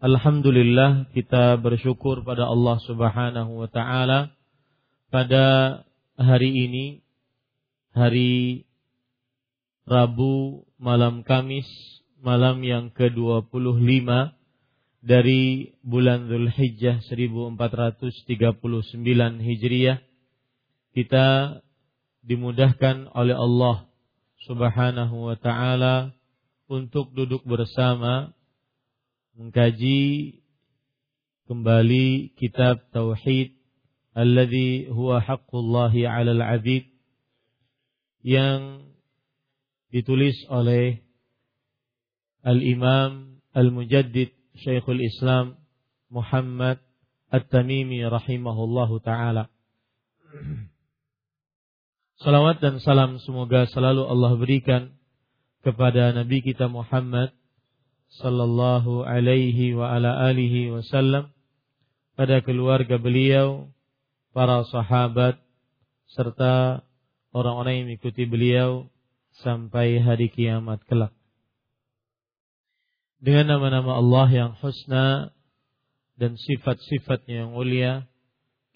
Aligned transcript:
Alhamdulillah 0.00 1.12
kita 1.12 1.60
bersyukur 1.60 2.24
pada 2.24 2.48
Allah 2.48 2.80
Subhanahu 2.88 3.60
wa 3.60 3.68
taala. 3.68 4.32
Pada 5.12 5.44
hari 6.16 6.56
ini 6.56 7.04
hari 7.92 8.64
Rabu 9.84 10.64
malam 10.80 11.20
Kamis 11.20 11.68
malam 12.16 12.64
yang 12.64 12.88
ke-25 12.96 14.08
dari 15.04 15.76
bulan 15.84 16.32
Zulhijjah 16.32 17.04
1439 17.04 18.56
Hijriah 19.44 20.00
kita 20.96 21.60
dimudahkan 22.24 23.04
oleh 23.12 23.36
Allah 23.36 23.84
Subhanahu 24.48 25.28
wa 25.28 25.36
taala 25.36 26.16
untuk 26.72 27.12
duduk 27.12 27.44
bersama 27.44 28.32
mengkaji 29.38 30.40
kembali 31.46 32.34
kitab 32.38 32.82
tauhid 32.94 33.54
alladhi 34.14 34.90
huwa 34.90 35.22
haqqullahi 35.22 36.06
'alal 36.06 36.42
'abid 36.42 36.86
yang 38.22 38.86
ditulis 39.90 40.36
oleh 40.50 41.02
Al-Imam 42.40 43.42
Al-Mujaddid 43.52 44.32
Syekhul 44.62 45.02
Islam 45.02 45.60
Muhammad 46.08 46.80
At-Tamimi 47.30 48.02
rahimahullahu 48.02 48.98
taala. 49.04 49.50
Salawat 52.20 52.60
dan 52.60 52.82
salam 52.84 53.16
semoga 53.22 53.64
selalu 53.70 54.04
Allah 54.04 54.32
berikan 54.36 54.82
kepada 55.64 56.12
Nabi 56.12 56.44
kita 56.44 56.68
Muhammad 56.68 57.32
sallallahu 58.18 59.06
alaihi 59.06 59.78
wa 59.78 59.94
ala 59.94 60.26
alihi 60.26 60.74
wasallam 60.74 61.30
pada 62.18 62.42
keluarga 62.42 62.98
beliau, 62.98 63.70
para 64.34 64.66
sahabat 64.66 65.38
serta 66.10 66.82
orang-orang 67.30 67.80
yang 67.80 67.86
mengikuti 67.94 68.26
beliau 68.26 68.90
sampai 69.40 70.02
hari 70.02 70.28
kiamat 70.28 70.82
kelak. 70.90 71.14
Dengan 73.20 73.56
nama-nama 73.56 74.00
Allah 74.00 74.28
yang 74.32 74.52
husna 74.58 75.30
dan 76.18 76.36
sifat-sifatnya 76.36 77.46
yang 77.46 77.50
mulia, 77.56 78.08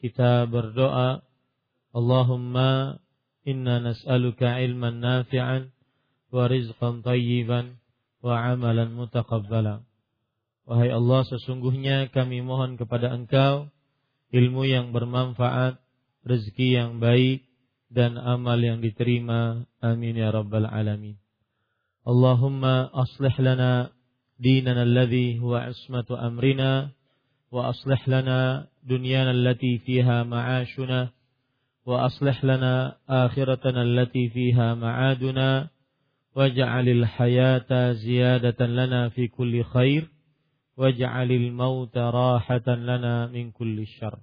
kita 0.01 0.49
berdoa, 0.49 1.25
Allahumma 1.93 3.01
inna 3.45 3.81
nas'aluka 3.81 4.61
ilman 4.61 5.01
nafi'an 5.05 5.73
wa 6.33 6.45
rizqan 6.49 7.05
tayyiban 7.05 7.77
wa 8.25 8.57
amalan 8.57 8.97
mutaqabbala. 8.97 9.85
Wahai 10.65 10.89
Allah, 10.89 11.29
sesungguhnya 11.29 12.09
kami 12.09 12.41
mohon 12.41 12.81
kepada 12.81 13.13
Engkau 13.13 13.69
ilmu 14.33 14.65
yang 14.65 14.91
bermanfaat, 14.97 15.77
rezeki 16.25 16.81
yang 16.81 16.99
baik, 16.99 17.45
dan 17.93 18.17
amal 18.19 18.59
yang 18.59 18.81
diterima. 18.81 19.69
Amin 19.79 20.19
ya 20.19 20.33
rabbal 20.35 20.67
alamin. 20.67 21.21
Allahumma 22.03 22.91
aslih 22.91 23.33
lana 23.39 23.95
dinana 24.41 24.83
alladhi 24.83 25.39
huwa 25.39 25.71
ismatu 25.71 26.19
amrina 26.19 26.91
wa 27.55 27.71
aslih 27.71 28.03
lana 28.11 28.67
dunyana 28.83 29.31
allati 29.31 29.79
fiha 29.81 30.27
ma'ashuna 30.27 31.15
wa 31.87 32.11
aslih 32.11 32.37
lana 32.45 32.99
akhiratana 33.07 33.87
allati 33.87 34.29
fiha 34.29 34.75
ma'aduna 34.75 35.71
waj'alil 36.35 37.07
hayata 37.07 37.95
ziyadatan 37.97 38.75
lana 38.75 39.09
fi 39.15 39.31
kulli 39.31 39.63
khair. 39.63 40.11
Waj'alil 40.75 41.55
mauta 41.55 42.11
rahatan 42.11 42.83
lana 42.85 43.31
min 43.31 43.55
kulli 43.55 43.87
syarr. 43.87 44.19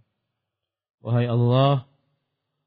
Wahai 0.99 1.25
Allah 1.25 1.87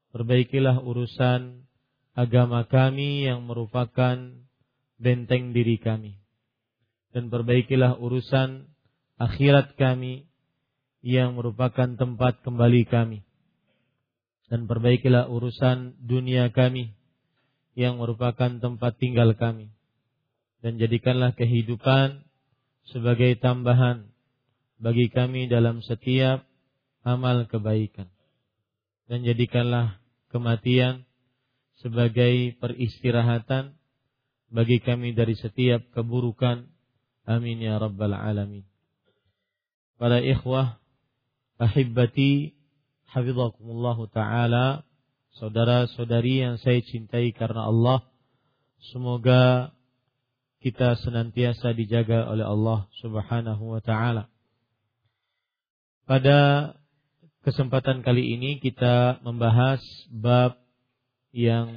perbaikilah 0.09 0.81
urusan 0.81 1.69
agama 2.17 2.65
kami 2.65 3.29
yang 3.29 3.45
merupakan 3.45 4.17
benteng 4.97 5.53
diri 5.53 5.77
kami. 5.77 6.17
Dan 7.13 7.29
perbaikilah 7.31 8.01
urusan 8.01 8.67
akhirat 9.21 9.77
kami 9.79 10.27
yang 11.05 11.37
merupakan 11.37 11.95
tempat 11.95 12.41
kembali 12.41 12.83
kami. 12.89 13.23
Dan 14.49 14.65
perbaikilah 14.65 15.29
urusan 15.29 16.01
dunia 16.01 16.49
kami 16.49 16.91
yang 17.75 17.99
merupakan 17.99 18.57
tempat 18.57 18.95
tinggal 18.97 19.35
kami. 19.35 19.69
Dan 20.63 20.81
jadikanlah 20.81 21.35
kehidupan 21.35 22.25
sebagai 22.89 23.37
tambahan 23.37 24.07
bagi 24.79 25.11
kami 25.11 25.51
dalam 25.51 25.83
setiap 25.83 26.47
amal 27.05 27.45
kebaikan. 27.45 28.09
Dan 29.05 29.21
jadikanlah 29.21 30.01
kematian 30.33 31.05
sebagai 31.83 32.57
peristirahatan 32.57 33.77
bagi 34.49 34.81
kami 34.81 35.13
dari 35.13 35.37
setiap 35.37 35.85
keburukan. 35.93 36.65
Amin 37.27 37.61
ya 37.61 37.77
rabbal 37.77 38.15
alamin. 38.15 38.65
Para 39.95 40.19
ikhwah, 40.19 40.81
ahibbati, 41.61 42.55
hafizakumullahu 43.09 44.11
ta'ala, 44.11 44.83
saudara-saudari 45.39 46.43
yang 46.43 46.55
saya 46.59 46.79
cintai 46.79 47.35
karena 47.35 47.67
Allah, 47.67 48.07
semoga 48.91 49.75
kita 50.63 50.97
senantiasa 50.97 51.75
dijaga 51.75 52.25
oleh 52.31 52.47
Allah 52.47 52.87
Subhanahu 53.03 53.77
wa 53.77 53.81
taala. 53.83 54.31
Pada 56.05 56.73
kesempatan 57.45 58.01
kali 58.01 58.37
ini 58.37 58.57
kita 58.57 59.21
membahas 59.21 59.81
bab 60.09 60.57
yang 61.35 61.73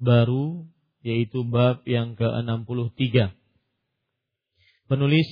baru 0.00 0.64
yaitu 1.04 1.44
bab 1.44 1.84
yang 1.84 2.14
ke-63. 2.16 3.32
Penulis 4.86 5.30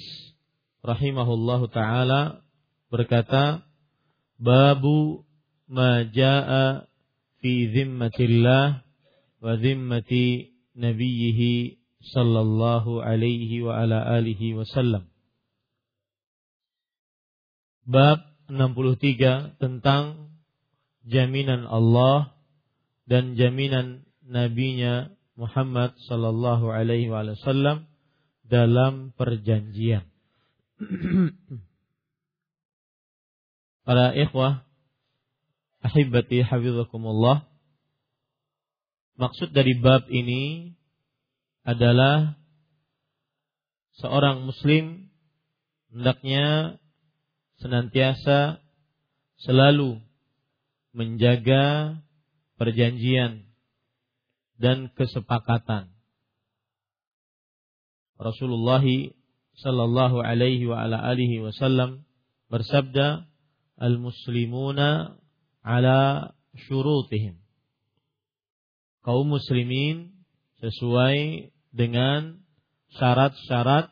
rahimahullahu 0.85 1.71
taala 1.71 2.43
berkata 2.91 3.65
babu 4.37 5.25
ma 5.71 6.05
jaa 6.11 6.85
fi 7.45 7.69
zimmatillah 7.77 8.81
wa 9.45 9.53
zimmati 9.61 10.57
nabiyhi 10.73 11.77
sallallahu 12.01 13.05
alaihi 13.05 13.61
wa 13.61 13.85
ala 13.85 14.01
alihi 14.17 14.57
wasallam. 14.57 15.13
Bab 17.85 18.25
63 18.49 19.61
tentang 19.61 20.33
jaminan 21.05 21.69
Allah 21.69 22.33
dan 23.05 23.37
jaminan 23.37 24.09
nabinya 24.25 25.13
Muhammad 25.37 25.93
sallallahu 26.09 26.73
alaihi 26.73 27.13
wasallam 27.13 27.85
dalam 28.41 29.13
perjanjian. 29.21 30.09
Para 33.85 34.17
ikhwah 34.17 34.65
ahibati 35.85 36.41
hafizakumullah 36.41 37.45
maksud 39.21 39.53
dari 39.53 39.77
bab 39.79 40.09
ini 40.09 40.73
adalah 41.65 42.41
seorang 44.01 44.49
muslim 44.49 45.13
hendaknya 45.93 46.81
senantiasa 47.63 48.59
selalu 49.39 50.03
menjaga 50.95 51.99
perjanjian 52.59 53.47
dan 54.59 54.91
kesepakatan. 54.95 55.91
Rasulullah 58.15 58.83
sallallahu 59.59 60.23
alaihi 60.23 60.71
wa 60.71 60.87
ala 60.87 61.03
alihi 61.03 61.43
wasallam 61.43 62.07
bersabda, 62.47 63.27
"Al-muslimuna 63.75 65.19
ala 65.65 66.33
syurutihim." 66.69 67.41
Kaum 69.01 69.33
muslimin 69.33 70.13
sesuai 70.61 71.51
dengan 71.75 72.41
syarat-syarat 72.95 73.91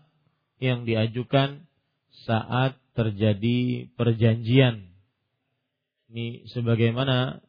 yang 0.63 0.87
diajukan 0.87 1.67
saat 2.23 2.79
terjadi 2.95 3.91
perjanjian. 3.99 4.95
Ini 6.13 6.47
sebagaimana 6.53 7.43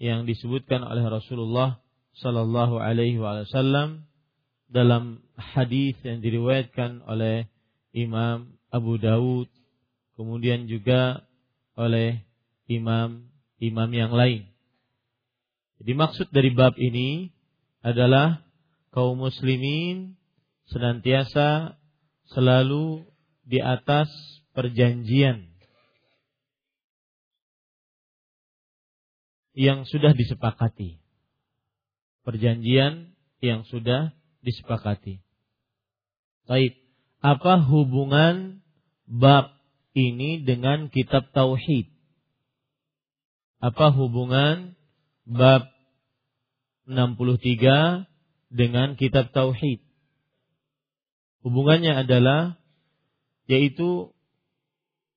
yang 0.00 0.24
disebutkan 0.24 0.82
oleh 0.82 1.04
Rasulullah 1.04 1.78
Sallallahu 2.18 2.80
Alaihi 2.80 3.20
Wasallam 3.20 4.08
dalam 4.66 5.22
hadis 5.36 5.94
yang 6.02 6.24
diriwayatkan 6.24 7.04
oleh 7.06 7.46
Imam 7.92 8.56
Abu 8.72 8.96
Dawud, 8.96 9.46
kemudian 10.16 10.66
juga 10.66 11.22
oleh 11.76 12.24
imam-imam 13.60 13.92
yang 13.92 14.12
lain. 14.16 14.42
Jadi 15.80 15.92
maksud 15.96 16.26
dari 16.32 16.50
bab 16.52 16.76
ini 16.80 17.32
adalah 17.80 18.44
kaum 18.92 19.20
muslimin 19.20 20.16
senantiasa 20.68 21.76
selalu 22.32 23.04
di 23.44 23.60
atas 23.60 24.08
perjanjian 24.52 25.50
yang 29.56 29.84
sudah 29.84 30.12
disepakati. 30.16 31.00
Perjanjian 32.24 33.12
yang 33.40 33.64
sudah 33.68 34.12
disepakati. 34.44 35.20
Baik, 36.48 36.76
apa 37.20 37.60
hubungan 37.64 38.64
bab 39.04 39.52
ini 39.92 40.40
dengan 40.44 40.88
kitab 40.88 41.32
tauhid? 41.36 41.99
Apa 43.60 43.92
hubungan 43.92 44.72
bab 45.28 45.68
63 46.88 48.08
dengan 48.48 48.96
kitab 48.96 49.36
tauhid? 49.36 49.84
Hubungannya 51.44 51.92
adalah 51.92 52.56
yaitu 53.44 54.16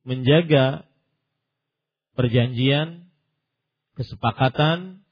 menjaga 0.04 0.84
perjanjian, 2.20 3.08
kesepakatan 3.96 5.08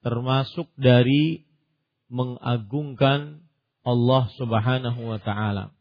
termasuk 0.00 0.72
dari 0.80 1.44
mengagungkan 2.08 3.44
Allah 3.84 4.32
Subhanahu 4.40 5.00
wa 5.12 5.20
taala. 5.20 5.76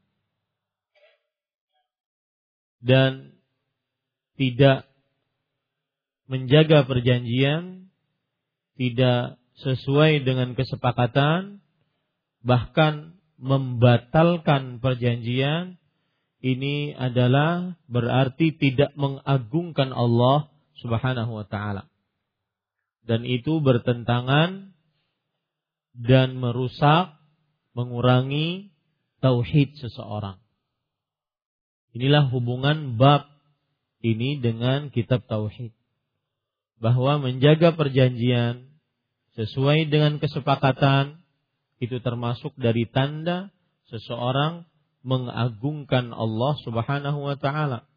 Dan 2.82 3.38
tidak 4.36 4.91
menjaga 6.32 6.88
perjanjian 6.88 7.92
tidak 8.80 9.36
sesuai 9.60 10.24
dengan 10.24 10.56
kesepakatan 10.56 11.60
bahkan 12.40 13.20
membatalkan 13.36 14.80
perjanjian 14.80 15.76
ini 16.42 16.96
adalah 16.96 17.78
berarti 17.86 18.56
tidak 18.56 18.96
mengagungkan 18.98 19.94
Allah 19.94 20.50
Subhanahu 20.82 21.38
wa 21.38 21.46
taala. 21.46 21.86
Dan 23.06 23.26
itu 23.26 23.62
bertentangan 23.62 24.74
dan 25.94 26.38
merusak, 26.38 27.18
mengurangi 27.78 28.74
tauhid 29.22 29.78
seseorang. 29.78 30.42
Inilah 31.94 32.32
hubungan 32.32 32.98
bab 32.98 33.30
ini 34.02 34.42
dengan 34.42 34.90
kitab 34.90 35.30
tauhid. 35.30 35.76
Bahwa 36.82 37.22
menjaga 37.22 37.78
perjanjian 37.78 38.66
sesuai 39.38 39.88
dengan 39.94 40.18
kesepakatan 40.18 41.22
itu 41.82 42.02
termasuk 42.02 42.54
dari 42.58 42.90
tanda 42.90 43.54
seseorang 43.90 44.66
mengagungkan 45.02 46.14
Allah 46.14 46.54
Subhanahu 46.62 47.20
wa 47.26 47.38
taala. 47.38 47.90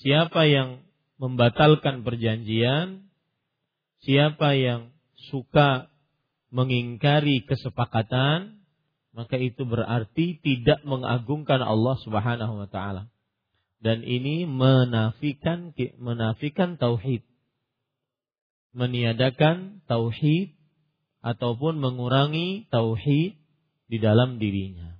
Siapa 0.00 0.44
yang 0.48 0.84
membatalkan 1.16 2.04
perjanjian, 2.04 3.08
siapa 4.04 4.52
yang 4.56 4.92
suka 5.32 5.88
mengingkari 6.52 7.48
kesepakatan, 7.48 8.60
maka 9.16 9.36
itu 9.40 9.64
berarti 9.64 10.40
tidak 10.44 10.84
mengagungkan 10.84 11.64
Allah 11.64 11.96
Subhanahu 12.04 12.64
wa 12.64 12.68
taala. 12.68 13.08
Dan 13.82 14.04
ini 14.04 14.44
menafikan 14.44 15.74
menafikan 15.98 16.76
tauhid. 16.76 17.24
Meniadakan 18.72 19.84
tauhid 19.84 20.56
ataupun 21.20 21.76
mengurangi 21.78 22.66
tauhid 22.72 23.36
di 23.88 23.98
dalam 24.00 24.40
dirinya 24.40 24.92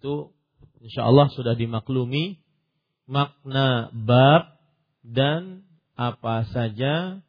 itu 0.00 0.32
insya 0.80 1.04
Allah 1.04 1.28
sudah 1.34 1.52
dimaklumi 1.58 2.40
makna 3.10 3.90
bab 3.92 4.56
dan 5.02 5.66
apa 5.98 6.46
saja 6.54 7.20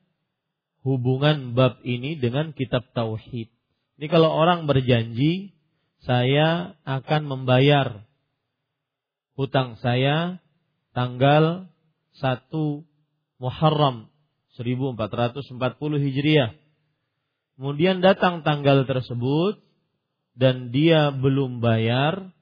hubungan 0.85 1.57
bab 1.57 1.81
ini 1.83 2.15
dengan 2.15 2.53
kitab 2.55 2.87
tauhid. 2.95 3.51
Ini 3.99 4.07
kalau 4.07 4.31
orang 4.31 4.69
berjanji 4.69 5.51
saya 6.05 6.79
akan 6.87 7.27
membayar 7.27 8.07
hutang 9.35 9.77
saya 9.81 10.41
tanggal 10.95 11.69
1 12.17 12.49
Muharram 13.41 14.10
1440 14.57 15.47
Hijriah. 16.01 16.51
Kemudian 17.55 18.01
datang 18.01 18.41
tanggal 18.41 18.83
tersebut 18.89 19.61
dan 20.35 20.73
dia 20.73 21.13
belum 21.13 21.61
bayar, 21.61 22.33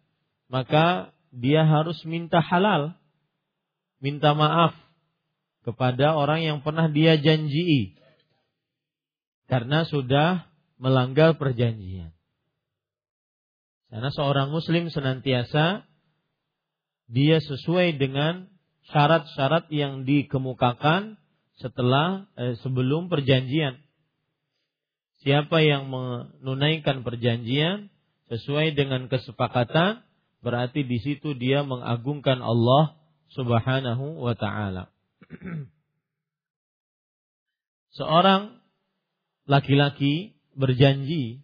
maka 0.48 1.12
dia 1.30 1.68
harus 1.68 2.02
minta 2.08 2.42
halal, 2.42 2.98
minta 4.02 4.34
maaf 4.34 4.74
kepada 5.62 6.18
orang 6.18 6.42
yang 6.42 6.58
pernah 6.66 6.90
dia 6.90 7.20
janjii 7.20 8.00
karena 9.46 9.86
sudah 9.86 10.50
melanggar 10.80 11.36
perjanjian. 11.36 12.16
Karena 13.90 14.10
seorang 14.14 14.54
muslim 14.54 14.88
senantiasa 14.88 15.84
dia 17.10 17.38
sesuai 17.42 17.98
dengan 17.98 18.48
syarat-syarat 18.90 19.70
yang 19.74 20.06
dikemukakan 20.06 21.19
setelah 21.60 22.26
eh, 22.40 22.56
sebelum 22.64 23.12
perjanjian. 23.12 23.80
Siapa 25.20 25.60
yang 25.60 25.92
menunaikan 25.92 27.04
perjanjian 27.04 27.92
sesuai 28.32 28.72
dengan 28.74 29.12
kesepakatan 29.12 30.08
Berarti 30.40 30.88
di 30.88 31.04
situ 31.04 31.36
dia 31.36 31.68
mengagungkan 31.68 32.40
Allah 32.40 32.96
Subhanahu 33.36 34.24
wa 34.24 34.34
taala. 34.34 34.90
seorang 38.00 38.56
laki-laki 39.46 40.40
berjanji 40.56 41.44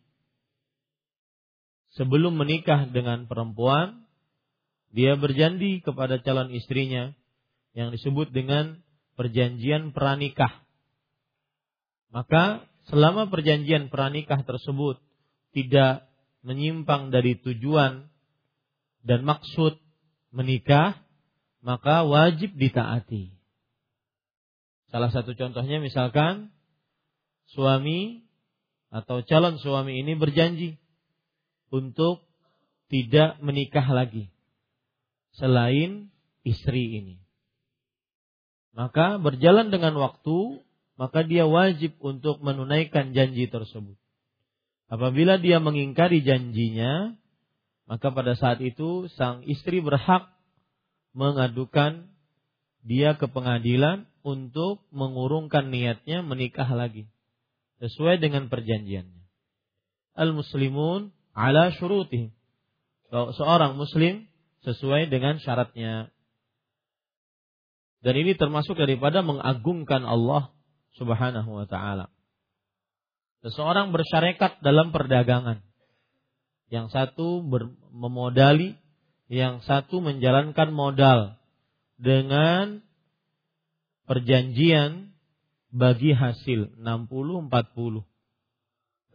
sebelum 2.00 2.40
menikah 2.40 2.88
dengan 2.90 3.28
perempuan, 3.28 4.08
dia 4.96 5.20
berjanji 5.20 5.84
kepada 5.84 6.24
calon 6.24 6.56
istrinya 6.56 7.12
yang 7.76 7.92
disebut 7.92 8.32
dengan 8.32 8.80
perjanjian 9.16 9.96
pranikah. 9.96 10.64
Maka 12.12 12.64
selama 12.88 13.28
perjanjian 13.28 13.92
pranikah 13.92 14.44
tersebut 14.46 15.02
tidak 15.56 16.08
menyimpang 16.46 17.10
dari 17.10 17.40
tujuan 17.42 18.08
dan 19.02 19.20
maksud 19.26 19.82
menikah, 20.36 21.00
maka 21.66 22.06
wajib 22.06 22.54
ditaati. 22.54 23.34
Salah 24.94 25.10
satu 25.10 25.34
contohnya 25.34 25.82
misalkan 25.82 26.54
suami 27.52 28.24
atau 28.94 29.26
calon 29.26 29.58
suami 29.60 30.00
ini 30.00 30.14
berjanji 30.16 30.78
untuk 31.74 32.24
tidak 32.88 33.42
menikah 33.42 33.84
lagi 33.90 34.30
selain 35.36 36.14
istri 36.46 37.02
ini. 37.02 37.25
Maka 38.76 39.18
berjalan 39.24 39.72
dengan 39.72 39.96
waktu, 39.96 40.60
maka 41.00 41.24
dia 41.24 41.48
wajib 41.48 41.96
untuk 42.04 42.44
menunaikan 42.44 43.16
janji 43.16 43.48
tersebut. 43.48 43.96
Apabila 44.92 45.40
dia 45.40 45.64
mengingkari 45.64 46.22
janjinya, 46.22 47.16
maka 47.88 48.12
pada 48.12 48.36
saat 48.36 48.60
itu 48.60 49.08
sang 49.16 49.42
istri 49.48 49.80
berhak 49.80 50.30
mengadukan 51.16 52.12
dia 52.86 53.18
ke 53.18 53.26
pengadilan 53.32 54.06
untuk 54.22 54.86
mengurungkan 54.94 55.74
niatnya 55.74 56.22
menikah 56.22 56.70
lagi 56.70 57.10
sesuai 57.80 58.22
dengan 58.22 58.52
perjanjiannya. 58.52 59.24
Al-muslimun 60.16 61.16
ala 61.36 61.72
syurutih. 61.76 62.32
Seorang 63.12 63.78
muslim 63.78 64.28
sesuai 64.66 65.12
dengan 65.12 65.38
syaratnya. 65.40 66.10
Dan 68.06 68.22
ini 68.22 68.38
termasuk 68.38 68.78
daripada 68.78 69.26
mengagungkan 69.26 70.06
Allah 70.06 70.54
Subhanahu 70.94 71.58
wa 71.58 71.66
taala. 71.66 72.14
Seseorang 73.42 73.90
bersyarekat 73.90 74.62
dalam 74.62 74.94
perdagangan. 74.94 75.66
Yang 76.70 76.94
satu 76.94 77.42
memodali, 77.90 78.78
yang 79.26 79.66
satu 79.66 80.06
menjalankan 80.06 80.70
modal 80.70 81.42
dengan 81.98 82.86
perjanjian 84.06 85.18
bagi 85.74 86.14
hasil 86.14 86.78
60-40. 86.78 88.06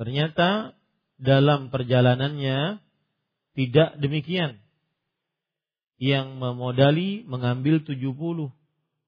Ternyata 0.02 0.74
dalam 1.14 1.70
perjalanannya 1.70 2.82
tidak 3.54 4.02
demikian. 4.02 4.58
Yang 6.02 6.26
memodali 6.42 7.22
mengambil 7.22 7.86
70, 7.86 8.50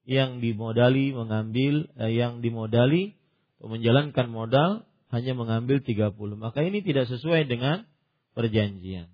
yang 0.02 0.42
dimodali 0.42 1.14
mengambil 1.14 1.86
eh, 1.98 2.12
yang 2.12 2.42
dimodali 2.42 3.14
menjalankan 3.62 4.26
modal 4.30 4.70
hanya 5.14 5.36
mengambil 5.36 5.84
30. 5.84 6.16
Maka 6.34 6.64
ini 6.64 6.82
tidak 6.82 7.06
sesuai 7.06 7.46
dengan 7.46 7.86
perjanjian. 8.32 9.12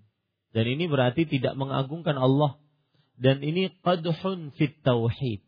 Dan 0.54 0.64
ini 0.64 0.88
berarti 0.88 1.28
tidak 1.28 1.58
mengagungkan 1.58 2.16
Allah. 2.16 2.56
Dan 3.18 3.42
ini 3.42 3.68
qadhun 3.82 4.54
fit 4.54 4.78
tauhid. 4.80 5.42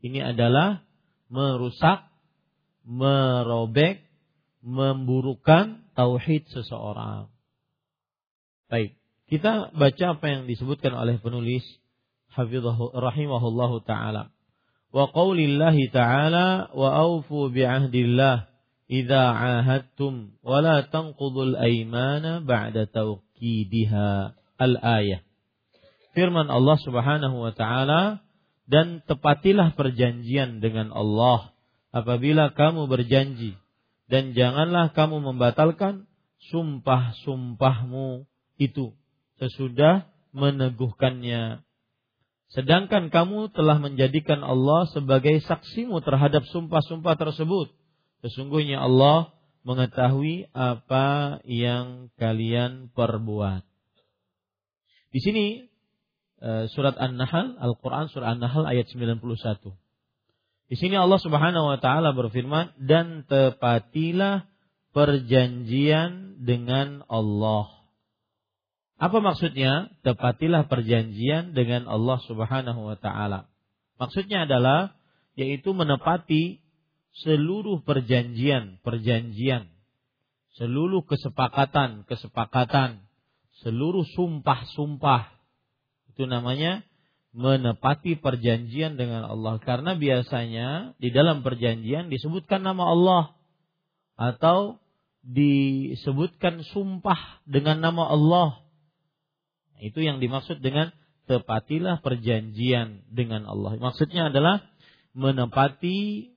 Ini 0.00 0.32
adalah 0.32 0.86
merusak, 1.26 2.06
merobek, 2.86 4.04
memburukan 4.64 5.84
tauhid 5.92 6.48
seseorang. 6.54 7.28
Baik, 8.70 8.96
kita 9.28 9.74
baca 9.74 10.04
apa 10.16 10.26
yang 10.30 10.42
disebutkan 10.48 10.94
oleh 10.94 11.18
penulis 11.20 11.66
Hafizahul 12.34 12.90
rahimahullahu 12.94 13.86
taala. 13.86 14.33
Wa 14.94 15.10
qaulillahi 15.10 15.90
ta'ala 15.90 16.70
wa 16.70 16.88
aufu 17.02 17.50
bi'ahdillah 17.50 18.46
idza 18.86 19.22
'ahadtum 19.34 20.38
wa 20.38 20.62
la 20.62 20.86
tanqudul 20.86 21.58
aymana 21.58 22.38
ba'da 22.38 22.86
tawkidiha. 22.86 24.38
Al-ayah. 24.54 25.26
Firman 26.14 26.46
Allah 26.46 26.78
Subhanahu 26.78 27.42
wa 27.42 27.50
taala 27.50 28.22
dan 28.70 29.02
tepatilah 29.02 29.74
perjanjian 29.74 30.62
dengan 30.62 30.94
Allah 30.94 31.50
apabila 31.90 32.54
kamu 32.54 32.86
berjanji 32.86 33.58
dan 34.06 34.30
janganlah 34.30 34.94
kamu 34.94 35.18
membatalkan 35.26 36.06
sumpah-sumpahmu 36.54 38.30
itu 38.62 38.94
sesudah 39.42 40.06
meneguhkannya. 40.30 41.66
Sedangkan 42.54 43.10
kamu 43.10 43.50
telah 43.50 43.82
menjadikan 43.82 44.46
Allah 44.46 44.86
sebagai 44.94 45.42
saksimu 45.42 45.98
terhadap 46.06 46.46
sumpah-sumpah 46.46 47.18
tersebut. 47.18 47.74
Sesungguhnya 48.22 48.78
Allah 48.78 49.34
mengetahui 49.66 50.54
apa 50.54 51.42
yang 51.42 52.14
kalian 52.14 52.94
perbuat. 52.94 53.66
Di 55.10 55.18
sini 55.18 55.66
eh, 56.38 56.64
surat 56.70 56.94
An-Nahl, 56.94 57.58
Al-Quran 57.58 58.06
surat 58.14 58.38
An-Nahl 58.38 58.70
ayat 58.70 58.86
91. 58.86 59.18
Di 60.70 60.76
sini 60.78 60.94
Allah 60.94 61.18
Subhanahu 61.18 61.74
wa 61.74 61.78
taala 61.82 62.14
berfirman 62.14 62.72
dan 62.78 63.26
tepatilah 63.26 64.46
perjanjian 64.94 66.38
dengan 66.38 67.02
Allah. 67.10 67.83
Apa 69.04 69.20
maksudnya? 69.20 69.92
Tepatilah 70.00 70.64
perjanjian 70.64 71.52
dengan 71.52 71.84
Allah 71.84 72.24
Subhanahu 72.24 72.88
wa 72.88 72.96
taala. 72.96 73.52
Maksudnya 74.00 74.48
adalah 74.48 74.96
yaitu 75.36 75.76
menepati 75.76 76.64
seluruh 77.20 77.84
perjanjian, 77.84 78.80
perjanjian, 78.80 79.68
seluruh 80.56 81.04
kesepakatan, 81.04 82.08
kesepakatan, 82.08 83.04
seluruh 83.60 84.08
sumpah-sumpah. 84.16 85.36
Itu 86.16 86.24
namanya 86.24 86.80
menepati 87.36 88.16
perjanjian 88.16 88.96
dengan 88.96 89.28
Allah 89.28 89.60
karena 89.60 90.00
biasanya 90.00 90.96
di 90.96 91.12
dalam 91.12 91.44
perjanjian 91.44 92.08
disebutkan 92.08 92.64
nama 92.64 92.88
Allah 92.88 93.24
atau 94.16 94.80
disebutkan 95.20 96.64
sumpah 96.72 97.44
dengan 97.44 97.84
nama 97.84 98.08
Allah. 98.08 98.63
Itu 99.80 100.02
yang 100.02 100.22
dimaksud 100.22 100.60
dengan 100.62 100.94
tepatilah 101.24 102.04
perjanjian 102.04 103.08
dengan 103.08 103.48
Allah. 103.48 103.80
Maksudnya 103.80 104.28
adalah 104.28 104.62
menepati 105.16 106.30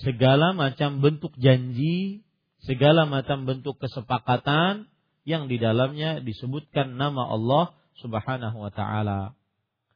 segala 0.00 0.56
macam 0.56 1.04
bentuk 1.04 1.36
janji, 1.38 2.26
segala 2.64 3.06
macam 3.06 3.44
bentuk 3.44 3.78
kesepakatan 3.78 4.90
yang 5.22 5.46
di 5.46 5.62
dalamnya 5.62 6.18
disebutkan 6.18 6.98
nama 6.98 7.28
Allah 7.30 7.76
Subhanahu 8.02 8.58
wa 8.66 8.72
taala 8.74 9.38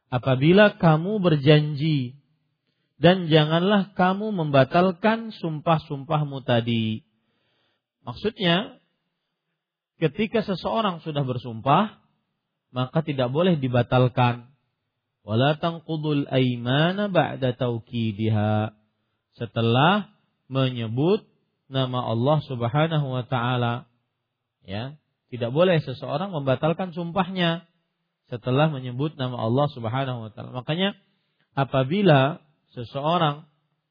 apabila 0.07 0.79
kamu 0.79 1.19
berjanji 1.19 2.15
dan 2.97 3.29
janganlah 3.29 3.93
kamu 3.93 4.33
membatalkan 4.33 5.29
sumpah-sumpahmu 5.29 6.41
tadi. 6.41 7.05
Maksudnya, 8.01 8.81
ketika 10.01 10.41
seseorang 10.41 11.05
sudah 11.05 11.21
bersumpah, 11.21 12.01
maka 12.71 13.03
tidak 13.03 13.31
boleh 13.31 13.59
dibatalkan. 13.59 14.51
Wala 15.27 15.59
tanqudul 15.59 16.27
aimana 16.31 17.11
ba'da 17.11 17.51
taukidiha. 17.55 18.71
Setelah 19.35 20.07
menyebut 20.47 21.27
nama 21.67 22.07
Allah 22.07 22.39
Subhanahu 22.47 23.07
wa 23.11 23.23
taala. 23.27 23.85
Ya, 24.63 24.95
tidak 25.27 25.51
boleh 25.51 25.79
seseorang 25.83 26.31
membatalkan 26.31 26.95
sumpahnya 26.95 27.67
setelah 28.27 28.67
menyebut 28.71 29.15
nama 29.15 29.35
Allah 29.39 29.67
Subhanahu 29.71 30.27
wa 30.27 30.29
taala. 30.31 30.51
Makanya 30.55 30.95
apabila 31.55 32.39
seseorang 32.75 33.47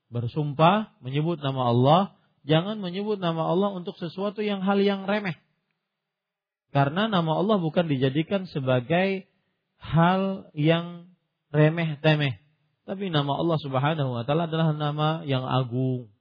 bersumpah 0.09 0.97
menyebut 1.05 1.41
nama 1.41 1.73
Allah, 1.73 2.01
jangan 2.49 2.81
menyebut 2.81 3.21
nama 3.21 3.49
Allah 3.53 3.77
untuk 3.77 3.97
sesuatu 4.01 4.41
yang 4.41 4.65
hal 4.65 4.81
yang 4.81 5.05
remeh. 5.05 5.37
Karena 6.77 7.09
nama 7.09 7.41
Allah 7.41 7.57
bukan 7.57 7.89
dijadikan 7.89 8.45
sebagai 8.53 9.25
hal 9.81 10.53
yang 10.53 11.09
remeh-temeh. 11.49 12.37
Tapi 12.85 13.09
nama 13.09 13.33
Allah 13.33 13.57
Subhanahu 13.65 14.13
wa 14.13 14.29
taala 14.29 14.45
adalah 14.45 14.77
nama 14.77 15.25
yang 15.25 15.41
agung. 15.49 16.13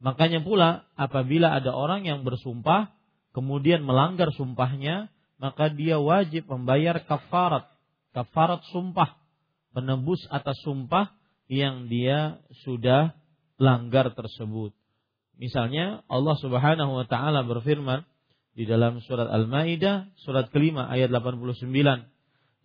Makanya 0.00 0.40
pula 0.40 0.88
apabila 0.96 1.52
ada 1.52 1.68
orang 1.76 2.08
yang 2.08 2.24
bersumpah 2.24 2.88
kemudian 3.36 3.84
melanggar 3.84 4.32
sumpahnya, 4.32 5.12
maka 5.36 5.68
dia 5.68 6.00
wajib 6.00 6.48
membayar 6.48 6.96
kafarat, 7.04 7.68
kafarat 8.16 8.64
sumpah 8.72 9.20
penebus 9.76 10.24
atas 10.32 10.56
sumpah 10.64 11.12
yang 11.44 11.92
dia 11.92 12.40
sudah 12.64 13.12
langgar 13.60 14.16
tersebut. 14.16 14.72
Misalnya 15.36 16.00
Allah 16.08 16.40
Subhanahu 16.40 17.04
wa 17.04 17.04
taala 17.04 17.44
berfirman 17.44 18.08
di 18.58 18.66
dalam 18.66 18.98
surat 19.06 19.30
Al-Maidah 19.30 20.18
surat 20.18 20.50
kelima 20.50 20.90
ayat 20.90 21.14
89, 21.14 21.62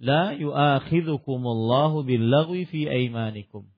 "La 0.01 0.33
yu'akhidhukumullahu 0.33 2.01
billaghwi 2.01 2.65
fi 2.65 2.89
aimanikum." 2.89 3.69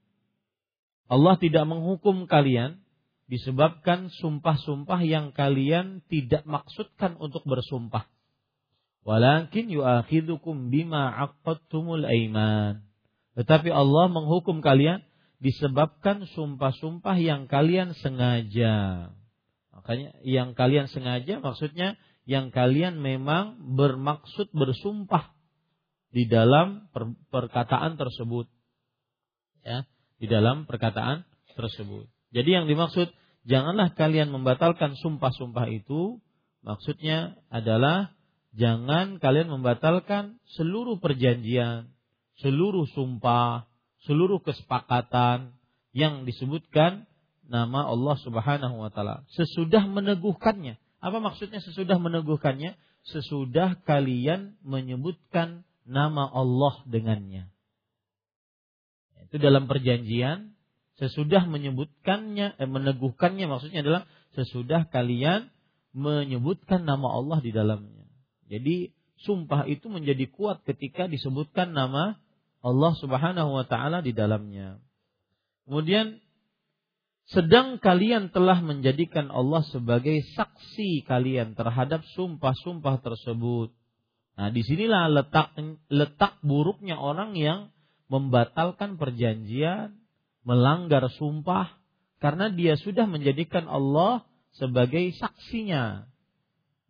Allah 1.12 1.36
tidak 1.36 1.68
menghukum 1.68 2.24
kalian 2.32 2.80
disebabkan 3.28 4.08
sumpah-sumpah 4.16 5.04
yang 5.04 5.36
kalian 5.36 6.08
tidak 6.08 6.48
maksudkan 6.48 7.20
untuk 7.20 7.44
bersumpah. 7.44 8.08
Walakin 9.04 9.68
yu'akhidhukum 9.68 10.72
bima 10.72 11.12
aqadtumul 11.12 12.08
aiman. 12.08 12.88
Tetapi 13.36 13.70
Allah 13.76 14.08
menghukum 14.08 14.64
kalian 14.64 15.04
disebabkan 15.44 16.26
sumpah-sumpah 16.32 17.20
yang 17.20 17.52
kalian 17.52 17.92
sengaja. 18.00 19.12
Makanya 19.86 20.18
yang 20.26 20.58
kalian 20.58 20.90
sengaja 20.90 21.38
maksudnya 21.38 21.94
yang 22.26 22.50
kalian 22.50 22.98
memang 22.98 23.78
bermaksud 23.78 24.50
bersumpah 24.50 25.30
di 26.10 26.26
dalam 26.26 26.90
per 26.90 27.14
perkataan 27.30 27.94
tersebut. 28.02 28.50
Ya, 29.62 29.86
di 30.18 30.26
dalam 30.26 30.66
perkataan 30.66 31.22
tersebut. 31.54 32.10
Jadi 32.34 32.50
yang 32.50 32.66
dimaksud 32.66 33.14
janganlah 33.46 33.94
kalian 33.94 34.34
membatalkan 34.34 34.98
sumpah-sumpah 34.98 35.70
itu 35.70 36.18
maksudnya 36.66 37.38
adalah 37.54 38.10
jangan 38.58 39.22
kalian 39.22 39.54
membatalkan 39.54 40.42
seluruh 40.58 40.98
perjanjian 40.98 41.94
seluruh 42.44 42.88
sumpah, 42.92 43.68
seluruh 44.04 44.44
kesepakatan 44.44 45.56
yang 45.96 46.28
disebutkan 46.28 47.08
nama 47.46 47.86
Allah 47.86 48.16
Subhanahu 48.22 48.76
wa 48.82 48.90
taala 48.90 49.24
sesudah 49.34 49.86
meneguhkannya. 49.86 50.78
Apa 51.02 51.18
maksudnya 51.22 51.62
sesudah 51.62 52.02
meneguhkannya? 52.02 52.78
Sesudah 53.06 53.78
kalian 53.86 54.58
menyebutkan 54.66 55.62
nama 55.86 56.26
Allah 56.26 56.82
dengannya. 56.90 57.54
Itu 59.30 59.38
dalam 59.38 59.70
perjanjian 59.70 60.58
sesudah 60.96 61.46
menyebutkannya 61.46 62.56
eh, 62.56 62.70
meneguhkannya 62.70 63.46
maksudnya 63.52 63.84
adalah 63.84 64.04
sesudah 64.34 64.88
kalian 64.90 65.52
menyebutkan 65.96 66.84
nama 66.84 67.08
Allah 67.14 67.40
di 67.44 67.52
dalamnya. 67.52 68.08
Jadi 68.50 68.96
sumpah 69.24 69.68
itu 69.70 69.88
menjadi 69.88 70.28
kuat 70.32 70.64
ketika 70.68 71.08
disebutkan 71.08 71.72
nama 71.72 72.20
Allah 72.66 72.92
Subhanahu 72.98 73.54
wa 73.54 73.66
taala 73.68 74.02
di 74.02 74.12
dalamnya. 74.12 74.82
Kemudian 75.70 76.22
sedang 77.26 77.82
kalian 77.82 78.30
telah 78.30 78.62
menjadikan 78.62 79.34
Allah 79.34 79.66
sebagai 79.74 80.22
saksi 80.38 81.06
kalian 81.10 81.58
terhadap 81.58 82.06
sumpah-sumpah 82.14 83.02
tersebut. 83.02 83.74
Nah, 84.36 84.52
di 84.52 84.62
sinilah 84.62 85.10
letak 85.10 85.58
letak 85.90 86.38
buruknya 86.46 87.00
orang 87.00 87.34
yang 87.34 87.74
membatalkan 88.12 89.02
perjanjian, 89.02 89.98
melanggar 90.46 91.10
sumpah 91.18 91.74
karena 92.22 92.54
dia 92.54 92.78
sudah 92.78 93.10
menjadikan 93.10 93.66
Allah 93.66 94.22
sebagai 94.54 95.10
saksinya 95.18 96.06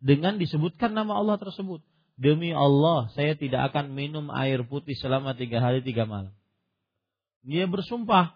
dengan 0.02 0.36
disebutkan 0.36 0.92
nama 0.92 1.16
Allah 1.16 1.40
tersebut. 1.40 1.80
Demi 2.16 2.48
Allah, 2.52 3.12
saya 3.12 3.36
tidak 3.36 3.72
akan 3.72 3.92
minum 3.92 4.32
air 4.32 4.64
putih 4.64 4.96
selama 4.96 5.36
tiga 5.36 5.60
hari 5.60 5.84
tiga 5.84 6.08
malam. 6.08 6.32
Dia 7.44 7.68
bersumpah. 7.68 8.32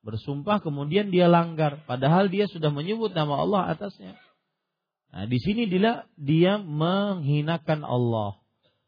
Bersumpah 0.00 0.64
kemudian 0.64 1.12
dia 1.12 1.28
langgar. 1.28 1.84
Padahal 1.84 2.32
dia 2.32 2.48
sudah 2.48 2.72
menyebut 2.72 3.12
nama 3.12 3.40
Allah 3.40 3.62
atasnya. 3.76 4.16
Nah, 5.10 5.26
di 5.26 5.38
sini 5.42 5.66
dia, 5.68 6.08
dia 6.16 6.56
menghinakan 6.56 7.84
Allah. 7.84 8.40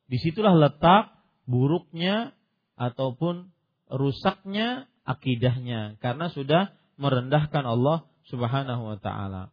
Di 0.08 0.16
situlah 0.22 0.56
letak 0.56 1.12
buruknya 1.44 2.32
ataupun 2.78 3.52
rusaknya 3.92 4.88
akidahnya 5.02 6.00
karena 6.00 6.30
sudah 6.30 6.72
merendahkan 6.96 7.66
Allah 7.66 8.08
Subhanahu 8.30 8.94
wa 8.94 8.98
taala. 9.02 9.50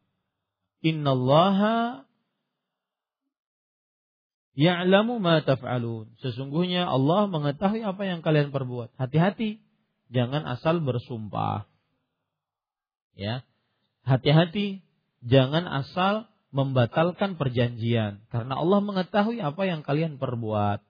Innallaha 0.80 2.08
Ya'lamu 4.60 5.24
ma 5.24 5.39
taf'alun. 5.39 6.19
Sesungguhnya 6.19 6.84
Allah 6.84 7.32
mengetahui 7.32 7.80
apa 7.80 8.04
yang 8.04 8.19
kalian 8.19 8.52
perbuat. 8.52 8.91
Hati-hati, 9.00 9.63
jangan 10.10 10.45
asal 10.45 10.82
bersumpah. 10.82 11.65
Ya. 13.15 13.45
Hati-hati, 14.04 14.82
jangan 15.26 15.65
asal 15.69 16.30
membatalkan 16.50 17.38
perjanjian 17.38 18.26
karena 18.34 18.58
Allah 18.58 18.82
mengetahui 18.82 19.38
apa 19.38 19.69
yang 19.69 19.86
kalian 19.86 20.17
perbuat. 20.17 20.82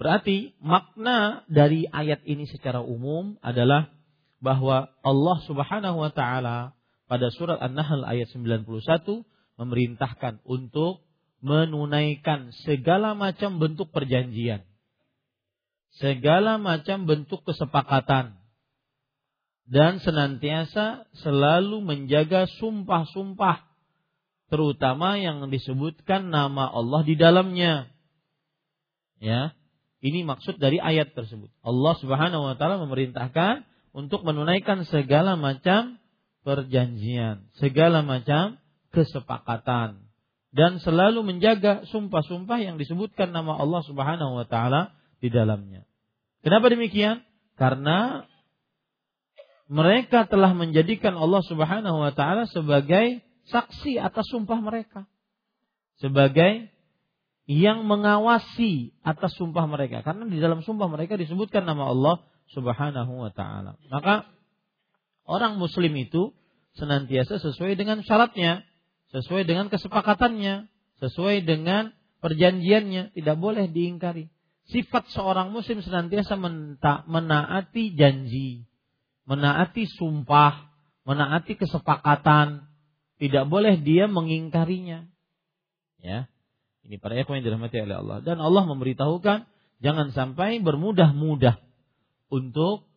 Berarti 0.00 0.56
makna 0.64 1.44
dari 1.48 1.84
ayat 1.84 2.24
ini 2.24 2.48
secara 2.48 2.80
umum 2.80 3.36
adalah 3.44 3.92
bahwa 4.40 4.88
Allah 5.04 5.38
Subhanahu 5.44 6.00
wa 6.00 6.08
taala 6.08 6.72
pada 7.04 7.28
surat 7.36 7.60
An-Nahl 7.60 8.08
ayat 8.08 8.32
91 8.32 8.64
memerintahkan 9.60 10.40
untuk 10.48 11.04
menunaikan 11.44 12.52
segala 12.64 13.12
macam 13.12 13.60
bentuk 13.60 13.92
perjanjian, 13.92 14.64
segala 15.98 16.60
macam 16.60 17.08
bentuk 17.08 17.42
kesepakatan, 17.42 18.38
dan 19.70 20.02
senantiasa 20.02 21.06
selalu 21.22 21.82
menjaga 21.82 22.50
sumpah-sumpah, 22.58 23.66
terutama 24.50 25.18
yang 25.18 25.46
disebutkan 25.46 26.30
nama 26.30 26.66
Allah 26.70 27.02
di 27.06 27.14
dalamnya. 27.14 27.90
Ya, 29.22 29.54
ini 30.02 30.26
maksud 30.26 30.58
dari 30.58 30.82
ayat 30.82 31.14
tersebut. 31.14 31.50
Allah 31.62 31.94
Subhanahu 32.02 32.50
wa 32.50 32.54
taala 32.58 32.82
memerintahkan 32.82 33.62
untuk 33.94 34.26
menunaikan 34.26 34.82
segala 34.90 35.38
macam 35.38 36.02
perjanjian, 36.42 37.46
segala 37.60 38.02
macam 38.02 38.58
kesepakatan 38.90 40.10
dan 40.50 40.82
selalu 40.82 41.22
menjaga 41.22 41.86
sumpah-sumpah 41.94 42.58
yang 42.58 42.74
disebutkan 42.74 43.30
nama 43.30 43.54
Allah 43.54 43.86
Subhanahu 43.86 44.42
wa 44.42 44.46
taala 44.50 44.90
di 45.20 45.28
dalamnya. 45.28 45.84
Kenapa 46.40 46.72
demikian? 46.72 47.22
Karena 47.60 48.24
mereka 49.70 50.26
telah 50.26 50.56
menjadikan 50.56 51.14
Allah 51.14 51.44
Subhanahu 51.46 52.00
wa 52.00 52.12
taala 52.16 52.48
sebagai 52.48 53.22
saksi 53.52 54.00
atas 54.00 54.26
sumpah 54.32 54.58
mereka. 54.58 55.06
Sebagai 56.00 56.72
yang 57.44 57.84
mengawasi 57.84 58.96
atas 59.04 59.36
sumpah 59.36 59.68
mereka 59.68 60.00
karena 60.00 60.24
di 60.24 60.38
dalam 60.40 60.64
sumpah 60.64 60.88
mereka 60.88 61.20
disebutkan 61.20 61.68
nama 61.68 61.92
Allah 61.92 62.24
Subhanahu 62.56 63.12
wa 63.20 63.30
taala. 63.30 63.76
Maka 63.92 64.26
orang 65.28 65.60
muslim 65.60 65.92
itu 66.00 66.32
senantiasa 66.74 67.38
sesuai 67.38 67.76
dengan 67.76 68.00
syaratnya 68.00 68.64
sesuai 69.10 69.42
dengan 69.46 69.66
kesepakatannya, 69.68 70.70
sesuai 71.02 71.42
dengan 71.42 71.90
perjanjiannya, 72.22 73.14
tidak 73.18 73.36
boleh 73.38 73.66
diingkari. 73.70 74.30
Sifat 74.70 75.10
seorang 75.10 75.50
muslim 75.50 75.82
senantiasa 75.82 76.38
menaati 77.06 77.94
janji, 77.98 78.70
menaati 79.26 79.86
sumpah, 79.86 80.70
menaati 81.02 81.58
kesepakatan, 81.58 82.70
tidak 83.18 83.44
boleh 83.50 83.78
dia 83.82 84.06
mengingkarinya. 84.06 85.10
Ya. 85.98 86.30
Ini 86.86 86.96
para 86.98 87.14
ikhwan 87.14 87.42
yang 87.42 87.54
dirahmati 87.54 87.76
oleh 87.86 87.96
Allah 88.02 88.18
dan 88.24 88.40
Allah 88.40 88.64
memberitahukan 88.66 89.46
jangan 89.84 90.08
sampai 90.16 90.58
bermudah-mudah 90.64 91.60
untuk 92.32 92.90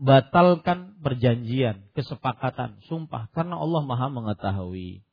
batalkan 0.00 0.96
perjanjian, 1.04 1.88
kesepakatan, 1.92 2.80
sumpah 2.88 3.28
karena 3.36 3.60
Allah 3.60 3.82
Maha 3.84 4.08
mengetahui. 4.08 5.03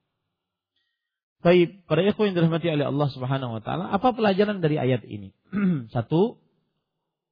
Baik, 1.41 1.89
para 1.89 2.05
ikhwan 2.05 2.31
yang 2.31 2.35
dirahmati 2.37 2.69
oleh 2.69 2.85
Allah 2.85 3.09
Subhanahu 3.09 3.57
wa 3.57 3.61
taala, 3.65 3.89
apa 3.89 4.13
pelajaran 4.13 4.61
dari 4.61 4.77
ayat 4.77 5.01
ini? 5.05 5.33
Satu, 5.93 6.37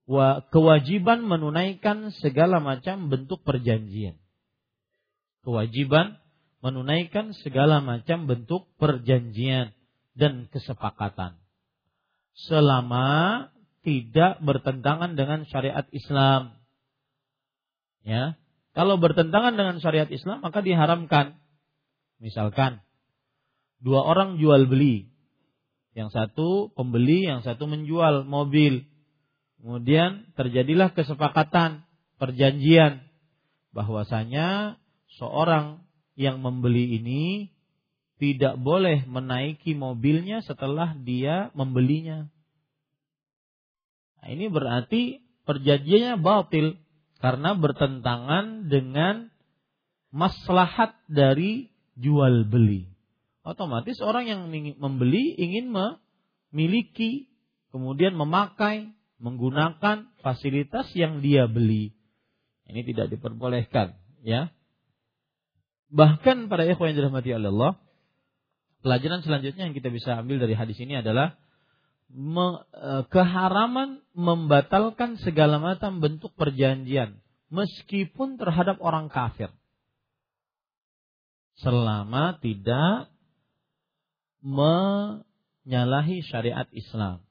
wa 0.09 0.41
kewajiban 0.49 1.21
menunaikan 1.21 2.09
segala 2.17 2.57
macam 2.57 3.13
bentuk 3.13 3.45
perjanjian. 3.45 4.17
Kewajiban 5.45 6.17
menunaikan 6.65 7.37
segala 7.37 7.79
macam 7.79 8.25
bentuk 8.25 8.65
perjanjian 8.81 9.77
dan 10.17 10.49
kesepakatan. 10.49 11.37
Selama 12.33 13.47
tidak 13.85 14.41
bertentangan 14.41 15.15
dengan 15.15 15.45
syariat 15.47 15.87
Islam 15.93 16.59
Ya. 18.03 18.39
Kalau 18.77 18.95
bertentangan 19.01 19.57
dengan 19.59 19.81
syariat 19.81 20.07
Islam 20.07 20.39
maka 20.39 20.63
diharamkan. 20.63 21.35
Misalkan 22.19 22.83
dua 23.79 24.03
orang 24.05 24.37
jual 24.39 24.67
beli. 24.67 25.11
Yang 25.97 26.15
satu 26.15 26.71
pembeli, 26.71 27.27
yang 27.27 27.41
satu 27.41 27.65
menjual 27.65 28.23
mobil. 28.23 28.85
Kemudian 29.59 30.31
terjadilah 30.39 30.95
kesepakatan, 30.95 31.83
perjanjian 32.15 33.03
bahwasanya 33.75 34.79
seorang 35.19 35.83
yang 36.15 36.39
membeli 36.39 36.99
ini 36.99 37.51
tidak 38.19 38.59
boleh 38.59 39.07
menaiki 39.07 39.75
mobilnya 39.75 40.43
setelah 40.43 40.91
dia 40.99 41.51
membelinya. 41.55 42.27
Nah, 44.19 44.27
ini 44.27 44.51
berarti 44.51 45.23
perjanjiannya 45.47 46.19
batil 46.19 46.75
karena 47.23 47.55
bertentangan 47.55 48.67
dengan 48.67 49.31
maslahat 50.11 50.99
dari 51.07 51.71
jual 51.95 52.43
beli. 52.43 52.98
Otomatis 53.43 53.97
orang 54.03 54.27
yang 54.27 54.41
membeli 54.77 55.33
ingin 55.39 55.71
memiliki, 55.71 57.31
kemudian 57.71 58.13
memakai, 58.13 58.91
menggunakan 59.19 60.11
fasilitas 60.19 60.91
yang 60.95 61.23
dia 61.23 61.47
beli. 61.47 61.95
Ini 62.69 62.85
tidak 62.85 63.09
diperbolehkan, 63.15 63.97
ya. 64.21 64.51
Bahkan 65.89 66.51
pada 66.51 66.69
ikhwan 66.69 66.93
yang 66.93 66.97
dirahmati 67.01 67.31
Allah, 67.33 67.81
pelajaran 68.85 69.25
selanjutnya 69.25 69.71
yang 69.71 69.75
kita 69.75 69.89
bisa 69.89 70.21
ambil 70.21 70.37
dari 70.37 70.53
hadis 70.53 70.77
ini 70.77 71.01
adalah 71.01 71.39
e, 72.13 73.09
keharaman 73.09 74.03
membatalkan 74.13 75.17
segala 75.25 75.57
macam 75.57 75.97
bentuk 75.97 76.35
perjanjian 76.37 77.17
meskipun 77.49 78.37
terhadap 78.37 78.77
orang 78.79 79.09
kafir. 79.09 79.49
Selama 81.59 82.39
tidak 82.39 83.11
menyalahi 84.43 86.23
syariat 86.25 86.67
Islam 86.71 87.23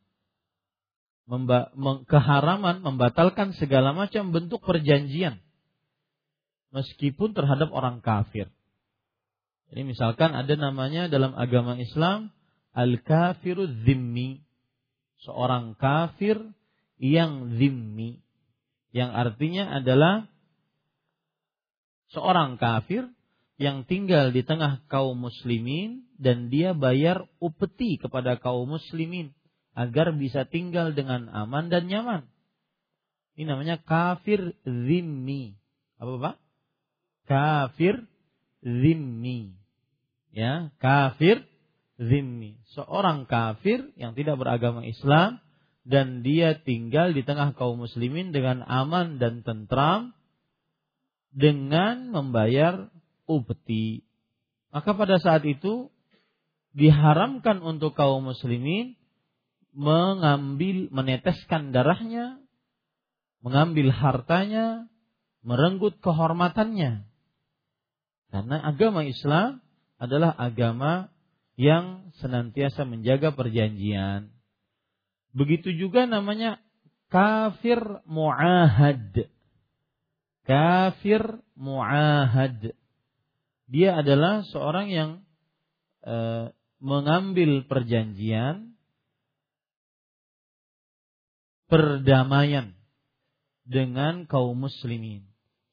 memba, 1.29 1.71
keharaman 2.09 2.81
membatalkan 2.81 3.53
segala 3.61 3.93
macam 3.93 4.33
bentuk 4.33 4.65
perjanjian 4.65 5.45
meskipun 6.73 7.37
terhadap 7.37 7.69
orang 7.71 8.01
kafir. 8.01 8.49
Jadi 9.69 9.85
misalkan 9.85 10.33
ada 10.33 10.57
namanya 10.57 11.13
dalam 11.13 11.37
agama 11.37 11.77
Islam 11.77 12.33
al-kafiru 12.73 13.69
zimmi. 13.85 14.41
Seorang 15.21 15.77
kafir 15.77 16.41
yang 16.97 17.61
zimmi. 17.61 18.25
Yang 18.97 19.11
artinya 19.13 19.77
adalah 19.77 20.25
seorang 22.17 22.57
kafir 22.57 23.05
yang 23.61 23.85
tinggal 23.85 24.33
di 24.33 24.41
tengah 24.41 24.81
kaum 24.89 25.21
muslimin 25.21 26.08
dan 26.19 26.51
dia 26.51 26.75
bayar 26.75 27.31
upeti 27.39 27.97
kepada 27.97 28.37
kaum 28.43 28.67
muslimin 28.67 29.33
agar 29.79 30.11
bisa 30.11 30.43
tinggal 30.45 30.91
dengan 30.93 31.31
aman 31.31 31.71
dan 31.71 31.87
nyaman. 31.87 32.27
Ini 33.39 33.47
namanya 33.47 33.79
kafir 33.79 34.59
zimmi. 34.67 35.55
Apa 36.03 36.13
Pak? 36.19 36.37
Kafir 37.31 38.03
zimmi. 38.67 39.55
Ya, 40.35 40.75
kafir 40.83 41.47
zimmi. 42.03 42.59
Seorang 42.75 43.31
kafir 43.31 43.95
yang 43.95 44.19
tidak 44.19 44.43
beragama 44.43 44.83
Islam 44.83 45.39
dan 45.87 46.27
dia 46.27 46.59
tinggal 46.59 47.15
di 47.15 47.23
tengah 47.23 47.55
kaum 47.55 47.79
muslimin 47.79 48.35
dengan 48.35 48.67
aman 48.67 49.23
dan 49.23 49.47
tentram 49.47 50.19
dengan 51.31 52.11
membayar 52.11 52.91
upeti. 53.31 54.03
Maka 54.75 54.99
pada 54.99 55.23
saat 55.23 55.47
itu 55.47 55.95
diharamkan 56.79 57.59
untuk 57.59 57.99
kaum 57.99 58.31
muslimin 58.31 58.95
mengambil 59.75 60.87
meneteskan 60.95 61.75
darahnya, 61.75 62.39
mengambil 63.43 63.91
hartanya, 63.91 64.87
merenggut 65.43 65.99
kehormatannya. 65.99 67.03
Karena 68.31 68.57
agama 68.63 69.03
Islam 69.03 69.59
adalah 69.99 70.31
agama 70.39 71.11
yang 71.59 72.15
senantiasa 72.23 72.87
menjaga 72.87 73.35
perjanjian. 73.35 74.31
Begitu 75.35 75.75
juga 75.75 76.07
namanya 76.07 76.63
kafir 77.11 77.83
muahad. 78.07 79.27
Kafir 80.47 81.23
muahad. 81.59 82.73
Dia 83.69 84.01
adalah 84.01 84.47
seorang 84.49 84.87
yang 84.89 85.11
e, 86.01 86.17
mengambil 86.79 87.67
perjanjian 87.67 88.79
perdamaian 91.69 92.73
dengan 93.69 94.25
kaum 94.25 94.57
muslimin. 94.57 95.29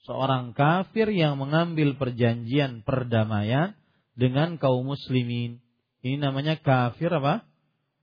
Seorang 0.05 0.53
kafir 0.53 1.09
yang 1.09 1.41
mengambil 1.41 1.97
perjanjian 1.97 2.85
perdamaian 2.85 3.73
dengan 4.13 4.61
kaum 4.61 4.85
muslimin. 4.85 5.63
Ini 6.05 6.21
namanya 6.21 6.61
kafir 6.61 7.09
apa? 7.09 7.41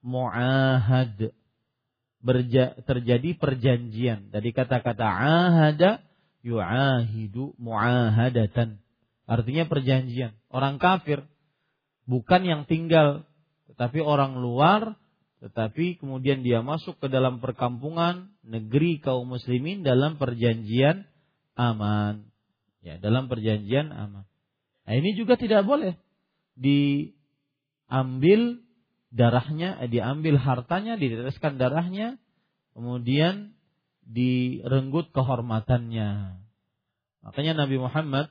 Mu'ahad. 0.03 1.31
Berja, 2.19 2.75
terjadi 2.83 3.39
perjanjian. 3.39 4.35
Dari 4.35 4.51
kata-kata 4.51 5.07
ahada 5.07 6.03
yu'ahidu 6.43 7.55
mu'ahadatan. 7.59 8.83
Artinya 9.31 9.65
perjanjian. 9.71 10.35
Orang 10.51 10.83
kafir 10.83 11.23
bukan 12.07 12.43
yang 12.43 12.63
tinggal 12.67 13.27
tetapi 13.71 14.03
orang 14.03 14.39
luar 14.39 14.99
tetapi 15.43 15.99
kemudian 15.99 16.47
dia 16.47 16.63
masuk 16.63 17.03
ke 17.03 17.11
dalam 17.11 17.43
perkampungan 17.43 18.31
negeri 18.47 19.03
kaum 19.03 19.27
muslimin 19.27 19.83
dalam 19.83 20.15
perjanjian 20.15 21.03
aman. 21.59 22.31
Ya, 22.79 23.03
dalam 23.03 23.27
perjanjian 23.27 23.91
aman. 23.91 24.23
Nah, 24.87 24.95
ini 24.95 25.19
juga 25.19 25.35
tidak 25.35 25.67
boleh 25.67 25.99
diambil 26.55 27.11
darahnya, 29.11 29.83
eh, 29.83 29.91
diambil 29.91 30.39
hartanya, 30.39 30.95
diteteskan 30.95 31.59
darahnya, 31.59 32.23
kemudian 32.75 33.55
direnggut 34.07 35.11
kehormatannya. 35.11 36.39
Makanya 37.23 37.67
Nabi 37.67 37.83
Muhammad 37.83 38.31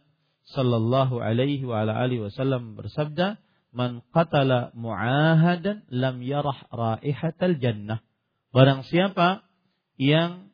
sallallahu 0.52 1.20
alaihi 1.20 1.64
wa 1.64 1.84
alihi 1.84 2.28
wasallam 2.28 2.76
bersabda, 2.76 3.40
man 3.72 4.04
qatala 4.12 4.76
mu'ahadan 4.76 5.88
lam 5.88 6.20
yarah 6.22 6.68
raihatal 6.72 7.56
jannah. 7.58 8.04
Barang 8.52 8.84
siapa 8.84 9.48
yang 9.96 10.52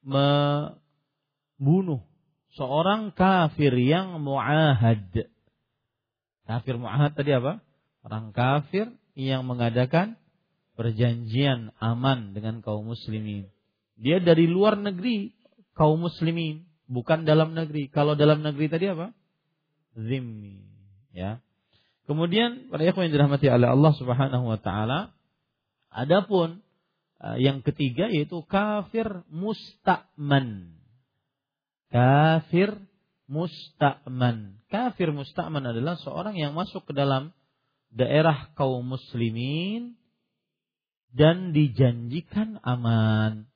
membunuh 0.00 2.00
seorang 2.56 3.12
kafir 3.12 3.76
yang 3.76 4.16
mu'ahad. 4.24 5.28
Kafir 6.48 6.74
mu'ahad 6.80 7.12
tadi 7.12 7.36
apa? 7.36 7.60
Orang 8.00 8.32
kafir 8.32 8.88
yang 9.12 9.44
mengadakan 9.44 10.16
perjanjian 10.76 11.76
aman 11.80 12.32
dengan 12.32 12.64
kaum 12.64 12.88
muslimin. 12.88 13.48
Dia 13.96 14.20
dari 14.20 14.48
luar 14.48 14.76
negeri 14.76 15.32
kaum 15.76 16.04
muslimin, 16.04 16.64
bukan 16.88 17.24
dalam 17.24 17.56
negeri. 17.56 17.88
Kalau 17.92 18.16
dalam 18.16 18.44
negeri 18.44 18.68
tadi 18.68 18.88
apa? 18.88 19.12
Zimmi, 19.96 20.60
ya. 21.16 21.40
Kemudian 22.06 22.70
pada 22.70 22.86
ikhwan 22.86 23.10
yang 23.10 23.14
dirahmati 23.18 23.50
oleh 23.50 23.68
Allah 23.70 23.92
Subhanahu 23.98 24.44
wa 24.46 24.58
taala, 24.62 25.10
adapun 25.90 26.62
uh, 27.18 27.34
yang 27.34 27.66
ketiga 27.66 28.06
yaitu 28.06 28.46
kafir 28.46 29.26
musta'man. 29.26 30.78
Kafir 31.90 32.78
musta'man. 33.26 34.62
Kafir 34.70 35.10
musta'man 35.10 35.66
adalah 35.66 35.98
seorang 35.98 36.38
yang 36.38 36.54
masuk 36.54 36.86
ke 36.86 36.94
dalam 36.94 37.34
daerah 37.90 38.54
kaum 38.54 38.86
muslimin 38.86 39.98
dan 41.10 41.50
dijanjikan 41.50 42.62
aman. 42.62 43.50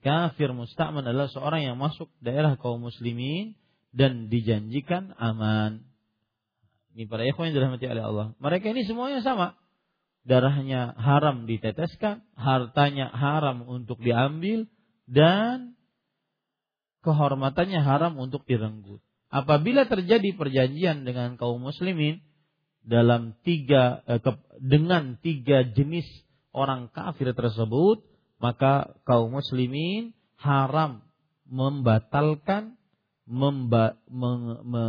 Kafir 0.00 0.56
musta'man 0.56 1.04
adalah 1.04 1.28
seorang 1.28 1.68
yang 1.68 1.76
masuk 1.76 2.08
daerah 2.22 2.56
kaum 2.56 2.80
muslimin 2.80 3.58
dan 3.92 4.32
dijanjikan 4.32 5.12
aman. 5.18 5.84
Ini 6.96 7.04
para 7.12 7.28
ikhwan 7.28 7.52
yang 7.52 7.60
dirahmati 7.60 7.84
oleh 7.92 8.04
Allah. 8.08 8.26
Mereka 8.40 8.72
ini 8.72 8.88
semuanya 8.88 9.20
sama. 9.20 9.52
Darahnya 10.24 10.96
haram 10.96 11.44
diteteskan, 11.44 12.24
hartanya 12.32 13.12
haram 13.12 13.68
untuk 13.68 14.00
diambil, 14.00 14.64
dan 15.04 15.76
kehormatannya 17.04 17.84
haram 17.84 18.16
untuk 18.16 18.48
direnggut. 18.48 19.04
Apabila 19.28 19.84
terjadi 19.84 20.32
perjanjian 20.32 21.04
dengan 21.04 21.36
kaum 21.36 21.60
muslimin 21.60 22.24
dalam 22.80 23.36
tiga 23.44 24.00
eh, 24.08 24.18
dengan 24.56 25.20
tiga 25.20 25.68
jenis 25.68 26.08
orang 26.56 26.88
kafir 26.88 27.36
tersebut, 27.36 28.00
maka 28.40 28.96
kaum 29.04 29.36
muslimin 29.36 30.16
haram 30.40 31.04
membatalkan 31.44 32.80
memba, 33.26 33.98
me, 34.06 34.30
me, 34.62 34.84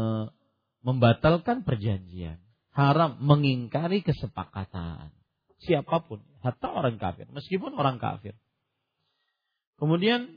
membatalkan 0.87 1.67
perjanjian, 1.67 2.39
haram 2.71 3.19
mengingkari 3.19 3.99
kesepakatan. 4.07 5.11
Siapa 5.59 6.07
pun, 6.07 6.23
hatta 6.39 6.71
orang 6.71 6.95
kafir, 6.95 7.27
meskipun 7.27 7.75
orang 7.75 7.99
kafir. 7.99 8.39
Kemudian 9.75 10.31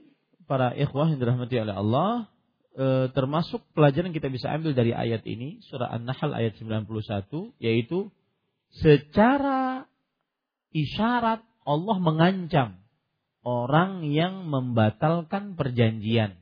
para 0.50 0.74
ikhwah 0.74 1.06
yang 1.14 1.22
dirahmati 1.22 1.54
oleh 1.54 1.76
Allah, 1.78 2.26
e, 2.74 3.14
termasuk 3.14 3.62
pelajaran 3.78 4.10
kita 4.10 4.26
bisa 4.26 4.50
ambil 4.50 4.74
dari 4.74 4.90
ayat 4.90 5.22
ini, 5.22 5.62
surah 5.70 5.86
An-Nahl 5.86 6.34
ayat 6.34 6.58
91, 6.58 7.54
yaitu 7.62 8.10
secara 8.82 9.86
isyarat 10.74 11.46
Allah 11.62 11.96
mengancam 12.02 12.82
orang 13.46 14.10
yang 14.10 14.50
membatalkan 14.50 15.54
perjanjian. 15.54 16.34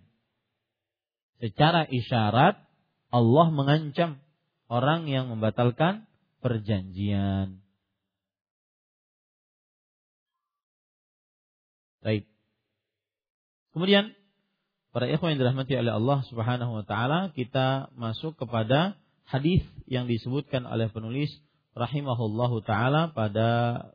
Secara 1.45 1.85
isyarat 1.85 2.68
Allah 3.09 3.47
mengancam 3.49 4.21
orang 4.69 5.09
yang 5.09 5.33
membatalkan 5.33 6.05
perjanjian. 6.45 7.65
Baik. 12.05 12.29
Kemudian 13.73 14.13
para 14.93 15.09
ikhwan 15.09 15.35
yang 15.35 15.41
dirahmati 15.41 15.75
oleh 15.77 15.93
Allah 15.93 16.19
Subhanahu 16.29 16.83
wa 16.83 16.85
taala, 16.85 17.33
kita 17.33 17.91
masuk 17.97 18.37
kepada 18.37 19.01
hadis 19.25 19.65
yang 19.89 20.05
disebutkan 20.09 20.69
oleh 20.69 20.93
penulis 20.93 21.33
rahimahullahu 21.73 22.61
taala 22.65 23.11
pada 23.13 23.49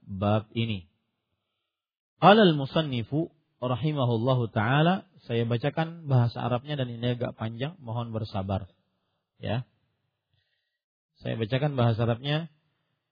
bab 0.06 0.50
ini. 0.58 0.90
Qala 2.18 2.48
al-musannifu 2.48 3.30
rahimahullahu 3.62 4.50
taala, 4.50 5.06
saya 5.30 5.46
bacakan 5.46 6.08
bahasa 6.10 6.42
Arabnya 6.42 6.82
dan 6.82 6.92
ini 6.92 7.16
agak 7.16 7.36
panjang, 7.38 7.78
mohon 7.80 8.10
bersabar 8.10 8.73
Ya. 9.43 9.67
Saya 11.19 11.35
bacakan 11.39 11.75
bahasa 11.75 12.07
Arabnya. 12.07 12.51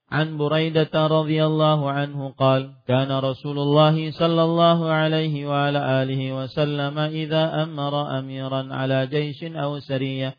عن 0.06 0.38
بريدة 0.38 0.94
رضي 0.94 1.44
الله 1.44 1.90
عنه 1.90 2.34
قال 2.38 2.70
كان 2.86 3.10
رسول 3.10 3.58
الله 3.58 4.10
صلى 4.10 4.42
الله 4.42 4.90
عليه 4.90 5.46
وعلى 5.46 6.02
آله 6.02 6.32
وسلم 6.32 6.98
إذا 6.98 7.62
أمر 7.62 8.18
أميرا 8.18 8.74
على 8.74 9.06
جيش 9.06 9.44
أو 9.44 9.78
سرية 9.78 10.34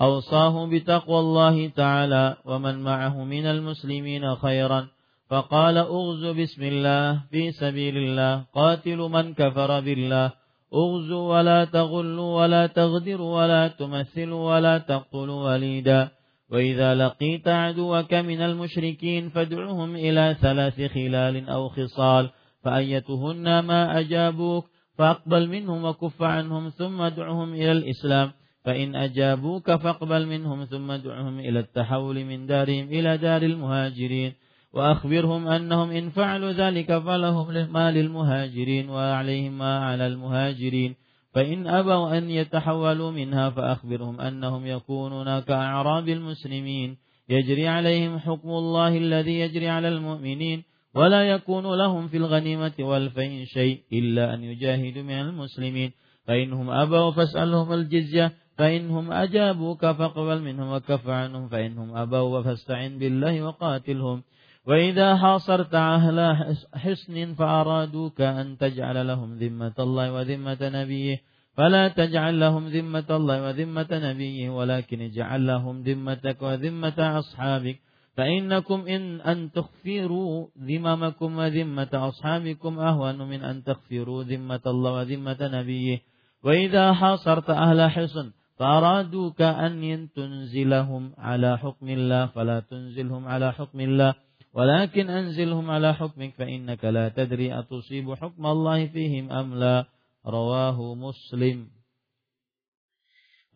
أوصاه 0.00 0.66
بتقوى 0.66 1.18
الله 1.18 1.68
تعالى 1.68 2.36
ومن 2.44 2.82
معه 2.82 3.24
من 3.24 3.46
المسلمين 3.46 4.34
خيرا 4.34 4.88
فقال 5.30 5.76
أغزوا 5.78 6.32
بسم 6.32 6.62
الله 6.62 7.22
في 7.30 7.52
سبيل 7.52 7.96
الله 7.96 8.44
قاتل 8.54 8.98
من 8.98 9.34
كفر 9.34 9.80
بالله 9.80 10.32
أغزوا 10.73 11.37
ولا 11.37 11.65
تغلوا 11.65 12.41
ولا 12.41 12.67
تغدروا 12.67 13.41
ولا 13.41 13.67
تمثلوا 13.67 14.55
ولا 14.55 14.77
تقتلوا 14.77 15.53
وليدا. 15.53 16.09
وإذا 16.51 16.95
لقيت 16.95 17.47
عدوك 17.47 18.13
من 18.13 18.41
المشركين 18.41 19.29
فادعهم 19.29 19.95
إلى 19.95 20.35
ثلاث 20.41 20.81
خلال 20.81 21.49
أو 21.49 21.69
خصال 21.69 22.29
فأيتهن 22.63 23.59
ما 23.59 23.99
أجابوك 23.99 24.65
فأقبل 24.97 25.47
منهم 25.47 25.85
وكف 25.85 26.21
عنهم 26.21 26.69
ثم 26.69 27.01
ادعهم 27.01 27.53
إلى 27.53 27.71
الإسلام. 27.71 28.31
فإن 28.65 28.95
أجابوك 28.95 29.71
فاقبل 29.71 30.27
منهم 30.27 30.65
ثم 30.65 30.91
ادعهم 30.91 31.39
إلى 31.39 31.59
التحول 31.59 32.25
من 32.25 32.45
دارهم 32.45 32.87
إلى 32.87 33.17
دار 33.17 33.41
المهاجرين. 33.41 34.33
وأخبرهم 34.73 35.47
أنهم 35.47 35.91
إن 35.91 36.09
فعلوا 36.09 36.51
ذلك 36.51 36.99
فلهم 36.99 37.71
ما 37.73 37.91
للمهاجرين 37.91 38.89
وعليهم 38.89 39.57
ما 39.57 39.79
على 39.85 40.07
المهاجرين. 40.07 40.95
فإن 41.33 41.67
أبوا 41.67 42.17
أن 42.17 42.29
يتحولوا 42.29 43.11
منها 43.11 43.49
فأخبرهم 43.49 44.21
أنهم 44.21 44.65
يكونون 44.65 45.39
كأعراب 45.39 46.09
المسلمين. 46.09 46.97
يجري 47.29 47.67
عليهم 47.67 48.19
حكم 48.19 48.49
الله 48.49 48.97
الذي 48.97 49.39
يجري 49.39 49.69
على 49.69 49.87
المؤمنين. 49.87 50.63
ولا 50.95 51.23
يكون 51.23 51.77
لهم 51.77 52.07
في 52.07 52.17
الغنيمة 52.17 52.73
والفين 52.79 53.45
شيء 53.45 53.79
إلا 53.93 54.33
أن 54.33 54.43
يجاهدوا 54.43 55.03
من 55.03 55.19
المسلمين. 55.19 55.91
فإنهم 56.27 56.69
أبوا 56.69 57.11
فاسألهم 57.11 57.73
الجزية. 57.73 58.33
فإنهم 58.57 59.11
أجابوك 59.11 59.81
فاقبل 59.81 60.41
منهم 60.41 60.73
وكف 60.73 61.07
عنهم. 61.07 61.47
فإنهم 61.47 61.97
أبوا 61.97 62.41
فاستعن 62.41 62.97
بالله 62.97 63.41
وقاتلهم. 63.41 64.23
وإذا 64.69 65.17
حاصرت 65.17 65.75
أهل 65.75 66.45
حصن 66.73 67.33
فأرادوك 67.33 68.21
أن 68.21 68.57
تجعل 68.57 69.07
لهم 69.07 69.37
ذمة 69.37 69.73
الله 69.79 70.13
وذمة 70.13 70.57
نبيه 70.61 71.21
فلا 71.57 71.87
تجعل 71.87 72.39
لهم 72.39 72.67
ذمة 72.67 73.09
الله 73.09 73.43
وذمة 73.43 73.87
نبيه 73.91 74.49
ولكن 74.49 75.01
اجعل 75.01 75.47
لهم 75.47 75.81
ذمتك 75.81 76.41
وذمة 76.41 77.19
أصحابك 77.19 77.79
فإنكم 78.17 78.87
إن 78.87 79.21
أن 79.21 79.51
تغفروا 79.51 80.47
ذممكم 80.59 81.37
وذمة 81.37 81.89
أصحابكم 81.93 82.79
أهون 82.79 83.29
من 83.29 83.43
أن 83.43 83.63
تغفروا 83.63 84.23
ذمة 84.23 84.61
الله 84.67 84.93
وذمة 84.93 85.37
نبيه 85.41 85.99
وإذا 86.43 86.93
حاصرت 86.93 87.49
أهل 87.49 87.89
حصن 87.91 88.31
فأرادوك 88.57 89.41
أن 89.41 90.09
تنزلهم 90.15 91.13
على 91.17 91.57
حكم 91.57 91.89
الله 91.89 92.25
فلا 92.25 92.59
تنزلهم 92.59 93.27
على 93.27 93.53
حكم 93.53 93.79
الله 93.79 94.28
walakin 94.55 95.07
anzilhum 95.09 95.65
ala 95.69 95.93
hukmik 95.97 96.35
fa 96.35 96.45
innaka 96.49 96.89
la 96.89 97.09
tadri 97.13 97.49
atusibu 97.53 98.17
hukmallahi 98.17 98.89
fihim 98.91 99.29
am 99.29 99.55
la. 99.55 99.87
Rawahu 100.19 100.99
muslim. 100.99 101.71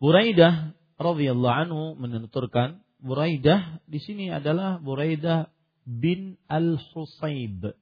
Buraidah 0.00 0.72
radhiyallahu 0.96 1.58
anhu 1.68 1.82
menuturkan 2.00 2.80
Buraidah 3.04 3.84
di 3.84 4.00
sini 4.00 4.32
adalah 4.32 4.80
Buraidah 4.80 5.52
bin 5.84 6.40
Al-Husayb. 6.48 7.76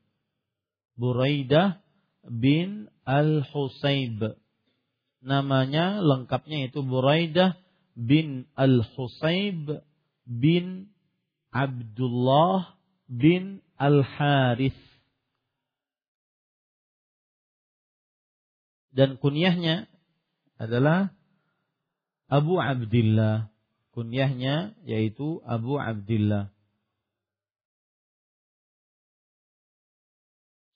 Buraidah 0.99 1.79
bin 2.27 2.91
Al-Husayb. 3.07 4.35
Namanya 5.23 6.03
lengkapnya 6.03 6.67
itu 6.67 6.83
Buraidah 6.83 7.55
bin 7.95 8.51
Al-Husayb 8.59 9.79
bin 10.27 10.91
Abdullah 11.55 12.82
bin 13.13 13.61
Al-Harith. 13.77 14.79
Dan 18.97 19.21
kunyahnya 19.21 19.89
adalah 20.57 21.13
Abu 22.33 22.57
Abdullah. 22.57 23.53
Kunyahnya 23.93 24.73
yaitu 24.89 25.45
Abu 25.45 25.77
Abdullah. 25.77 26.49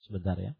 Sebentar 0.05 0.37
ya. 0.37 0.53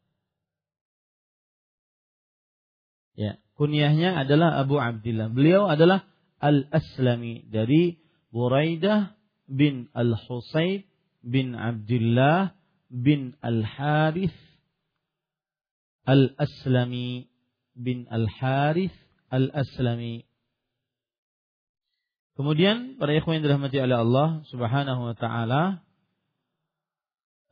Ya, 3.18 3.38
kunyahnya 3.54 4.18
adalah 4.18 4.58
Abu 4.58 4.82
Abdullah. 4.82 5.30
Beliau 5.30 5.70
adalah 5.70 6.06
Al-Aslami 6.42 7.46
dari 7.50 7.98
Buraidah 8.30 9.18
bin 9.50 9.90
Al-Husayb 9.94 10.87
bin 11.28 11.60
Abdullah 11.60 12.56
bin 12.88 13.36
Al-Harith 13.44 14.36
Al-Aslami 16.08 17.28
bin 17.76 18.08
Al-Harith 18.08 18.96
Al-Aslami. 19.28 20.24
Kemudian 22.40 22.96
para 22.96 23.12
ikhwan 23.12 23.42
yang 23.42 23.46
dirahmati 23.52 23.76
oleh 23.84 23.98
Allah 24.00 24.28
Subhanahu 24.48 25.12
wa 25.12 25.16
taala 25.20 25.84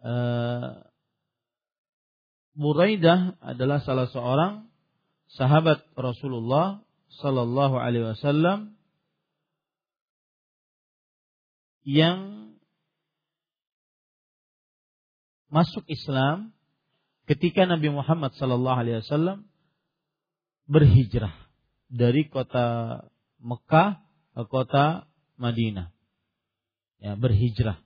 uh, 0.06 0.88
Buraidah 2.56 3.36
adalah 3.44 3.84
salah 3.84 4.08
seorang 4.08 4.72
sahabat 5.36 5.84
Rasulullah 6.00 6.80
sallallahu 7.20 7.76
alaihi 7.76 8.16
wasallam 8.16 8.80
yang 11.84 12.45
masuk 15.50 15.86
Islam 15.88 16.54
ketika 17.30 17.66
Nabi 17.66 17.90
Muhammad 17.94 18.34
sallallahu 18.38 18.80
alaihi 18.80 19.02
wasallam 19.02 19.46
berhijrah 20.66 21.34
dari 21.90 22.26
kota 22.30 23.00
Mekah 23.42 24.02
ke 24.34 24.44
kota 24.50 25.06
Madinah. 25.38 25.94
Ya, 26.98 27.14
berhijrah. 27.14 27.78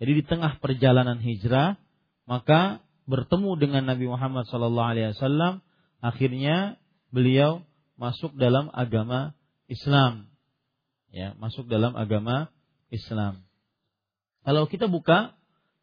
Jadi 0.00 0.12
di 0.18 0.24
tengah 0.24 0.56
perjalanan 0.58 1.20
hijrah 1.20 1.76
maka 2.24 2.80
bertemu 3.04 3.58
dengan 3.58 3.82
Nabi 3.86 4.08
Muhammad 4.08 4.48
sallallahu 4.48 4.90
alaihi 4.96 5.12
wasallam 5.12 5.60
akhirnya 6.00 6.80
beliau 7.12 7.66
masuk 8.00 8.34
dalam 8.34 8.72
agama 8.72 9.36
Islam. 9.68 10.32
Ya, 11.12 11.36
masuk 11.36 11.68
dalam 11.68 11.92
agama 11.92 12.48
Islam. 12.88 13.44
Kalau 14.42 14.64
kita 14.66 14.88
buka 14.88 15.36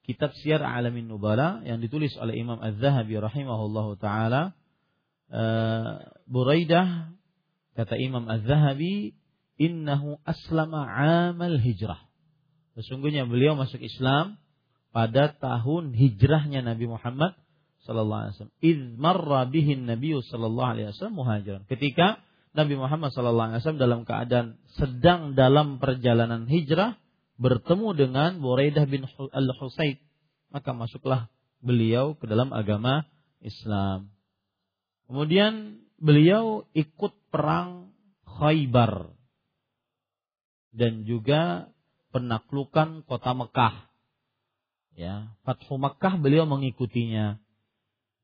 kitab 0.10 0.34
Syiar 0.42 0.66
Alamin 0.66 1.06
Nubala 1.06 1.62
yang 1.62 1.78
ditulis 1.78 2.18
oleh 2.18 2.34
Imam 2.34 2.58
Az-Zahabi 2.58 3.22
rahimahullahu 3.22 4.02
taala 4.02 4.58
uh, 5.30 6.02
Buraidah 6.26 7.14
kata 7.78 7.94
Imam 8.02 8.26
Az-Zahabi 8.26 9.14
innahu 9.62 10.18
aslama 10.26 10.90
amal 11.30 11.62
hijrah 11.62 12.10
sesungguhnya 12.74 13.30
beliau 13.30 13.54
masuk 13.54 13.78
Islam 13.78 14.42
pada 14.90 15.38
tahun 15.38 15.94
hijrahnya 15.94 16.66
Nabi 16.66 16.90
Muhammad 16.90 17.38
sallallahu 17.86 18.22
alaihi 18.26 18.34
wasallam 18.36 18.58
id 18.66 18.80
marra 18.98 19.42
bihi 19.46 19.78
Nabi 19.78 20.18
sallallahu 20.18 20.70
alaihi 20.76 20.88
wasallam 20.92 21.18
muhajiran. 21.18 21.62
Ketika 21.70 22.22
Nabi 22.58 22.76
Muhammad 22.76 23.14
sallallahu 23.14 23.48
alaihi 23.54 23.62
wasallam 23.62 23.82
dalam 23.82 24.02
keadaan 24.10 24.48
sedang 24.74 25.22
dalam 25.38 25.78
perjalanan 25.78 26.50
hijrah 26.50 26.98
bertemu 27.40 27.96
dengan 27.96 28.44
Buraidah 28.44 28.84
bin 28.84 29.08
Al-Husayb, 29.08 29.98
maka 30.52 30.76
masuklah 30.76 31.32
beliau 31.64 32.20
ke 32.20 32.28
dalam 32.28 32.52
agama 32.52 33.08
Islam. 33.40 34.12
Kemudian 35.08 35.82
beliau 35.98 36.68
ikut 36.76 37.16
perang 37.32 37.96
Khaybar 38.28 39.16
dan 40.76 41.08
juga 41.08 41.72
penaklukan 42.14 43.08
kota 43.08 43.32
Mekah. 43.34 43.76
Ya, 45.00 45.32
Fathu 45.48 45.80
Mekah 45.80 46.20
beliau 46.20 46.44
mengikutinya 46.44 47.40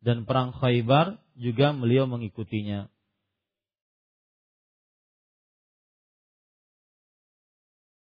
dan 0.04 0.28
perang 0.28 0.52
Khaybar 0.54 1.18
juga 1.40 1.72
beliau 1.72 2.06
mengikutinya. 2.06 2.92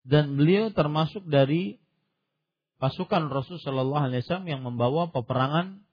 Dan 0.02 0.38
beliau 0.38 0.74
termasuk 0.74 1.26
dari 1.30 1.78
pasukan 2.82 3.30
Rasul 3.30 3.62
Shallallahu 3.62 4.10
Alaihi 4.10 4.26
Wasallam 4.26 4.50
yang 4.50 4.62
membawa 4.66 5.14
peperangan, 5.14 5.86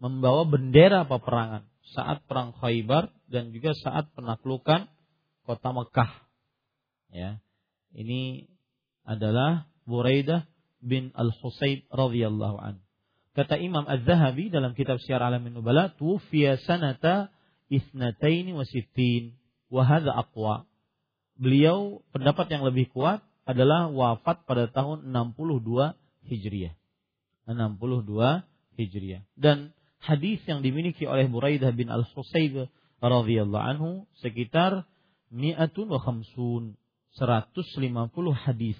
membawa 0.00 0.48
bendera 0.48 1.04
peperangan 1.04 1.68
saat 1.92 2.24
perang 2.24 2.56
Khaybar 2.56 3.12
dan 3.28 3.52
juga 3.52 3.76
saat 3.76 4.08
penaklukan 4.16 4.88
kota 5.44 5.68
Mekah. 5.76 6.12
Ya, 7.12 7.44
ini 7.92 8.48
adalah 9.04 9.68
Buraidah 9.84 10.48
bin 10.80 11.12
Al-Husayb 11.12 11.84
radhiyallahu 11.92 12.56
an. 12.56 12.80
Kata 13.32 13.56
Imam 13.60 13.84
Az-Zahabi 13.84 14.48
dalam 14.48 14.72
kitab 14.72 15.00
Syiar 15.00 15.20
Alamin 15.20 15.56
Nubala, 15.56 15.92
"Tufiya 15.96 16.60
sanata 16.64 17.32
isnataini 17.68 18.52
wa 18.52 18.64
sittin 18.64 19.36
wa 19.72 19.84
hadha 19.84 20.12
aqwa." 20.12 20.68
Beliau 21.36 22.04
pendapat 22.12 22.48
yang 22.52 22.64
lebih 22.64 22.92
kuat 22.92 23.24
adalah 23.42 23.90
wafat 23.90 24.46
pada 24.46 24.70
tahun 24.70 25.10
62 25.10 25.94
Hijriah. 26.30 26.74
62 27.50 28.46
Hijriah. 28.78 29.22
Dan 29.34 29.74
hadis 29.98 30.42
yang 30.46 30.62
dimiliki 30.62 31.06
oleh 31.06 31.26
Buraidah 31.26 31.74
bin 31.74 31.90
Al-Husayb 31.90 32.70
radhiyallahu 33.02 33.66
anhu 33.66 33.90
sekitar 34.22 34.86
mi'atun 35.34 35.90
wa 35.90 35.98
khamsun 35.98 36.78
150 37.18 37.82
hadis. 38.46 38.78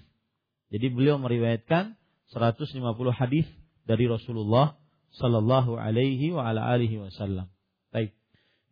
Jadi 0.72 0.86
beliau 0.88 1.18
meriwayatkan 1.18 1.98
150 2.32 2.80
hadis 3.12 3.44
dari 3.84 4.08
Rasulullah 4.08 4.78
sallallahu 5.18 5.76
alaihi 5.76 6.32
wa 6.32 6.48
ala 6.48 6.64
alihi 6.72 7.02
wasallam. 7.02 7.52
Baik. 7.92 8.16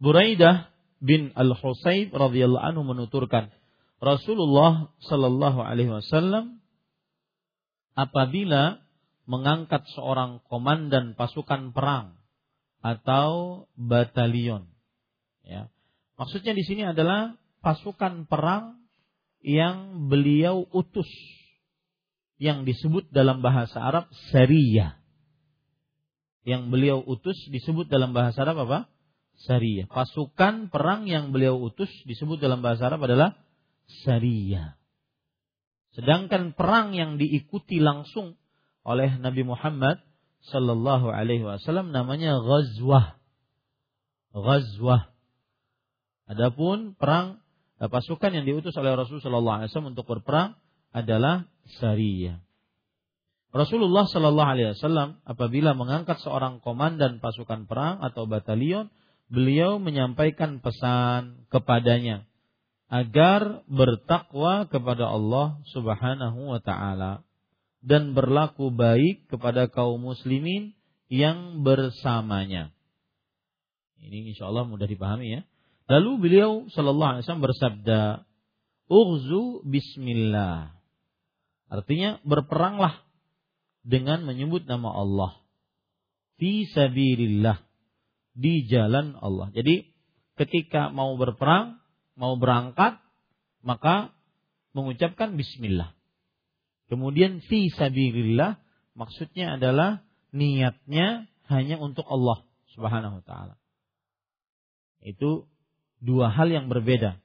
Buraidah 0.00 0.72
bin 1.03 1.35
Al-Husayb 1.37 2.14
radhiyallahu 2.14 2.64
anhu 2.64 2.83
menuturkan 2.88 3.53
Rasulullah 4.00 4.88
sallallahu 5.04 5.60
alaihi 5.60 5.92
wasallam 5.92 6.64
apabila 7.92 8.80
mengangkat 9.28 9.84
seorang 9.92 10.40
komandan 10.48 11.12
pasukan 11.14 11.76
perang 11.76 12.16
atau 12.80 13.64
batalion 13.76 14.64
ya. 15.44 15.68
Maksudnya 16.16 16.56
di 16.56 16.64
sini 16.64 16.84
adalah 16.84 17.36
pasukan 17.60 18.24
perang 18.24 18.80
yang 19.44 20.08
beliau 20.08 20.64
utus 20.72 21.08
yang 22.40 22.64
disebut 22.64 23.12
dalam 23.12 23.44
bahasa 23.44 23.80
Arab 23.80 24.08
Sariyah. 24.32 24.96
Yang 26.44 26.62
beliau 26.72 26.98
utus 27.04 27.36
disebut 27.52 27.92
dalam 27.92 28.16
bahasa 28.16 28.48
Arab 28.48 28.64
apa? 28.64 28.88
Sariyah. 29.44 29.88
Pasukan 29.92 30.72
perang 30.72 31.04
yang 31.04 31.32
beliau 31.36 31.60
utus 31.60 31.88
disebut 32.08 32.40
dalam 32.40 32.64
bahasa 32.64 32.88
Arab 32.88 33.04
adalah 33.04 33.36
Sariyah. 34.07 34.79
Sedangkan 35.94 36.55
perang 36.55 36.94
yang 36.94 37.18
diikuti 37.18 37.83
langsung 37.83 38.38
oleh 38.87 39.18
Nabi 39.18 39.42
Muhammad 39.42 40.00
Sallallahu 40.40 41.12
Alaihi 41.12 41.44
Wasallam 41.44 41.92
namanya 41.92 42.40
Ghazwah. 42.40 43.20
Ghazwah. 44.33 45.12
Adapun 46.31 46.94
perang 46.94 47.42
eh, 47.83 47.90
pasukan 47.90 48.31
yang 48.31 48.46
diutus 48.46 48.72
oleh 48.79 48.94
Rasulullah 48.94 49.26
Sallallahu 49.26 49.57
Alaihi 49.61 49.68
Wasallam 49.74 49.92
untuk 49.92 50.07
berperang 50.07 50.57
adalah 50.94 51.50
Sariyah. 51.83 52.40
Rasulullah 53.50 54.07
Sallallahu 54.07 54.50
Alaihi 54.55 54.79
Wasallam 54.79 55.18
apabila 55.26 55.74
mengangkat 55.74 56.22
seorang 56.22 56.62
komandan 56.62 57.18
pasukan 57.18 57.66
perang 57.66 57.98
atau 57.98 58.31
batalion, 58.31 58.94
beliau 59.26 59.83
menyampaikan 59.83 60.62
pesan 60.62 61.50
kepadanya 61.50 62.29
agar 62.90 63.62
bertakwa 63.70 64.66
kepada 64.66 65.07
Allah 65.07 65.62
Subhanahu 65.70 66.50
wa 66.50 66.59
taala 66.59 67.22
dan 67.81 68.12
berlaku 68.12 68.74
baik 68.74 69.31
kepada 69.31 69.70
kaum 69.70 70.03
muslimin 70.03 70.74
yang 71.07 71.62
bersamanya. 71.62 72.74
Ini 74.03 74.35
insya 74.35 74.50
Allah 74.50 74.66
mudah 74.66 74.90
dipahami 74.90 75.38
ya. 75.38 75.40
Lalu 75.87 76.11
beliau 76.18 76.66
Shallallahu 76.70 77.11
Alaihi 77.18 77.22
Wasallam 77.24 77.46
bersabda, 77.46 78.00
"Ughzu 78.90 79.62
Bismillah." 79.66 80.74
Artinya 81.70 82.18
berperanglah 82.26 82.98
dengan 83.87 84.26
menyebut 84.26 84.66
nama 84.66 84.90
Allah. 84.90 85.33
Fi 86.42 86.66
sabilillah 86.66 87.62
di 88.35 88.66
jalan 88.66 89.14
Allah. 89.14 89.55
Jadi 89.55 89.94
ketika 90.35 90.90
mau 90.90 91.14
berperang 91.14 91.79
mau 92.20 92.37
berangkat 92.37 93.00
maka 93.64 94.12
mengucapkan 94.76 95.40
bismillah. 95.40 95.96
Kemudian 96.92 97.40
fi 97.48 97.72
sabilillah 97.72 98.61
maksudnya 98.92 99.56
adalah 99.56 100.04
niatnya 100.37 101.24
hanya 101.48 101.80
untuk 101.80 102.04
Allah 102.04 102.44
Subhanahu 102.76 103.18
wa 103.18 103.24
taala. 103.24 103.54
Itu 105.00 105.48
dua 105.98 106.28
hal 106.28 106.52
yang 106.52 106.68
berbeda. 106.68 107.16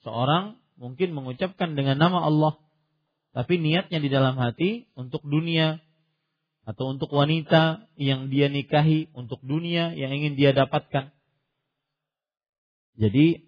Seorang 0.00 0.56
mungkin 0.80 1.12
mengucapkan 1.12 1.76
dengan 1.76 2.00
nama 2.00 2.24
Allah 2.24 2.56
tapi 3.36 3.60
niatnya 3.60 4.00
di 4.00 4.08
dalam 4.08 4.40
hati 4.40 4.88
untuk 4.96 5.20
dunia 5.20 5.84
atau 6.66 6.90
untuk 6.90 7.14
wanita 7.14 7.86
yang 7.94 8.26
dia 8.26 8.50
nikahi, 8.50 9.12
untuk 9.14 9.38
dunia 9.44 9.94
yang 9.94 10.10
ingin 10.10 10.34
dia 10.34 10.50
dapatkan. 10.50 11.14
Jadi 12.98 13.45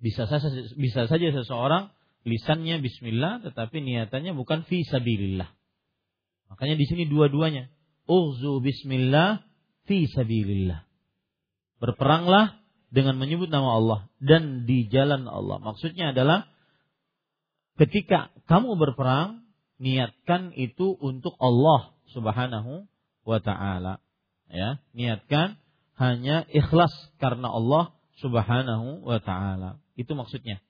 bisa 0.00 0.28
saja 0.28 0.48
bisa 0.76 1.08
saja 1.08 1.26
seseorang 1.32 1.90
lisannya 2.26 2.82
bismillah 2.82 3.40
tetapi 3.46 3.80
niatannya 3.80 4.34
bukan 4.34 4.66
fi 4.66 4.82
sabilillah. 4.82 5.48
Makanya 6.50 6.74
di 6.78 6.86
sini 6.86 7.04
dua-duanya. 7.06 7.70
Uzu 8.06 8.62
bismillah 8.62 9.42
fi 9.86 10.06
sabilillah. 10.06 10.86
Berperanglah 11.82 12.62
dengan 12.90 13.18
menyebut 13.18 13.50
nama 13.50 13.78
Allah 13.78 14.00
dan 14.22 14.64
di 14.64 14.86
jalan 14.86 15.26
Allah. 15.26 15.58
Maksudnya 15.58 16.14
adalah 16.14 16.46
ketika 17.76 18.30
kamu 18.46 18.78
berperang 18.78 19.46
niatkan 19.76 20.54
itu 20.56 20.96
untuk 20.96 21.36
Allah 21.42 21.92
Subhanahu 22.14 22.88
wa 23.26 23.38
taala. 23.42 24.00
Ya, 24.46 24.78
niatkan 24.94 25.58
hanya 25.98 26.46
ikhlas 26.48 26.92
karena 27.18 27.50
Allah 27.50 27.92
Subhanahu 28.22 29.02
wa 29.04 29.18
taala. 29.20 29.82
Itu 29.96 30.12
maksudnya. 30.12 30.60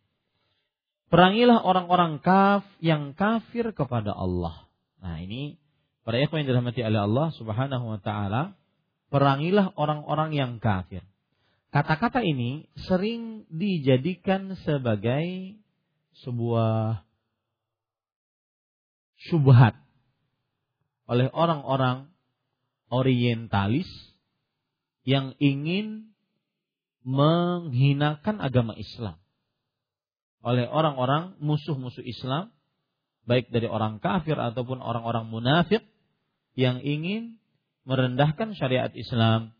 Perangilah 1.07 1.63
orang-orang 1.63 2.19
kaf 2.19 2.67
yang 2.83 3.15
kafir 3.15 3.71
kepada 3.71 4.11
Allah. 4.11 4.67
Nah, 4.99 5.23
ini 5.23 5.59
para 6.03 6.19
ikhwan 6.19 6.43
yang 6.43 6.55
dirahmati 6.55 6.83
oleh 6.83 7.03
Allah 7.03 7.31
Subhanahu 7.35 7.85
wa 7.95 8.01
taala, 8.03 8.59
perangilah 9.11 9.75
orang-orang 9.79 10.35
yang 10.35 10.53
kafir. 10.59 11.07
Kata-kata 11.71 12.23
ini 12.23 12.67
sering 12.89 13.47
dijadikan 13.53 14.55
sebagai 14.65 15.59
sebuah 16.25 17.05
syubhat 19.31 19.77
oleh 21.07 21.31
orang-orang 21.31 22.11
orientalis 22.91 23.87
yang 25.07 25.39
ingin 25.39 26.16
menghinakan 27.07 28.43
agama 28.43 28.75
Islam 28.75 29.15
oleh 30.47 30.67
orang-orang 30.71 31.35
musuh-musuh 31.43 32.07
Islam 32.07 32.55
baik 33.27 33.51
dari 33.51 33.67
orang 33.67 33.99
kafir 33.99 34.39
ataupun 34.39 34.79
orang-orang 34.79 35.27
munafik 35.27 35.83
yang 36.55 36.79
ingin 36.79 37.43
merendahkan 37.83 38.55
syariat 38.55 38.95
Islam. 38.95 39.51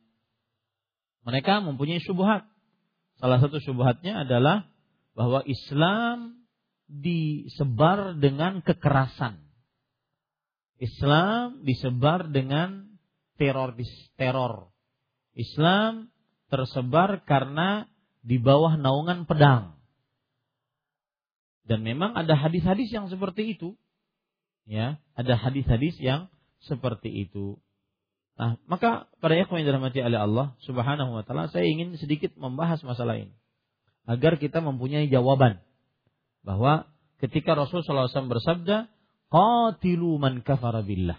Mereka 1.27 1.67
mempunyai 1.67 1.99
syubhat. 1.99 2.47
Salah 3.19 3.43
satu 3.43 3.59
syubhatnya 3.59 4.23
adalah 4.23 4.71
bahwa 5.19 5.43
Islam 5.43 6.47
disebar 6.87 8.15
dengan 8.15 8.63
kekerasan. 8.63 9.43
Islam 10.79 11.67
disebar 11.67 12.31
dengan 12.31 12.95
teroris 13.35 13.91
teror. 14.15 14.71
Islam 15.35 16.15
tersebar 16.49 17.23
karena 17.27 17.91
di 18.27 18.39
bawah 18.43 18.75
naungan 18.79 19.27
pedang. 19.27 19.79
Dan 21.67 21.83
memang 21.83 22.15
ada 22.15 22.39
hadis-hadis 22.39 22.91
yang 22.95 23.11
seperti 23.11 23.59
itu. 23.59 23.75
Ya, 24.67 24.99
ada 25.15 25.35
hadis-hadis 25.39 25.99
yang 25.99 26.31
seperti 26.63 27.27
itu. 27.27 27.59
Nah, 28.37 28.61
maka 28.69 29.09
pada 29.19 29.35
ikhwan 29.39 29.63
yang 29.65 29.75
dirahmati 29.75 30.03
oleh 30.03 30.19
Allah 30.21 30.47
Subhanahu 30.67 31.17
wa 31.17 31.23
taala, 31.25 31.49
saya 31.49 31.65
ingin 31.65 31.97
sedikit 31.97 32.37
membahas 32.37 32.85
masalah 32.85 33.17
ini 33.17 33.33
agar 34.07 34.39
kita 34.39 34.63
mempunyai 34.63 35.11
jawaban 35.11 35.59
bahwa 36.47 36.87
ketika 37.19 37.59
Rasulullah 37.59 38.07
SAW 38.07 38.31
bersabda, 38.31 38.87
"Qatilu 39.33 40.21
man 40.23 40.47
kafara 40.47 40.87
billah." 40.87 41.19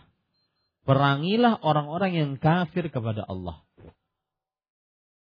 Perangilah 0.87 1.59
orang-orang 1.59 2.11
yang 2.15 2.31
kafir 2.39 2.87
kepada 2.87 3.27
Allah. 3.27 3.66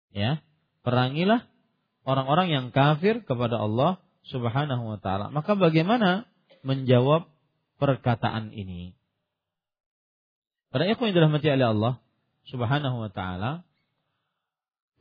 Ya, 0.10 0.41
perangilah 0.82 1.45
orang-orang 2.07 2.49
yang 2.49 2.66
kafir 2.74 3.22
kepada 3.22 3.62
Allah 3.62 4.01
Subhanahu 4.30 4.84
wa 4.95 4.97
taala. 5.01 5.30
Maka 5.30 5.53
bagaimana 5.53 6.26
menjawab 6.66 7.30
perkataan 7.78 8.51
ini? 8.53 8.97
Pada 10.70 10.86
ikhwan 10.86 11.10
yang 11.14 11.18
dirahmati 11.18 11.47
oleh 11.49 11.68
Allah 11.70 11.93
Subhanahu 12.49 12.97
wa 13.01 13.10
taala, 13.10 13.66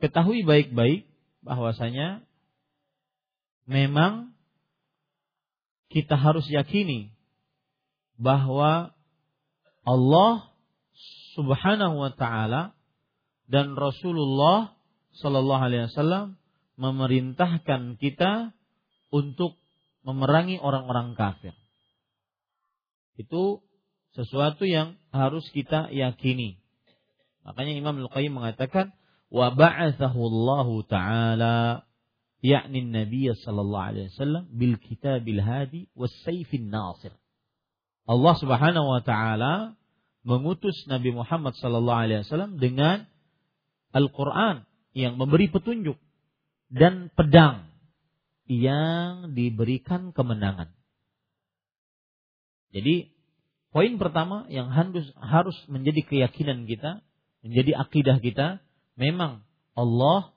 ketahui 0.01 0.41
baik-baik 0.45 1.05
bahwasanya 1.45 2.25
memang 3.69 4.33
kita 5.89 6.17
harus 6.17 6.45
yakini 6.49 7.13
bahwa 8.17 8.93
Allah 9.85 10.33
Subhanahu 11.37 11.95
wa 11.97 12.11
taala 12.13 12.73
dan 13.49 13.73
Rasulullah 13.73 14.78
sallallahu 15.19 15.63
alaihi 15.67 15.91
wasallam 15.91 16.39
memerintahkan 16.79 17.99
kita 17.99 18.55
untuk 19.11 19.59
memerangi 20.07 20.57
orang-orang 20.57 21.13
kafir. 21.13 21.51
Itu 23.19 23.59
sesuatu 24.15 24.63
yang 24.63 24.95
harus 25.11 25.43
kita 25.51 25.91
yakini. 25.91 26.57
Makanya 27.43 27.75
Imam 27.75 27.99
Al-Qayyim 28.07 28.31
mengatakan 28.39 28.95
wa 29.27 29.51
ba'athahu 29.51 30.19
Allah 30.23 30.67
taala 30.87 31.57
yakni 32.39 32.87
Nabi 32.87 33.27
sallallahu 33.35 33.87
alaihi 33.91 34.07
wasallam 34.15 34.47
bil 34.55 34.79
kitabil 34.79 35.43
hadi 35.43 35.91
was 35.99 36.15
sayfin 36.23 36.71
nasir. 36.71 37.11
Allah 38.07 38.33
Subhanahu 38.39 38.87
wa 38.87 39.01
taala 39.03 39.75
mengutus 40.23 40.87
Nabi 40.87 41.11
Muhammad 41.11 41.59
sallallahu 41.59 42.01
alaihi 42.07 42.23
wasallam 42.23 42.55
dengan 42.55 43.03
Al-Qur'an 43.91 44.68
yang 44.93 45.17
memberi 45.17 45.49
petunjuk 45.49 45.97
dan 46.69 47.09
pedang 47.13 47.69
yang 48.49 49.37
diberikan 49.37 50.09
kemenangan. 50.13 50.73
Jadi 52.73 53.13
poin 53.73 53.97
pertama 53.97 54.45
yang 54.49 54.69
harus 54.69 55.57
menjadi 55.69 56.01
keyakinan 56.05 56.65
kita, 56.65 57.01
menjadi 57.45 57.71
akidah 57.85 58.17
kita, 58.21 58.47
memang 58.97 59.45
Allah 59.77 60.33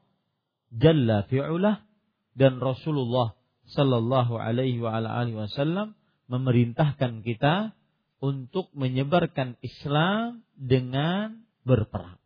Jalla 0.72 1.28
fi'ulah 1.28 1.84
dan 2.32 2.56
Rasulullah 2.56 3.36
Sallallahu 3.68 4.40
alaihi 4.40 4.80
wa 4.80 4.96
alihi 4.96 5.36
wasallam 5.36 5.92
memerintahkan 6.32 7.20
kita 7.20 7.76
untuk 8.24 8.72
menyebarkan 8.72 9.60
Islam 9.60 10.46
dengan 10.56 11.44
berperang. 11.66 12.21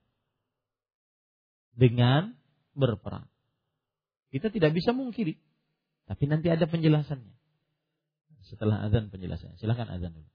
Dengan 1.77 2.33
berperang. 2.73 3.29
Kita 4.33 4.49
tidak 4.49 4.73
bisa 4.73 4.97
mungkiri 4.97 5.37
tapi 6.07 6.31
nanti 6.31 6.47
ada 6.49 6.65
penjelasannya. 6.71 7.35
Setelah 8.47 8.87
azan 8.87 9.11
penjelasannya. 9.11 9.59
Silahkan 9.59 9.91
azan 9.91 10.15
dulu. 10.15 10.31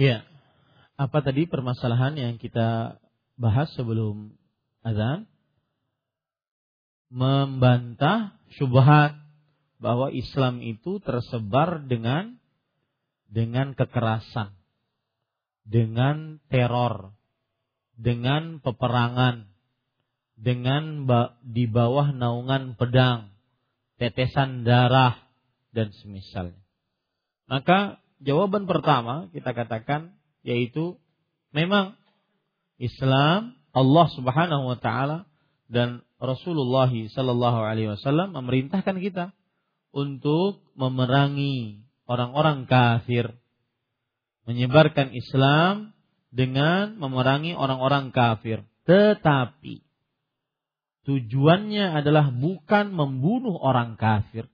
Ya, 0.00 0.24
apa 0.96 1.20
tadi 1.20 1.44
permasalahan 1.44 2.16
yang 2.16 2.40
kita 2.40 2.96
bahas 3.36 3.68
sebelum 3.76 4.32
azan? 4.80 5.28
Membantah 7.12 8.40
syubhat 8.56 9.20
bahwa 9.76 10.08
Islam 10.08 10.64
itu 10.64 10.96
tersebar 11.04 11.84
dengan 11.84 12.40
dengan 13.28 13.76
kekerasan, 13.76 14.56
dengan 15.62 16.42
teror, 16.50 17.14
dengan 17.94 18.58
peperangan, 18.58 19.46
dengan 20.34 21.06
di 21.46 21.64
bawah 21.70 22.10
naungan 22.10 22.74
pedang, 22.74 23.30
tetesan 24.00 24.66
darah 24.66 25.18
dan 25.70 25.94
semisalnya. 26.02 26.58
Maka 27.46 28.02
jawaban 28.22 28.66
pertama 28.66 29.30
kita 29.30 29.54
katakan 29.54 30.14
yaitu 30.42 30.98
memang 31.54 31.94
Islam 32.78 33.54
Allah 33.72 34.06
Subhanahu 34.12 34.74
wa 34.74 34.78
taala 34.78 35.30
dan 35.70 36.04
Rasulullah 36.22 36.90
sallallahu 36.90 37.58
alaihi 37.66 37.90
wasallam 37.94 38.36
memerintahkan 38.36 38.98
kita 39.02 39.34
untuk 39.90 40.62
memerangi 40.78 41.82
orang-orang 42.06 42.64
kafir, 42.70 43.34
menyebarkan 44.48 45.14
Islam 45.14 45.94
dengan 46.32 46.96
memerangi 46.98 47.54
orang-orang 47.54 48.10
kafir. 48.10 48.64
Tetapi 48.88 49.84
tujuannya 51.06 51.86
adalah 51.98 52.30
bukan 52.34 52.94
membunuh 52.94 53.54
orang 53.58 53.94
kafir, 53.94 54.50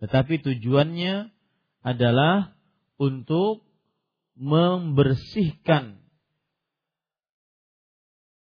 tetapi 0.00 0.40
tujuannya 0.40 1.32
adalah 1.82 2.56
untuk 2.96 3.66
membersihkan 4.38 6.00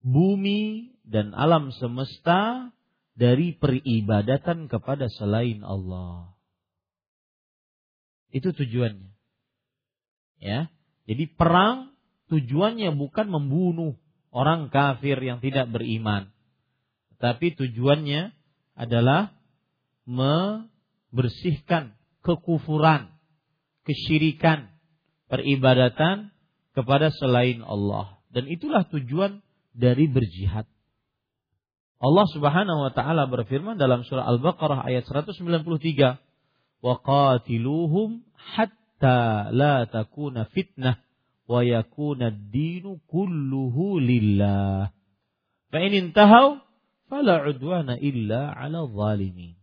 bumi 0.03 0.95
dan 1.05 1.37
alam 1.37 1.71
semesta 1.75 2.73
dari 3.19 3.55
peribadatan 3.55 4.71
kepada 4.71 5.11
selain 5.11 5.67
Allah. 5.67 6.35
Itu 8.31 8.55
tujuannya. 8.55 9.18
Ya. 10.39 10.71
Jadi 11.09 11.27
perang 11.31 11.95
tujuannya 12.31 12.95
bukan 12.95 13.27
membunuh 13.29 13.97
orang 14.31 14.69
kafir 14.69 15.17
yang 15.19 15.41
tidak 15.41 15.71
beriman 15.73 16.31
tapi 17.19 17.51
tujuannya 17.59 18.31
adalah 18.79 19.35
membersihkan 20.07 21.99
kekufuran, 22.23 23.11
kesyirikan, 23.83 24.71
peribadatan 25.27 26.31
kepada 26.73 27.11
selain 27.11 27.61
Allah. 27.67 28.23
Dan 28.31 28.47
itulah 28.47 28.87
tujuan 28.87 29.43
dari 29.75 30.07
berjihad. 30.07 30.65
Allah 31.99 32.27
Subhanahu 32.31 32.87
wa 32.87 32.93
taala 32.95 33.27
berfirman 33.27 33.75
dalam 33.75 34.07
surah 34.07 34.23
Al-Baqarah 34.31 34.87
ayat 34.87 35.03
193, 35.11 36.23
"Wa 36.79 37.03
qatiluhum 37.03 38.23
la 39.55 39.87
takuna 39.87 40.51
fitnah 40.51 40.99
wa 41.47 41.61
yakuna 41.63 42.35
ad-dinu 42.35 42.99
kulluhu 43.07 44.03
lillah." 44.03 44.91
Fa 45.69 45.79
in 45.85 45.93
intahu 45.95 46.59
fala 47.09 47.45
udwana 47.47 47.97
illa 48.01 48.53
'ala 48.53 48.89
zalimin. 48.89 49.57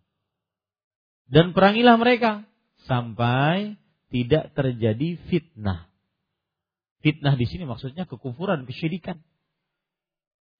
Dan 1.25 1.57
perangilah 1.57 1.97
mereka 1.97 2.45
sampai 2.85 3.81
tidak 4.13 4.53
terjadi 4.53 5.17
fitnah. 5.29 5.89
Fitnah 7.01 7.33
di 7.37 7.45
sini 7.49 7.65
maksudnya 7.65 8.05
kekufuran, 8.05 8.65
kesyirikan. 8.69 9.21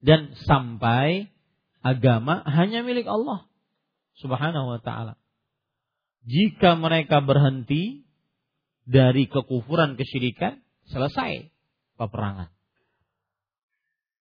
Dan 0.02 0.38
sampai 0.46 1.34
agama 1.82 2.42
hanya 2.46 2.82
milik 2.82 3.06
Allah 3.06 3.46
Subhanahu 4.18 4.78
wa 4.78 4.80
taala. 4.82 5.18
Jika 6.26 6.74
mereka 6.78 7.22
berhenti 7.22 8.05
dari 8.86 9.26
kekufuran 9.26 9.98
kesyirikan, 9.98 10.62
selesai 10.88 11.50
peperangan. 11.98 12.54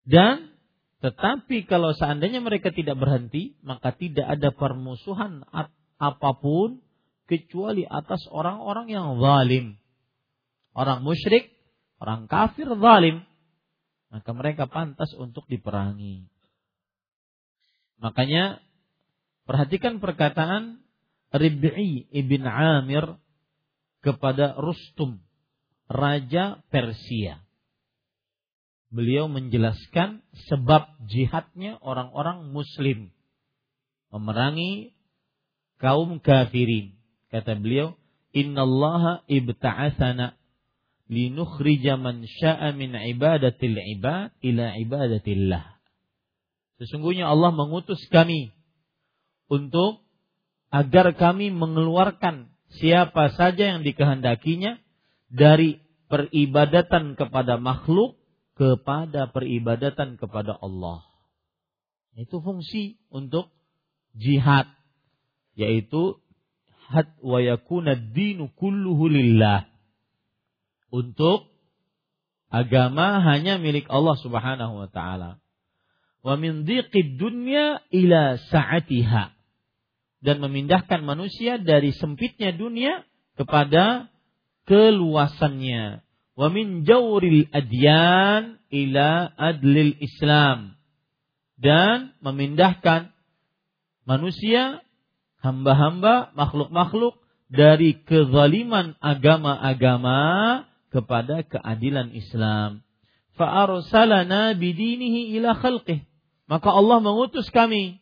Dan 0.09 0.57
tetapi 1.05 1.69
kalau 1.69 1.93
seandainya 1.93 2.41
mereka 2.41 2.73
tidak 2.73 2.97
berhenti, 2.97 3.55
maka 3.61 3.93
tidak 3.93 4.27
ada 4.27 4.49
permusuhan 4.51 5.45
apa 6.01 6.31
pun 6.41 6.81
kecuali 7.29 7.85
atas 7.85 8.25
orang-orang 8.33 8.89
yang 8.89 9.21
zalim. 9.21 9.77
Orang 10.73 11.05
musyrik, 11.05 11.53
orang 12.01 12.25
kafir 12.27 12.67
zalim. 12.81 13.23
Maka 14.09 14.31
mereka 14.33 14.71
pantas 14.71 15.13
untuk 15.19 15.45
diperangi. 15.51 16.31
Makanya 18.01 18.63
perhatikan 19.45 20.01
perkataan 20.01 20.81
Rib'i 21.35 22.07
ibn 22.15 22.47
Amir 22.47 23.19
kepada 24.07 24.55
Rustum 24.55 25.19
raja 25.91 26.63
Persia. 26.71 27.43
Beliau 28.87 29.27
menjelaskan 29.27 30.23
sebab 30.47 30.95
jihadnya 31.11 31.83
orang-orang 31.83 32.55
muslim 32.55 33.11
memerangi 34.15 34.95
kaum 35.83 36.23
kafirin. 36.23 36.95
Kata 37.35 37.59
beliau, 37.59 37.99
"Innallaha 38.31 39.27
ibta'atsana 39.27 40.39
linukhrija 41.11 41.99
man 41.99 42.23
sya'a 42.23 42.71
min 42.79 42.95
ibadatil 42.95 43.75
ibad 43.99 44.31
ila 44.39 44.79
ibadatillah." 44.79 45.83
Sesungguhnya 46.79 47.27
Allah 47.27 47.51
mengutus 47.51 47.99
kami 48.07 48.55
untuk 49.51 50.07
agar 50.71 51.11
kami 51.19 51.51
mengeluarkan 51.51 52.56
siapa 52.79 53.35
saja 53.35 53.77
yang 53.77 53.81
dikehendakinya 53.83 54.81
dari 55.33 55.83
peribadatan 56.07 57.19
kepada 57.19 57.59
makhluk 57.59 58.17
kepada 58.57 59.29
peribadatan 59.29 60.17
kepada 60.17 60.57
Allah. 60.57 61.05
Itu 62.17 62.41
fungsi 62.41 62.97
untuk 63.13 63.53
jihad 64.17 64.73
yaitu 65.53 66.17
had 66.89 67.13
wa 67.21 67.45
yakuna 67.45 67.97
dinu 67.97 68.49
kulluhu 68.57 69.13
lillah. 69.13 69.69
Untuk 70.89 71.53
agama 72.49 73.21
hanya 73.21 73.61
milik 73.61 73.85
Allah 73.93 74.17
Subhanahu 74.17 74.87
wa 74.87 74.89
taala. 74.89 75.43
Wa 76.25 76.41
min 76.41 76.65
dunya 76.65 77.85
ila 77.93 78.41
sa'atiha. 78.41 79.36
Dan 80.21 80.41
memindahkan 80.43 81.05
manusia 81.05 81.61
dari 81.61 81.93
sempitnya 81.95 82.53
dunia 82.53 83.05
kepada 83.37 84.09
keluasannya. 84.67 86.03
Wa 86.37 86.49
min 86.53 86.85
jawril 86.85 87.49
adyan 87.53 88.61
ila 88.73 89.33
adlil 89.37 89.97
Islam. 90.01 90.77
Dan 91.57 92.13
memindahkan 92.21 93.13
manusia, 94.05 94.85
hamba-hamba, 95.41 96.37
makhluk-makhluk 96.37 97.17
dari 97.49 97.97
kezaliman 98.05 98.99
agama-agama 99.01 100.21
kepada 100.91 101.47
keadilan 101.47 102.13
Islam. 102.13 102.83
Fa'arsalana 103.37 104.57
bidinihi 104.57 105.37
ila 105.39 105.53
khalqih. 105.57 106.03
Maka 106.49 106.71
Allah 106.73 106.99
mengutus 107.03 107.51
kami 107.53 108.01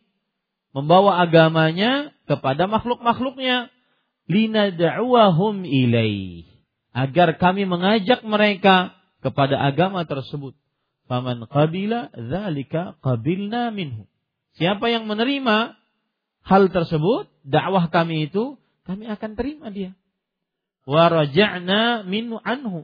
membawa 0.75 1.23
agamanya 1.23 2.11
kepada 2.27 2.67
makhluk-makhluknya 2.67 3.71
linad'uahum 4.27 5.63
ilaih 5.63 6.43
agar 6.91 7.39
kami 7.39 7.63
mengajak 7.63 8.27
mereka 8.27 8.91
kepada 9.23 9.55
agama 9.55 10.03
tersebut. 10.03 10.51
Faman 11.07 11.47
qabila 11.47 12.11
dzalika 12.11 12.99
qabilna 12.99 13.71
minhu. 13.71 14.03
Siapa 14.59 14.91
yang 14.91 15.07
menerima 15.07 15.79
hal 16.43 16.63
tersebut, 16.71 17.31
dakwah 17.47 17.87
kami 17.87 18.27
itu, 18.27 18.59
kami 18.83 19.07
akan 19.07 19.31
terima 19.39 19.71
dia. 19.71 19.95
Wa 20.83 21.07
raja'na 21.07 22.03
minhu 22.03 22.35
anhu 22.43 22.83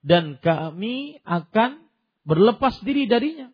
dan 0.00 0.38
kami 0.40 1.20
akan 1.22 1.84
berlepas 2.26 2.80
diri 2.82 3.06
darinya. 3.06 3.50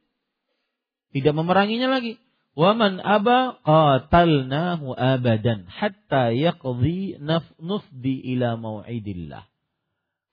Tidak 1.12 1.34
memeranginya 1.36 1.92
lagi. 1.92 2.16
Waman 2.52 3.00
aba 3.00 3.56
qatalnahu 3.64 4.92
abadan 4.92 5.64
hatta 5.72 6.36
yaqdi 6.36 7.16
nufdi 7.56 8.14
ila 8.36 8.60
mau'idillah. 8.60 9.48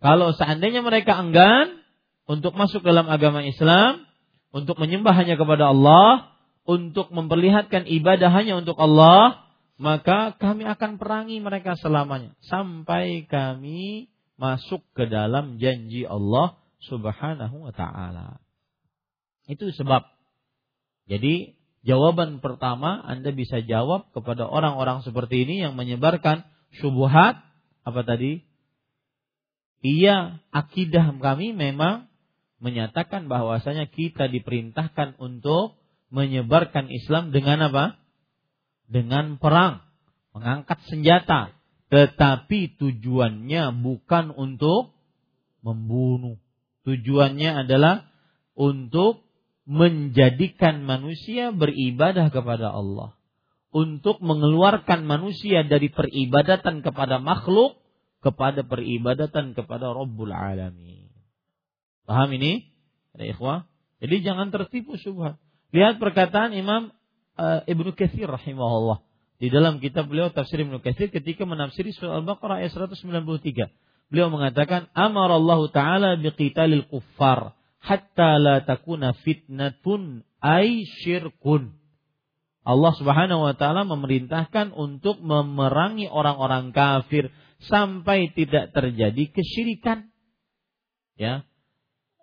Kalau 0.03 0.35
seandainya 0.35 0.83
mereka 0.83 1.15
enggan 1.15 1.79
untuk 2.27 2.55
masuk 2.59 2.83
dalam 2.83 3.07
agama 3.07 3.43
Islam, 3.43 4.03
untuk 4.51 4.75
menyembah 4.79 5.15
hanya 5.15 5.39
kepada 5.39 5.71
Allah, 5.71 6.35
untuk 6.67 7.11
memperlihatkan 7.11 7.87
ibadah 7.87 8.31
hanya 8.35 8.59
untuk 8.59 8.75
Allah, 8.79 9.47
maka 9.79 10.35
kami 10.35 10.67
akan 10.67 10.99
perangi 10.99 11.39
mereka 11.39 11.79
selamanya 11.79 12.35
sampai 12.43 13.23
kami 13.31 14.11
masuk 14.35 14.83
ke 14.91 15.07
dalam 15.07 15.55
janji 15.55 16.03
Allah 16.03 16.59
Subhanahu 16.83 17.67
wa 17.67 17.73
taala. 17.75 18.43
Itu 19.47 19.71
sebab. 19.71 20.03
Jadi 21.09 21.58
jawaban 21.83 22.43
pertama 22.43 22.99
Anda 23.03 23.31
bisa 23.31 23.63
jawab 23.63 24.11
kepada 24.11 24.47
orang-orang 24.47 25.03
seperti 25.03 25.47
ini 25.47 25.63
yang 25.63 25.79
menyebarkan 25.79 26.43
syubhat 26.79 27.39
apa 27.87 28.01
tadi? 28.03 28.43
Iya, 29.79 30.43
akidah 30.51 31.15
kami 31.15 31.55
memang 31.55 32.11
menyatakan 32.59 33.31
bahwasanya 33.31 33.87
kita 33.87 34.27
diperintahkan 34.27 35.15
untuk 35.23 35.79
menyebarkan 36.11 36.91
Islam 36.91 37.31
dengan 37.31 37.71
apa? 37.71 37.95
Dengan 38.89 39.39
perang, 39.39 39.85
mengangkat 40.35 40.83
senjata, 40.91 41.55
tetapi 41.87 42.75
tujuannya 42.75 43.71
bukan 43.79 44.35
untuk 44.35 44.91
membunuh. 45.63 46.35
Tujuannya 46.83 47.63
adalah 47.63 48.09
untuk 48.57 49.28
menjadikan 49.69 50.81
manusia 50.81 51.53
beribadah 51.53 52.33
kepada 52.33 52.73
Allah. 52.73 53.13
Untuk 53.69 54.17
mengeluarkan 54.17 55.05
manusia 55.05 55.61
dari 55.61 55.93
peribadatan 55.93 56.81
kepada 56.81 57.21
makhluk 57.21 57.77
kepada 58.25 58.65
peribadatan 58.65 59.53
kepada 59.53 59.93
Rabbul 59.93 60.33
Alamin. 60.33 61.13
Paham 62.09 62.33
ini? 62.33 62.65
Ada 63.13 63.29
ikhwah? 63.29 63.69
Jadi 64.01 64.25
jangan 64.25 64.49
tertipu 64.49 64.97
subhan. 64.97 65.37
Lihat 65.69 66.01
perkataan 66.01 66.57
Imam 66.57 66.89
uh, 67.37 67.61
Ibnu 67.69 67.93
Katsir 67.93 68.25
rahimahullah 68.25 69.05
di 69.37 69.53
dalam 69.53 69.77
kitab 69.77 70.09
beliau 70.09 70.33
tafsir 70.33 70.65
Ibnu 70.65 70.81
Katsir 70.81 71.13
ketika 71.13 71.45
menafsiri 71.45 71.93
surah 71.93 72.17
Al-Baqarah 72.25 72.65
ayat 72.65 72.73
193. 72.73 73.69
Beliau 74.09 74.33
mengatakan 74.33 74.89
amar 74.97 75.29
Allah 75.29 75.61
taala 75.69 76.09
biqitalil 76.17 76.89
kuffar 76.89 77.53
hatta 77.79 78.39
la 78.39 78.63
takuna 78.63 79.15
fitnatun 79.15 80.27
ay 80.43 80.83
syirkun. 81.03 81.75
Allah 82.67 82.93
Subhanahu 82.93 83.49
wa 83.49 83.53
taala 83.55 83.87
memerintahkan 83.87 84.75
untuk 84.75 85.23
memerangi 85.23 86.05
orang-orang 86.11 86.75
kafir 86.75 87.31
sampai 87.65 88.31
tidak 88.35 88.71
terjadi 88.75 89.31
kesyirikan. 89.31 90.11
Ya. 91.17 91.43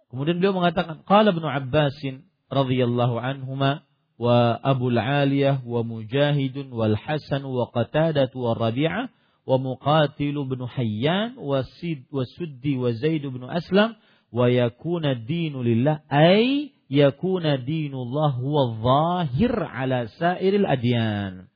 Kemudian 0.08 0.38
beliau 0.38 0.56
mengatakan 0.56 1.02
qala 1.02 1.34
Ibnu 1.34 1.44
Abbasin 1.50 2.30
radhiyallahu 2.46 3.18
anhuma 3.18 3.84
wa 4.16 4.56
Abu 4.64 4.88
Aliyah 4.94 5.60
wa 5.60 5.84
Mujahid 5.84 6.56
wal 6.72 6.96
Hasan 6.96 7.44
wa 7.44 7.68
Qatadah 7.68 8.32
wa 8.32 8.56
Rabi'ah 8.56 9.12
wa 9.44 9.56
Muqatil 9.60 10.36
bin 10.48 10.60
Hayyan 10.64 11.36
wa 11.36 11.66
Sid 11.82 12.08
wa 12.08 12.24
Suddi 12.24 12.80
wa 12.80 12.96
Zaid 12.96 13.28
bin 13.28 13.44
Aslam 13.44 13.98
wa 14.36 14.52
yakuna 14.52 15.16
dinu 15.16 15.64
lillah 15.64 16.04
ay 16.12 16.76
yakuna 16.92 17.56
dinullah 17.56 18.36
huwa 18.36 18.76
zahir 18.84 19.56
ala 19.56 20.12
sairil 20.20 20.68
adyan. 20.68 21.48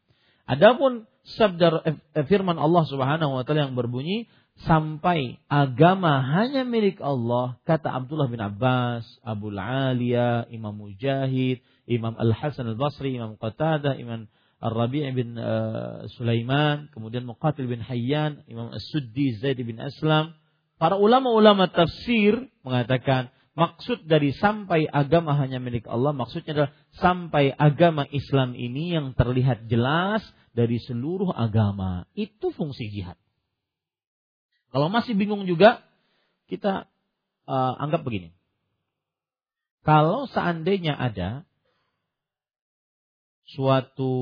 Adapun 0.48 1.04
sabda 1.36 1.84
eh, 1.84 2.24
firman 2.26 2.56
Allah 2.56 2.88
Subhanahu 2.88 3.36
wa 3.36 3.42
taala 3.44 3.68
yang 3.68 3.76
berbunyi 3.76 4.26
sampai 4.64 5.38
agama 5.46 6.20
hanya 6.20 6.64
milik 6.64 6.98
Allah 7.04 7.60
kata 7.68 7.92
Abdullah 7.92 8.28
bin 8.32 8.40
Abbas, 8.40 9.04
Abu 9.24 9.52
Aliyah, 9.52 10.48
Imam 10.48 10.74
Mujahid, 10.76 11.62
Imam 11.84 12.16
Al 12.16 12.32
Hasan 12.32 12.68
Al 12.68 12.76
Basri, 12.80 13.16
Imam 13.16 13.36
Qatadah, 13.36 13.96
Imam 14.00 14.26
Ar-Rabi' 14.60 15.08
bin 15.16 15.40
uh, 15.40 16.04
Sulaiman, 16.20 16.92
kemudian 16.92 17.24
Muqatil 17.24 17.64
bin 17.64 17.80
Hayyan, 17.80 18.44
Imam 18.44 18.68
As-Suddi 18.68 19.40
Zaid 19.40 19.56
bin 19.64 19.80
Aslam. 19.80 20.36
Para 20.80 20.96
ulama-ulama 20.96 21.68
tafsir 21.68 22.48
mengatakan 22.64 23.28
maksud 23.52 24.08
dari 24.08 24.32
sampai 24.32 24.88
agama 24.88 25.36
hanya 25.36 25.60
milik 25.60 25.84
Allah 25.84 26.16
maksudnya 26.16 26.56
adalah 26.56 26.72
sampai 26.96 27.52
agama 27.52 28.08
Islam 28.08 28.56
ini 28.56 28.96
yang 28.96 29.12
terlihat 29.12 29.68
jelas 29.68 30.24
dari 30.56 30.80
seluruh 30.80 31.36
agama. 31.36 32.08
Itu 32.16 32.48
fungsi 32.56 32.88
jihad. 32.88 33.20
Kalau 34.72 34.88
masih 34.88 35.12
bingung 35.20 35.44
juga, 35.44 35.84
kita 36.48 36.88
uh, 37.44 37.74
anggap 37.76 38.00
begini. 38.00 38.32
Kalau 39.84 40.32
seandainya 40.32 40.96
ada 40.96 41.44
suatu 43.52 44.14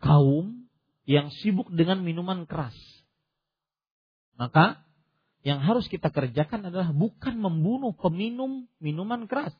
kaum 0.00 0.72
yang 1.04 1.28
sibuk 1.44 1.68
dengan 1.68 2.00
minuman 2.00 2.48
keras, 2.48 2.76
maka 4.40 4.87
yang 5.46 5.62
harus 5.62 5.86
kita 5.86 6.10
kerjakan 6.10 6.68
adalah 6.68 6.90
bukan 6.90 7.38
membunuh 7.38 7.94
peminum 7.94 8.66
minuman 8.82 9.30
keras, 9.30 9.54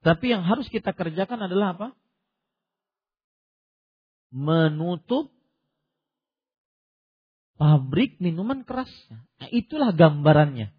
tapi 0.00 0.32
yang 0.32 0.42
harus 0.44 0.68
kita 0.72 0.96
kerjakan 0.96 1.48
adalah 1.48 1.76
apa? 1.76 1.88
menutup 4.30 5.34
pabrik 7.58 8.16
minuman 8.22 8.62
kerasnya. 8.62 9.26
Nah, 9.42 9.48
itulah 9.50 9.90
gambarannya. 9.92 10.72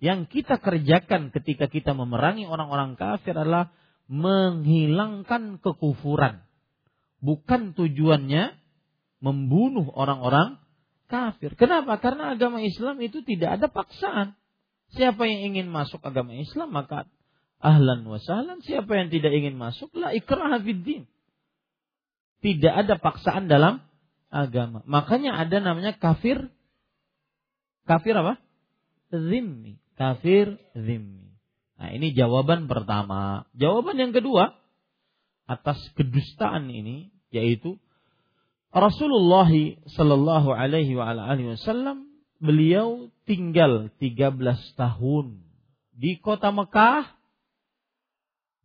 Yang 0.00 0.20
kita 0.32 0.58
kerjakan 0.58 1.30
ketika 1.30 1.68
kita 1.68 1.92
memerangi 1.92 2.48
orang-orang 2.48 2.96
kafir 2.96 3.36
adalah 3.36 3.70
menghilangkan 4.08 5.60
kekufuran. 5.60 6.42
Bukan 7.20 7.76
tujuannya 7.76 8.56
membunuh 9.20 9.90
orang-orang 9.92 10.62
kafir. 11.08 11.56
Kenapa? 11.56 11.96
Karena 11.98 12.36
agama 12.36 12.60
Islam 12.60 13.00
itu 13.00 13.24
tidak 13.24 13.58
ada 13.58 13.66
paksaan. 13.66 14.36
Siapa 14.94 15.28
yang 15.28 15.52
ingin 15.52 15.66
masuk 15.68 16.00
agama 16.00 16.32
Islam 16.36 16.72
maka 16.72 17.08
ahlan 17.60 18.04
wa 18.06 18.20
sahlan. 18.20 18.60
Siapa 18.62 18.88
yang 18.94 19.08
tidak 19.08 19.32
ingin 19.34 19.56
masuk 19.56 19.90
la 19.96 20.14
ikraha 20.14 20.60
fiddin. 20.60 21.08
Tidak 22.38 22.70
ada 22.70 23.00
paksaan 23.00 23.50
dalam 23.50 23.82
agama. 24.30 24.84
Makanya 24.86 25.34
ada 25.34 25.58
namanya 25.58 25.96
kafir 25.96 26.52
kafir 27.88 28.14
apa? 28.14 28.38
Zimmi. 29.10 29.80
Kafir 29.98 30.60
zimmi. 30.76 31.34
Nah, 31.78 31.90
ini 31.94 32.14
jawaban 32.14 32.70
pertama. 32.70 33.48
Jawaban 33.56 33.98
yang 33.98 34.12
kedua 34.14 34.54
atas 35.48 35.80
kedustaan 35.96 36.68
ini 36.68 37.10
yaitu 37.32 37.80
Rasulullah 38.78 39.50
sallallahu 39.90 40.54
alaihi 40.54 40.94
wasallam 40.94 42.08
beliau 42.38 43.10
tinggal 43.26 43.90
13 43.98 44.38
tahun 44.78 45.26
di 45.94 46.18
kota 46.22 46.54
Mekah 46.54 47.06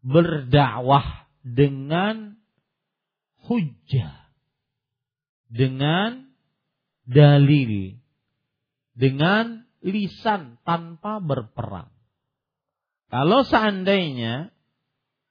berdakwah 0.05 1.25
dengan 1.41 2.37
hujah 3.43 4.23
dengan 5.53 6.33
dalil, 7.05 8.01
dengan 8.97 9.69
lisan 9.85 10.57
tanpa 10.65 11.21
berperang. 11.21 11.93
Kalau 13.13 13.45
seandainya 13.45 14.49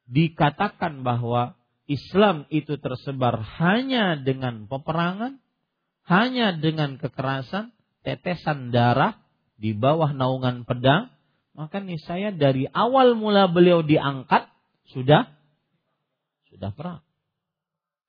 dikatakan 0.07 1.03
bahwa 1.03 1.59
Islam 1.93 2.49
itu 2.49 2.81
tersebar 2.81 3.37
hanya 3.61 4.17
dengan 4.17 4.65
peperangan, 4.65 5.37
hanya 6.09 6.57
dengan 6.57 6.97
kekerasan, 6.97 7.77
tetesan 8.01 8.73
darah 8.73 9.21
di 9.61 9.77
bawah 9.77 10.17
naungan 10.17 10.65
pedang, 10.65 11.13
maka 11.53 11.85
nih 11.85 12.01
saya 12.01 12.33
dari 12.33 12.65
awal 12.73 13.13
mula 13.13 13.53
beliau 13.53 13.85
diangkat 13.85 14.49
sudah 14.89 15.29
sudah 16.49 16.73
perang. 16.73 17.05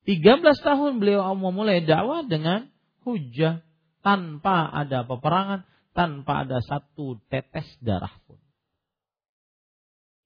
13 0.04 0.40
tahun 0.60 1.00
beliau 1.00 1.32
memulai 1.32 1.80
dakwah 1.84 2.24
dengan 2.24 2.68
hujah 3.04 3.64
tanpa 4.04 4.68
ada 4.68 5.04
peperangan, 5.08 5.64
tanpa 5.96 6.44
ada 6.44 6.60
satu 6.60 7.20
tetes 7.32 7.64
darah 7.80 8.12
pun. 8.28 8.36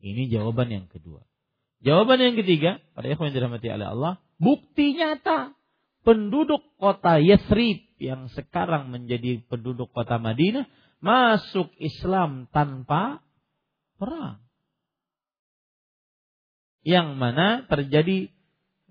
Ini 0.03 0.31
jawaban 0.31 0.71
yang 0.71 0.87
kedua. 0.91 1.23
Jawaban 1.83 2.19
yang 2.19 2.35
ketiga, 2.35 2.83
pada 2.93 3.07
ikhwan 3.07 3.31
dirahmati 3.31 3.71
oleh 3.71 3.87
Allah, 3.87 4.13
bukti 4.43 4.99
nyata 4.99 5.55
penduduk 6.03 6.63
kota 6.79 7.23
Yathrib 7.23 7.87
yang 8.03 8.31
sekarang 8.35 8.91
menjadi 8.91 9.43
penduduk 9.47 9.91
kota 9.95 10.19
Madinah 10.19 10.67
masuk 10.99 11.71
Islam 11.79 12.51
tanpa 12.51 13.23
perang. 13.99 14.43
Yang 16.83 17.09
mana 17.19 17.67
terjadi 17.69 18.33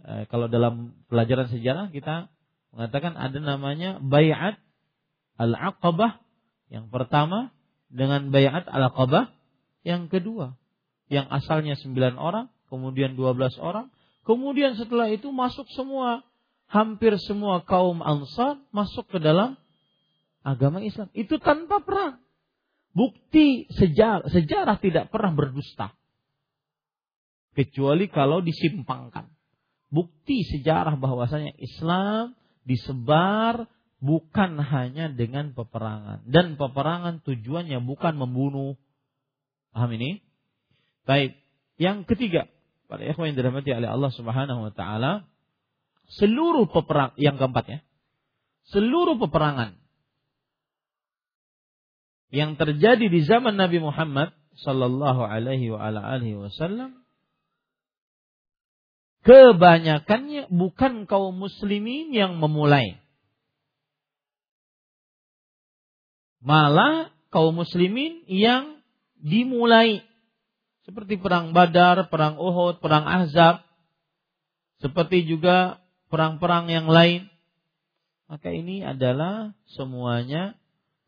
Eh, 0.07 0.23
kalau 0.31 0.47
dalam 0.47 0.95
pelajaran 1.11 1.51
sejarah 1.51 1.91
kita 1.91 2.31
mengatakan 2.71 3.19
ada 3.19 3.43
namanya 3.43 3.99
bayat 3.99 4.55
al-aqabah 5.35 6.23
yang 6.71 6.88
pertama 6.88 7.51
dengan 7.91 8.31
bayat 8.31 8.71
al-aqabah 8.71 9.35
yang 9.83 10.07
kedua 10.07 10.55
yang 11.11 11.27
asalnya 11.27 11.75
9 11.75 12.15
orang 12.15 12.47
kemudian 12.68 13.15
12 13.15 13.57
orang. 13.59 13.91
Kemudian 14.28 14.76
setelah 14.76 15.07
itu 15.07 15.32
masuk 15.32 15.68
semua 15.72 16.24
hampir 16.68 17.15
semua 17.24 17.63
kaum 17.63 18.03
ansar 18.03 18.59
masuk 18.76 19.07
ke 19.07 19.20
dalam 19.24 19.55
agama 20.43 20.84
Islam. 20.84 21.07
Itu 21.15 21.39
tanpa 21.39 21.80
perang. 21.84 22.20
Bukti 22.91 23.70
sejarah 23.72 24.28
sejarah 24.28 24.78
tidak 24.84 25.07
pernah 25.13 25.32
berdusta. 25.32 25.95
Kecuali 27.55 28.11
kalau 28.11 28.43
disimpangkan. 28.43 29.32
Bukti 29.88 30.43
sejarah 30.43 30.99
bahwasanya 30.99 31.55
Islam 31.57 32.36
disebar 32.68 33.72
bukan 34.03 34.59
hanya 34.61 35.09
dengan 35.09 35.55
peperangan. 35.55 36.28
Dan 36.28 36.59
peperangan 36.59 37.24
tujuannya 37.24 37.80
bukan 37.82 38.13
membunuh. 38.20 38.76
Paham 39.72 39.93
ini? 39.95 40.22
Baik. 41.07 41.39
Yang 41.78 42.09
ketiga, 42.09 42.49
para 42.88 43.03
ikhwan 43.03 43.31
yang 43.31 43.38
dirahmati 43.38 43.69
oleh 43.75 43.89
Allah 43.91 44.11
Subhanahu 44.15 44.59
wa 44.67 44.73
taala, 44.73 45.27
seluruh 46.17 46.71
peperang 46.71 47.11
yang 47.19 47.35
keempat 47.35 47.65
ya. 47.67 47.79
Seluruh 48.67 49.15
peperangan 49.15 49.79
yang 52.27 52.59
terjadi 52.59 53.07
di 53.07 53.23
zaman 53.23 53.55
Nabi 53.55 53.79
Muhammad 53.79 54.35
sallallahu 54.59 55.23
alaihi 55.23 55.71
wa 55.71 55.79
ala 55.79 56.03
alihi 56.03 56.35
wasallam 56.35 57.07
kebanyakannya 59.27 60.47
bukan 60.47 61.03
kaum 61.03 61.35
muslimin 61.35 62.15
yang 62.15 62.39
memulai. 62.39 63.03
Malah 66.39 67.11
kaum 67.27 67.59
muslimin 67.59 68.23
yang 68.31 68.79
dimulai. 69.19 70.06
Seperti 70.88 71.19
perang 71.19 71.51
Badar, 71.51 72.07
perang 72.07 72.39
Uhud, 72.39 72.79
perang 72.79 73.03
Ahzab. 73.03 73.59
Seperti 74.79 75.27
juga 75.27 75.83
perang-perang 76.07 76.71
yang 76.71 76.88
lain. 76.88 77.27
Maka 78.31 78.55
ini 78.55 78.88
adalah 78.88 79.51
semuanya 79.75 80.55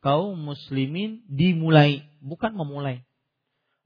kaum 0.03 0.35
muslimin 0.35 1.23
dimulai, 1.31 2.03
bukan 2.19 2.55
memulai. 2.55 3.07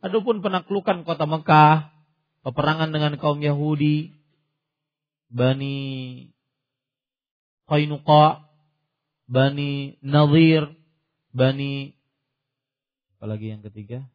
Adapun 0.01 0.41
penaklukan 0.41 1.05
kota 1.05 1.29
Mekah, 1.29 1.93
peperangan 2.41 2.89
dengan 2.89 3.13
kaum 3.21 3.37
Yahudi, 3.37 4.13
Bani 5.29 5.77
Qainuqa, 7.69 8.49
Bani 9.29 9.97
Nadir, 10.01 10.73
Bani 11.33 11.93
apalagi 13.17 13.55
yang 13.55 13.61
ketiga? 13.65 14.12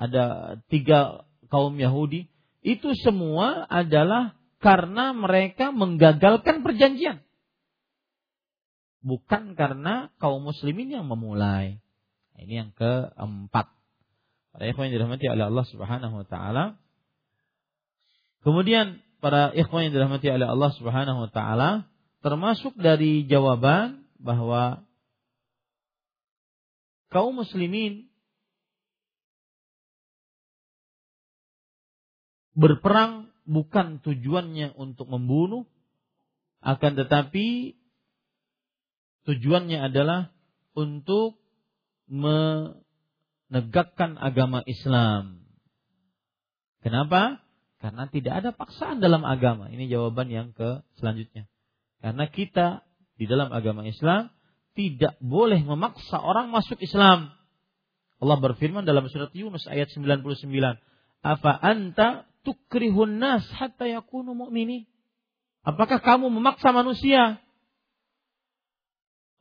Ada 0.00 0.56
tiga 0.72 1.28
kaum 1.52 1.76
Yahudi. 1.76 2.32
Itu 2.64 2.96
semua 2.96 3.68
adalah 3.68 4.32
karena 4.64 5.12
mereka 5.12 5.72
menggagalkan 5.76 6.64
perjanjian. 6.64 7.20
Bukan 9.04 9.56
karena 9.56 10.08
kaum 10.16 10.44
muslimin 10.44 10.92
yang 10.92 11.04
memulai. 11.04 11.80
Ini 12.40 12.64
yang 12.64 12.70
keempat. 12.72 13.68
Para 14.50 14.64
ikhwan 14.64 14.88
yang 14.88 15.04
dirahmati 15.04 15.28
oleh 15.28 15.44
Allah 15.52 15.66
Subhanahu 15.68 16.24
wa 16.24 16.26
taala, 16.26 16.80
Kemudian 18.40 19.04
para 19.20 19.52
ikhwan 19.52 19.88
yang 19.88 19.94
dirahmati 20.00 20.32
oleh 20.32 20.48
Allah 20.48 20.70
Subhanahu 20.80 21.28
wa 21.28 21.30
taala 21.30 21.70
termasuk 22.24 22.72
dari 22.76 23.28
jawaban 23.28 24.08
bahwa 24.16 24.84
kaum 27.12 27.36
muslimin 27.36 28.08
berperang 32.60 33.32
bukan 33.48 34.04
tujuannya 34.04 34.76
untuk 34.76 35.08
membunuh 35.08 35.64
akan 36.60 36.92
tetapi 37.00 37.72
tujuannya 39.24 39.80
adalah 39.80 40.28
untuk 40.76 41.40
menegakkan 42.04 42.60
agama 44.20 44.60
Islam. 44.68 45.40
Kenapa? 46.84 47.40
Karena 47.80 48.04
tidak 48.12 48.44
ada 48.44 48.52
paksaan 48.52 49.00
dalam 49.00 49.24
agama. 49.24 49.72
Ini 49.72 49.88
jawaban 49.88 50.28
yang 50.28 50.52
ke 50.52 50.84
selanjutnya. 51.00 51.48
Karena 52.04 52.28
kita 52.28 52.84
di 53.16 53.24
dalam 53.24 53.48
agama 53.52 53.88
Islam 53.88 54.28
tidak 54.76 55.16
boleh 55.20 55.64
memaksa 55.64 56.20
orang 56.20 56.52
masuk 56.52 56.76
Islam. 56.84 57.32
Allah 58.20 58.36
berfirman 58.36 58.84
dalam 58.84 59.08
surat 59.08 59.32
Yunus 59.32 59.64
ayat 59.64 59.88
99. 59.92 60.36
Apa 61.20 61.52
anta 61.52 62.24
tukrihun 62.46 63.20
nas 63.20 63.44
hatta 63.52 63.84
yakunu 63.84 64.32
mu'minin? 64.32 64.88
Apakah 65.60 66.00
kamu 66.00 66.32
memaksa 66.32 66.72
manusia 66.72 67.36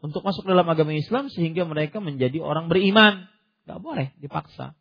untuk 0.03 0.19
masuk 0.23 0.43
dalam 0.43 0.67
agama 0.67 0.91
Islam 0.91 1.32
sehingga 1.32 1.63
mereka 1.63 2.03
menjadi 2.03 2.43
orang 2.43 2.67
beriman? 2.67 3.27
Gak 3.63 3.80
boleh 3.80 4.11
dipaksa. 4.19 4.75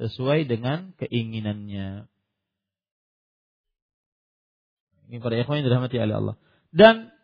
Sesuai 0.00 0.48
dengan 0.48 0.92
keinginannya. 0.96 2.08
Ini 5.08 5.16
para 5.20 5.36
ikhwan 5.40 5.60
yang 5.60 5.68
dirahmati 5.68 5.96
oleh 6.00 6.16
Allah. 6.16 6.36
Dan 6.72 7.16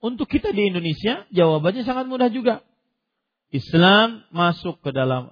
Untuk 0.00 0.32
kita 0.32 0.56
di 0.56 0.72
Indonesia, 0.72 1.28
jawabannya 1.28 1.84
sangat 1.84 2.08
mudah 2.08 2.32
juga. 2.32 2.64
Islam 3.52 4.24
masuk 4.32 4.80
ke 4.80 4.96
dalam 4.96 5.28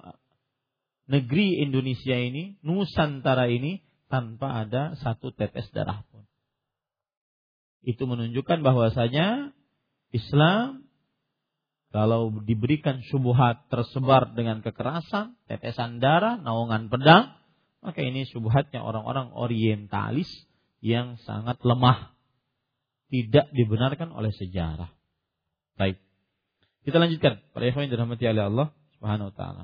negeri 1.09 1.59
Indonesia 1.65 2.15
ini, 2.15 2.61
Nusantara 2.61 3.49
ini, 3.49 3.81
tanpa 4.07 4.65
ada 4.65 4.93
satu 5.01 5.33
tetes 5.33 5.69
darah 5.73 6.05
pun. 6.09 6.25
Itu 7.81 8.05
menunjukkan 8.05 8.61
bahwasanya 8.61 9.51
Islam 10.13 10.85
kalau 11.89 12.29
diberikan 12.45 13.01
subuhat 13.09 13.65
tersebar 13.73 14.37
dengan 14.37 14.61
kekerasan, 14.61 15.33
tetesan 15.49 15.97
darah, 15.97 16.37
naungan 16.37 16.93
pedang, 16.93 17.33
maka 17.81 17.99
ini 18.05 18.29
subuhatnya 18.29 18.85
orang-orang 18.85 19.33
orientalis 19.33 20.29
yang 20.85 21.17
sangat 21.25 21.57
lemah 21.65 22.13
tidak 23.09 23.49
dibenarkan 23.57 24.13
oleh 24.13 24.29
sejarah. 24.29 24.93
Baik. 25.81 25.97
Kita 26.85 27.01
lanjutkan. 27.01 27.41
Para 27.51 27.65
yang 27.65 27.89
dirahmati 27.89 28.25
oleh 28.29 28.43
Allah 28.45 28.67
Subhanahu 28.97 29.33
wa 29.33 29.35
taala. 29.35 29.63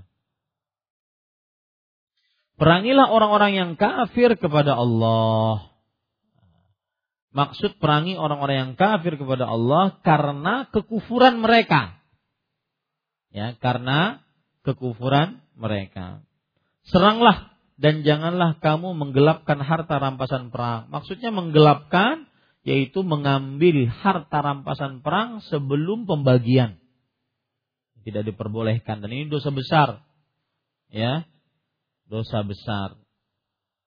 Perangilah 2.56 3.12
orang-orang 3.12 3.51
yang 3.56 3.72
kafir 3.76 4.39
kepada 4.39 4.80
Allah. 4.80 5.76
Maksud 7.36 7.84
perangi 7.84 8.16
orang-orang 8.16 8.56
yang 8.56 8.74
kafir 8.80 9.20
kepada 9.20 9.43
Allah 9.43 9.99
karena 10.08 10.72
kekufuran 10.72 11.43
mereka. 11.43 11.99
Ya, 13.36 13.60
karena 13.60 14.24
kekufuran 14.64 15.43
mereka. 15.60 16.24
Seranglah 16.88 17.51
dan 17.76 18.08
janganlah 18.08 18.56
kamu 18.64 18.95
menggelapkan 18.95 19.60
harta 19.60 19.99
rampasan 19.99 20.47
perang. 20.47 20.88
Maksudnya 20.88 21.36
menggelapkan 21.36 22.32
yaitu 22.64 23.03
mengambil 23.03 23.91
harta 23.91 24.39
rampasan 24.39 25.03
perang 25.03 25.43
sebelum 25.43 26.08
pembagian. 26.08 26.80
Tidak 28.08 28.24
diperbolehkan 28.24 29.03
dan 29.03 29.12
ini 29.12 29.28
dosa 29.28 29.51
besar. 29.51 29.99
Ya. 30.88 31.28
Dosa 32.06 32.45
besar. 32.45 32.93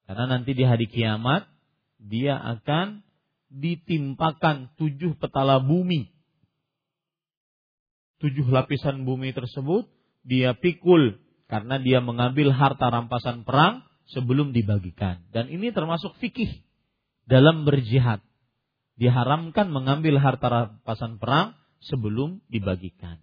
Karena 0.08 0.24
nanti 0.38 0.56
di 0.56 0.64
hari 0.64 0.88
kiamat 0.88 1.46
dia 2.00 2.38
akan 2.38 3.04
ditimpakan 3.52 4.74
tujuh 4.76 5.16
petala 5.20 5.60
bumi. 5.62 6.10
Tujuh 8.18 8.50
lapisan 8.50 9.06
bumi 9.06 9.30
tersebut 9.30 9.86
dia 10.26 10.56
pikul 10.58 11.20
karena 11.46 11.78
dia 11.78 12.02
mengambil 12.02 12.50
harta 12.50 12.90
rampasan 12.90 13.46
perang 13.46 13.86
sebelum 14.10 14.50
dibagikan. 14.50 15.22
Dan 15.30 15.48
ini 15.52 15.70
termasuk 15.70 16.16
fikih 16.18 16.50
dalam 17.28 17.68
berjihad 17.68 18.24
diharamkan 18.98 19.70
mengambil 19.70 20.18
harta 20.18 20.50
rampasan 20.50 21.22
perang 21.22 21.54
sebelum 21.78 22.42
dibagikan. 22.50 23.22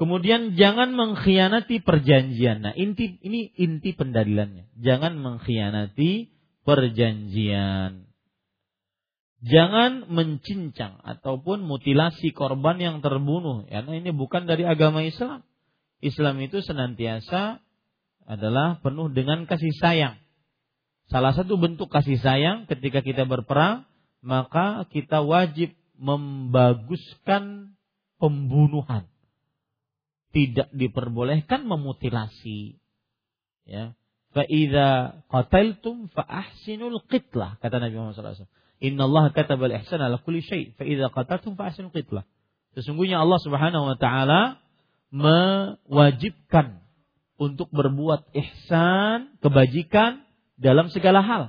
Kemudian 0.00 0.56
jangan 0.56 0.96
mengkhianati 0.96 1.84
perjanjian. 1.84 2.64
Nah, 2.64 2.74
inti 2.74 3.20
ini 3.22 3.52
inti 3.54 3.92
pendalilannya. 3.92 4.72
Jangan 4.80 5.20
mengkhianati 5.20 6.32
perjanjian. 6.64 8.08
Jangan 9.42 10.06
mencincang 10.06 11.02
ataupun 11.02 11.66
mutilasi 11.66 12.30
korban 12.30 12.78
yang 12.78 12.96
terbunuh. 13.02 13.66
Karena 13.66 13.92
ini 13.98 14.14
bukan 14.14 14.46
dari 14.46 14.62
agama 14.62 15.02
Islam. 15.02 15.42
Islam 16.02 16.38
itu 16.42 16.62
senantiasa 16.62 17.58
adalah 18.26 18.78
penuh 18.82 19.10
dengan 19.10 19.44
kasih 19.50 19.74
sayang. 19.76 20.16
Salah 21.10 21.34
satu 21.34 21.58
bentuk 21.58 21.90
kasih 21.90 22.16
sayang 22.22 22.64
ketika 22.70 23.02
kita 23.02 23.26
berperang 23.26 23.84
maka 24.22 24.86
kita 24.88 25.20
wajib 25.20 25.74
membaguskan 25.98 27.74
pembunuhan. 28.16 29.11
Tidak 30.32 30.72
diperbolehkan 30.72 31.68
memutilasi. 31.68 32.80
Ya. 33.68 33.92
Fa'idha 34.32 35.20
qataltum 35.28 36.08
fa'ahsinul 36.08 37.04
qitlah. 37.04 37.60
Kata 37.60 37.76
Nabi 37.76 38.00
Muhammad 38.00 38.16
SAW. 38.16 38.48
Inna 38.80 39.04
Allah 39.04 39.30
kataba 39.30 39.68
al-ihsan 39.68 40.00
ala 40.00 40.16
kulli 40.24 40.40
syai. 40.40 40.72
Fa'idha 40.74 41.12
qataltum 41.12 41.54
fa'ahsinul 41.54 41.92
qitlah. 41.92 42.24
Sesungguhnya 42.72 43.20
Allah 43.20 43.36
subhanahu 43.44 43.92
wa 43.92 43.96
ta'ala 44.00 44.56
mewajibkan 45.12 46.80
untuk 47.36 47.68
berbuat 47.68 48.32
ihsan, 48.32 49.36
kebajikan 49.44 50.24
dalam 50.56 50.88
segala 50.88 51.20
hal. 51.20 51.42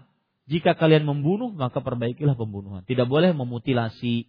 Jika 0.52 0.76
kalian 0.76 1.08
membunuh, 1.08 1.56
maka 1.56 1.80
perbaikilah 1.80 2.36
pembunuhan. 2.36 2.84
Tidak 2.84 3.08
boleh 3.08 3.32
memutilasi. 3.32 4.28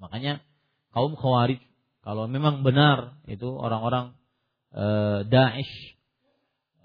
Makanya 0.00 0.40
kaum 0.96 1.12
khawarij, 1.12 1.60
kalau 2.06 2.30
memang 2.30 2.62
benar 2.62 3.18
itu 3.26 3.50
orang-orang 3.50 4.14
e, 4.70 4.86
Daesh, 5.26 5.98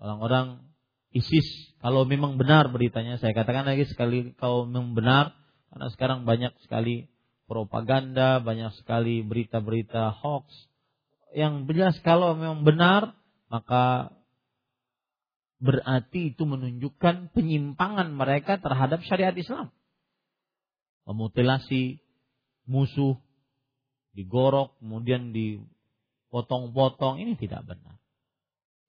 orang-orang 0.02 0.66
ISIS, 1.14 1.46
kalau 1.78 2.10
memang 2.10 2.42
benar 2.42 2.74
beritanya, 2.74 3.22
saya 3.22 3.30
katakan 3.38 3.70
lagi 3.70 3.86
sekali, 3.86 4.34
kalau 4.42 4.66
memang 4.66 4.98
benar, 4.98 5.38
karena 5.70 5.88
sekarang 5.94 6.26
banyak 6.26 6.58
sekali 6.66 7.06
propaganda, 7.46 8.42
banyak 8.42 8.74
sekali 8.82 9.22
berita-berita 9.22 10.10
hoax. 10.10 10.50
Yang 11.38 11.70
jelas 11.70 11.96
kalau 12.02 12.34
memang 12.34 12.66
benar, 12.66 13.14
maka 13.46 14.10
berarti 15.62 16.34
itu 16.34 16.50
menunjukkan 16.50 17.30
penyimpangan 17.38 18.10
mereka 18.10 18.58
terhadap 18.58 19.06
syariat 19.06 19.38
Islam. 19.38 19.70
Memutilasi 21.06 22.02
musuh, 22.66 23.22
digorok, 24.18 24.76
kemudian 24.84 25.32
dipotong-potong, 25.32 27.24
ini 27.24 27.40
tidak 27.40 27.64
benar. 27.68 27.96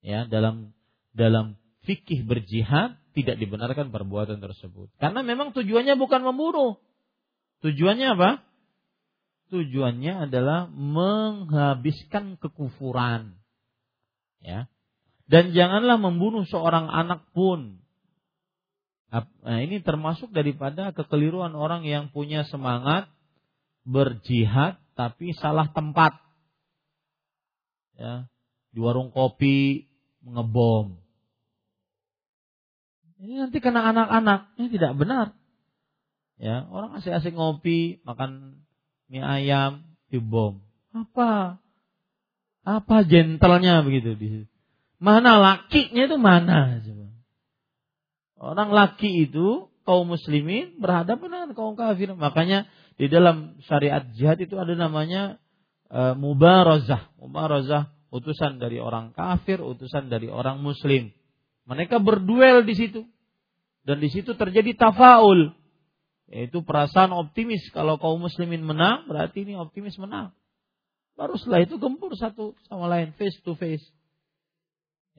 Ya, 0.02 0.26
dalam 0.26 0.74
dalam 1.14 1.54
fikih 1.86 2.26
berjihad 2.26 2.98
tidak 3.14 3.38
dibenarkan 3.38 3.94
perbuatan 3.94 4.42
tersebut. 4.42 4.90
Karena 4.98 5.22
memang 5.22 5.54
tujuannya 5.54 5.94
bukan 5.94 6.22
membunuh. 6.26 6.80
Tujuannya 7.62 8.18
apa? 8.18 8.42
Tujuannya 9.54 10.26
adalah 10.26 10.66
menghabiskan 10.72 12.40
kekufuran. 12.40 13.38
Ya, 14.42 14.66
dan 15.30 15.54
janganlah 15.56 16.02
membunuh 16.02 16.44
seorang 16.44 16.90
anak 16.90 17.24
pun. 17.30 17.80
Nah, 19.12 19.58
ini 19.64 19.80
termasuk 19.80 20.28
daripada 20.28 20.92
kekeliruan 20.92 21.56
orang 21.56 21.88
yang 21.88 22.12
punya 22.12 22.44
semangat 22.48 23.08
berjihad 23.84 24.81
tapi 24.94 25.36
salah 25.36 25.70
tempat. 25.72 26.16
Ya, 27.96 28.26
di 28.72 28.78
warung 28.80 29.12
kopi 29.12 29.88
ngebom. 30.24 30.96
Ini 33.22 33.46
nanti 33.46 33.62
kena 33.62 33.86
anak-anak, 33.94 34.58
ini 34.58 34.66
tidak 34.72 34.98
benar. 34.98 35.36
Ya, 36.42 36.66
orang 36.66 36.98
asik-asik 36.98 37.38
ngopi, 37.38 38.02
makan 38.02 38.64
mie 39.06 39.22
ayam, 39.22 39.86
dibom. 40.10 40.58
Apa? 40.90 41.62
Apa 42.66 42.96
gentlenya 43.06 43.86
begitu 43.86 44.18
di 44.18 44.26
situ? 44.26 44.48
Mana 45.02 45.38
lakinya 45.38 46.02
itu 46.06 46.18
mana? 46.18 46.78
Orang 48.42 48.74
laki 48.74 49.30
itu 49.30 49.70
kaum 49.86 50.10
muslimin 50.10 50.78
berhadapan 50.82 51.30
dengan 51.30 51.50
kaum 51.54 51.74
kafir. 51.78 52.10
Makanya 52.14 52.66
di 52.96 53.06
dalam 53.08 53.56
syariat 53.64 54.04
jihad 54.12 54.40
itu 54.42 54.56
ada 54.60 54.76
namanya 54.76 55.40
e, 55.88 56.12
mubarazah. 56.16 57.12
Mubarazah 57.16 57.92
utusan 58.12 58.60
dari 58.60 58.76
orang 58.76 59.16
kafir, 59.16 59.64
utusan 59.64 60.12
dari 60.12 60.28
orang 60.28 60.60
muslim. 60.60 61.08
Mereka 61.64 62.02
berduel 62.02 62.66
di 62.68 62.74
situ. 62.76 63.02
Dan 63.82 63.98
di 63.98 64.12
situ 64.12 64.36
terjadi 64.36 64.76
tafaul. 64.76 65.56
Yaitu 66.28 66.64
perasaan 66.64 67.12
optimis. 67.16 67.64
Kalau 67.72 67.96
kaum 67.96 68.20
muslimin 68.20 68.62
menang, 68.64 69.08
berarti 69.08 69.44
ini 69.44 69.56
optimis 69.56 69.96
menang. 69.96 70.32
Baru 71.12 71.36
setelah 71.36 71.64
itu 71.64 71.76
gempur 71.76 72.16
satu 72.16 72.56
sama 72.68 72.88
lain, 72.88 73.12
face 73.20 73.36
to 73.44 73.52
face. 73.56 73.84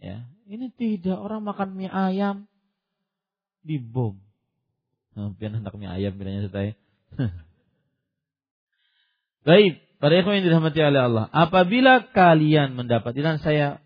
Ya, 0.02 0.26
ini 0.50 0.74
tidak 0.74 1.16
orang 1.16 1.46
makan 1.46 1.78
mie 1.78 1.88
ayam 1.88 2.50
dibom. 3.62 4.20
Nah, 5.14 5.32
pian 5.38 5.54
hendak 5.54 5.78
mie 5.78 5.88
ayam 5.88 6.18
bilangnya 6.18 6.50
saya. 6.50 6.74
Baik, 9.44 9.84
para 10.00 10.24
ikhwan 10.24 10.40
yang 10.40 10.48
dirahmati 10.48 10.80
oleh 10.80 11.02
Allah, 11.04 11.26
apabila 11.36 12.08
kalian 12.16 12.80
mendapat 12.80 13.12
dan 13.12 13.44
saya 13.44 13.84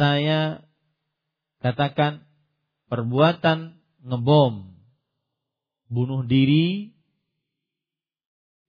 saya 0.00 0.64
katakan 1.60 2.24
perbuatan 2.88 3.76
ngebom, 4.00 4.72
bunuh 5.92 6.24
diri 6.24 6.96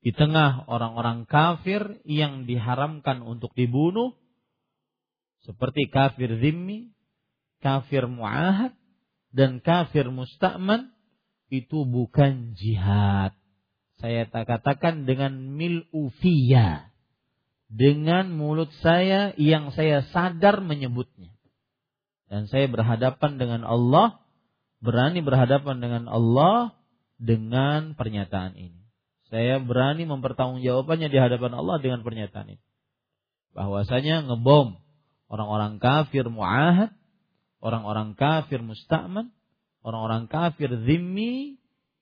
di 0.04 0.12
tengah 0.12 0.68
orang-orang 0.68 1.24
kafir 1.24 2.04
yang 2.04 2.44
diharamkan 2.44 3.24
untuk 3.24 3.56
dibunuh, 3.56 4.20
seperti 5.48 5.88
kafir 5.88 6.36
zimmi, 6.44 6.92
kafir 7.64 8.12
muahad, 8.12 8.76
dan 9.32 9.64
kafir 9.64 10.12
musta'man 10.12 10.92
itu 11.48 11.88
bukan 11.88 12.60
jihad. 12.60 13.32
Saya 14.04 14.28
katakan 14.28 15.08
dengan 15.08 15.56
mil 15.56 15.88
ufia. 15.96 16.92
Dengan 17.72 18.36
mulut 18.36 18.68
saya 18.84 19.32
yang 19.40 19.72
saya 19.72 20.04
sadar 20.12 20.60
menyebutnya. 20.60 21.32
Dan 22.28 22.52
saya 22.52 22.68
berhadapan 22.68 23.40
dengan 23.40 23.64
Allah, 23.64 24.20
berani 24.84 25.24
berhadapan 25.24 25.80
dengan 25.80 26.12
Allah 26.12 26.76
dengan 27.16 27.96
pernyataan 27.96 28.60
ini. 28.60 28.84
Saya 29.32 29.64
berani 29.64 30.04
mempertanggungjawabkannya 30.04 31.08
di 31.08 31.18
hadapan 31.24 31.56
Allah 31.56 31.80
dengan 31.80 32.04
pernyataan 32.04 32.60
ini. 32.60 32.64
Bahwasanya 33.56 34.28
ngebom 34.28 34.84
orang-orang 35.32 35.80
kafir 35.80 36.28
muahad, 36.28 36.92
orang-orang 37.64 38.20
kafir 38.20 38.60
musta'man, 38.60 39.32
orang-orang 39.80 40.28
kafir 40.28 40.76
zimmi 40.84 41.56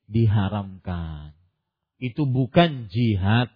diharamkan. 0.09 1.37
Itu 2.01 2.25
bukan 2.25 2.89
jihad. 2.89 3.53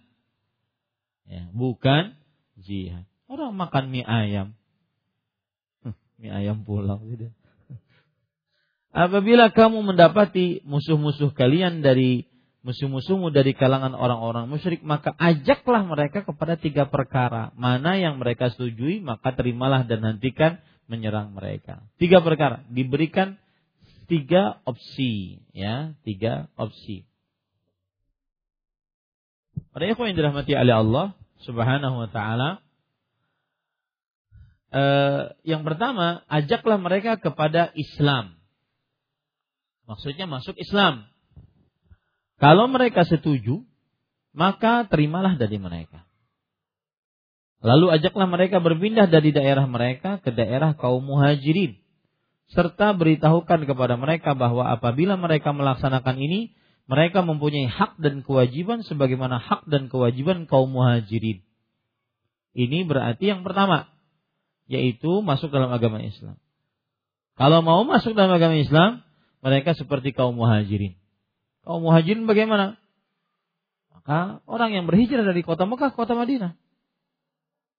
Ya, 1.26 1.50
bukan 1.50 2.14
jihad. 2.54 3.02
Orang 3.26 3.58
makan 3.58 3.90
mie 3.90 4.06
ayam. 4.06 4.54
mie 6.22 6.30
ayam 6.30 6.62
pulau 6.62 7.02
gitu. 7.10 7.34
Apabila 8.94 9.50
kamu 9.50 9.82
mendapati 9.82 10.62
musuh-musuh 10.64 11.34
kalian 11.34 11.84
dari 11.84 12.24
musuh-musuhmu 12.64 13.34
dari 13.34 13.52
kalangan 13.52 13.92
orang-orang 13.92 14.48
musyrik, 14.48 14.80
maka 14.86 15.12
ajaklah 15.18 15.84
mereka 15.86 16.22
kepada 16.22 16.56
tiga 16.56 16.88
perkara. 16.88 17.50
Mana 17.58 17.98
yang 17.98 18.16
mereka 18.22 18.48
setujui, 18.50 19.02
maka 19.04 19.34
terimalah 19.34 19.84
dan 19.84 20.00
nantikan 20.02 20.62
menyerang 20.86 21.34
mereka. 21.34 21.82
Tiga 21.98 22.22
perkara 22.22 22.62
diberikan 22.70 23.38
tiga 24.06 24.62
opsi, 24.66 25.42
ya, 25.54 25.94
tiga 26.06 26.50
opsi. 26.58 27.06
Pada 29.76 29.92
ikhwan 29.92 30.16
yang 30.16 30.24
dirahmati 30.24 30.56
oleh 30.56 30.72
Allah 30.72 31.06
Subhanahu 31.44 32.00
wa 32.00 32.08
taala, 32.08 32.64
eh, 34.72 35.36
yang 35.44 35.68
pertama, 35.68 36.24
ajaklah 36.32 36.80
mereka 36.80 37.20
kepada 37.20 37.76
Islam. 37.76 38.40
Maksudnya 39.84 40.24
masuk 40.24 40.56
Islam. 40.56 41.04
Kalau 42.40 42.72
mereka 42.72 43.04
setuju, 43.04 43.68
maka 44.32 44.88
terimalah 44.88 45.36
dari 45.36 45.60
mereka. 45.60 46.08
Lalu 47.60 48.00
ajaklah 48.00 48.32
mereka 48.32 48.64
berpindah 48.64 49.12
dari 49.12 49.28
daerah 49.28 49.68
mereka 49.68 50.24
ke 50.24 50.32
daerah 50.32 50.72
kaum 50.72 51.04
muhajirin. 51.04 51.76
Serta 52.48 52.96
beritahukan 52.96 53.68
kepada 53.68 54.00
mereka 54.00 54.32
bahwa 54.32 54.72
apabila 54.72 55.20
mereka 55.20 55.52
melaksanakan 55.52 56.16
ini, 56.16 56.56
mereka 56.86 57.22
mempunyai 57.22 57.66
hak 57.66 57.98
dan 57.98 58.22
kewajiban 58.22 58.86
sebagaimana 58.86 59.42
hak 59.42 59.66
dan 59.66 59.90
kewajiban 59.90 60.46
kaum 60.46 60.70
muhajirin. 60.70 61.42
Ini 62.56 62.86
berarti 62.86 63.30
yang 63.30 63.42
pertama, 63.42 63.90
yaitu 64.70 65.20
masuk 65.20 65.50
dalam 65.50 65.68
agama 65.74 66.00
Islam. 66.00 66.38
Kalau 67.36 67.60
mau 67.60 67.84
masuk 67.84 68.16
dalam 68.16 68.32
agama 68.32 68.56
Islam, 68.56 69.04
mereka 69.44 69.76
seperti 69.76 70.16
kaum 70.16 70.38
muhajirin 70.38 70.96
kaum 71.66 71.82
muhajirin 71.82 72.30
bagaimana? 72.30 72.78
Maka 73.90 74.40
orang 74.46 74.70
yang 74.70 74.86
berhijrah 74.86 75.26
dari 75.26 75.42
kota 75.42 75.66
Mekah 75.66 75.90
ke 75.90 75.98
kota 75.98 76.14
Madinah. 76.14 76.54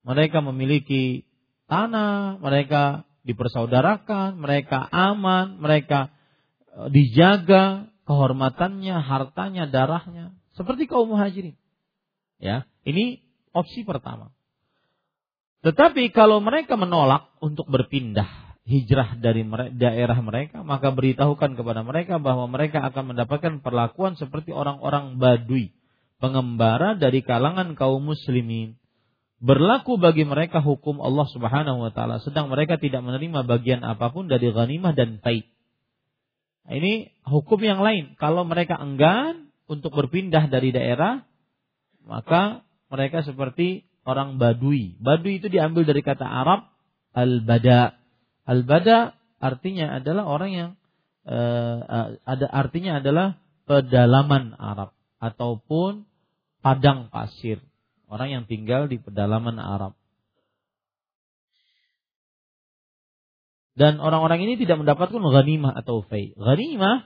Mereka 0.04 0.44
memiliki 0.44 1.24
tanah, 1.72 2.36
mereka 2.44 3.08
dipersaudarakan, 3.24 4.36
mereka 4.36 4.84
aman, 4.92 5.60
mereka 5.64 6.12
e, 6.68 6.92
dijaga 6.92 7.88
kehormatannya, 8.08 8.96
hartanya, 9.04 9.68
darahnya, 9.68 10.34
seperti 10.56 10.88
kaum 10.88 11.12
muhajirin. 11.12 11.60
Ya, 12.40 12.64
ini 12.88 13.22
opsi 13.52 13.84
pertama. 13.84 14.32
Tetapi 15.68 16.16
kalau 16.16 16.40
mereka 16.40 16.80
menolak 16.80 17.28
untuk 17.44 17.68
berpindah 17.68 18.48
hijrah 18.68 19.20
dari 19.20 19.44
daerah 19.76 20.20
mereka, 20.24 20.64
maka 20.64 20.92
beritahukan 20.92 21.56
kepada 21.56 21.82
mereka 21.84 22.20
bahwa 22.20 22.48
mereka 22.52 22.84
akan 22.88 23.16
mendapatkan 23.16 23.60
perlakuan 23.60 24.16
seperti 24.16 24.56
orang-orang 24.56 25.20
badui, 25.20 25.74
pengembara 26.20 26.96
dari 27.00 27.24
kalangan 27.24 27.74
kaum 27.74 28.04
muslimin. 28.04 28.76
Berlaku 29.38 30.02
bagi 30.02 30.26
mereka 30.26 30.60
hukum 30.60 30.98
Allah 31.00 31.28
Subhanahu 31.30 31.90
wa 31.90 31.92
taala, 31.94 32.20
sedang 32.22 32.50
mereka 32.52 32.76
tidak 32.80 33.06
menerima 33.06 33.46
bagian 33.48 33.82
apa 33.86 34.10
pun 34.10 34.28
dari 34.28 34.50
ghanimah 34.50 34.94
dan 34.98 35.24
taib. 35.24 35.48
Nah, 36.68 36.74
ini 36.76 37.16
hukum 37.24 37.64
yang 37.64 37.80
lain. 37.80 38.20
Kalau 38.20 38.44
mereka 38.44 38.76
enggan 38.76 39.50
untuk 39.72 39.96
berpindah 39.96 40.52
dari 40.52 40.76
daerah, 40.76 41.24
maka 42.04 42.68
mereka 42.92 43.24
seperti 43.24 43.88
orang 44.04 44.36
badui. 44.36 45.00
Badui 45.00 45.40
itu 45.40 45.48
diambil 45.48 45.88
dari 45.88 46.04
kata 46.04 46.28
Arab 46.28 46.68
al-bada 47.16 47.98
Al-bada 48.48 49.20
artinya 49.44 50.00
adalah 50.00 50.24
orang 50.24 50.52
yang 50.56 50.70
uh, 51.28 52.16
ada 52.24 52.48
artinya 52.48 53.04
adalah 53.04 53.36
pedalaman 53.68 54.56
Arab 54.56 54.96
ataupun 55.20 56.08
padang 56.64 57.12
pasir. 57.12 57.60
Orang 58.08 58.32
yang 58.32 58.44
tinggal 58.48 58.88
di 58.88 59.04
pedalaman 59.04 59.60
Arab. 59.60 60.00
Dan 63.78 64.02
orang-orang 64.02 64.42
ini 64.42 64.58
tidak 64.58 64.82
mendapatkan 64.82 65.22
ghanimah 65.22 65.70
atau 65.78 66.02
fai. 66.02 66.34
Ghanimah 66.34 67.06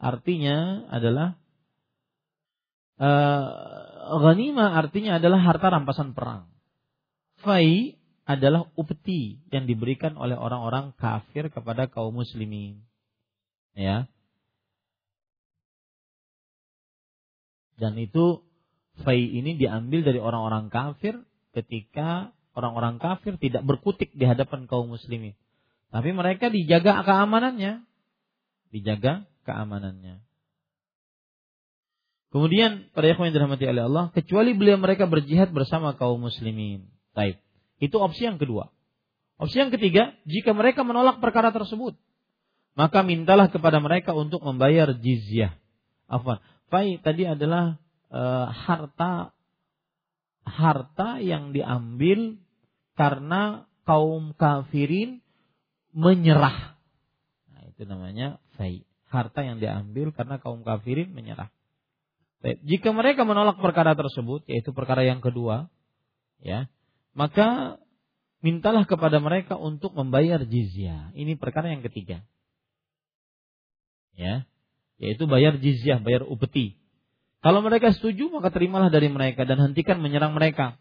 artinya 0.00 0.88
adalah 0.88 1.36
uh, 2.96 4.16
ghanimah 4.24 4.80
artinya 4.80 5.20
adalah 5.20 5.44
harta 5.44 5.68
rampasan 5.68 6.16
perang. 6.16 6.48
Fai 7.44 8.00
adalah 8.24 8.64
upeti 8.80 9.44
yang 9.52 9.68
diberikan 9.68 10.16
oleh 10.16 10.40
orang-orang 10.40 10.96
kafir 10.96 11.52
kepada 11.52 11.84
kaum 11.92 12.16
muslimin. 12.16 12.80
Ya. 13.76 14.08
Dan 17.76 17.92
itu 18.00 18.40
fai 19.04 19.20
ini 19.20 19.60
diambil 19.60 20.00
dari 20.00 20.16
orang-orang 20.16 20.72
kafir 20.72 21.20
ketika 21.52 22.32
orang-orang 22.56 22.96
kafir 22.96 23.36
tidak 23.36 23.68
berkutik 23.68 24.16
di 24.16 24.24
hadapan 24.24 24.64
kaum 24.64 24.88
muslimin. 24.88 25.36
Tapi 25.90 26.10
mereka 26.12 26.50
dijaga 26.50 27.02
keamanannya. 27.06 27.86
Dijaga 28.74 29.26
keamanannya. 29.46 30.26
Kemudian 32.34 32.92
pada 32.92 33.16
yang 33.16 33.32
dirahmati 33.32 33.64
oleh 33.64 33.86
Allah, 33.86 34.04
kecuali 34.12 34.52
beliau 34.52 34.76
mereka 34.76 35.08
berjihad 35.08 35.54
bersama 35.54 35.96
kaum 35.96 36.20
muslimin. 36.20 36.84
Taib. 37.16 37.40
Itu 37.80 37.96
opsi 38.02 38.28
yang 38.28 38.36
kedua. 38.36 38.68
Opsi 39.40 39.62
yang 39.62 39.72
ketiga, 39.72 40.12
jika 40.28 40.52
mereka 40.52 40.84
menolak 40.84 41.22
perkara 41.22 41.48
tersebut, 41.48 41.96
maka 42.76 43.00
mintalah 43.00 43.48
kepada 43.48 43.80
mereka 43.80 44.12
untuk 44.12 44.44
membayar 44.44 44.92
jizyah. 44.92 45.56
Afwan. 46.08 46.44
Fai 46.68 46.98
tadi 47.00 47.24
adalah 47.24 47.78
e, 48.10 48.22
harta 48.52 49.32
harta 50.46 51.18
yang 51.24 51.50
diambil 51.56 52.38
karena 52.94 53.66
kaum 53.88 54.34
kafirin 54.34 55.24
menyerah. 55.96 56.76
Nah, 57.56 57.62
itu 57.72 57.88
namanya 57.88 58.36
fai. 58.60 58.84
Harta 59.08 59.40
yang 59.40 59.62
diambil 59.62 60.12
karena 60.12 60.36
kaum 60.36 60.60
kafirin 60.60 61.14
menyerah. 61.16 61.48
Baik. 62.44 62.60
Jika 62.68 62.92
mereka 62.92 63.24
menolak 63.24 63.56
perkara 63.56 63.96
tersebut, 63.96 64.44
yaitu 64.44 64.76
perkara 64.76 65.08
yang 65.08 65.24
kedua, 65.24 65.72
ya, 66.42 66.68
maka 67.16 67.80
mintalah 68.44 68.84
kepada 68.84 69.16
mereka 69.24 69.56
untuk 69.56 69.96
membayar 69.96 70.44
jizyah. 70.44 71.16
Ini 71.16 71.40
perkara 71.40 71.72
yang 71.72 71.80
ketiga. 71.80 72.20
Ya, 74.12 74.44
yaitu 75.00 75.24
bayar 75.24 75.56
jizyah, 75.56 76.02
bayar 76.02 76.28
upeti. 76.28 76.76
Kalau 77.40 77.62
mereka 77.64 77.94
setuju, 77.94 78.28
maka 78.32 78.52
terimalah 78.52 78.90
dari 78.90 79.08
mereka 79.08 79.46
dan 79.46 79.60
hentikan 79.62 80.02
menyerang 80.02 80.34
mereka. 80.34 80.76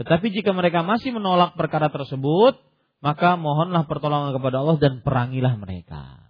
Tetapi 0.00 0.32
jika 0.32 0.50
mereka 0.56 0.80
masih 0.80 1.12
menolak 1.12 1.54
perkara 1.54 1.92
tersebut, 1.92 2.56
maka 3.04 3.36
mohonlah 3.36 3.84
pertolongan 3.84 4.32
kepada 4.36 4.64
Allah 4.64 4.76
dan 4.80 5.04
perangilah 5.04 5.54
mereka. 5.60 6.26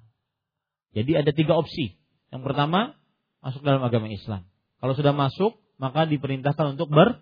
Jadi 0.97 1.13
ada 1.13 1.31
tiga 1.31 1.55
opsi. 1.55 1.95
Yang 2.33 2.43
pertama, 2.43 2.97
masuk 3.45 3.63
dalam 3.63 3.85
agama 3.85 4.11
Islam. 4.11 4.49
Kalau 4.81 4.93
sudah 4.97 5.13
masuk, 5.15 5.61
maka 5.77 6.09
diperintahkan 6.09 6.77
untuk 6.77 6.89
ber, 6.89 7.21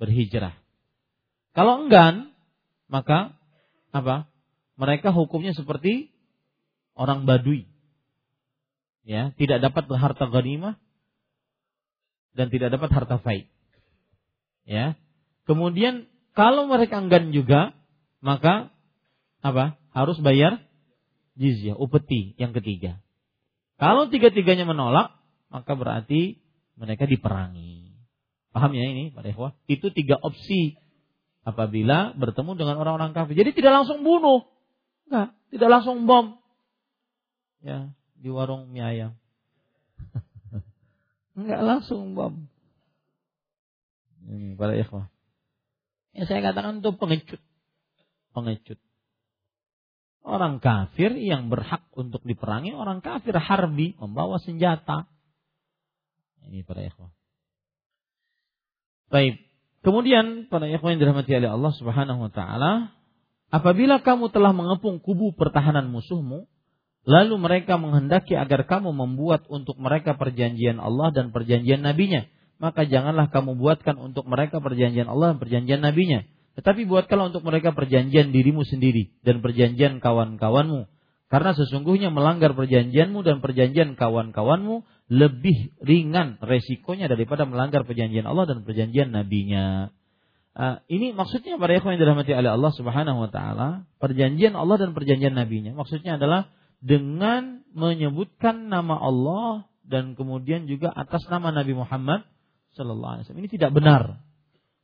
berhijrah. 0.00 0.56
Kalau 1.56 1.86
enggan, 1.86 2.32
maka 2.90 3.36
apa? 3.92 4.28
Mereka 4.76 5.12
hukumnya 5.12 5.56
seperti 5.56 6.12
orang 6.92 7.24
badui. 7.24 7.64
Ya, 9.06 9.30
tidak 9.38 9.62
dapat 9.62 9.86
harta 9.96 10.26
ghanimah 10.26 10.76
dan 12.36 12.52
tidak 12.52 12.74
dapat 12.74 12.90
harta 12.92 13.16
faid. 13.22 13.48
Ya. 14.66 14.98
Kemudian 15.46 16.10
kalau 16.36 16.68
mereka 16.68 17.00
enggan 17.00 17.30
juga, 17.32 17.72
maka 18.20 18.72
apa? 19.44 19.78
Harus 19.92 20.20
bayar 20.20 20.60
jizyah, 21.36 21.76
upeti 21.76 22.36
yang 22.40 22.56
ketiga. 22.56 23.00
Kalau 23.76 24.08
tiga-tiganya 24.08 24.64
menolak, 24.64 25.16
maka 25.52 25.72
berarti 25.76 26.40
mereka 26.76 27.04
diperangi. 27.04 27.92
Paham 28.52 28.72
ya 28.72 28.88
ini, 28.88 29.12
Pak 29.12 29.36
Ikhwah? 29.36 29.52
Itu 29.68 29.92
tiga 29.92 30.16
opsi 30.16 30.80
apabila 31.44 32.16
bertemu 32.16 32.56
dengan 32.56 32.80
orang-orang 32.80 33.12
kafir. 33.12 33.36
Jadi 33.36 33.52
tidak 33.52 33.84
langsung 33.84 34.00
bunuh. 34.00 34.48
Enggak, 35.06 35.28
tidak 35.52 35.68
langsung 35.68 36.08
bom. 36.08 36.40
Ya, 37.60 37.92
di 38.16 38.32
warung 38.32 38.72
mie 38.72 38.82
ayam. 38.82 39.12
Enggak 41.38 41.60
langsung 41.62 42.16
bom. 42.16 42.48
Ini 44.26 44.58
para 44.58 44.74
ikhwah. 44.74 45.06
Ya 46.16 46.24
saya 46.24 46.40
katakan 46.40 46.80
itu 46.80 46.90
pengecut. 46.96 47.38
Pengecut. 48.36 48.76
Orang 50.20 50.60
kafir 50.60 51.16
yang 51.16 51.48
berhak 51.48 51.88
untuk 51.96 52.20
diperangi 52.20 52.76
orang 52.76 53.00
kafir 53.00 53.32
harbi 53.40 53.96
membawa 53.96 54.36
senjata. 54.36 55.08
Ini 56.44 56.60
para 56.68 56.84
ikhwah. 56.84 57.16
Baik. 59.08 59.40
Kemudian 59.80 60.52
para 60.52 60.68
ikhwah 60.68 60.92
yang 60.92 61.00
dirahmati 61.00 61.32
oleh 61.32 61.48
Allah 61.48 61.72
Subhanahu 61.80 62.28
wa 62.28 62.30
taala, 62.34 62.92
apabila 63.48 64.04
kamu 64.04 64.28
telah 64.28 64.52
mengepung 64.52 65.00
kubu 65.00 65.32
pertahanan 65.32 65.88
musuhmu, 65.88 66.44
lalu 67.08 67.34
mereka 67.40 67.80
menghendaki 67.80 68.36
agar 68.36 68.68
kamu 68.68 68.92
membuat 68.92 69.48
untuk 69.48 69.80
mereka 69.80 70.18
perjanjian 70.18 70.76
Allah 70.76 71.08
dan 71.14 71.32
perjanjian 71.32 71.80
nabinya, 71.80 72.28
maka 72.60 72.84
janganlah 72.84 73.32
kamu 73.32 73.56
buatkan 73.56 73.96
untuk 73.96 74.28
mereka 74.28 74.60
perjanjian 74.60 75.08
Allah 75.08 75.32
dan 75.32 75.38
perjanjian 75.40 75.80
nabinya 75.80 76.28
tetapi 76.56 76.88
buatkanlah 76.88 77.36
untuk 77.36 77.44
mereka 77.44 77.76
perjanjian 77.76 78.32
dirimu 78.32 78.64
sendiri 78.64 79.12
dan 79.20 79.44
perjanjian 79.44 80.00
kawan-kawanmu. 80.00 80.88
Karena 81.28 81.52
sesungguhnya 81.52 82.08
melanggar 82.08 82.56
perjanjianmu 82.56 83.20
dan 83.20 83.44
perjanjian 83.44 83.98
kawan-kawanmu 83.98 84.86
lebih 85.12 85.76
ringan 85.84 86.40
resikonya 86.40 87.12
daripada 87.12 87.44
melanggar 87.44 87.84
perjanjian 87.84 88.24
Allah 88.24 88.48
dan 88.48 88.64
perjanjian 88.64 89.12
nabinya. 89.12 89.92
Uh, 90.56 90.80
ini 90.88 91.12
maksudnya 91.12 91.60
para 91.60 91.76
ikhwan 91.76 92.00
yang 92.00 92.08
dirahmati 92.08 92.32
oleh 92.32 92.48
Allah 92.48 92.72
Subhanahu 92.72 93.28
wa 93.28 93.30
taala, 93.30 93.84
perjanjian 94.00 94.56
Allah 94.56 94.80
dan 94.80 94.96
perjanjian 94.96 95.36
nabinya. 95.36 95.76
Maksudnya 95.76 96.16
adalah 96.16 96.48
dengan 96.80 97.60
menyebutkan 97.76 98.72
nama 98.72 98.96
Allah 98.96 99.68
dan 99.84 100.16
kemudian 100.16 100.64
juga 100.64 100.88
atas 100.88 101.28
nama 101.28 101.52
Nabi 101.52 101.76
Muhammad 101.76 102.24
sallallahu 102.72 103.20
alaihi 103.20 103.24
wasallam. 103.28 103.42
Ini 103.44 103.50
tidak 103.52 103.70
benar. 103.76 104.24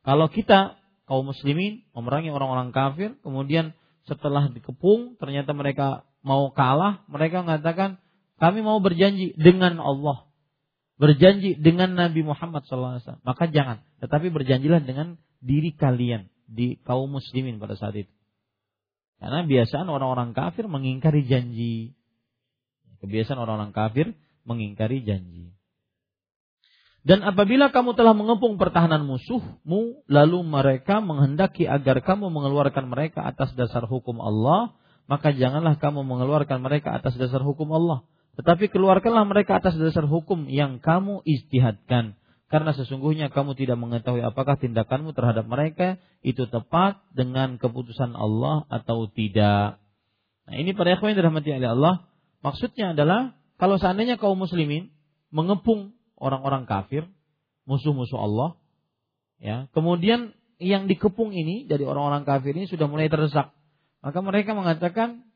Kalau 0.05 0.27
kita 0.29 0.77
kaum 1.13 1.29
muslimin 1.29 1.85
memerangi 1.93 2.33
orang-orang 2.33 2.73
kafir, 2.73 3.13
kemudian 3.21 3.77
setelah 4.09 4.49
dikepung 4.49 5.13
ternyata 5.21 5.53
mereka 5.53 6.09
mau 6.25 6.49
kalah, 6.49 7.05
mereka 7.05 7.45
mengatakan 7.45 8.01
kami 8.41 8.65
mau 8.65 8.81
berjanji 8.81 9.37
dengan 9.37 9.77
Allah, 9.77 10.25
berjanji 10.97 11.53
dengan 11.53 11.93
Nabi 11.93 12.25
Muhammad 12.25 12.65
SAW. 12.65 13.21
Maka 13.21 13.45
jangan, 13.53 13.85
tetapi 14.01 14.33
berjanjilah 14.33 14.81
dengan 14.81 15.21
diri 15.37 15.77
kalian 15.77 16.33
di 16.49 16.81
kaum 16.81 17.13
muslimin 17.13 17.61
pada 17.61 17.77
saat 17.77 17.93
itu. 17.93 18.09
Karena 19.21 19.45
biasaan 19.45 19.85
orang-orang 19.85 20.33
kafir 20.33 20.65
mengingkari 20.65 21.29
janji. 21.29 21.93
Kebiasaan 23.05 23.37
orang-orang 23.37 23.69
kafir 23.69 24.17
mengingkari 24.49 25.05
janji. 25.05 25.53
Dan 27.03 27.19
apabila 27.19 27.67
kamu 27.67 27.99
telah 27.99 28.15
mengepung 28.15 28.55
pertahanan 28.55 29.03
musuhmu, 29.03 30.07
lalu 30.07 30.39
mereka 30.47 31.03
menghendaki 31.03 31.67
agar 31.67 31.99
kamu 31.99 32.31
mengeluarkan 32.31 32.87
mereka 32.87 33.27
atas 33.27 33.51
dasar 33.59 33.83
hukum 33.91 34.23
Allah, 34.23 34.71
maka 35.11 35.35
janganlah 35.35 35.75
kamu 35.83 36.07
mengeluarkan 36.07 36.63
mereka 36.63 36.95
atas 36.95 37.19
dasar 37.19 37.43
hukum 37.43 37.67
Allah. 37.75 38.07
Tetapi 38.39 38.71
keluarkanlah 38.71 39.27
mereka 39.27 39.59
atas 39.59 39.75
dasar 39.75 40.07
hukum 40.07 40.47
yang 40.47 40.79
kamu 40.79 41.19
istihadkan. 41.27 42.15
Karena 42.47 42.71
sesungguhnya 42.71 43.33
kamu 43.33 43.57
tidak 43.59 43.81
mengetahui 43.81 44.23
apakah 44.23 44.55
tindakanmu 44.55 45.11
terhadap 45.11 45.43
mereka 45.43 45.99
itu 46.23 46.47
tepat 46.47 47.03
dengan 47.11 47.59
keputusan 47.59 48.15
Allah 48.15 48.63
atau 48.71 49.11
tidak. 49.11 49.81
Nah 50.47 50.55
ini 50.55 50.71
pada 50.71 50.95
yang 50.95 51.17
dirahmati 51.19 51.49
oleh 51.51 51.69
Allah. 51.73 52.07
Maksudnya 52.45 52.95
adalah 52.95 53.35
kalau 53.59 53.75
seandainya 53.81 54.21
kaum 54.21 54.37
muslimin 54.37 54.93
mengepung 55.33 55.97
orang-orang 56.23 56.63
kafir, 56.63 57.11
musuh-musuh 57.67 58.15
Allah. 58.15 58.49
Ya, 59.43 59.67
kemudian 59.75 60.31
yang 60.63 60.87
dikepung 60.87 61.35
ini 61.35 61.67
dari 61.67 61.83
orang-orang 61.83 62.23
kafir 62.23 62.55
ini 62.55 62.71
sudah 62.71 62.87
mulai 62.87 63.11
terdesak. 63.11 63.51
Maka 63.99 64.19
mereka 64.23 64.55
mengatakan 64.55 65.27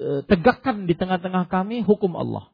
e, 0.00 0.24
tegakkan 0.24 0.88
di 0.88 0.96
tengah-tengah 0.96 1.52
kami 1.52 1.84
hukum 1.84 2.16
Allah. 2.16 2.48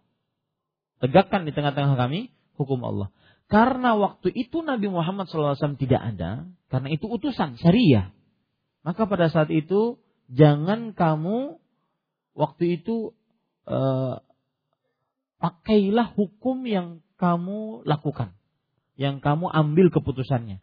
Tegakkan 0.98 1.46
di 1.46 1.54
tengah-tengah 1.54 1.94
kami 1.94 2.34
hukum 2.58 2.82
Allah. 2.82 3.14
Karena 3.46 3.94
waktu 3.94 4.34
itu 4.34 4.66
Nabi 4.66 4.90
Muhammad 4.90 5.30
SAW 5.30 5.78
tidak 5.78 6.02
ada, 6.02 6.50
karena 6.66 6.88
itu 6.90 7.06
utusan 7.06 7.54
syariah. 7.62 8.10
Maka 8.82 9.06
pada 9.06 9.30
saat 9.30 9.54
itu 9.54 10.02
jangan 10.26 10.90
kamu 10.98 11.62
waktu 12.34 12.82
itu 12.82 13.14
uh, 13.70 14.18
pakailah 15.66 16.14
hukum 16.14 16.62
yang 16.62 17.02
kamu 17.18 17.82
lakukan, 17.82 18.38
yang 18.94 19.18
kamu 19.18 19.50
ambil 19.50 19.90
keputusannya. 19.90 20.62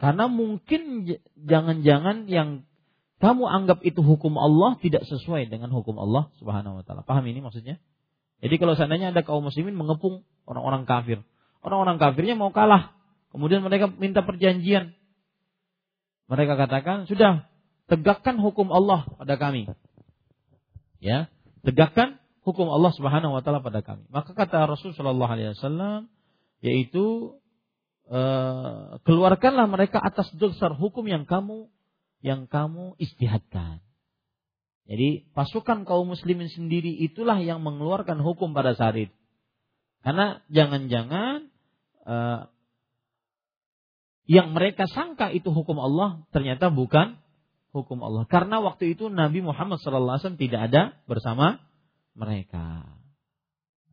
Karena 0.00 0.24
mungkin 0.32 1.04
jangan-jangan 1.36 2.24
yang 2.24 2.64
kamu 3.20 3.44
anggap 3.44 3.84
itu 3.84 4.00
hukum 4.00 4.40
Allah 4.40 4.80
tidak 4.80 5.04
sesuai 5.04 5.52
dengan 5.52 5.68
hukum 5.68 6.00
Allah 6.00 6.32
Subhanahu 6.40 6.80
wa 6.80 6.84
taala. 6.88 7.04
Paham 7.04 7.28
ini 7.28 7.44
maksudnya? 7.44 7.76
Jadi 8.40 8.56
kalau 8.56 8.72
seandainya 8.72 9.12
ada 9.12 9.20
kaum 9.20 9.44
muslimin 9.44 9.76
mengepung 9.76 10.24
orang-orang 10.48 10.88
kafir, 10.88 11.20
orang-orang 11.60 12.00
kafirnya 12.00 12.40
mau 12.40 12.56
kalah, 12.56 12.96
kemudian 13.36 13.60
mereka 13.60 13.92
minta 13.92 14.24
perjanjian. 14.24 14.96
Mereka 16.32 16.56
katakan, 16.56 17.04
"Sudah, 17.04 17.44
tegakkan 17.84 18.40
hukum 18.40 18.72
Allah 18.72 19.04
pada 19.20 19.36
kami." 19.36 19.68
Ya, 21.04 21.28
tegakkan 21.68 22.16
hukum 22.46 22.70
Allah 22.70 22.94
Subhanahu 22.94 23.34
wa 23.34 23.42
taala 23.42 23.58
pada 23.58 23.82
kami. 23.82 24.06
Maka 24.14 24.30
kata 24.30 24.70
Rasul 24.70 24.94
sallallahu 24.94 25.32
alaihi 25.34 25.58
wasallam 25.58 26.06
yaitu 26.62 27.34
e, 28.06 28.20
keluarkanlah 29.02 29.66
mereka 29.66 29.98
atas 29.98 30.30
dasar 30.38 30.70
hukum 30.78 31.02
yang 31.10 31.26
kamu 31.26 31.66
yang 32.22 32.46
kamu 32.46 32.94
istihadkan. 33.02 33.82
Jadi 34.86 35.26
pasukan 35.34 35.82
kaum 35.82 36.06
muslimin 36.06 36.46
sendiri 36.46 36.94
itulah 37.02 37.42
yang 37.42 37.58
mengeluarkan 37.66 38.22
hukum 38.22 38.54
pada 38.54 38.78
saat. 38.78 39.10
Karena 40.06 40.38
jangan-jangan 40.46 41.50
e, 42.06 42.16
yang 44.30 44.54
mereka 44.54 44.86
sangka 44.86 45.34
itu 45.34 45.50
hukum 45.50 45.82
Allah 45.82 46.22
ternyata 46.30 46.70
bukan 46.70 47.18
hukum 47.74 47.98
Allah. 48.06 48.22
Karena 48.30 48.62
waktu 48.62 48.94
itu 48.94 49.10
Nabi 49.10 49.42
Muhammad 49.42 49.82
SAW 49.82 50.38
tidak 50.38 50.70
ada 50.70 50.94
bersama 51.10 51.58
mereka. 52.16 52.88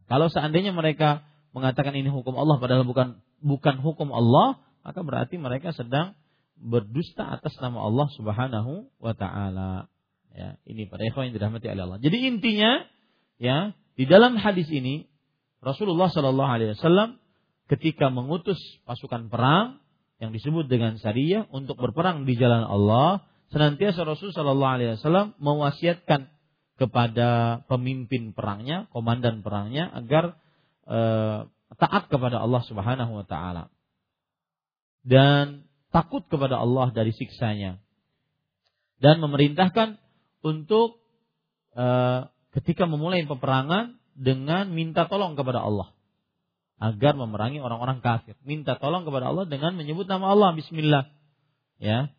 Kalau 0.07 0.31
seandainya 0.31 0.71
mereka 0.71 1.27
mengatakan 1.53 1.93
ini 1.93 2.09
hukum 2.09 2.33
Allah 2.39 2.57
padahal 2.57 2.87
bukan 2.87 3.21
bukan 3.43 3.75
hukum 3.83 4.09
Allah, 4.09 4.63
maka 4.81 4.99
berarti 5.03 5.37
mereka 5.37 5.75
sedang 5.75 6.17
berdusta 6.57 7.27
atas 7.27 7.53
nama 7.59 7.83
Allah 7.83 8.07
Subhanahu 8.15 8.87
wa 8.97 9.13
taala. 9.13 9.91
Ya, 10.33 10.57
ini 10.65 10.89
pada 10.89 11.05
ikhwan 11.05 11.29
yang 11.29 11.35
dirahmati 11.37 11.69
oleh 11.69 11.83
Allah. 11.85 11.99
Jadi 12.01 12.17
intinya 12.25 12.81
ya, 13.37 13.77
di 13.93 14.09
dalam 14.09 14.33
hadis 14.39 14.65
ini 14.73 15.05
Rasulullah 15.61 16.09
Shallallahu 16.09 16.51
alaihi 16.57 16.73
wasallam 16.73 17.21
ketika 17.69 18.09
mengutus 18.09 18.57
pasukan 18.83 19.29
perang 19.29 19.77
yang 20.17 20.33
disebut 20.33 20.65
dengan 20.65 20.97
syariah 20.97 21.45
untuk 21.53 21.77
berperang 21.77 22.25
di 22.25 22.33
jalan 22.33 22.65
Allah, 22.65 23.21
senantiasa 23.53 24.01
Rasul 24.03 24.33
Shallallahu 24.33 24.73
alaihi 24.73 24.97
wasallam 24.97 25.37
mewasiatkan 25.37 26.32
kepada 26.83 27.63
pemimpin 27.71 28.35
perangnya, 28.35 28.91
komandan 28.91 29.39
perangnya 29.39 29.87
agar 29.95 30.35
e, 30.83 30.99
taat 31.79 32.11
kepada 32.11 32.43
Allah 32.43 32.59
Subhanahu 32.67 33.23
wa 33.23 33.23
taala. 33.23 33.71
Dan 35.07 35.63
takut 35.95 36.27
kepada 36.27 36.59
Allah 36.59 36.91
dari 36.91 37.15
siksanya. 37.15 37.79
Dan 38.99 39.23
memerintahkan 39.23 39.95
untuk 40.43 40.99
e, 41.71 41.87
ketika 42.59 42.83
memulai 42.83 43.23
peperangan 43.23 43.95
dengan 44.11 44.67
minta 44.75 45.07
tolong 45.07 45.39
kepada 45.39 45.63
Allah 45.63 45.95
agar 46.83 47.15
memerangi 47.15 47.63
orang-orang 47.63 48.03
kafir. 48.03 48.35
Minta 48.43 48.75
tolong 48.75 49.07
kepada 49.07 49.31
Allah 49.31 49.47
dengan 49.47 49.79
menyebut 49.79 50.03
nama 50.03 50.35
Allah 50.35 50.51
bismillah. 50.51 51.07
Ya. 51.79 52.11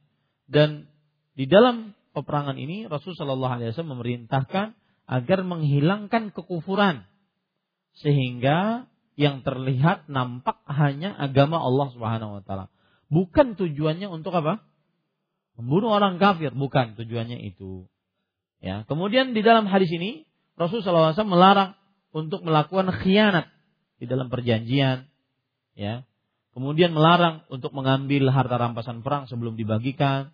Dan 0.48 0.88
di 1.36 1.44
dalam 1.44 1.92
peperangan 2.14 2.56
ini 2.56 2.86
Rasul 2.86 3.18
Shallallahu 3.18 3.60
Alaihi 3.60 3.74
Wasallam 3.74 3.98
memerintahkan 3.98 4.66
agar 5.04 5.38
menghilangkan 5.44 6.32
kekufuran 6.32 7.04
sehingga 7.98 8.88
yang 9.14 9.46
terlihat 9.46 10.10
nampak 10.10 10.58
hanya 10.66 11.14
agama 11.14 11.60
Allah 11.62 11.90
Subhanahu 11.94 12.40
Wa 12.40 12.42
Taala. 12.42 12.66
Bukan 13.12 13.54
tujuannya 13.54 14.10
untuk 14.10 14.34
apa? 14.34 14.64
Membunuh 15.54 15.94
orang 15.94 16.18
kafir, 16.18 16.50
bukan 16.50 16.98
tujuannya 16.98 17.38
itu. 17.46 17.86
Ya, 18.58 18.82
kemudian 18.90 19.36
di 19.36 19.44
dalam 19.44 19.70
hadis 19.70 19.92
ini 19.92 20.26
Rasul 20.58 20.82
SAW 20.82 21.14
melarang 21.28 21.78
untuk 22.10 22.42
melakukan 22.42 22.90
khianat 22.90 23.50
di 24.02 24.10
dalam 24.10 24.32
perjanjian, 24.32 25.06
ya. 25.78 26.02
Kemudian 26.54 26.94
melarang 26.94 27.42
untuk 27.50 27.74
mengambil 27.74 28.30
harta 28.30 28.54
rampasan 28.54 29.02
perang 29.02 29.26
sebelum 29.26 29.58
dibagikan. 29.58 30.30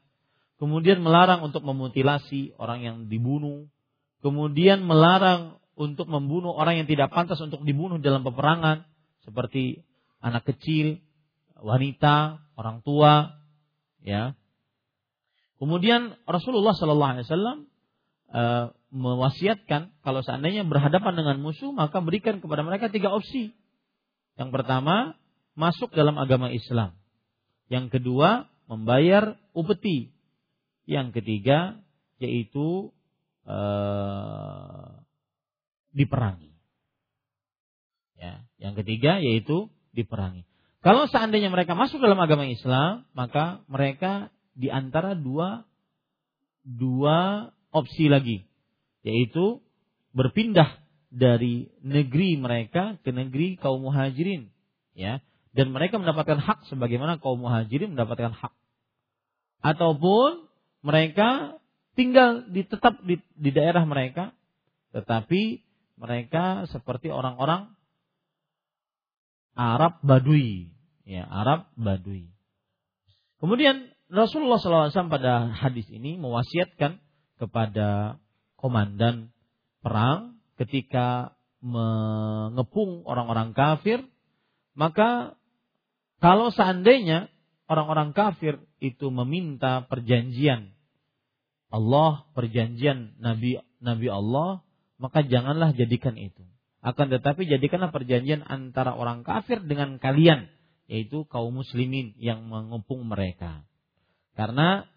Kemudian 0.61 1.01
melarang 1.01 1.41
untuk 1.41 1.65
memutilasi 1.65 2.61
orang 2.61 2.85
yang 2.85 2.97
dibunuh. 3.09 3.65
Kemudian 4.21 4.85
melarang 4.85 5.57
untuk 5.73 6.13
membunuh 6.13 6.53
orang 6.53 6.85
yang 6.85 6.89
tidak 6.89 7.09
pantas 7.09 7.41
untuk 7.41 7.65
dibunuh 7.65 7.97
dalam 7.97 8.21
peperangan 8.21 8.85
seperti 9.25 9.81
anak 10.21 10.45
kecil, 10.45 11.01
wanita, 11.57 12.45
orang 12.61 12.85
tua, 12.85 13.41
ya. 14.05 14.37
Kemudian 15.57 16.21
Rasulullah 16.29 16.77
Shallallahu 16.77 17.13
Alaihi 17.17 17.27
Wasallam 17.29 17.59
uh, 18.33 18.65
mewasiatkan 18.93 19.97
kalau 20.05 20.21
seandainya 20.21 20.69
berhadapan 20.69 21.17
dengan 21.17 21.37
musuh 21.41 21.73
maka 21.73 22.05
berikan 22.05 22.45
kepada 22.45 22.61
mereka 22.61 22.93
tiga 22.93 23.09
opsi. 23.09 23.57
Yang 24.37 24.51
pertama 24.53 25.17
masuk 25.57 25.93
dalam 25.93 26.17
agama 26.21 26.53
Islam. 26.53 26.97
Yang 27.73 27.97
kedua 27.97 28.49
membayar 28.69 29.37
upeti. 29.57 30.13
Yang 30.91 31.23
ketiga 31.23 31.79
yaitu 32.19 32.91
uh, 33.47 35.01
diperangi. 35.95 36.51
Ya, 38.19 38.45
yang 38.59 38.75
ketiga 38.75 39.23
yaitu 39.23 39.71
diperangi. 39.95 40.45
Kalau 40.83 41.07
seandainya 41.07 41.49
mereka 41.53 41.79
masuk 41.79 42.03
dalam 42.03 42.19
agama 42.21 42.45
Islam, 42.49 43.09
maka 43.15 43.63
mereka 43.71 44.35
di 44.57 44.69
antara 44.69 45.15
dua 45.15 45.65
dua 46.67 47.49
opsi 47.73 48.11
lagi 48.11 48.45
yaitu 49.01 49.65
berpindah 50.13 50.69
dari 51.09 51.73
negeri 51.81 52.37
mereka 52.37 53.01
ke 53.01 53.11
negeri 53.11 53.57
kaum 53.57 53.83
muhajirin 53.83 54.53
ya 54.93 55.25
dan 55.57 55.73
mereka 55.73 55.97
mendapatkan 55.99 56.39
hak 56.39 56.69
sebagaimana 56.69 57.19
kaum 57.19 57.41
muhajirin 57.41 57.97
mendapatkan 57.97 58.37
hak 58.37 58.53
ataupun 59.65 60.50
mereka 60.81 61.61
tinggal 61.95 62.49
di 62.49 62.65
tetap 62.65 63.01
di, 63.05 63.21
di 63.37 63.51
daerah 63.53 63.85
mereka 63.85 64.33
tetapi 64.91 65.63
mereka 66.01 66.65
seperti 66.73 67.13
orang-orang 67.13 67.77
Arab 69.55 70.01
Badui. 70.01 70.73
Ya 71.05 71.27
Arab 71.29 71.69
Badui. 71.77 72.33
Kemudian 73.43 73.93
Rasulullah 74.11 74.59
SAW 74.59 75.13
pada 75.13 75.53
hadis 75.53 75.87
ini 75.93 76.17
mewasiatkan 76.17 76.99
kepada 77.41 78.21
komandan 78.59 79.33
perang 79.81 80.41
ketika 80.61 81.37
mengepung 81.61 83.05
orang-orang 83.05 83.57
kafir, 83.57 84.05
maka 84.77 85.37
kalau 86.21 86.53
seandainya 86.53 87.33
orang-orang 87.71 88.11
kafir 88.11 88.59
itu 88.83 89.15
meminta 89.15 89.87
perjanjian 89.87 90.75
Allah, 91.71 92.27
perjanjian 92.35 93.15
Nabi 93.23 93.63
Nabi 93.79 94.11
Allah, 94.11 94.67
maka 94.99 95.23
janganlah 95.23 95.71
jadikan 95.79 96.19
itu. 96.19 96.43
Akan 96.83 97.15
tetapi 97.15 97.47
jadikanlah 97.47 97.95
perjanjian 97.95 98.43
antara 98.43 98.99
orang 98.99 99.23
kafir 99.23 99.63
dengan 99.63 100.03
kalian, 100.03 100.51
yaitu 100.91 101.23
kaum 101.31 101.55
muslimin 101.63 102.19
yang 102.19 102.51
mengepung 102.51 103.07
mereka. 103.07 103.63
Karena 104.35 104.91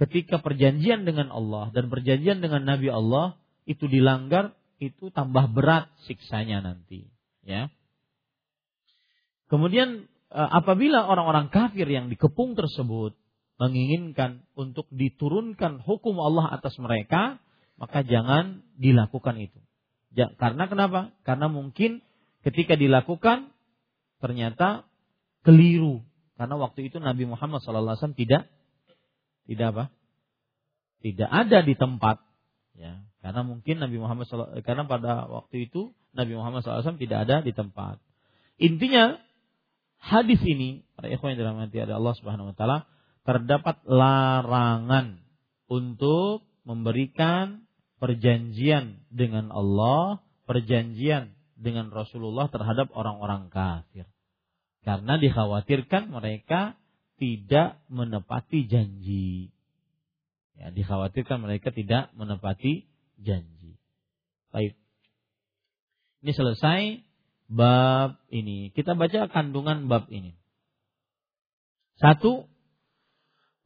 ketika 0.00 0.40
perjanjian 0.40 1.04
dengan 1.04 1.28
Allah 1.28 1.68
dan 1.76 1.92
perjanjian 1.92 2.40
dengan 2.40 2.64
Nabi 2.64 2.88
Allah 2.88 3.36
itu 3.68 3.84
dilanggar, 3.84 4.56
itu 4.80 5.12
tambah 5.12 5.52
berat 5.52 5.92
siksanya 6.08 6.64
nanti, 6.64 7.12
ya. 7.44 7.68
Kemudian 9.52 10.09
apabila 10.30 11.04
orang-orang 11.10 11.50
kafir 11.50 11.90
yang 11.90 12.06
dikepung 12.06 12.54
tersebut 12.54 13.18
menginginkan 13.60 14.46
untuk 14.56 14.88
diturunkan 14.88 15.84
hukum 15.84 16.16
Allah 16.22 16.56
atas 16.56 16.78
mereka, 16.80 17.42
maka 17.76 18.00
jangan 18.06 18.64
dilakukan 18.78 19.36
itu. 19.36 19.60
Karena 20.14 20.64
kenapa? 20.70 21.12
Karena 21.26 21.52
mungkin 21.52 22.00
ketika 22.46 22.78
dilakukan 22.78 23.52
ternyata 24.22 24.88
keliru. 25.44 26.00
Karena 26.40 26.56
waktu 26.56 26.88
itu 26.88 26.96
Nabi 27.02 27.28
Muhammad 27.28 27.60
SAW 27.60 28.16
tidak 28.16 28.48
tidak 29.44 29.66
apa? 29.76 29.84
Tidak 31.04 31.28
ada 31.28 31.58
di 31.60 31.74
tempat. 31.76 32.22
Ya, 32.76 33.02
karena 33.20 33.44
mungkin 33.44 33.82
Nabi 33.82 34.00
Muhammad 34.00 34.24
SAW, 34.24 34.62
karena 34.64 34.88
pada 34.88 35.28
waktu 35.28 35.68
itu 35.68 35.92
Nabi 36.16 36.32
Muhammad 36.38 36.64
SAW 36.64 36.96
tidak 36.96 37.28
ada 37.28 37.44
di 37.44 37.52
tempat. 37.52 38.00
Intinya 38.56 39.20
hadis 40.00 40.40
ini 40.42 40.82
para 40.96 41.12
ikhwan 41.12 41.36
yang 41.36 41.46
dirahmati 41.46 41.76
ada 41.80 42.00
Allah 42.00 42.14
Subhanahu 42.16 42.50
wa 42.52 42.56
taala 42.56 42.78
terdapat 43.22 43.84
larangan 43.84 45.20
untuk 45.70 46.42
memberikan 46.64 47.68
perjanjian 48.00 49.04
dengan 49.12 49.52
Allah, 49.52 50.24
perjanjian 50.48 51.36
dengan 51.54 51.92
Rasulullah 51.92 52.48
terhadap 52.48 52.88
orang-orang 52.96 53.52
kafir. 53.52 54.08
Karena 54.80 55.20
dikhawatirkan 55.20 56.08
mereka 56.08 56.80
tidak 57.20 57.84
menepati 57.92 58.64
janji. 58.64 59.52
Ya, 60.56 60.72
dikhawatirkan 60.72 61.44
mereka 61.44 61.68
tidak 61.68 62.08
menepati 62.16 62.88
janji. 63.20 63.76
Baik. 64.48 64.76
Ini 66.24 66.32
selesai 66.32 66.80
bab 67.50 68.22
ini. 68.30 68.70
Kita 68.70 68.94
baca 68.94 69.26
kandungan 69.26 69.90
bab 69.90 70.06
ini. 70.08 70.38
Satu, 71.98 72.48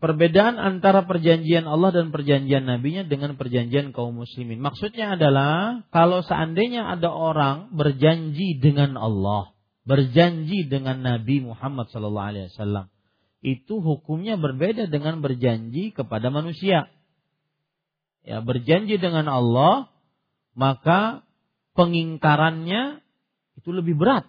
perbedaan 0.01 0.59
antara 0.59 1.07
perjanjian 1.07 1.68
Allah 1.68 1.95
dan 1.95 2.11
perjanjian 2.11 2.66
nabinya 2.66 3.07
dengan 3.07 3.37
perjanjian 3.39 3.93
kaum 3.95 4.16
muslimin. 4.16 4.59
Maksudnya 4.59 5.14
adalah 5.14 5.85
kalau 5.93 6.24
seandainya 6.24 6.89
ada 6.89 7.12
orang 7.12 7.76
berjanji 7.76 8.59
dengan 8.59 8.97
Allah, 8.99 9.55
berjanji 9.87 10.66
dengan 10.66 11.05
Nabi 11.05 11.45
Muhammad 11.45 11.93
wasallam, 11.93 12.91
itu 13.45 13.85
hukumnya 13.85 14.41
berbeda 14.41 14.89
dengan 14.89 15.20
berjanji 15.20 15.93
kepada 15.93 16.32
manusia. 16.32 16.89
Ya, 18.25 18.41
berjanji 18.41 18.96
dengan 18.96 19.29
Allah, 19.29 19.92
maka 20.57 21.29
pengingkarannya 21.76 23.04
itu 23.59 23.71
lebih 23.71 23.95
berat. 23.99 24.26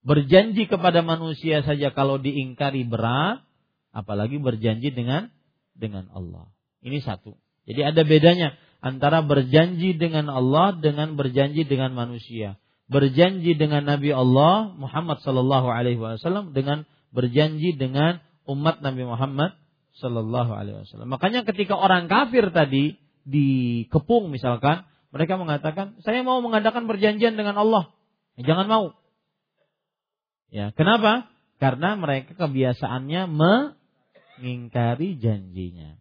Berjanji 0.00 0.64
kepada 0.64 1.04
manusia 1.04 1.60
saja 1.60 1.92
kalau 1.92 2.16
diingkari 2.16 2.88
berat, 2.88 3.44
apalagi 3.92 4.40
berjanji 4.40 4.90
dengan 4.92 5.28
dengan 5.76 6.08
Allah. 6.16 6.48
Ini 6.80 7.04
satu. 7.04 7.36
Jadi 7.68 7.80
ada 7.84 8.02
bedanya 8.08 8.56
antara 8.80 9.20
berjanji 9.20 9.92
dengan 10.00 10.32
Allah 10.32 10.72
dengan 10.80 11.20
berjanji 11.20 11.68
dengan 11.68 11.92
manusia. 11.92 12.56
Berjanji 12.88 13.54
dengan 13.54 13.86
Nabi 13.86 14.10
Allah 14.10 14.72
Muhammad 14.72 15.20
sallallahu 15.20 15.68
alaihi 15.68 16.00
wasallam 16.00 16.56
dengan 16.56 16.88
berjanji 17.12 17.76
dengan 17.76 18.24
umat 18.48 18.80
Nabi 18.82 19.06
Muhammad 19.06 19.54
Sallallahu 19.98 20.52
Alaihi 20.54 20.76
Wasallam. 20.86 21.10
Makanya 21.12 21.44
ketika 21.44 21.76
orang 21.76 22.06
kafir 22.06 22.48
tadi 22.50 22.96
dikepung 23.28 24.32
misalkan, 24.32 24.88
mereka 25.10 25.34
mengatakan, 25.36 25.98
saya 26.06 26.22
mau 26.22 26.38
mengadakan 26.38 26.86
perjanjian 26.86 27.34
dengan 27.34 27.58
Allah. 27.58 27.90
Ya, 28.38 28.54
jangan 28.54 28.66
mau. 28.70 28.86
Ya, 30.50 30.70
kenapa? 30.74 31.30
Karena 31.58 31.98
mereka 31.98 32.34
kebiasaannya 32.38 33.30
mengingkari 33.30 35.18
janjinya. 35.18 35.98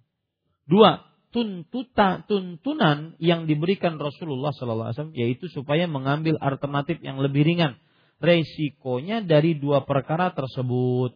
Dua, 0.70 1.10
tuntuta, 1.30 2.26
tuntunan 2.26 3.18
yang 3.22 3.46
diberikan 3.46 4.02
Rasulullah 4.02 4.54
SAW 4.54 5.14
yaitu 5.14 5.50
supaya 5.50 5.86
mengambil 5.86 6.38
alternatif 6.42 7.02
yang 7.02 7.22
lebih 7.22 7.46
ringan 7.46 7.78
resikonya 8.20 9.24
dari 9.24 9.56
dua 9.58 9.88
perkara 9.88 10.36
tersebut. 10.36 11.16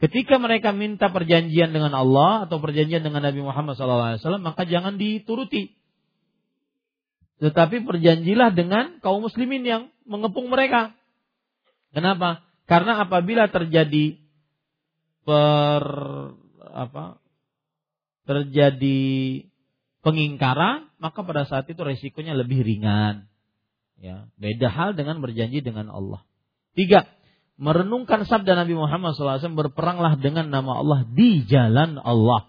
Ketika 0.00 0.40
mereka 0.40 0.72
minta 0.72 1.12
perjanjian 1.12 1.76
dengan 1.76 1.92
Allah 1.92 2.48
atau 2.48 2.56
perjanjian 2.56 3.04
dengan 3.04 3.20
Nabi 3.20 3.44
Muhammad 3.44 3.76
SAW, 3.76 4.40
maka 4.40 4.64
jangan 4.64 4.96
dituruti. 4.96 5.76
Tetapi 7.40 7.88
perjanjilah 7.88 8.52
dengan 8.52 9.00
kaum 9.00 9.24
muslimin 9.24 9.64
yang 9.64 9.82
mengepung 10.04 10.52
mereka. 10.52 10.92
Kenapa? 11.96 12.44
Karena 12.68 13.02
apabila 13.02 13.48
terjadi 13.48 14.20
per 15.24 15.82
apa? 16.70 17.20
terjadi 18.30 19.02
pengingkaran, 20.06 20.86
maka 21.02 21.26
pada 21.26 21.50
saat 21.50 21.66
itu 21.66 21.82
resikonya 21.82 22.38
lebih 22.38 22.62
ringan. 22.62 23.26
Ya, 23.98 24.30
beda 24.38 24.70
hal 24.70 24.94
dengan 24.94 25.18
berjanji 25.18 25.60
dengan 25.60 25.90
Allah. 25.90 26.22
Tiga, 26.72 27.10
merenungkan 27.60 28.24
sabda 28.24 28.54
Nabi 28.54 28.78
Muhammad 28.78 29.12
SAW 29.12 29.58
berperanglah 29.58 30.16
dengan 30.22 30.48
nama 30.48 30.78
Allah 30.78 31.04
di 31.10 31.42
jalan 31.44 31.98
Allah. 31.98 32.48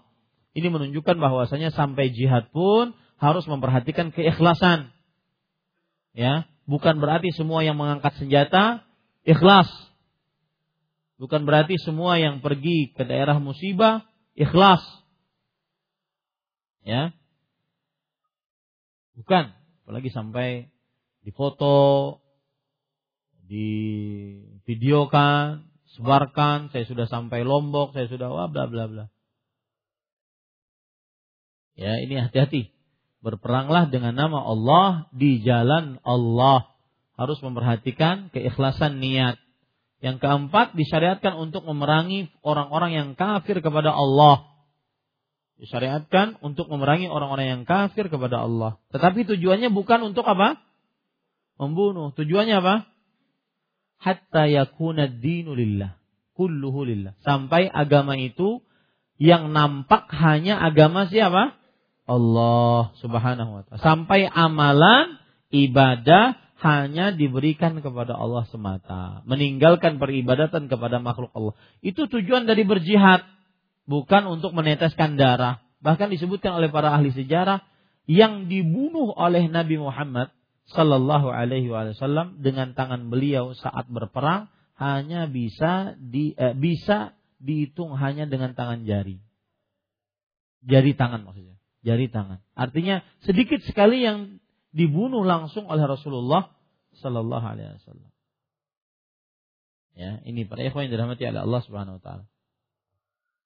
Ini 0.54 0.70
menunjukkan 0.70 1.18
bahwasanya 1.18 1.74
sampai 1.74 2.14
jihad 2.14 2.48
pun 2.54 2.94
harus 3.22 3.46
memperhatikan 3.46 4.10
keikhlasan. 4.10 4.90
Ya, 6.12 6.50
bukan 6.66 6.98
berarti 6.98 7.30
semua 7.30 7.62
yang 7.62 7.78
mengangkat 7.78 8.18
senjata 8.18 8.82
ikhlas. 9.22 9.70
Bukan 11.22 11.46
berarti 11.46 11.78
semua 11.78 12.18
yang 12.18 12.42
pergi 12.42 12.90
ke 12.90 13.06
daerah 13.06 13.38
musibah 13.38 14.02
ikhlas. 14.34 14.82
Ya. 16.82 17.14
Bukan, 19.14 19.54
apalagi 19.86 20.10
sampai 20.10 20.66
difoto, 21.22 22.18
di 23.46 23.68
videokan, 24.66 25.70
sebarkan, 25.94 26.74
saya 26.74 26.88
sudah 26.88 27.06
sampai 27.06 27.46
Lombok, 27.46 27.94
saya 27.94 28.10
sudah 28.10 28.32
wah 28.32 28.48
bla 28.50 28.66
bla 28.66 28.90
bla. 28.90 29.04
Ya, 31.76 32.00
ini 32.02 32.18
hati-hati. 32.18 32.81
Berperanglah 33.22 33.86
dengan 33.86 34.18
nama 34.18 34.42
Allah 34.42 35.06
di 35.14 35.38
jalan 35.46 36.02
Allah. 36.02 36.66
Harus 37.14 37.38
memperhatikan 37.38 38.34
keikhlasan 38.34 38.98
niat. 38.98 39.38
Yang 40.02 40.18
keempat 40.18 40.74
disyariatkan 40.74 41.38
untuk 41.38 41.62
memerangi 41.62 42.34
orang-orang 42.42 42.98
yang 42.98 43.08
kafir 43.14 43.62
kepada 43.62 43.94
Allah. 43.94 44.50
Disyariatkan 45.62 46.42
untuk 46.42 46.66
memerangi 46.66 47.06
orang-orang 47.06 47.46
yang 47.46 47.62
kafir 47.62 48.10
kepada 48.10 48.42
Allah. 48.42 48.82
Tetapi 48.90 49.22
tujuannya 49.22 49.70
bukan 49.70 50.10
untuk 50.10 50.26
apa? 50.26 50.58
Membunuh. 51.62 52.10
Tujuannya 52.18 52.58
apa? 52.58 52.90
Hatta 54.02 54.50
yakuna 54.50 55.06
dinu 55.06 55.54
lillah. 55.54 55.94
Kulluhu 56.34 56.82
lillah. 56.82 57.14
Sampai 57.22 57.70
agama 57.70 58.18
itu 58.18 58.66
yang 59.22 59.54
nampak 59.54 60.10
hanya 60.10 60.58
agama 60.58 61.06
siapa? 61.06 61.61
Allah 62.12 62.92
subhanahu 63.00 63.50
wa 63.56 63.62
ta'ala. 63.64 63.80
Sampai 63.80 64.28
amalan, 64.28 65.16
ibadah, 65.48 66.36
hanya 66.60 67.10
diberikan 67.10 67.80
kepada 67.80 68.14
Allah 68.14 68.44
semata. 68.52 69.24
Meninggalkan 69.24 69.96
peribadatan 69.96 70.68
kepada 70.68 71.00
makhluk 71.00 71.32
Allah. 71.32 71.56
Itu 71.80 72.06
tujuan 72.06 72.44
dari 72.44 72.62
berjihad. 72.62 73.24
Bukan 73.88 74.30
untuk 74.30 74.54
meneteskan 74.54 75.18
darah. 75.18 75.58
Bahkan 75.82 76.14
disebutkan 76.14 76.54
oleh 76.54 76.70
para 76.70 76.94
ahli 76.94 77.10
sejarah 77.10 77.66
yang 78.06 78.46
dibunuh 78.46 79.10
oleh 79.10 79.50
Nabi 79.50 79.82
Muhammad 79.82 80.30
Sallallahu 80.70 81.34
Alaihi 81.34 81.66
Wasallam 81.66 82.38
dengan 82.38 82.78
tangan 82.78 83.10
beliau 83.10 83.50
saat 83.58 83.90
berperang 83.90 84.46
hanya 84.78 85.26
bisa 85.26 85.98
di 85.98 86.38
eh, 86.38 86.54
bisa 86.54 87.18
dihitung 87.42 87.98
hanya 87.98 88.30
dengan 88.30 88.54
tangan 88.54 88.86
jari. 88.86 89.18
Jari 90.62 90.94
tangan 90.94 91.26
maksudnya, 91.26 91.51
jari 91.82 92.08
tangan. 92.08 92.40
Artinya 92.54 93.02
sedikit 93.26 93.62
sekali 93.66 94.02
yang 94.02 94.38
dibunuh 94.72 95.22
langsung 95.26 95.68
oleh 95.68 95.84
Rasulullah 95.84 96.50
Sallallahu 96.98 97.46
Alaihi 97.46 97.76
Wasallam. 97.78 98.10
Ya, 99.92 100.24
ini 100.24 100.48
para 100.48 100.64
ikhwan 100.64 100.88
yang 100.88 100.96
dirahmati 100.96 101.28
oleh 101.28 101.42
Allah 101.44 101.60
Subhanahu 101.68 102.00
Wa 102.00 102.02
Taala. 102.02 102.24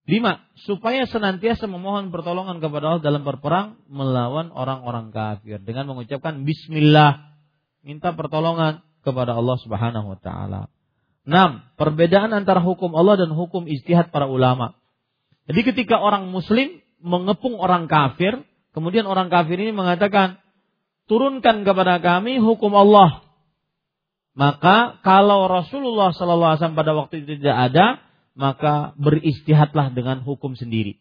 Lima, 0.07 0.47
supaya 0.63 1.03
senantiasa 1.11 1.67
memohon 1.67 2.15
pertolongan 2.15 2.63
kepada 2.63 2.95
Allah 2.95 3.03
dalam 3.03 3.27
berperang 3.27 3.83
melawan 3.91 4.55
orang-orang 4.55 5.11
kafir 5.11 5.59
dengan 5.59 5.91
mengucapkan 5.91 6.47
Bismillah, 6.47 7.35
minta 7.83 8.15
pertolongan 8.15 8.87
kepada 9.03 9.35
Allah 9.35 9.59
Subhanahu 9.59 10.15
Wa 10.15 10.19
Taala. 10.23 10.61
Enam, 11.27 11.67
perbedaan 11.75 12.31
antara 12.31 12.63
hukum 12.63 12.95
Allah 12.95 13.19
dan 13.19 13.35
hukum 13.35 13.67
istihad 13.67 14.15
para 14.15 14.31
ulama. 14.31 14.79
Jadi 15.51 15.75
ketika 15.75 15.99
orang 15.99 16.31
Muslim 16.31 16.86
mengepung 17.07 17.55
orang 17.63 17.87
kafir, 17.87 18.43
kemudian 18.75 19.07
orang 19.07 19.31
kafir 19.31 19.57
ini 19.63 19.71
mengatakan, 19.71 20.43
turunkan 21.07 21.63
kepada 21.63 22.03
kami 22.03 22.43
hukum 22.43 22.75
Allah. 22.75 23.23
Maka 24.37 25.01
kalau 25.01 25.49
Rasulullah 25.49 26.13
SAW 26.13 26.77
pada 26.77 26.93
waktu 26.93 27.25
itu 27.25 27.41
tidak 27.41 27.73
ada, 27.73 27.87
maka 28.37 28.93
beristihadlah 29.01 29.97
dengan 29.97 30.21
hukum 30.21 30.53
sendiri. 30.59 31.01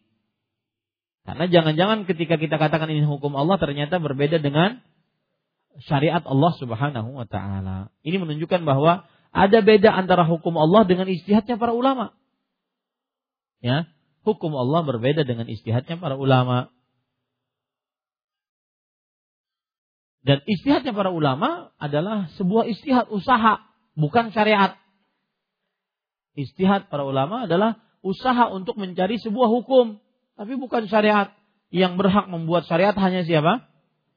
Karena 1.25 1.49
jangan-jangan 1.49 2.05
ketika 2.05 2.37
kita 2.37 2.55
katakan 2.61 2.87
ini 2.87 3.03
hukum 3.03 3.33
Allah 3.35 3.57
ternyata 3.57 3.97
berbeda 3.97 4.39
dengan 4.39 4.79
syariat 5.83 6.23
Allah 6.23 6.53
Subhanahu 6.55 7.17
wa 7.17 7.27
taala. 7.27 7.91
Ini 8.05 8.21
menunjukkan 8.21 8.63
bahwa 8.63 9.09
ada 9.35 9.59
beda 9.59 9.91
antara 9.91 10.23
hukum 10.23 10.55
Allah 10.55 10.87
dengan 10.87 11.11
istihadnya 11.11 11.59
para 11.59 11.75
ulama. 11.75 12.15
Ya, 13.59 13.89
hukum 14.25 14.51
Allah 14.57 14.81
berbeda 14.81 15.21
dengan 15.23 15.45
istihadnya 15.45 16.01
para 16.01 16.17
ulama. 16.17 16.73
Dan 20.25 20.41
istihadnya 20.49 20.89
para 20.91 21.13
ulama 21.13 21.69
adalah 21.77 22.33
sebuah 22.33 22.65
istihad 22.65 23.05
usaha, 23.13 23.61
bukan 23.93 24.33
syariat. 24.33 24.73
Istihad 26.33 26.89
para 26.89 27.05
ulama 27.05 27.45
adalah 27.45 27.77
usaha 28.01 28.49
untuk 28.49 28.75
mencari 28.81 29.21
sebuah 29.21 29.47
hukum, 29.61 30.01
tapi 30.33 30.57
bukan 30.57 30.89
syariat. 30.89 31.29
Yang 31.69 31.93
berhak 32.01 32.25
membuat 32.25 32.65
syariat 32.65 32.97
hanya 32.97 33.21
siapa? 33.21 33.69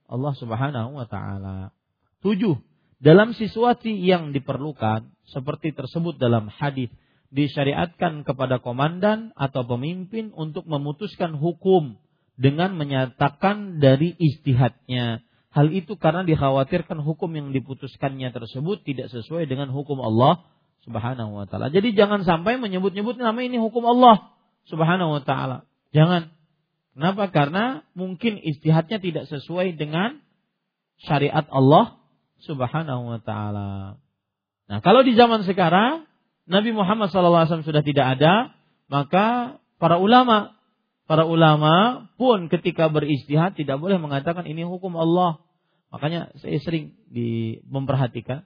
Allah 0.09 0.33
Subhanahu 0.41 0.97
wa 0.97 1.05
taala. 1.05 1.77
Tujuh, 2.25 2.57
dalam 2.99 3.37
situasi 3.37 3.95
yang 4.01 4.33
diperlukan 4.33 5.13
seperti 5.29 5.77
tersebut 5.77 6.17
dalam 6.17 6.49
hadis 6.49 6.89
disyariatkan 7.29 8.25
kepada 8.25 8.59
komandan 8.59 9.37
atau 9.37 9.65
pemimpin 9.69 10.33
untuk 10.33 10.65
memutuskan 10.65 11.37
hukum 11.37 12.01
dengan 12.41 12.77
menyatakan 12.79 13.83
dari 13.83 14.17
istihadnya 14.17 15.27
Hal 15.49 15.73
itu 15.73 15.97
karena 15.97 16.29
dikhawatirkan 16.29 17.01
hukum 17.01 17.33
yang 17.33 17.57
diputuskannya 17.57 18.31
tersebut 18.31 18.85
tidak 18.85 19.09
sesuai 19.09 19.49
dengan 19.49 19.73
hukum 19.73 19.97
Allah 19.99 20.45
Subhanahu 20.85 21.35
wa 21.35 21.47
taala. 21.49 21.73
Jadi 21.73 21.97
jangan 21.97 22.23
sampai 22.23 22.61
menyebut-nyebut 22.61 23.17
nama 23.17 23.37
ini 23.41 23.57
hukum 23.57 23.83
Allah 23.89 24.37
Subhanahu 24.69 25.19
wa 25.19 25.23
taala. 25.25 25.65
Jangan. 25.97 26.31
Kenapa? 26.93 27.33
Karena 27.33 27.65
mungkin 27.97 28.37
istihadnya 28.39 29.01
tidak 29.01 29.25
sesuai 29.33 29.81
dengan 29.81 30.21
syariat 31.01 31.49
Allah 31.49 31.97
Subhanahu 32.45 33.17
wa 33.17 33.21
taala. 33.25 33.97
Nah, 34.69 34.79
kalau 34.85 35.01
di 35.01 35.17
zaman 35.17 35.49
sekarang 35.49 36.05
Nabi 36.49 36.73
Muhammad 36.73 37.12
SAW 37.12 37.62
sudah 37.62 37.85
tidak 37.85 38.16
ada, 38.19 38.57
maka 38.89 39.61
para 39.77 40.01
ulama 40.01 40.59
Para 41.09 41.25
ulama 41.25 42.05
pun 42.20 42.53
ketika 42.53 42.93
beristihad 42.93 43.57
tidak 43.57 43.81
boleh 43.81 43.97
mengatakan 43.97 44.45
ini 44.45 44.61
hukum 44.69 44.93
Allah. 44.93 45.41
Makanya 45.89 46.37
saya 46.37 46.61
sering 46.61 47.01
di 47.09 47.65
memperhatikan 47.65 48.45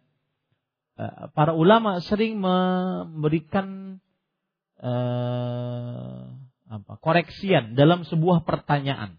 eh, 0.95 1.27
para 1.35 1.59
ulama 1.59 1.99
sering 2.07 2.39
memberikan 2.39 3.99
uh, 4.79 6.39
apa 6.70 6.93
koreksian 7.03 7.74
dalam 7.74 8.07
sebuah 8.07 8.47
pertanyaan. 8.47 9.19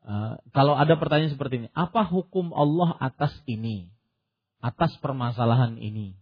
Uh, 0.00 0.40
kalau 0.56 0.72
ada 0.72 0.96
pertanyaan 0.96 1.36
seperti 1.36 1.60
ini, 1.60 1.68
apa 1.76 2.08
hukum 2.08 2.56
Allah 2.56 2.96
atas 3.04 3.36
ini, 3.44 3.92
atas 4.64 4.96
permasalahan 5.04 5.76
ini? 5.76 6.16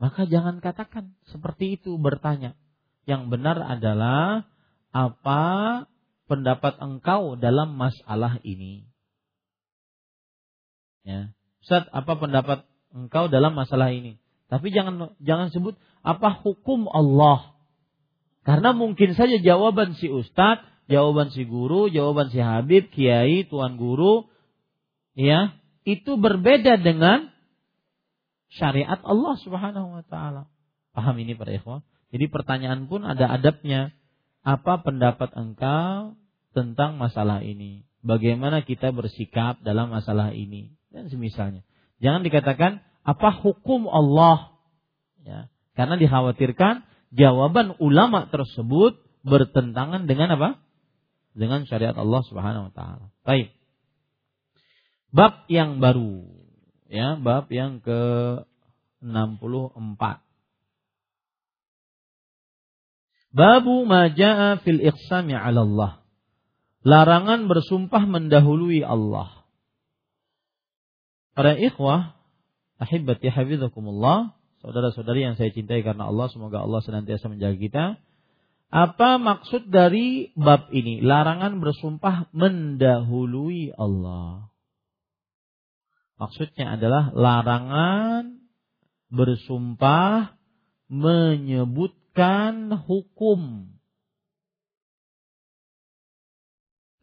Maka 0.00 0.24
jangan 0.24 0.64
katakan 0.64 1.12
seperti 1.28 1.76
itu 1.76 2.00
bertanya. 2.00 2.56
Yang 3.04 3.28
benar 3.28 3.60
adalah 3.60 4.48
apa 4.96 5.42
pendapat 6.24 6.80
engkau 6.80 7.36
dalam 7.36 7.76
masalah 7.76 8.40
ini? 8.40 8.88
Ya. 11.04 11.36
Ustaz, 11.60 11.84
apa 11.92 12.16
pendapat 12.16 12.64
engkau 12.96 13.28
dalam 13.28 13.52
masalah 13.52 13.92
ini? 13.92 14.16
Tapi 14.48 14.72
jangan 14.72 15.12
jangan 15.20 15.52
sebut 15.52 15.76
apa 16.00 16.32
hukum 16.32 16.88
Allah. 16.88 17.52
Karena 18.40 18.72
mungkin 18.72 19.12
saja 19.12 19.36
jawaban 19.36 20.00
si 20.00 20.08
ustadz, 20.08 20.64
jawaban 20.88 21.28
si 21.28 21.44
guru, 21.44 21.92
jawaban 21.92 22.32
si 22.32 22.40
habib, 22.40 22.88
kiai, 22.88 23.44
tuan 23.44 23.76
guru, 23.76 24.26
ya, 25.12 25.54
itu 25.84 26.16
berbeda 26.16 26.80
dengan 26.80 27.28
syariat 28.54 28.98
Allah 29.02 29.34
Subhanahu 29.40 29.88
wa 30.00 30.04
taala. 30.06 30.50
Paham 30.90 31.16
ini 31.22 31.38
para 31.38 31.54
ikhwan? 31.54 31.86
Jadi 32.10 32.26
pertanyaan 32.26 32.90
pun 32.90 33.06
ada 33.06 33.30
adabnya 33.30 33.94
apa 34.42 34.82
pendapat 34.82 35.30
engkau 35.38 36.18
tentang 36.50 36.98
masalah 36.98 37.46
ini? 37.46 37.86
Bagaimana 38.02 38.66
kita 38.66 38.90
bersikap 38.90 39.62
dalam 39.62 39.92
masalah 39.92 40.34
ini? 40.34 40.74
Dan 40.90 41.06
semisalnya. 41.06 41.62
Jangan 42.02 42.26
dikatakan 42.26 42.82
apa 43.06 43.28
hukum 43.30 43.86
Allah? 43.86 44.58
Ya, 45.22 45.52
karena 45.76 46.00
dikhawatirkan 46.00 46.82
jawaban 47.14 47.76
ulama 47.78 48.26
tersebut 48.32 48.98
bertentangan 49.22 50.08
dengan 50.08 50.34
apa? 50.34 50.50
Dengan 51.36 51.68
syariat 51.68 51.94
Allah 51.94 52.24
Subhanahu 52.26 52.72
wa 52.72 52.72
taala. 52.74 53.06
Baik. 53.22 53.54
Bab 55.14 55.46
yang 55.46 55.78
baru. 55.78 56.26
Ya, 56.90 57.14
bab 57.14 57.46
yang 57.54 57.78
ke 57.78 58.02
64. 58.98 60.26
Babu 63.30 63.86
maja'a 63.86 64.58
fil 64.66 64.82
iqsami 64.82 65.38
'ala 65.38 65.62
Allah. 65.62 65.92
Larangan 66.82 67.46
bersumpah 67.46 68.02
mendahului 68.10 68.82
Allah. 68.82 69.46
Para 71.38 71.54
ikhwah, 71.54 72.18
ahibati 72.82 73.30
hafizakumullah, 73.30 74.34
saudara-saudari 74.58 75.30
yang 75.30 75.38
saya 75.38 75.54
cintai 75.54 75.86
karena 75.86 76.10
Allah, 76.10 76.26
semoga 76.34 76.58
Allah 76.58 76.82
senantiasa 76.82 77.30
menjaga 77.30 77.54
kita. 77.54 77.84
Apa 78.74 79.22
maksud 79.22 79.70
dari 79.70 80.34
bab 80.34 80.74
ini? 80.74 80.98
Larangan 80.98 81.62
bersumpah 81.62 82.34
mendahului 82.34 83.78
Allah. 83.78 84.49
Maksudnya 86.20 86.76
adalah 86.76 87.16
larangan 87.16 88.44
bersumpah 89.08 90.36
menyebutkan 90.92 92.76
hukum 92.84 93.72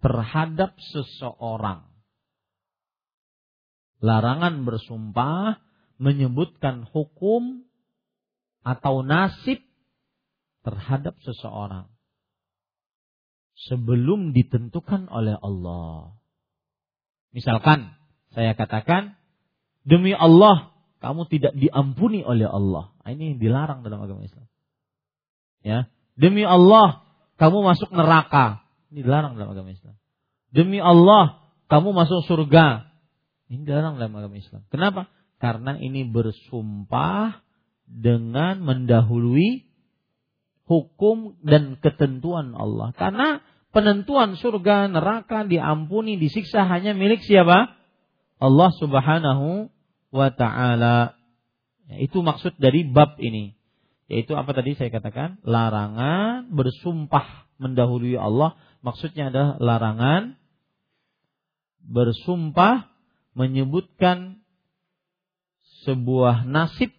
terhadap 0.06 0.78
seseorang. 0.94 1.90
Larangan 4.06 4.70
bersumpah 4.70 5.66
menyebutkan 5.98 6.86
hukum 6.86 7.66
atau 8.62 9.02
nasib 9.02 9.66
terhadap 10.62 11.18
seseorang 11.26 11.90
sebelum 13.66 14.38
ditentukan 14.38 15.10
oleh 15.10 15.34
Allah. 15.42 16.22
Misalkan 17.34 17.97
saya 18.38 18.54
katakan 18.54 19.18
demi 19.82 20.14
Allah 20.14 20.70
kamu 21.02 21.26
tidak 21.26 21.58
diampuni 21.58 22.22
oleh 22.22 22.46
Allah. 22.46 22.94
Nah, 23.02 23.10
ini 23.10 23.34
dilarang 23.34 23.82
dalam 23.82 23.98
agama 23.98 24.22
Islam. 24.22 24.46
Ya, 25.66 25.90
demi 26.14 26.46
Allah 26.46 27.02
kamu 27.42 27.66
masuk 27.66 27.90
neraka. 27.90 28.62
Ini 28.94 29.02
dilarang 29.02 29.42
dalam 29.42 29.58
agama 29.58 29.74
Islam. 29.74 29.98
Demi 30.54 30.78
Allah 30.78 31.50
kamu 31.66 31.98
masuk 31.98 32.30
surga. 32.30 32.94
Ini 33.50 33.66
dilarang 33.66 33.98
dalam 33.98 34.14
agama 34.14 34.38
Islam. 34.38 34.62
Kenapa? 34.70 35.10
Karena 35.42 35.74
ini 35.82 36.06
bersumpah 36.06 37.42
dengan 37.90 38.62
mendahului 38.62 39.66
hukum 40.70 41.42
dan 41.42 41.82
ketentuan 41.82 42.54
Allah. 42.54 42.94
Karena 42.94 43.42
penentuan 43.74 44.38
surga, 44.38 44.94
neraka, 44.94 45.46
diampuni, 45.50 46.22
disiksa 46.22 46.70
hanya 46.70 46.94
milik 46.94 47.26
siapa? 47.26 47.77
Allah 48.38 48.70
Subhanahu 48.78 49.74
wa 50.14 50.30
taala. 50.34 51.18
Ya, 51.90 51.98
itu 52.04 52.22
maksud 52.22 52.58
dari 52.62 52.86
bab 52.86 53.18
ini. 53.18 53.58
Yaitu 54.08 54.38
apa 54.40 54.56
tadi 54.56 54.78
saya 54.80 54.88
katakan? 54.88 55.42
Larangan 55.44 56.48
bersumpah 56.54 57.50
mendahului 57.60 58.16
Allah. 58.16 58.56
Maksudnya 58.86 59.34
adalah 59.34 59.60
larangan 59.60 60.40
bersumpah 61.84 62.88
menyebutkan 63.36 64.44
sebuah 65.88 66.44
nasib 66.48 66.92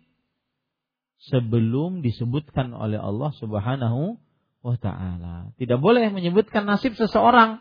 sebelum 1.29 2.01
disebutkan 2.01 2.73
oleh 2.73 2.97
Allah 2.97 3.31
Subhanahu 3.37 4.17
wa 4.65 4.77
taala. 4.81 5.53
Tidak 5.61 5.79
boleh 5.79 6.09
menyebutkan 6.09 6.65
nasib 6.65 6.97
seseorang 6.97 7.61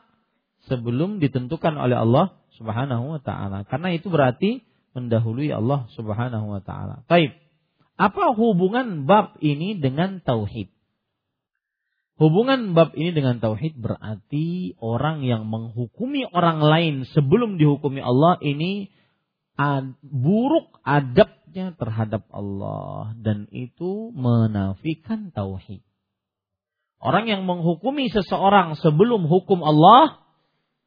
sebelum 0.68 1.20
ditentukan 1.20 1.76
oleh 1.76 2.00
Allah 2.00 2.36
Subhanahu 2.58 3.18
wa 3.18 3.22
taala. 3.22 3.64
Karena 3.70 3.94
itu 3.94 4.10
berarti 4.10 4.66
mendahului 4.98 5.54
Allah 5.54 5.86
Subhanahu 5.94 6.58
wa 6.58 6.62
taala. 6.66 7.06
Baik. 7.06 7.38
Apa 7.98 8.34
hubungan 8.38 9.10
bab 9.10 9.38
ini 9.42 9.78
dengan 9.78 10.22
tauhid? 10.22 10.70
Hubungan 12.18 12.74
bab 12.74 12.98
ini 12.98 13.14
dengan 13.14 13.38
tauhid 13.38 13.78
berarti 13.78 14.74
orang 14.82 15.22
yang 15.22 15.46
menghukumi 15.46 16.26
orang 16.30 16.62
lain 16.66 16.96
sebelum 17.14 17.62
dihukumi 17.62 18.02
Allah 18.02 18.42
ini 18.42 18.90
buruk 20.02 20.82
adabnya 20.86 21.74
terhadap 21.78 22.26
Allah 22.30 23.18
dan 23.18 23.50
itu 23.50 24.14
menafikan 24.14 25.34
tauhid. 25.34 25.82
Orang 26.98 27.30
yang 27.30 27.46
menghukumi 27.46 28.10
seseorang 28.10 28.74
sebelum 28.82 29.30
hukum 29.30 29.62
Allah 29.62 30.27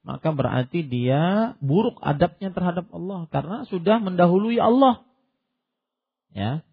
maka 0.01 0.32
berarti 0.32 0.81
dia 0.81 1.55
buruk 1.60 2.01
adabnya 2.01 2.51
terhadap 2.51 2.89
Allah 2.90 3.28
karena 3.28 3.68
sudah 3.68 4.01
mendahului 4.01 4.56
Allah. 4.56 5.05
Ya. 6.32 6.64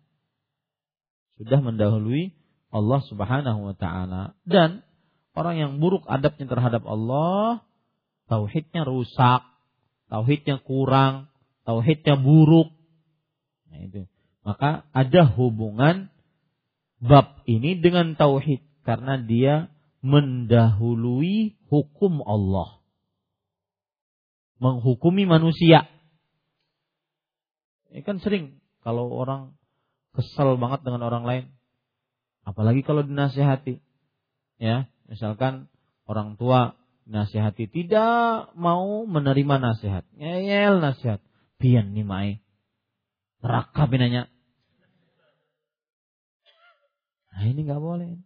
Sudah 1.35 1.59
mendahului 1.59 2.33
Allah 2.71 3.01
Subhanahu 3.05 3.71
wa 3.71 3.75
taala 3.75 4.33
dan 4.47 4.81
orang 5.37 5.55
yang 5.59 5.71
buruk 5.77 6.07
adabnya 6.07 6.47
terhadap 6.49 6.83
Allah 6.87 7.67
tauhidnya 8.27 8.83
rusak, 8.83 9.43
tauhidnya 10.11 10.61
kurang, 10.61 11.31
tauhidnya 11.63 12.19
buruk. 12.19 12.75
Nah 13.71 13.79
itu. 13.83 14.01
Maka 14.47 14.87
ada 14.95 15.27
hubungan 15.27 16.07
bab 17.03 17.43
ini 17.43 17.75
dengan 17.83 18.15
tauhid 18.15 18.63
karena 18.87 19.19
dia 19.19 19.67
mendahului 19.99 21.59
hukum 21.67 22.23
Allah. 22.23 22.76
Menghukumi 24.57 25.29
manusia. 25.29 25.85
Ini 27.93 28.01
kan 28.01 28.17
sering 28.19 28.59
kalau 28.81 29.09
orang 29.13 29.57
kesel 30.17 30.57
banget 30.57 30.81
dengan 30.81 31.05
orang 31.05 31.23
lain. 31.23 31.45
Apalagi 32.47 32.81
kalau 32.81 33.05
dinasihati. 33.05 33.83
Ya, 34.57 34.89
misalkan 35.05 35.69
orang 36.09 36.39
tua 36.41 36.73
nasihati 37.05 37.69
tidak 37.69 38.51
mau 38.57 39.05
menerima 39.05 39.55
nasihat. 39.61 40.03
Ngeyel 40.17 40.81
nasihat 40.81 41.21
pian 41.61 41.93
ni 41.93 42.01
mai. 42.01 42.41
Neraka 43.43 43.85
pinanya. 43.85 44.25
Nah 47.37 47.43
ini 47.45 47.69
nggak 47.69 47.83
boleh. 47.83 48.17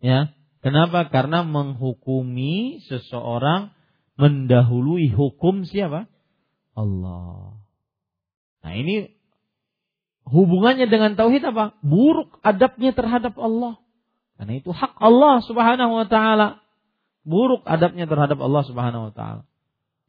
Ya, 0.00 0.32
kenapa? 0.64 1.08
Karena 1.12 1.44
menghukumi 1.44 2.80
seseorang 2.88 3.72
mendahului 4.14 5.10
hukum 5.10 5.66
siapa? 5.66 6.06
Allah. 6.74 7.58
Nah 8.64 8.72
ini 8.74 9.14
hubungannya 10.26 10.88
dengan 10.88 11.14
tauhid 11.14 11.44
apa? 11.44 11.76
Buruk 11.84 12.40
adabnya 12.40 12.94
terhadap 12.96 13.36
Allah. 13.38 13.78
Karena 14.34 14.58
itu 14.58 14.74
hak 14.74 14.98
Allah 14.98 15.44
Subhanahu 15.46 15.92
wa 15.94 16.06
taala. 16.10 16.64
Buruk 17.22 17.62
adabnya 17.64 18.04
terhadap 18.10 18.38
Allah 18.42 18.62
Subhanahu 18.66 19.10
wa 19.10 19.12
taala. 19.14 19.42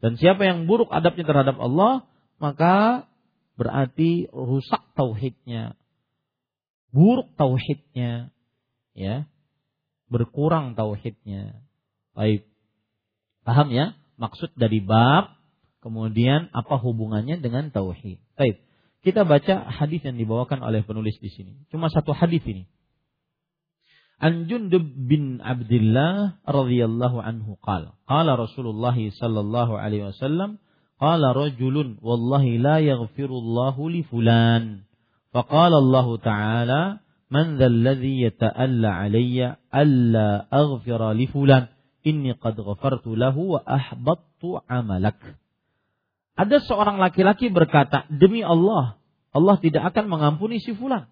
Dan 0.03 0.19
siapa 0.19 0.43
yang 0.43 0.67
buruk 0.69 0.91
adabnya 0.91 1.25
terhadap 1.25 1.57
Allah, 1.57 2.05
maka 2.37 3.07
berarti 3.55 4.27
rusak 4.29 4.83
tauhidnya. 4.93 5.79
Buruk 6.91 7.31
tauhidnya. 7.39 8.29
Ya. 8.95 9.27
Berkurang 10.07 10.77
tauhidnya. 10.77 11.59
Baik. 12.15 12.47
Paham 13.45 13.69
ya? 13.69 13.93
Maksud 14.17 14.57
dari 14.57 14.81
bab, 14.81 15.37
kemudian 15.85 16.49
apa 16.49 16.81
hubungannya 16.81 17.37
dengan 17.37 17.69
tauhid. 17.69 18.17
Baik. 18.33 18.65
Kita 19.05 19.21
baca 19.21 19.69
hadis 19.69 20.01
yang 20.01 20.17
dibawakan 20.17 20.65
oleh 20.65 20.81
penulis 20.81 21.21
di 21.21 21.29
sini. 21.29 21.69
Cuma 21.69 21.93
satu 21.93 22.09
hadis 22.09 22.41
ini. 22.49 22.65
An 24.17 24.49
Jundub 24.49 24.81
bin 24.81 25.43
Abdullah 25.43 26.41
radhiyallahu 26.47 27.19
anhu 27.19 27.59
qala 27.59 27.99
qala 28.07 28.39
Rasulullah 28.39 28.95
sallallahu 28.95 29.75
alaihi 29.75 30.07
wasallam 30.07 30.57
qala 30.95 31.35
rajulun 31.35 31.99
wallahi 31.99 32.55
la 32.55 32.79
yaghfirullahu 32.79 33.91
li 33.91 34.07
fulan 34.07 34.87
faqala 35.35 35.83
Allah 35.83 36.07
ta'ala 36.23 36.81
man 37.27 37.59
dhal 37.59 37.75
ladzi 37.75 38.23
yata'alla 38.23 39.03
alayya 39.03 39.59
alla 39.67 40.47
aghfira 40.47 41.11
li 41.11 41.27
fulan 41.27 41.74
inni 42.05 42.37
qad 42.37 42.55
ghafartu 42.55 43.17
lahu 43.17 43.57
wa 43.57 43.61
ahbattu 43.65 44.61
amalak 44.69 45.17
Ada 46.37 46.61
seorang 46.63 47.01
laki-laki 47.01 47.49
berkata 47.49 48.05
demi 48.13 48.45
Allah 48.45 49.01
Allah 49.35 49.59
tidak 49.59 49.91
akan 49.91 50.07
mengampuni 50.07 50.63
si 50.63 50.71
fulan 50.71 51.11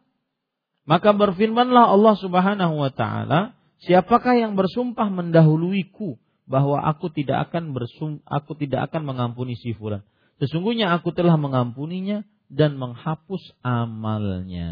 maka 0.84 1.16
berfirmanlah 1.16 1.96
Allah 1.96 2.16
Subhanahu 2.20 2.76
wa 2.76 2.92
taala, 2.92 3.56
siapakah 3.88 4.36
yang 4.36 4.60
bersumpah 4.60 5.08
mendahuluiku 5.08 6.20
bahwa 6.44 6.84
aku 6.84 7.08
tidak 7.08 7.50
akan 7.50 7.72
bersum 7.72 8.20
aku 8.28 8.60
tidak 8.60 8.92
akan 8.92 9.08
mengampuni 9.08 9.56
si 9.56 9.72
fulan. 9.72 10.04
Sesungguhnya 10.44 10.92
aku 10.92 11.16
telah 11.16 11.40
mengampuninya 11.40 12.28
dan 12.52 12.76
menghapus 12.76 13.56
amalnya. 13.64 14.72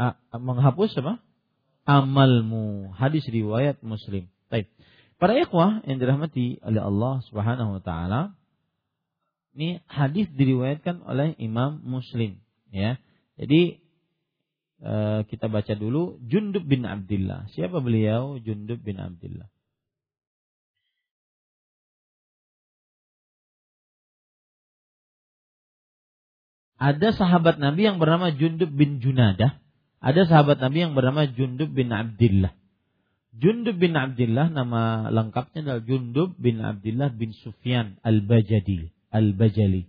A, 0.00 0.16
menghapus 0.40 0.96
apa? 1.04 1.20
amalmu. 1.84 2.92
Hadis 2.96 3.24
riwayat 3.28 3.80
Muslim. 3.84 4.28
Baik. 4.50 4.68
Para 5.20 5.36
ikhwah 5.36 5.84
yang 5.84 6.00
dirahmati 6.00 6.64
oleh 6.64 6.80
Allah 6.80 7.20
Subhanahu 7.28 7.76
wa 7.76 7.82
taala, 7.84 8.32
ini 9.52 9.84
hadis 9.84 10.32
diriwayatkan 10.32 11.04
oleh 11.04 11.36
Imam 11.36 11.84
Muslim, 11.84 12.40
ya. 12.72 12.96
Jadi 13.36 13.82
eh, 14.80 15.20
kita 15.28 15.52
baca 15.52 15.76
dulu 15.76 16.16
Jundub 16.24 16.64
bin 16.64 16.88
Abdullah. 16.88 17.52
Siapa 17.52 17.84
beliau? 17.84 18.40
Jundub 18.40 18.80
bin 18.80 18.96
Abdullah. 18.96 19.52
Ada 26.80 27.12
sahabat 27.12 27.60
Nabi 27.60 27.84
yang 27.84 28.00
bernama 28.00 28.32
Jundub 28.32 28.72
bin 28.72 29.04
Junadah 29.04 29.59
ada 30.00 30.24
sahabat 30.24 30.56
Nabi 30.64 30.88
yang 30.88 30.96
bernama 30.96 31.28
Jundub 31.28 31.76
bin 31.76 31.92
Abdullah. 31.92 32.56
Jundub 33.36 33.76
bin 33.76 33.92
Abdullah 33.94 34.48
nama 34.48 35.12
lengkapnya 35.12 35.60
adalah 35.62 35.84
Jundub 35.84 36.34
bin 36.40 36.58
Abdullah 36.64 37.12
bin 37.12 37.36
Sufyan 37.36 38.00
al-Bajali. 38.00 38.90
Al-Bajali. 39.12 39.86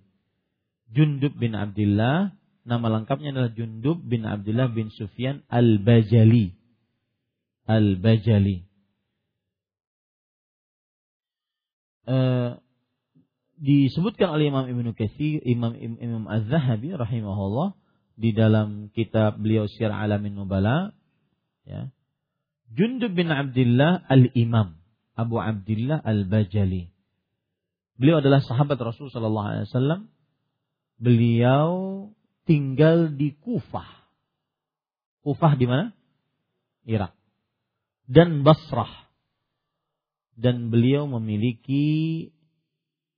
Jundub 0.92 1.34
bin 1.40 1.56
Abdullah 1.56 2.36
nama 2.68 2.88
lengkapnya 2.92 3.32
adalah 3.32 3.52
Jundub 3.56 4.04
bin 4.04 4.28
Abdullah 4.28 4.70
bin 4.70 4.92
Sufyan 4.92 5.48
al-Bajali. 5.48 6.60
Al-Bajali. 7.66 8.68
Uh, 12.04 12.60
disebutkan 13.62 14.28
oleh 14.36 14.52
Imam 14.52 14.68
Ibnu 14.68 14.92
Katsir, 14.92 15.40
Imam 15.48 15.72
Imam 15.78 16.28
Az-Zahabi 16.28 16.92
rahimahullah 17.00 17.80
di 18.22 18.38
dalam 18.38 18.94
kitab 18.94 19.42
beliau 19.42 19.66
Syiar 19.66 19.90
Alamin 19.90 20.38
Nubala 20.38 20.94
ya. 21.66 21.90
Jundub 22.72 23.18
bin 23.18 23.28
Abdullah 23.34 24.06
Al-Imam, 24.08 24.80
Abu 25.18 25.42
Abdullah 25.42 26.00
Al-Bajali. 26.00 26.88
Beliau 28.00 28.24
adalah 28.24 28.40
sahabat 28.40 28.80
Rasul 28.80 29.12
sallallahu 29.12 29.48
alaihi 29.50 29.68
wasallam. 29.68 30.02
Beliau 31.02 31.72
tinggal 32.48 33.12
di 33.12 33.36
Kufah. 33.36 33.90
Kufah 35.26 35.54
di 35.60 35.66
mana? 35.68 35.92
Irak. 36.88 37.12
Dan 38.08 38.48
Basrah. 38.48 39.12
Dan 40.40 40.72
beliau 40.72 41.06
memiliki 41.12 42.30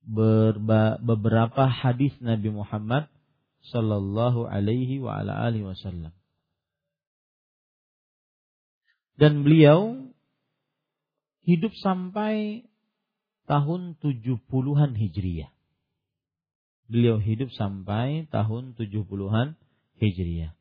beberapa 0.04 1.64
hadis 1.70 2.12
Nabi 2.20 2.52
Muhammad 2.52 3.08
sallallahu 3.72 4.44
alaihi 4.44 5.00
wa 5.00 5.20
ala 5.24 5.32
alihi 5.48 5.64
wasallam. 5.64 6.12
Dan 9.14 9.46
beliau 9.46 10.10
hidup 11.46 11.70
sampai 11.78 12.66
tahun 13.46 13.96
70-an 14.02 14.96
Hijriah. 14.98 15.52
Beliau 16.90 17.16
hidup 17.22 17.48
sampai 17.54 18.28
tahun 18.28 18.76
70-an 18.76 19.56
Hijriah. 20.02 20.52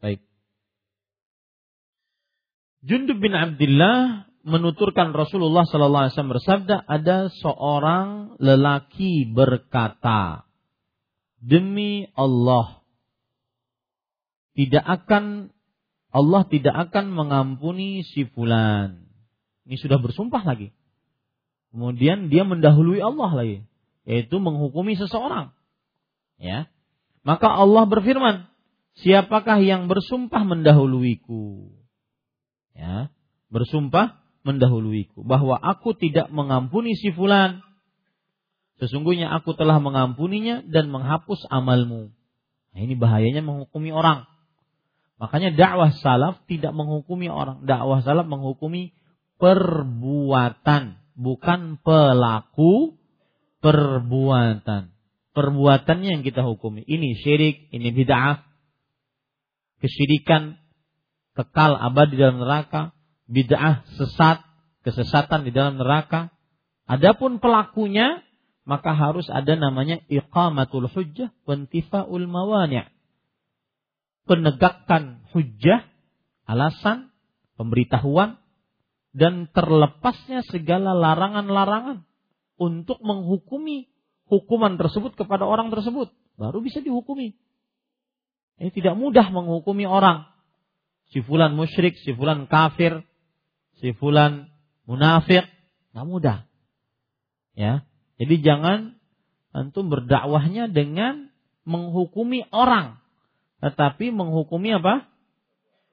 Baik. 0.00 0.22
Jundub 2.86 3.20
bin 3.20 3.34
Abdullah 3.36 4.29
menuturkan 4.46 5.12
Rasulullah 5.12 5.68
sallallahu 5.68 6.08
alaihi 6.08 6.14
wasallam 6.16 6.34
bersabda 6.36 6.76
ada 6.88 7.28
seorang 7.28 8.08
lelaki 8.40 9.28
berkata 9.28 10.48
demi 11.40 12.08
Allah 12.16 12.80
tidak 14.56 14.84
akan 14.84 15.54
Allah 16.10 16.42
tidak 16.50 16.74
akan 16.90 17.14
mengampuni 17.14 18.02
si 18.02 18.26
fulan. 18.26 19.06
Ini 19.64 19.78
sudah 19.78 20.02
bersumpah 20.02 20.42
lagi. 20.42 20.74
Kemudian 21.70 22.34
dia 22.34 22.42
mendahului 22.42 22.98
Allah 22.98 23.30
lagi, 23.30 23.58
yaitu 24.02 24.42
menghukumi 24.42 24.98
seseorang. 24.98 25.54
Ya. 26.34 26.66
Maka 27.22 27.46
Allah 27.46 27.86
berfirman, 27.86 28.50
"Siapakah 28.98 29.62
yang 29.62 29.86
bersumpah 29.86 30.42
mendahuluiku?" 30.42 31.70
Ya, 32.74 33.14
bersumpah 33.54 34.18
mendahuluiku. 34.56 35.22
Bahwa 35.22 35.54
aku 35.58 35.94
tidak 35.94 36.32
mengampuni 36.32 36.98
si 36.98 37.14
fulan. 37.14 37.62
Sesungguhnya 38.80 39.28
aku 39.30 39.52
telah 39.54 39.76
mengampuninya 39.78 40.64
dan 40.64 40.88
menghapus 40.88 41.44
amalmu. 41.52 42.10
Nah, 42.72 42.80
ini 42.80 42.96
bahayanya 42.96 43.44
menghukumi 43.44 43.92
orang. 43.92 44.24
Makanya 45.20 45.52
dakwah 45.52 45.92
salaf 46.00 46.40
tidak 46.48 46.72
menghukumi 46.72 47.28
orang. 47.28 47.68
Dakwah 47.68 48.00
salaf 48.00 48.24
menghukumi 48.24 48.96
perbuatan 49.36 51.00
bukan 51.20 51.76
pelaku 51.84 52.96
perbuatan. 53.60 54.96
Perbuatannya 55.30 56.08
yang 56.18 56.22
kita 56.24 56.42
hukumi. 56.42 56.82
Ini 56.88 57.20
syirik 57.20 57.68
ini 57.70 57.92
bid'ah. 57.92 58.42
Kesyirikan 59.84 60.60
kekal 61.36 61.76
abadi 61.76 62.16
dalam 62.16 62.42
neraka 62.42 62.92
bid'ah 63.30 63.86
sesat, 63.94 64.42
kesesatan 64.82 65.46
di 65.46 65.54
dalam 65.54 65.78
neraka. 65.78 66.34
Adapun 66.90 67.38
pelakunya 67.38 68.26
maka 68.66 68.92
harus 68.92 69.30
ada 69.30 69.54
namanya 69.54 70.02
iqamatul 70.10 70.90
hujjah 70.90 71.30
wa 71.46 71.54
intifa'ul 71.54 72.26
mawani'. 72.26 72.90
Penegakkan 74.26 75.26
hujjah, 75.32 75.86
alasan, 76.46 77.10
pemberitahuan 77.58 78.38
dan 79.10 79.50
terlepasnya 79.50 80.46
segala 80.46 80.94
larangan-larangan 80.94 82.06
untuk 82.60 83.02
menghukumi 83.02 83.90
hukuman 84.30 84.78
tersebut 84.78 85.18
kepada 85.18 85.42
orang 85.48 85.74
tersebut 85.74 86.14
baru 86.38 86.62
bisa 86.62 86.78
dihukumi. 86.78 87.34
Ini 88.60 88.70
tidak 88.70 88.94
mudah 88.94 89.28
menghukumi 89.32 89.88
orang. 89.88 90.28
Si 91.10 91.24
fulan 91.26 91.58
musyrik, 91.58 91.98
si 91.98 92.14
fulan 92.14 92.46
kafir, 92.46 93.02
si 93.80 93.96
fulan 93.96 94.52
munafik, 94.84 95.48
nggak 95.96 96.06
mudah. 96.06 96.38
Ya. 97.56 97.82
Jadi 98.20 98.44
jangan 98.44 99.00
antum 99.50 99.88
berdakwahnya 99.88 100.68
dengan 100.70 101.32
menghukumi 101.64 102.46
orang, 102.52 103.00
tetapi 103.64 104.12
menghukumi 104.12 104.76
apa? 104.76 105.08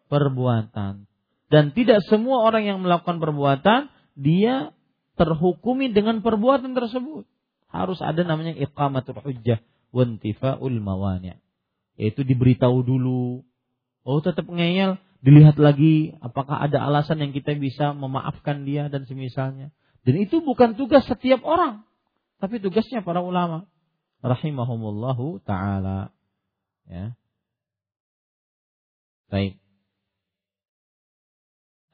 perbuatan. 0.08 1.04
Dan 1.52 1.72
tidak 1.76 2.04
semua 2.08 2.44
orang 2.44 2.64
yang 2.64 2.80
melakukan 2.80 3.20
perbuatan 3.20 3.92
dia 4.16 4.72
terhukumi 5.20 5.92
dengan 5.92 6.24
perbuatan 6.24 6.72
tersebut. 6.76 7.28
Harus 7.68 8.00
ada 8.00 8.24
namanya 8.24 8.56
iqamatul 8.56 9.20
hujjah 9.20 9.60
wantifa'ul 9.92 10.80
mawani'. 10.80 11.40
Yaitu 12.00 12.24
diberitahu 12.24 12.84
dulu. 12.88 13.44
Oh 14.08 14.20
tetap 14.24 14.48
ngeyel, 14.48 14.96
dilihat 15.22 15.58
lagi 15.58 16.14
apakah 16.22 16.62
ada 16.62 16.84
alasan 16.86 17.22
yang 17.22 17.32
kita 17.34 17.58
bisa 17.58 17.94
memaafkan 17.94 18.64
dia 18.68 18.88
dan 18.88 19.10
semisalnya. 19.10 19.74
Dan 20.06 20.16
itu 20.24 20.40
bukan 20.40 20.80
tugas 20.80 21.04
setiap 21.04 21.44
orang, 21.44 21.84
tapi 22.40 22.64
tugasnya 22.64 23.04
para 23.04 23.20
ulama 23.20 23.68
rahimahumullahu 24.24 25.44
taala. 25.44 26.16
Ya. 26.88 27.18
Baik. 29.28 29.60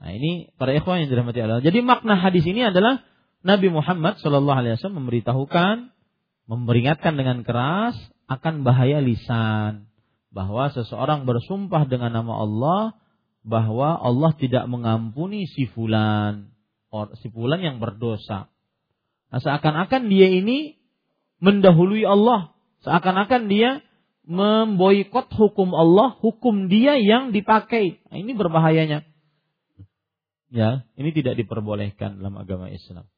Nah, 0.04 0.12
ini 0.14 0.52
para 0.60 0.76
ikhwan 0.76 1.08
yang 1.08 1.10
dirahmati 1.10 1.40
Allah. 1.42 1.64
Jadi 1.64 1.80
makna 1.80 2.20
hadis 2.20 2.44
ini 2.44 2.62
adalah 2.68 3.02
Nabi 3.42 3.72
Muhammad 3.72 4.20
Shallallahu 4.20 4.60
alaihi 4.60 4.76
wasallam 4.76 5.08
memberitahukan, 5.08 5.76
memperingatkan 6.52 7.16
dengan 7.16 7.42
keras 7.48 7.96
akan 8.28 8.68
bahaya 8.68 9.00
lisan 9.00 9.88
bahwa 10.30 10.70
seseorang 10.76 11.24
bersumpah 11.24 11.88
dengan 11.88 12.12
nama 12.12 12.34
Allah 12.36 12.82
bahwa 13.44 14.00
Allah 14.00 14.32
tidak 14.40 14.66
mengampuni 14.72 15.46
si 15.52 15.68
fulan, 15.68 16.56
si 17.20 17.28
fulan 17.28 17.60
yang 17.60 17.78
berdosa. 17.84 18.48
Nah, 19.30 19.40
seakan-akan 19.44 20.08
dia 20.08 20.32
ini 20.32 20.80
mendahului 21.44 22.08
Allah, 22.08 22.56
seakan-akan 22.88 23.52
dia 23.52 23.84
memboikot 24.24 25.28
hukum 25.36 25.76
Allah, 25.76 26.16
hukum 26.24 26.72
dia 26.72 26.96
yang 26.96 27.36
dipakai. 27.36 28.00
Nah, 28.08 28.18
ini 28.24 28.32
berbahayanya. 28.32 29.04
Ya, 30.54 30.88
ini 30.96 31.12
tidak 31.12 31.36
diperbolehkan 31.36 32.24
dalam 32.24 32.40
agama 32.40 32.72
Islam. 32.72 33.10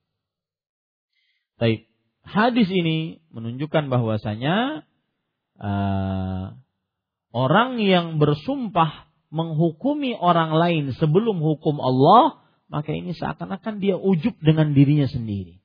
Baik, 1.61 1.85
hadis 2.25 2.67
ini 2.71 3.21
menunjukkan 3.29 3.91
bahwasanya 3.91 4.87
uh, 5.59 6.45
orang 7.35 7.69
yang 7.83 8.17
bersumpah 8.17 9.04
menghukumi 9.35 10.15
orang 10.15 10.55
lain 10.55 10.95
sebelum 10.95 11.43
hukum 11.43 11.75
Allah, 11.83 12.39
maka 12.71 12.95
ini 12.95 13.11
seakan-akan 13.11 13.83
dia 13.83 13.99
ujub 13.99 14.39
dengan 14.39 14.71
dirinya 14.71 15.11
sendiri. 15.11 15.59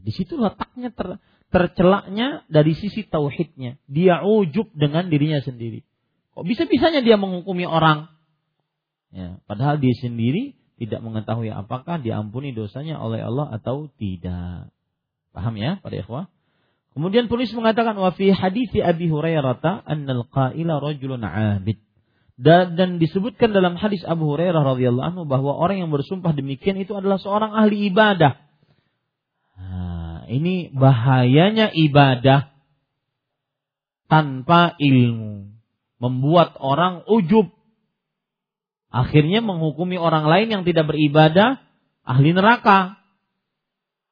Di 0.00 0.12
situ 0.16 0.40
letaknya 0.40 0.88
ter, 0.88 1.20
tercelaknya 1.52 2.48
dari 2.48 2.72
sisi 2.72 3.04
tauhidnya. 3.04 3.76
Dia 3.84 4.24
ujub 4.24 4.72
dengan 4.72 5.12
dirinya 5.12 5.44
sendiri. 5.44 5.84
Kok 6.32 6.48
bisa-bisanya 6.48 7.04
dia 7.04 7.20
menghukumi 7.20 7.68
orang? 7.68 8.08
Ya, 9.12 9.42
padahal 9.44 9.76
dia 9.76 9.92
sendiri 10.00 10.56
tidak 10.80 11.04
mengetahui 11.04 11.52
apakah 11.52 12.00
diampuni 12.00 12.56
dosanya 12.56 12.96
oleh 12.96 13.20
Allah 13.20 13.60
atau 13.60 13.92
tidak. 14.00 14.72
Paham 15.36 15.54
ya, 15.60 15.76
pada 15.84 16.00
ikhwah? 16.00 16.32
Kemudian 16.96 17.28
penulis 17.30 17.52
mengatakan 17.54 17.94
wa 17.94 18.10
fi 18.16 18.32
hadis 18.34 18.72
Abi 18.80 19.06
Hurairah 19.06 19.62
annal 19.86 20.26
qaila 20.26 20.80
rajulun 20.80 21.22
'abid. 21.22 21.78
Dan, 22.40 22.96
disebutkan 22.96 23.52
dalam 23.52 23.76
hadis 23.76 24.00
Abu 24.00 24.32
Hurairah 24.32 24.64
radhiyallahu 24.64 25.04
anhu 25.12 25.22
bahwa 25.28 25.52
orang 25.52 25.84
yang 25.84 25.92
bersumpah 25.92 26.32
demikian 26.32 26.80
itu 26.80 26.96
adalah 26.96 27.20
seorang 27.20 27.52
ahli 27.52 27.92
ibadah. 27.92 28.40
Nah, 29.60 30.24
ini 30.24 30.72
bahayanya 30.72 31.68
ibadah 31.68 32.48
tanpa 34.08 34.72
ilmu. 34.80 35.52
Membuat 36.00 36.56
orang 36.56 37.04
ujub. 37.12 37.52
Akhirnya 38.88 39.44
menghukumi 39.44 40.00
orang 40.00 40.24
lain 40.24 40.48
yang 40.48 40.62
tidak 40.64 40.88
beribadah 40.88 41.60
ahli 42.08 42.32
neraka. 42.32 42.96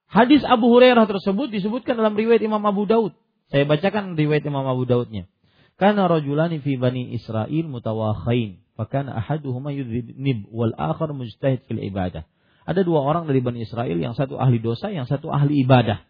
Hadis 0.05 0.45
Abu 0.45 0.69
Hurairah 0.69 1.09
tersebut 1.09 1.49
disebutkan 1.49 1.97
dalam 1.97 2.13
riwayat 2.13 2.45
Imam 2.45 2.61
Abu 2.61 2.85
Daud. 2.85 3.17
Saya 3.49 3.65
bacakan 3.65 4.21
riwayat 4.21 4.45
Imam 4.45 4.69
Abu 4.69 4.85
Daudnya. 4.85 5.25
Karena 5.79 6.11
rajulani 6.11 6.59
fi 6.59 6.75
bani 6.75 7.15
Israel 7.15 7.65
mutawakhain. 7.71 8.59
Fakana 8.75 9.15
ahaduhuma 9.19 9.71
yudhnib 9.75 10.51
wal 10.51 10.75
akhar 10.75 11.15
mujtahid 11.15 11.63
fil 11.71 11.83
ibadah. 11.83 12.27
Ada 12.69 12.85
dua 12.85 13.01
orang 13.01 13.25
dari 13.25 13.41
Bani 13.41 13.65
Israel, 13.65 13.97
yang 13.97 14.13
satu 14.13 14.37
ahli 14.37 14.61
dosa, 14.61 14.93
yang 14.93 15.09
satu 15.09 15.33
ahli 15.33 15.65
ibadah. 15.65 16.05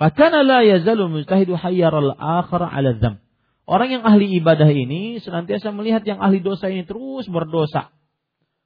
Fakana 0.00 0.42
la 0.42 0.66
yazalu 0.66 1.06
mujtahidu 1.06 1.54
al 1.54 2.10
akhar 2.18 2.66
ala 2.66 2.98
dzam. 2.98 3.22
Orang 3.62 3.94
yang 3.94 4.02
ahli 4.02 4.42
ibadah 4.42 4.66
ini 4.66 5.22
senantiasa 5.22 5.70
melihat 5.70 6.02
yang 6.02 6.18
ahli 6.18 6.42
dosa 6.42 6.66
ini 6.66 6.82
terus 6.82 7.30
berdosa. 7.30 7.94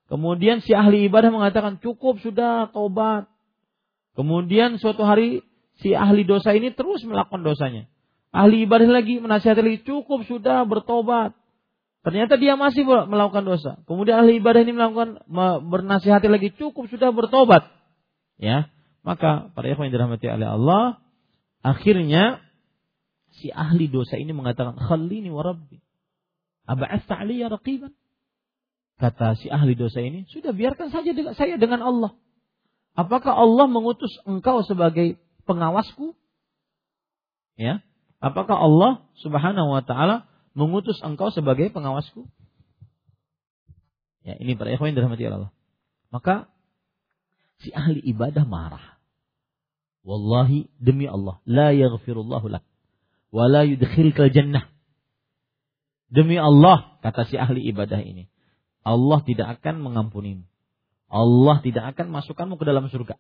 Kemudian 0.09 0.65
si 0.65 0.73
ahli 0.73 1.11
ibadah 1.11 1.29
mengatakan 1.29 1.77
cukup 1.83 2.23
sudah 2.25 2.73
tobat. 2.73 3.29
Kemudian 4.17 4.81
suatu 4.81 5.05
hari 5.05 5.45
si 5.85 5.93
ahli 5.93 6.25
dosa 6.25 6.57
ini 6.57 6.73
terus 6.73 7.05
melakukan 7.05 7.45
dosanya. 7.45 7.85
Ahli 8.37 8.69
ibadah 8.69 8.85
lagi 8.93 9.17
menasihati 9.17 9.65
lagi 9.65 9.81
cukup 9.81 10.29
sudah 10.29 10.69
bertobat. 10.69 11.33
Ternyata 12.05 12.37
dia 12.37 12.55
masih 12.55 12.85
melakukan 12.85 13.49
dosa. 13.49 13.81
Kemudian 13.89 14.23
ahli 14.23 14.39
ibadah 14.39 14.61
ini 14.61 14.77
melakukan 14.77 15.25
bernasihati 15.73 16.29
lagi 16.29 16.53
cukup 16.55 16.87
sudah 16.93 17.11
bertobat. 17.17 17.67
Ya, 18.37 18.69
maka 19.01 19.49
para 19.57 19.73
ikhwan 19.73 19.89
yang 19.89 19.97
dirahmati 19.97 20.29
oleh 20.29 20.47
Allah, 20.47 21.01
akhirnya 21.65 22.45
si 23.41 23.49
ahli 23.51 23.89
dosa 23.89 24.21
ini 24.21 24.31
mengatakan 24.37 24.77
khalini 24.77 25.33
wa 25.33 25.41
rabbi. 25.41 25.81
Aba'atha 26.69 27.27
aliyya 27.27 27.49
raqiban. 27.49 27.97
Kata 29.01 29.35
si 29.41 29.49
ahli 29.49 29.73
dosa 29.75 30.05
ini, 30.05 30.29
sudah 30.29 30.53
biarkan 30.53 30.93
saja 30.93 31.11
saya 31.33 31.57
dengan 31.57 31.81
Allah. 31.83 32.13
Apakah 32.95 33.33
Allah 33.33 33.67
mengutus 33.67 34.13
engkau 34.29 34.61
sebagai 34.63 35.19
pengawasku? 35.49 36.15
Ya. 37.57 37.81
Apakah 38.27 38.59
Allah 38.59 39.07
Subhanahu 39.23 39.71
wa 39.71 39.83
taala 39.87 40.27
mengutus 40.59 40.99
engkau 40.99 41.31
sebagai 41.31 41.71
pengawasku? 41.71 42.27
Ya, 44.27 44.35
ini 44.43 44.59
para 44.59 44.75
ikhwan 44.75 44.99
dirahmati 44.99 45.31
Allah. 45.31 45.55
Maka 46.11 46.51
si 47.63 47.71
ahli 47.71 48.03
ibadah 48.03 48.43
marah. 48.43 48.99
Wallahi 50.03 50.67
demi 50.83 51.07
Allah, 51.07 51.39
la 51.47 51.71
yaghfirullahu 51.71 52.47
lak 52.51 52.67
wa 53.31 53.45
la 53.47 53.63
yudkhilkal 53.63 54.35
jannah. 54.35 54.67
Demi 56.11 56.39
Allah, 56.39 56.99
kata 57.03 57.27
si 57.27 57.39
ahli 57.39 57.63
ibadah 57.71 57.99
ini, 58.03 58.31
Allah 58.87 59.23
tidak 59.23 59.59
akan 59.59 59.83
mengampunimu. 59.83 60.47
Allah 61.07 61.63
tidak 61.63 61.95
akan 61.95 62.11
masukkanmu 62.11 62.59
ke 62.59 62.65
dalam 62.67 62.91
surga. 62.91 63.19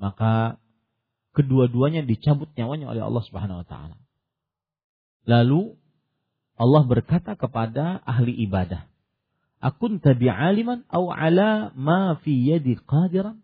Maka 0.00 0.60
kedua-duanya 1.38 2.02
dicabut 2.02 2.50
nyawanya 2.58 2.90
oleh 2.90 3.02
Allah 3.06 3.22
Subhanahu 3.22 3.62
wa 3.62 3.66
taala. 3.70 3.96
Lalu 5.22 5.78
Allah 6.58 6.82
berkata 6.82 7.38
kepada 7.38 8.02
ahli 8.02 8.34
ibadah, 8.42 8.90
Akun 9.62 10.02
tabi 10.02 10.26
aliman 10.26 10.82
au 10.90 11.14
ala 11.14 11.70
ma 11.78 12.18
fi 12.18 12.34
yadi 12.34 12.74
qadiran? 12.74 13.38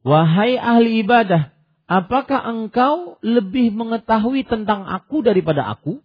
Wahai 0.00 0.56
ahli 0.56 1.04
ibadah, 1.04 1.52
apakah 1.84 2.40
engkau 2.48 3.20
lebih 3.20 3.76
mengetahui 3.76 4.48
tentang 4.48 4.88
aku 4.88 5.20
daripada 5.20 5.68
aku? 5.68 6.00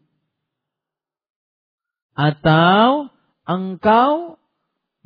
Atau 2.12 3.08
engkau 3.48 4.36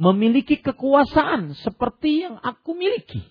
memiliki 0.02 0.58
kekuasaan 0.58 1.54
seperti 1.62 2.26
yang 2.26 2.42
aku 2.42 2.74
miliki? 2.74 3.22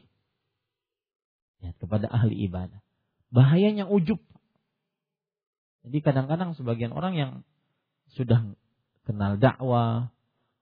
Ya, 1.60 1.76
kepada 1.76 2.08
ahli 2.08 2.48
ibadah. 2.48 2.80
Bahayanya 3.28 3.84
ujub. 3.84 4.18
Jadi 5.84 5.98
kadang-kadang 6.00 6.56
sebagian 6.56 6.92
orang 6.92 7.14
yang 7.16 7.32
sudah 8.16 8.42
kenal 9.04 9.36
dakwah, 9.40 10.12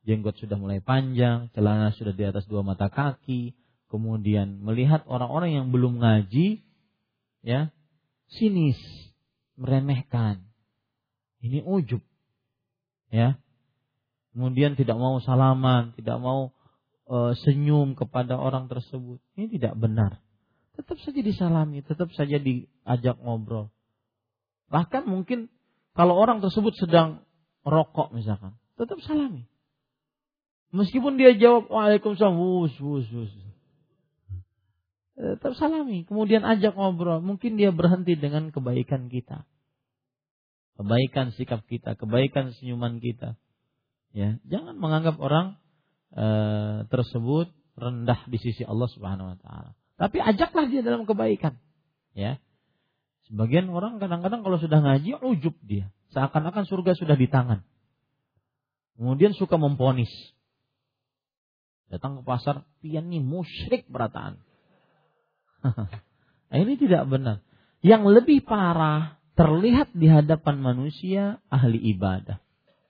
jenggot 0.06 0.38
sudah 0.38 0.58
mulai 0.58 0.78
panjang, 0.82 1.50
celana 1.54 1.90
sudah 1.94 2.14
di 2.14 2.24
atas 2.26 2.46
dua 2.46 2.62
mata 2.62 2.90
kaki, 2.90 3.54
kemudian 3.90 4.62
melihat 4.62 5.02
orang-orang 5.08 5.58
yang 5.58 5.66
belum 5.74 5.98
ngaji, 6.02 6.62
ya 7.42 7.72
sinis, 8.30 8.78
meremehkan. 9.56 10.44
Ini 11.38 11.62
ujub, 11.62 12.02
ya. 13.14 13.38
Kemudian 14.34 14.78
tidak 14.78 14.98
mau 14.98 15.18
salaman, 15.18 15.94
tidak 15.98 16.18
mau 16.22 16.54
e, 17.06 17.34
senyum 17.42 17.98
kepada 17.98 18.38
orang 18.38 18.70
tersebut. 18.70 19.18
Ini 19.34 19.50
tidak 19.50 19.74
benar. 19.78 20.22
Tetap 20.78 20.94
saja 21.02 21.20
disalami, 21.20 21.82
tetap 21.82 22.14
saja 22.14 22.38
diajak 22.38 23.18
ngobrol. 23.18 23.74
Bahkan 24.70 25.10
mungkin 25.10 25.50
kalau 25.98 26.14
orang 26.14 26.38
tersebut 26.38 26.70
sedang 26.78 27.26
rokok 27.66 28.14
misalkan, 28.14 28.54
tetap 28.78 29.02
salami. 29.02 29.50
Meskipun 30.70 31.18
dia 31.18 31.34
jawab 31.34 31.66
Waalaikumsalam, 31.66 32.38
wus, 32.38 32.74
wus, 32.78 33.08
wus. 33.10 33.32
Tetap 35.18 35.58
salami. 35.58 36.06
Kemudian 36.06 36.46
ajak 36.46 36.78
ngobrol. 36.78 37.18
Mungkin 37.24 37.58
dia 37.58 37.74
berhenti 37.74 38.14
dengan 38.14 38.54
kebaikan 38.54 39.10
kita. 39.10 39.48
Kebaikan 40.78 41.34
sikap 41.34 41.66
kita, 41.66 41.98
kebaikan 41.98 42.54
senyuman 42.54 43.02
kita. 43.02 43.34
Ya, 44.14 44.38
jangan 44.46 44.78
menganggap 44.78 45.18
orang 45.18 45.58
e, 46.14 46.26
tersebut 46.86 47.50
rendah 47.74 48.22
di 48.30 48.38
sisi 48.38 48.62
Allah 48.62 48.86
Subhanahu 48.86 49.34
wa 49.34 49.38
taala. 49.42 49.77
Tapi 49.98 50.22
ajaklah 50.22 50.70
dia 50.70 50.80
dalam 50.86 51.04
kebaikan. 51.04 51.58
Ya. 52.14 52.38
Sebagian 53.26 53.68
orang 53.68 53.98
kadang-kadang 53.98 54.46
kalau 54.46 54.56
sudah 54.56 54.80
ngaji 54.80 55.18
ujub 55.20 55.52
dia, 55.66 55.90
seakan-akan 56.14 56.64
surga 56.64 56.96
sudah 56.96 57.18
di 57.18 57.28
tangan. 57.28 57.66
Kemudian 58.96 59.34
suka 59.34 59.58
memponis. 59.60 60.08
Datang 61.90 62.20
ke 62.20 62.22
pasar, 62.24 62.64
pian 62.80 63.10
nih 63.10 63.20
musyrik 63.20 63.84
berataan. 63.90 64.40
nah, 66.48 66.56
ini 66.56 66.78
tidak 66.78 67.04
benar. 67.10 67.42
Yang 67.82 68.22
lebih 68.22 68.46
parah 68.46 69.18
terlihat 69.38 69.94
di 69.94 70.10
hadapan 70.10 70.58
manusia 70.58 71.38
ahli 71.46 71.78
ibadah, 71.94 72.42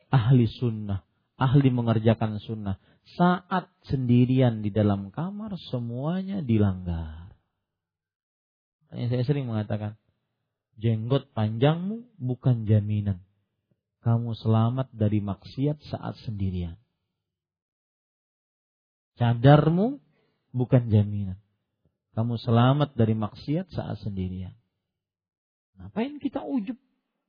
ahli 0.09 0.49
sunnah, 0.49 1.05
ahli 1.37 1.69
mengerjakan 1.69 2.41
sunnah. 2.41 2.81
Saat 3.17 3.73
sendirian 3.89 4.61
di 4.61 4.69
dalam 4.69 5.09
kamar 5.09 5.57
semuanya 5.73 6.45
dilanggar. 6.45 7.33
Saya 8.93 9.25
sering 9.25 9.49
mengatakan, 9.49 9.97
Jenggot 10.79 11.35
panjangmu 11.35 12.07
bukan 12.23 12.69
jaminan. 12.69 13.19
Kamu 14.07 14.39
selamat 14.39 14.95
dari 14.95 15.19
maksiat 15.19 15.83
saat 15.83 16.15
sendirian. 16.23 16.79
Cadarmu 19.19 19.99
bukan 20.55 20.87
jaminan. 20.87 21.35
Kamu 22.15 22.39
selamat 22.39 22.95
dari 22.95 23.19
maksiat 23.19 23.75
saat 23.75 23.99
sendirian. 24.07 24.55
Ngapain 25.83 26.23
kita 26.23 26.47
ujub? 26.47 26.79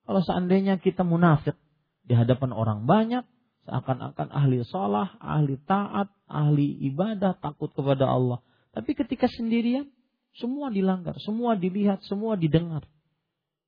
Kalau 0.05 0.21
seandainya 0.21 0.77
kita 0.77 1.01
munafik 1.01 1.57
di 2.05 2.13
hadapan 2.13 2.53
orang 2.53 2.85
banyak, 2.85 3.25
seakan-akan 3.69 4.33
ahli 4.33 4.65
salah, 4.65 5.13
ahli 5.21 5.61
taat, 5.69 6.09
ahli 6.25 6.73
ibadah, 6.89 7.37
takut 7.37 7.69
kepada 7.69 8.09
Allah. 8.09 8.41
Tapi 8.73 8.97
ketika 8.97 9.29
sendirian, 9.29 9.85
semua 10.33 10.73
dilanggar, 10.73 11.13
semua 11.21 11.53
dilihat, 11.53 12.01
semua 12.09 12.33
didengar. 12.33 12.89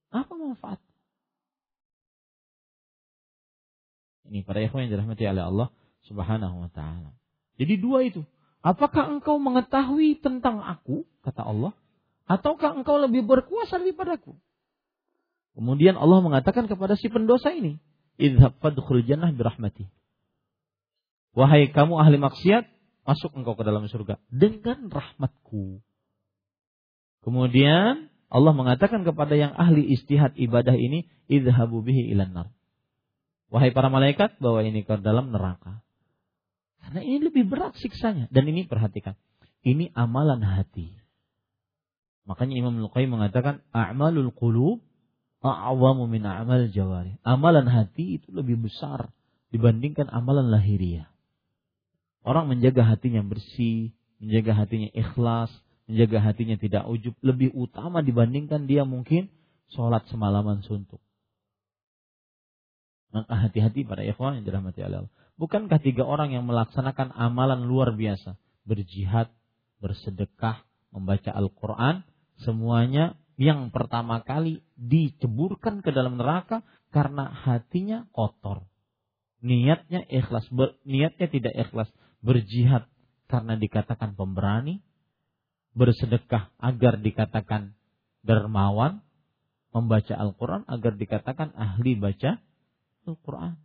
Apa 0.09 0.33
manfaat? 0.33 0.81
Ini 4.25 4.41
para 4.41 4.63
ikhwan 4.65 4.89
yang 4.89 4.97
dirahmati 4.97 5.23
oleh 5.29 5.43
Allah 5.45 5.67
Subhanahu 6.09 6.65
wa 6.65 6.69
taala. 6.73 7.13
Jadi 7.61 7.77
dua 7.77 8.01
itu. 8.01 8.25
Apakah 8.61 9.09
engkau 9.09 9.41
mengetahui 9.41 10.21
tentang 10.21 10.61
aku, 10.61 11.05
kata 11.25 11.41
Allah, 11.45 11.73
ataukah 12.29 12.77
engkau 12.77 13.01
lebih 13.01 13.25
berkuasa 13.25 13.81
daripadaku? 13.81 14.37
Kemudian 15.57 15.97
Allah 15.97 16.21
mengatakan 16.21 16.69
kepada 16.69 16.93
si 16.95 17.09
pendosa 17.09 17.51
ini, 17.51 17.81
"Idhab 18.21 18.61
fadkhul 18.61 19.01
jannah 19.03 19.33
birahmati." 19.33 19.89
Wahai 21.33 21.71
kamu 21.73 21.97
ahli 21.97 22.21
maksiat, 22.21 22.69
masuk 23.07 23.33
engkau 23.33 23.57
ke 23.57 23.63
dalam 23.65 23.87
surga 23.89 24.21
dengan 24.29 24.91
rahmatku. 24.91 25.81
Kemudian 27.25 28.11
Allah 28.31 28.53
mengatakan 28.55 29.03
kepada 29.03 29.35
yang 29.35 29.51
ahli 29.55 29.91
istihad 29.91 30.37
ibadah 30.39 30.75
ini, 30.75 31.09
idhabu 31.27 31.83
bihi 31.83 32.11
ilan 32.13 32.31
nar. 32.31 32.47
Wahai 33.51 33.75
para 33.75 33.91
malaikat, 33.91 34.39
bawa 34.39 34.63
ini 34.63 34.87
ke 34.87 34.95
dalam 35.03 35.35
neraka. 35.35 35.83
Karena 36.81 37.03
ini 37.03 37.27
lebih 37.27 37.45
berat 37.45 37.75
siksanya. 37.77 38.31
Dan 38.31 38.47
ini 38.47 38.65
perhatikan. 38.65 39.19
Ini 39.61 39.93
amalan 39.93 40.41
hati. 40.41 40.97
Makanya 42.25 42.55
Imam 42.57 42.79
Luqai 42.79 43.05
mengatakan 43.05 43.61
a'malul 43.75 44.33
qulub 44.33 44.81
a'wamu 45.49 46.05
min 46.05 46.21
a'mal 46.21 46.69
jawari. 46.69 47.17
Amalan 47.25 47.65
hati 47.65 48.21
itu 48.21 48.29
lebih 48.29 48.61
besar 48.61 49.09
dibandingkan 49.49 50.07
amalan 50.13 50.53
lahiriah. 50.53 51.09
Orang 52.21 52.53
menjaga 52.53 52.85
hatinya 52.85 53.25
bersih, 53.25 53.89
menjaga 54.21 54.53
hatinya 54.53 54.89
ikhlas, 54.93 55.49
menjaga 55.89 56.21
hatinya 56.21 56.55
tidak 56.61 56.85
ujub 56.85 57.17
lebih 57.25 57.49
utama 57.57 58.05
dibandingkan 58.05 58.69
dia 58.69 58.85
mungkin 58.85 59.33
sholat 59.73 60.05
semalaman 60.13 60.61
suntuk. 60.61 61.01
Maka 63.11 63.33
hati-hati 63.33 63.83
pada 63.83 64.05
ikhwan 64.05 64.39
yang 64.39 64.45
dirahmati 64.47 64.85
Allah. 64.85 65.09
Bukankah 65.35 65.81
tiga 65.81 66.05
orang 66.05 66.31
yang 66.31 66.45
melaksanakan 66.45 67.11
amalan 67.17 67.65
luar 67.65 67.91
biasa? 67.97 68.37
Berjihad, 68.63 69.33
bersedekah, 69.81 70.63
membaca 70.93 71.33
Al-Quran, 71.33 72.05
semuanya 72.45 73.17
yang 73.41 73.73
pertama 73.73 74.21
kali 74.21 74.61
diceburkan 74.77 75.81
ke 75.81 75.89
dalam 75.89 76.21
neraka 76.21 76.61
karena 76.93 77.25
hatinya 77.25 78.05
kotor. 78.13 78.69
Niatnya 79.41 80.05
ikhlas, 80.05 80.45
ber, 80.53 80.77
niatnya 80.85 81.25
tidak 81.25 81.57
ikhlas, 81.57 81.89
berjihad 82.21 82.85
karena 83.25 83.57
dikatakan 83.57 84.13
pemberani, 84.13 84.85
bersedekah 85.73 86.53
agar 86.61 87.01
dikatakan 87.01 87.73
dermawan, 88.21 89.01
membaca 89.73 90.13
Al-Quran 90.13 90.61
agar 90.69 90.93
dikatakan 90.93 91.57
ahli 91.57 91.97
baca 91.97 92.37
Al-Quran. 93.09 93.57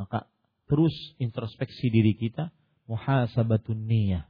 Maka 0.00 0.24
terus 0.72 0.96
introspeksi 1.20 1.92
diri 1.92 2.16
kita, 2.16 2.48
muhasabatun 2.88 3.84
niyah. 3.84 4.24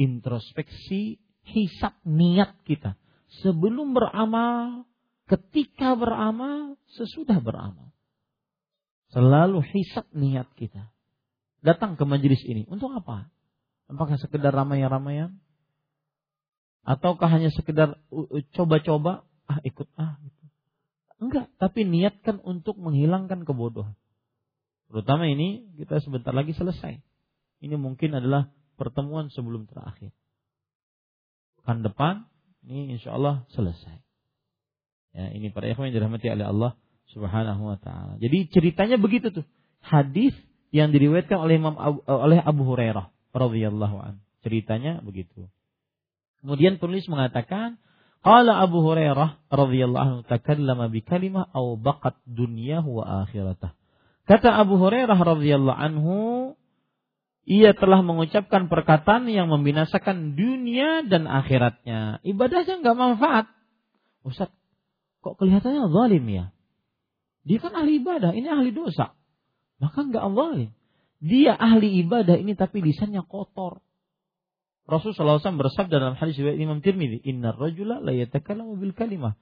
Introspeksi 0.00 1.20
hisap 1.46 1.96
niat 2.04 2.60
kita. 2.66 2.96
Sebelum 3.40 3.94
beramal, 3.94 4.84
ketika 5.30 5.94
beramal, 5.94 6.74
sesudah 6.98 7.38
beramal. 7.38 7.94
Selalu 9.10 9.62
hisap 9.74 10.06
niat 10.14 10.50
kita. 10.54 10.90
Datang 11.60 11.98
ke 11.98 12.04
majelis 12.06 12.40
ini. 12.46 12.64
Untuk 12.66 12.90
apa? 12.94 13.30
Apakah 13.90 14.16
sekedar 14.18 14.54
ramai-ramaian? 14.54 15.34
Ataukah 16.86 17.28
hanya 17.28 17.52
sekedar 17.52 18.00
coba-coba? 18.56 19.26
Ah 19.50 19.58
ikut 19.66 19.90
ah. 19.98 20.16
Gitu. 20.22 20.44
Enggak, 21.20 21.52
tapi 21.60 21.84
niatkan 21.84 22.40
untuk 22.40 22.80
menghilangkan 22.80 23.44
kebodohan. 23.44 23.98
Terutama 24.88 25.28
ini 25.28 25.68
kita 25.76 26.00
sebentar 26.00 26.32
lagi 26.32 26.56
selesai. 26.56 26.98
Ini 27.60 27.76
mungkin 27.76 28.16
adalah 28.16 28.48
pertemuan 28.80 29.28
sebelum 29.28 29.68
terakhir. 29.68 30.16
Kan 31.64 31.84
depan 31.84 32.26
ini 32.66 32.96
insya 32.96 33.16
Allah 33.16 33.44
selesai. 33.56 33.96
Ya, 35.10 35.34
ini 35.34 35.50
para 35.50 35.66
ikhwan 35.66 35.90
yang 35.90 35.96
dirahmati 36.02 36.30
oleh 36.30 36.46
Allah 36.46 36.72
Subhanahu 37.10 37.62
wa 37.66 37.78
taala. 37.82 38.14
Jadi 38.22 38.46
ceritanya 38.54 38.94
begitu 38.94 39.34
tuh. 39.34 39.46
Hadis 39.82 40.36
yang 40.70 40.94
diriwayatkan 40.94 41.34
oleh 41.34 41.58
Imam 41.58 41.74
Abu, 41.74 41.98
oleh 42.06 42.38
Abu 42.38 42.62
Hurairah 42.62 43.10
radhiyallahu 43.34 43.96
an. 43.98 44.14
Ceritanya 44.46 45.02
begitu. 45.02 45.50
Kemudian 46.40 46.78
penulis 46.78 47.04
mengatakan, 47.10 47.76
qala 48.22 48.62
Abu 48.62 48.80
Hurairah 48.80 49.50
radhiyallahu 49.50 50.04
anhu 50.04 50.20
takallama 50.24 50.88
bi 50.88 51.02
kalimah 51.02 51.50
aw 51.50 51.74
baqat 51.74 52.16
dunyahu 52.24 53.02
wa 53.02 53.26
akhiratah. 53.26 53.74
Kata 54.30 54.48
Abu 54.62 54.78
Hurairah 54.78 55.18
radhiyallahu 55.18 55.74
anhu, 55.74 56.14
ia 57.48 57.72
telah 57.72 58.04
mengucapkan 58.04 58.68
perkataan 58.68 59.26
yang 59.26 59.48
membinasakan 59.48 60.36
dunia 60.36 61.04
dan 61.08 61.24
akhiratnya. 61.24 62.20
Ibadahnya 62.22 62.84
nggak 62.84 62.98
manfaat. 62.98 63.46
Ustaz, 64.20 64.52
kok 65.24 65.40
kelihatannya 65.40 65.88
zalim 65.90 66.24
ya? 66.28 66.44
Dia 67.48 67.58
kan 67.58 67.72
ahli 67.72 68.04
ibadah, 68.04 68.36
ini 68.36 68.48
ahli 68.52 68.70
dosa. 68.70 69.16
Maka 69.80 70.04
nggak 70.04 70.26
zalim. 70.36 70.70
Dia 71.20 71.56
ahli 71.56 72.04
ibadah 72.04 72.36
ini 72.36 72.56
tapi 72.56 72.84
lisannya 72.84 73.24
kotor. 73.24 73.80
Rasulullah 74.88 75.38
SAW 75.38 75.60
bersabda 75.60 76.02
dalam 76.02 76.16
hadis 76.18 76.34
riwayat 76.40 76.58
Imam 76.58 76.82
Tirmidzi, 76.82 77.22
"Innar 77.28 77.54
rajula 77.54 78.02
la 78.02 78.10
yatakallamu 78.10 78.74
bil 78.74 78.90
kalimah 78.90 79.38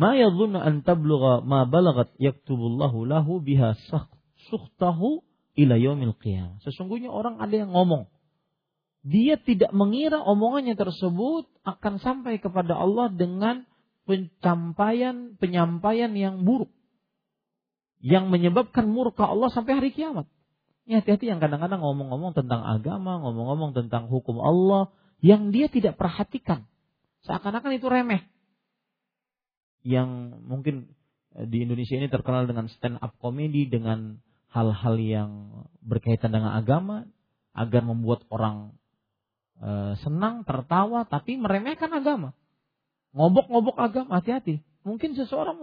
ma 0.00 0.16
yadhunnu 0.16 0.60
an 0.60 0.80
tablugha 0.80 1.44
ma 1.44 1.68
balagat 1.68 2.12
yaktubullahu 2.16 3.04
lahu 3.04 3.40
biha 3.44 3.76
sukhtahu 4.48 5.24
ila 5.58 5.74
yaumil 5.78 6.14
qiyamah. 6.18 6.62
Sesungguhnya 6.62 7.10
orang 7.10 7.38
ada 7.42 7.54
yang 7.54 7.70
ngomong. 7.74 8.06
Dia 9.00 9.40
tidak 9.40 9.72
mengira 9.72 10.20
omongannya 10.20 10.76
tersebut 10.76 11.48
akan 11.64 11.94
sampai 12.04 12.36
kepada 12.36 12.76
Allah 12.76 13.08
dengan 13.08 13.64
pencapaian 14.04 15.38
penyampaian 15.40 16.12
yang 16.12 16.44
buruk 16.44 16.68
yang 18.00 18.32
menyebabkan 18.32 18.88
murka 18.88 19.28
Allah 19.28 19.52
sampai 19.52 19.76
hari 19.76 19.90
kiamat. 19.92 20.24
Ini 20.88 21.04
hati-hati 21.04 21.28
yang 21.28 21.38
kadang-kadang 21.38 21.84
ngomong-ngomong 21.84 22.32
tentang 22.32 22.64
agama, 22.64 23.20
ngomong-ngomong 23.20 23.76
tentang 23.76 24.08
hukum 24.08 24.40
Allah 24.40 24.90
yang 25.20 25.52
dia 25.52 25.68
tidak 25.68 26.00
perhatikan. 26.00 26.64
Seakan-akan 27.28 27.76
itu 27.76 27.86
remeh. 27.86 28.24
Yang 29.84 30.08
mungkin 30.48 30.96
di 31.30 31.62
Indonesia 31.62 31.94
ini 31.94 32.08
terkenal 32.08 32.48
dengan 32.48 32.66
stand 32.72 32.98
up 32.98 33.14
comedy 33.20 33.68
dengan 33.68 34.18
hal-hal 34.50 34.94
yang 34.98 35.30
berkaitan 35.82 36.34
dengan 36.34 36.58
agama 36.58 37.06
agar 37.54 37.82
membuat 37.82 38.26
orang 38.30 38.74
e, 39.58 39.98
senang, 40.02 40.42
tertawa, 40.46 41.06
tapi 41.06 41.38
meremehkan 41.38 41.90
agama. 41.90 42.34
Ngobok-ngobok 43.14 43.76
agama, 43.78 44.18
hati-hati. 44.18 44.62
Mungkin 44.86 45.14
seseorang 45.18 45.58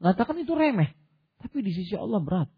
mengatakan 0.00 0.36
itu 0.40 0.52
remeh, 0.52 0.92
tapi 1.40 1.64
di 1.64 1.72
sisi 1.72 1.96
Allah 1.96 2.20
berat. 2.20 2.48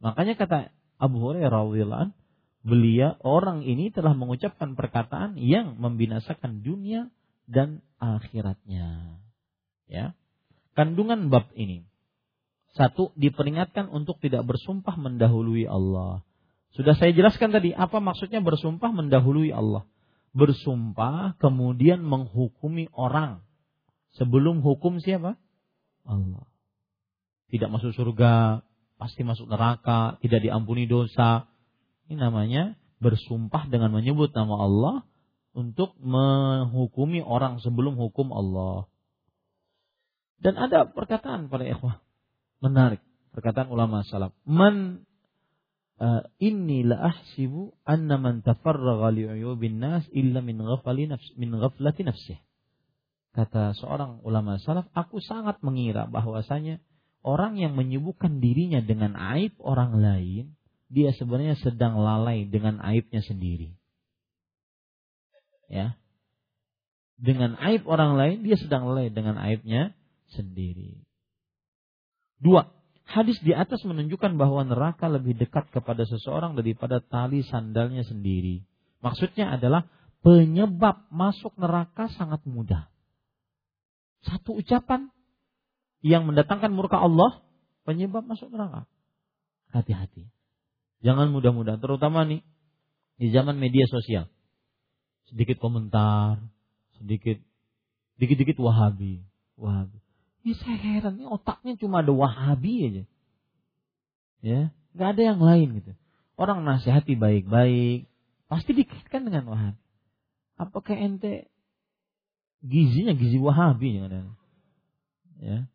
Makanya 0.00 0.34
kata 0.40 0.72
Abu 0.96 1.20
Hurairah 1.20 1.52
radhiyallahu 1.52 2.12
beliau 2.60 3.16
orang 3.24 3.64
ini 3.64 3.88
telah 3.88 4.12
mengucapkan 4.12 4.76
perkataan 4.76 5.40
yang 5.40 5.80
membinasakan 5.80 6.60
dunia 6.60 7.08
dan 7.48 7.80
akhiratnya. 8.00 9.20
Ya. 9.88 10.12
Kandungan 10.76 11.28
bab 11.28 11.50
ini 11.56 11.89
satu, 12.78 13.10
diperingatkan 13.18 13.90
untuk 13.90 14.22
tidak 14.22 14.46
bersumpah 14.46 14.94
mendahului 14.94 15.66
Allah. 15.66 16.22
Sudah 16.70 16.94
saya 16.94 17.10
jelaskan 17.10 17.50
tadi, 17.50 17.74
apa 17.74 17.98
maksudnya 17.98 18.38
bersumpah 18.38 18.94
mendahului 18.94 19.50
Allah? 19.50 19.90
Bersumpah 20.30 21.34
kemudian 21.42 21.98
menghukumi 22.06 22.86
orang. 22.94 23.42
Sebelum 24.14 24.62
hukum 24.62 25.02
siapa? 25.02 25.34
Allah. 26.06 26.46
Tidak 27.50 27.66
masuk 27.66 27.90
surga, 27.90 28.62
pasti 28.94 29.26
masuk 29.26 29.50
neraka, 29.50 30.22
tidak 30.22 30.46
diampuni 30.46 30.86
dosa. 30.86 31.50
Ini 32.06 32.22
namanya 32.22 32.78
bersumpah 33.02 33.66
dengan 33.66 33.90
menyebut 33.90 34.30
nama 34.30 34.54
Allah 34.62 34.96
untuk 35.50 35.98
menghukumi 35.98 37.18
orang 37.18 37.58
sebelum 37.58 37.98
hukum 37.98 38.30
Allah. 38.30 38.86
Dan 40.38 40.54
ada 40.54 40.86
perkataan 40.86 41.50
pada 41.50 41.66
ikhwah 41.66 41.98
Menarik 42.60 43.00
perkataan 43.32 43.72
ulama 43.72 44.04
salaf. 44.04 44.36
Man 44.44 45.06
uh, 46.00 46.22
inni 46.40 46.82
la 46.84 47.12
ahsibu 47.12 47.76
anna 47.84 48.16
man 48.20 48.42
tafarragha 48.44 49.08
li 49.14 49.24
uyubin 49.28 49.78
nas 49.78 50.04
illa 50.12 50.44
min 50.44 50.60
ghafali 50.60 51.08
nafs 51.08 51.28
min 51.40 51.54
ghaflati 51.56 52.04
nafsih. 52.04 52.38
Kata 53.30 53.78
seorang 53.78 54.26
ulama 54.26 54.58
salaf, 54.58 54.90
aku 54.90 55.22
sangat 55.22 55.62
mengira 55.62 56.10
bahwasanya 56.10 56.82
orang 57.22 57.62
yang 57.62 57.78
menyibukkan 57.78 58.42
dirinya 58.42 58.82
dengan 58.82 59.14
aib 59.14 59.54
orang 59.62 60.02
lain, 60.02 60.58
dia 60.90 61.14
sebenarnya 61.14 61.54
sedang 61.62 62.02
lalai 62.02 62.50
dengan 62.50 62.82
aibnya 62.82 63.22
sendiri. 63.22 63.78
Ya. 65.70 65.94
Dengan 67.14 67.54
aib 67.62 67.86
orang 67.86 68.18
lain, 68.18 68.42
dia 68.42 68.58
sedang 68.58 68.90
lalai 68.90 69.14
dengan 69.14 69.38
aibnya 69.38 69.94
sendiri. 70.34 71.06
Dua, 72.40 72.72
hadis 73.04 73.36
di 73.44 73.52
atas 73.52 73.84
menunjukkan 73.84 74.40
bahwa 74.40 74.64
neraka 74.64 75.12
lebih 75.12 75.36
dekat 75.36 75.68
kepada 75.68 76.08
seseorang 76.08 76.56
daripada 76.56 77.04
tali 77.04 77.44
sandalnya 77.44 78.00
sendiri. 78.02 78.64
Maksudnya 79.04 79.60
adalah 79.60 79.84
penyebab 80.24 81.04
masuk 81.12 81.52
neraka 81.60 82.08
sangat 82.16 82.40
mudah. 82.48 82.88
Satu 84.24 84.56
ucapan 84.56 85.12
yang 86.00 86.24
mendatangkan 86.24 86.72
murka 86.72 86.96
Allah, 86.96 87.44
penyebab 87.84 88.24
masuk 88.24 88.52
neraka. 88.52 88.88
Hati-hati. 89.72 90.32
Jangan 91.00 91.32
mudah-mudah, 91.32 91.80
terutama 91.80 92.24
nih 92.28 92.44
di 93.20 93.32
zaman 93.32 93.56
media 93.56 93.84
sosial. 93.88 94.28
Sedikit 95.28 95.60
komentar, 95.60 96.40
sedikit 97.00 97.40
dikit-dikit 98.20 98.60
wahabi, 98.60 99.24
wahabi. 99.56 100.00
Ini 100.40 100.52
saya 100.56 100.78
heran, 100.80 101.20
ini 101.20 101.28
otaknya 101.28 101.76
cuma 101.76 102.00
ada 102.00 102.12
Wahabi 102.16 102.74
aja. 102.88 103.04
Ya, 104.40 104.60
nggak 104.96 105.08
ada 105.16 105.22
yang 105.22 105.40
lain 105.44 105.68
gitu. 105.84 105.92
Orang 106.40 106.64
nasihati 106.64 107.12
baik-baik, 107.20 108.08
pasti 108.48 108.72
dikaitkan 108.72 109.28
dengan 109.28 109.44
Wahabi. 109.52 109.82
Apakah 110.56 110.96
ente 110.96 111.52
gizinya 112.64 113.12
gizi 113.16 113.36
Wahabi 113.40 113.96
jangan 113.96 114.36
Ya. 115.40 115.68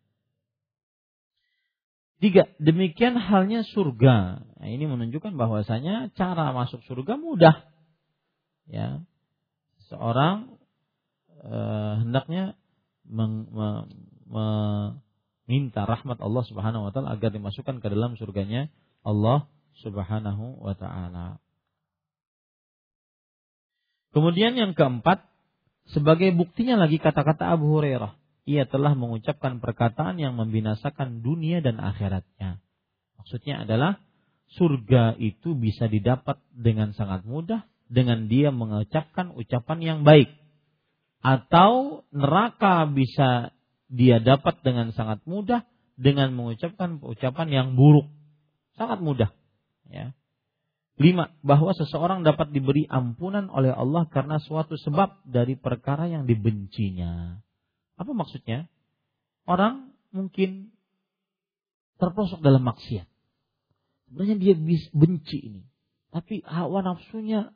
Tiga, 2.22 2.50
demikian 2.62 3.18
halnya 3.18 3.66
surga. 3.70 4.46
Nah, 4.46 4.68
ini 4.70 4.86
menunjukkan 4.88 5.36
bahwasanya 5.36 6.14
cara 6.18 6.54
masuk 6.54 6.82
surga 6.86 7.18
mudah. 7.18 7.66
Ya. 8.70 9.06
Seorang 9.90 10.58
eh, 11.44 11.94
hendaknya 12.02 12.58
meng, 13.06 13.46
me, 13.52 13.68
meminta 14.26 15.86
rahmat 15.86 16.18
Allah 16.20 16.44
Subhanahu 16.46 16.90
wa 16.90 16.92
taala 16.92 17.14
agar 17.14 17.30
dimasukkan 17.32 17.82
ke 17.82 17.88
dalam 17.88 18.18
surganya 18.18 18.68
Allah 19.06 19.48
Subhanahu 19.82 20.62
wa 20.62 20.74
taala. 20.74 21.40
Kemudian 24.16 24.56
yang 24.56 24.72
keempat, 24.72 25.28
sebagai 25.92 26.32
buktinya 26.32 26.80
lagi 26.80 27.04
kata-kata 27.04 27.52
Abu 27.52 27.68
Hurairah, 27.76 28.16
ia 28.48 28.64
telah 28.64 28.96
mengucapkan 28.96 29.60
perkataan 29.60 30.22
yang 30.22 30.40
membinasakan 30.40 31.20
dunia 31.20 31.60
dan 31.60 31.84
akhiratnya. 31.84 32.64
Maksudnya 33.20 33.68
adalah 33.68 34.00
surga 34.56 35.18
itu 35.18 35.58
bisa 35.58 35.90
didapat 35.92 36.40
dengan 36.54 36.94
sangat 36.96 37.26
mudah 37.28 37.68
dengan 37.90 38.30
dia 38.30 38.54
mengucapkan 38.54 39.34
ucapan 39.34 39.80
yang 39.82 40.00
baik. 40.06 40.30
Atau 41.26 42.06
neraka 42.14 42.86
bisa 42.86 43.50
dia 43.90 44.18
dapat 44.22 44.62
dengan 44.66 44.90
sangat 44.95 45.22
mudah 45.30 45.64
dengan 45.95 46.36
mengucapkan 46.36 46.99
ucapan 46.99 47.48
yang 47.52 47.68
buruk. 47.80 48.12
Sangat 48.76 48.99
mudah. 48.99 49.32
Ya. 49.88 50.12
Lima, 50.95 51.36
bahwa 51.44 51.76
seseorang 51.76 52.24
dapat 52.24 52.56
diberi 52.56 52.88
ampunan 52.88 53.52
oleh 53.52 53.72
Allah 53.72 54.07
karena 54.07 54.40
suatu 54.40 54.80
sebab 54.80 55.28
dari 55.28 55.60
perkara 55.60 56.07
yang 56.07 56.24
dibencinya. 56.24 57.44
Apa 57.99 58.12
maksudnya? 58.16 58.72
Orang 59.44 59.91
mungkin 60.16 60.72
terprosok 61.99 62.40
dalam 62.40 62.64
maksiat. 62.64 63.07
Sebenarnya 64.07 64.36
dia 64.40 64.53
benci 64.95 65.38
ini. 65.40 65.62
Tapi 66.16 66.40
hawa 66.48 66.80
nafsunya, 66.80 67.52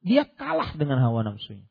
dia 0.00 0.24
kalah 0.24 0.72
dengan 0.76 1.04
hawa 1.04 1.20
nafsunya. 1.20 1.68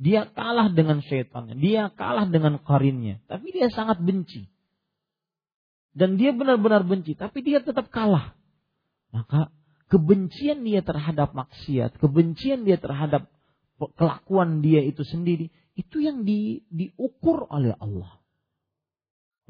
Dia 0.00 0.24
kalah 0.32 0.72
dengan 0.72 1.04
setannya. 1.04 1.60
Dia 1.60 1.92
kalah 1.92 2.24
dengan 2.24 2.56
karinnya. 2.64 3.20
Tapi 3.28 3.52
dia 3.52 3.68
sangat 3.68 4.00
benci. 4.00 4.48
Dan 5.92 6.16
dia 6.16 6.32
benar-benar 6.32 6.88
benci. 6.88 7.12
Tapi 7.12 7.44
dia 7.44 7.60
tetap 7.60 7.92
kalah. 7.92 8.32
Maka 9.12 9.52
kebencian 9.90 10.62
dia 10.64 10.80
terhadap 10.80 11.34
maksiat, 11.34 11.98
kebencian 11.98 12.62
dia 12.62 12.78
terhadap 12.78 13.26
kelakuan 13.98 14.62
dia 14.62 14.86
itu 14.86 15.02
sendiri, 15.02 15.50
itu 15.74 15.98
yang 15.98 16.22
di, 16.22 16.62
diukur 16.70 17.50
oleh 17.50 17.74
Allah. 17.76 18.22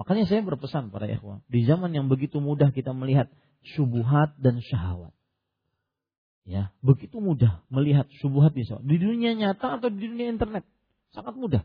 Makanya 0.00 0.24
saya 0.24 0.40
berpesan 0.40 0.88
pada 0.88 1.04
ikhwan, 1.04 1.44
di 1.44 1.68
zaman 1.68 1.92
yang 1.92 2.08
begitu 2.08 2.40
mudah 2.40 2.72
kita 2.72 2.96
melihat 2.96 3.28
subuhat 3.76 4.32
dan 4.40 4.64
syahwat. 4.64 5.12
Ya, 6.50 6.74
begitu 6.82 7.22
mudah 7.22 7.62
melihat 7.70 8.10
subuhat 8.18 8.58
di 8.58 8.66
di 8.66 8.96
dunia 8.98 9.38
nyata 9.38 9.78
atau 9.78 9.86
di 9.86 10.02
dunia 10.02 10.34
internet. 10.34 10.66
Sangat 11.14 11.38
mudah. 11.38 11.62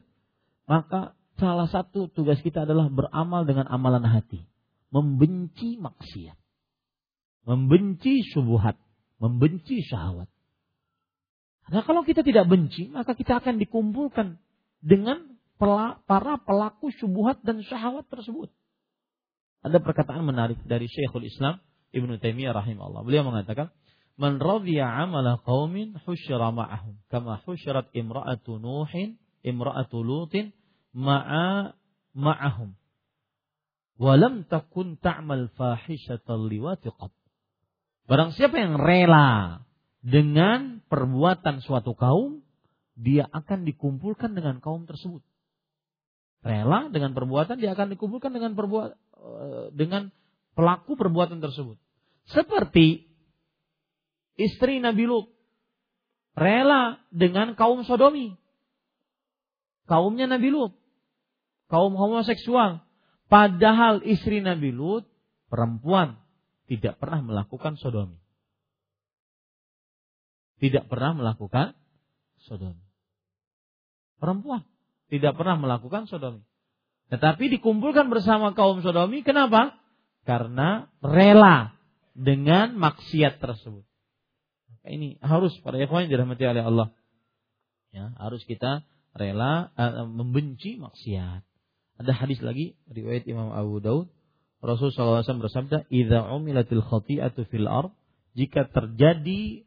Maka 0.69 1.17
salah 1.41 1.65
satu 1.65 2.05
tugas 2.13 2.37
kita 2.45 2.69
adalah 2.69 2.85
beramal 2.93 3.49
dengan 3.49 3.65
amalan 3.65 4.05
hati, 4.05 4.45
membenci 4.93 5.81
maksiat 5.81 6.37
membenci 7.45 8.25
subuhat, 8.33 8.75
membenci 9.21 9.85
syahwat. 9.85 10.27
Karena 11.65 11.81
kalau 11.85 12.01
kita 12.05 12.21
tidak 12.25 12.45
benci, 12.49 12.89
maka 12.89 13.13
kita 13.13 13.41
akan 13.41 13.57
dikumpulkan 13.61 14.37
dengan 14.81 15.37
para 15.57 16.37
pelaku 16.41 16.93
subuhat 16.93 17.41
dan 17.41 17.61
syahwat 17.65 18.05
tersebut. 18.09 18.53
Ada 19.65 19.81
perkataan 19.81 20.21
menarik 20.21 20.61
dari 20.61 20.85
Syekhul 20.85 21.25
Islam 21.25 21.57
Ibnu 21.89 22.21
Taimiyah 22.21 22.53
rahimahullah. 22.53 23.01
Beliau 23.01 23.25
mengatakan, 23.25 23.73
"Man 24.15 24.39
radiya 24.39 24.87
amala 25.03 25.39
qaumin 25.43 25.99
husyira 26.03 26.51
ma'ahum, 26.55 26.95
kama 27.11 27.43
husyirat 27.43 27.91
imra'atu 27.91 28.59
Nuhin, 28.59 29.19
imra'atu 29.43 29.99
Lutin 29.99 30.55
ma'a 30.95 31.75
ma'ahum." 32.15 32.75
Walam 33.95 34.43
takun 34.51 34.99
ta'mal 34.99 35.51
fahishatal 35.55 36.51
liwati. 36.51 36.91
Barang 38.05 38.35
siapa 38.35 38.59
yang 38.59 38.75
rela 38.75 39.63
dengan 40.03 40.83
perbuatan 40.85 41.63
suatu 41.63 41.95
kaum, 41.95 42.43
dia 42.95 43.27
akan 43.27 43.63
dikumpulkan 43.63 44.35
dengan 44.35 44.59
kaum 44.59 44.83
tersebut. 44.83 45.23
Rela 46.45 46.91
dengan 46.93 47.17
perbuatan 47.17 47.57
dia 47.57 47.73
akan 47.73 47.97
dikumpulkan 47.97 48.29
dengan 48.29 48.53
perbuat 48.53 48.89
eh, 48.93 49.65
dengan 49.73 50.13
pelaku 50.53 50.93
perbuatan 50.93 51.41
tersebut. 51.41 51.81
Seperti 52.29 53.05
istri 54.35 54.79
Nabi 54.83 55.07
Lut 55.07 55.27
rela 56.35 56.99
dengan 57.09 57.55
kaum 57.55 57.83
sodomi. 57.87 58.35
Kaumnya 59.87 60.27
Nabi 60.27 60.51
Lut. 60.51 60.73
Kaum 61.71 61.95
homoseksual. 61.97 62.83
Padahal 63.25 64.05
istri 64.05 64.43
Nabi 64.43 64.69
Lut 64.69 65.07
perempuan 65.49 66.19
tidak 66.69 67.01
pernah 67.01 67.23
melakukan 67.23 67.79
sodomi. 67.79 68.19
Tidak 70.59 70.87
pernah 70.87 71.15
melakukan 71.15 71.73
sodomi. 72.45 72.83
Perempuan 74.15 74.63
tidak 75.11 75.37
pernah 75.37 75.57
melakukan 75.59 76.09
sodomi. 76.09 76.41
Tetapi 77.13 77.59
dikumpulkan 77.59 78.09
bersama 78.09 78.57
kaum 78.57 78.81
sodomi, 78.81 79.21
kenapa? 79.21 79.77
Karena 80.25 80.89
rela 81.05 81.77
dengan 82.17 82.73
maksiat 82.73 83.37
tersebut. 83.37 83.85
Ini 84.85 85.21
harus 85.21 85.53
pada 85.65 85.81
ikhwan 85.81 86.05
yang 86.07 86.11
dirahmati 86.17 86.43
oleh 86.45 86.63
Allah. 86.63 86.87
Ya, 87.89 88.11
harus 88.19 88.43
kita 88.45 88.85
rela 89.15 89.71
uh, 89.75 90.05
membenci 90.05 90.77
maksiat. 90.77 91.41
Ada 91.95 92.11
hadis 92.11 92.43
lagi 92.43 92.75
riwayat 92.91 93.23
Imam 93.25 93.55
Abu 93.55 93.79
Daud 93.79 94.11
Rasulullah 94.65 95.21
SAW 95.21 95.45
bersabda, 95.45 95.85
"Idza 95.93 96.25
umilatil 96.33 96.81
khati'atu 96.81 97.45
fil 97.53 97.69
ard", 97.69 97.93
jika 98.33 98.65
terjadi 98.67 99.63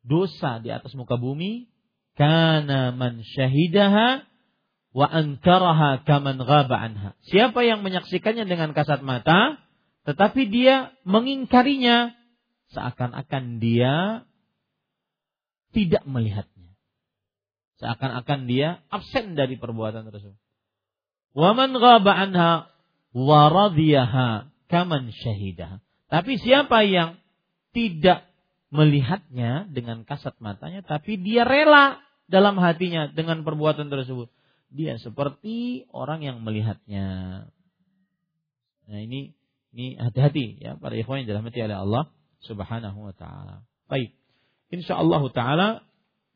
dosa 0.00 0.58
di 0.64 0.72
atas 0.72 0.96
muka 0.96 1.20
bumi, 1.20 1.68
kana 2.16 2.90
man 2.96 3.20
syahidaha 3.20 4.24
wa 4.96 5.06
ankaraha 5.06 6.02
kaman 6.08 6.40
ghaba 6.40 6.76
anha. 6.80 7.10
Siapa 7.28 7.62
yang 7.62 7.84
menyaksikannya 7.84 8.48
dengan 8.48 8.72
kasat 8.74 9.04
mata, 9.04 9.60
tetapi 10.08 10.48
dia 10.50 10.90
mengingkarinya 11.04 12.16
seakan-akan 12.74 13.60
dia 13.60 14.24
tidak 15.70 16.02
melihatnya. 16.06 16.74
Seakan-akan 17.80 18.44
dia 18.44 18.84
absen 18.92 19.34
dari 19.34 19.56
perbuatan 19.56 20.10
tersebut. 20.12 20.36
Waman 21.32 21.72
ghaba 21.78 22.12
anha 22.12 22.50
waradiyaha 23.16 24.50
kaman 24.68 25.14
syahidah. 25.14 25.80
Tapi 26.10 26.36
siapa 26.42 26.82
yang 26.84 27.16
tidak 27.70 28.26
melihatnya 28.70 29.66
dengan 29.70 30.06
kasat 30.06 30.38
matanya, 30.38 30.82
tapi 30.82 31.18
dia 31.18 31.46
rela 31.46 32.02
dalam 32.30 32.58
hatinya 32.58 33.10
dengan 33.10 33.42
perbuatan 33.42 33.90
tersebut. 33.90 34.30
Dia 34.70 34.98
seperti 35.02 35.86
orang 35.90 36.22
yang 36.22 36.38
melihatnya. 36.46 37.06
Nah 38.86 39.00
ini 39.02 39.34
ini 39.74 39.98
hati-hati 39.98 40.62
ya 40.62 40.74
para 40.78 40.94
ikhwan 40.98 41.22
yang 41.22 41.34
dirahmati 41.34 41.58
oleh 41.62 41.78
Allah 41.78 42.04
Subhanahu 42.46 43.10
wa 43.10 43.14
taala. 43.14 43.66
Baik. 43.90 44.19
Insyaallah 44.70 45.22
taala 45.34 45.82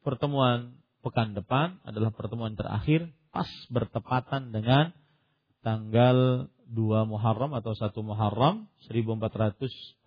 pertemuan 0.02 0.74
pekan 1.06 1.38
depan 1.38 1.78
adalah 1.86 2.10
pertemuan 2.10 2.58
terakhir 2.58 3.14
pas 3.30 3.46
bertepatan 3.70 4.50
dengan 4.50 4.90
tanggal 5.62 6.50
2 6.70 7.06
Muharram 7.06 7.54
atau 7.54 7.78
1 7.78 7.94
Muharram 8.02 8.66
1440 8.90 10.02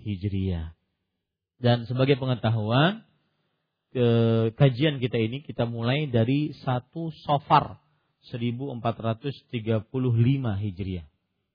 Hijriah. 0.00 0.72
Dan 1.60 1.84
sebagai 1.86 2.16
pengetahuan 2.16 3.04
ke, 3.94 4.06
kajian 4.58 4.98
kita 4.98 5.20
ini 5.20 5.44
kita 5.44 5.68
mulai 5.68 6.10
dari 6.10 6.50
1 6.56 6.64
Sofar 7.24 7.78
1435 8.32 9.84
Hijriah 10.64 11.04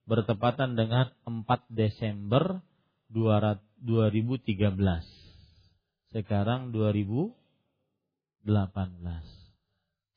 bertepatan 0.10 0.74
dengan 0.74 1.14
4 1.26 1.46
Desember 1.70 2.62
2013. 3.10 5.19
Sekarang 6.10 6.74
2018. 6.74 7.38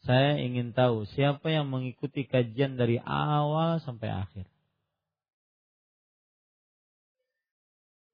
Saya 0.03 0.41
ingin 0.41 0.75
tahu 0.75 1.07
siapa 1.15 1.53
yang 1.53 1.71
mengikuti 1.71 2.27
kajian 2.27 2.75
dari 2.81 2.99
awal 2.99 3.79
sampai 3.85 4.09
akhir. 4.11 4.47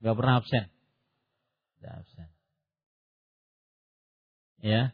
Gak 0.02 0.14
pernah 0.14 0.42
absen. 0.42 0.64
Gak 1.80 1.94
absen. 2.02 2.28
Ya. 4.60 4.92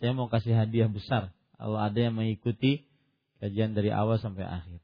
Saya 0.00 0.16
mau 0.16 0.32
kasih 0.32 0.56
hadiah 0.56 0.88
besar 0.88 1.28
kalau 1.60 1.76
ada 1.76 1.96
yang 2.00 2.16
mengikuti 2.16 2.88
kajian 3.40 3.76
dari 3.76 3.92
awal 3.92 4.16
sampai 4.16 4.48
akhir. 4.48 4.80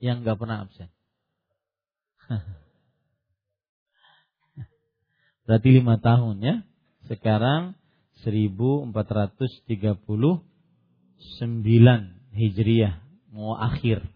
Yang 0.00 0.16
nggak 0.24 0.38
pernah 0.40 0.64
absen. 0.64 0.88
Berarti 5.46 5.68
lima 5.74 5.98
tahun 5.98 6.38
ya. 6.38 6.56
Sekarang 7.10 7.74
1439 8.22 9.42
Hijriah 12.32 12.94
mau 13.34 13.58
akhir. 13.58 14.06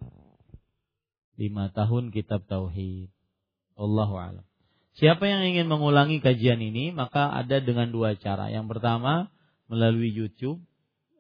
Lima 1.37 1.69
tahun 1.75 2.15
kitab 2.15 2.47
Tauhid. 2.47 3.11
Allahu 3.77 4.17
a'lam. 4.17 4.47
Siapa 4.97 5.29
yang 5.29 5.45
ingin 5.45 5.69
mengulangi 5.69 6.25
kajian 6.25 6.57
ini 6.65 6.89
maka 6.95 7.29
ada 7.29 7.61
dengan 7.61 7.93
dua 7.93 8.17
cara. 8.17 8.49
Yang 8.49 8.79
pertama 8.79 9.29
melalui 9.69 10.09
YouTube. 10.15 10.63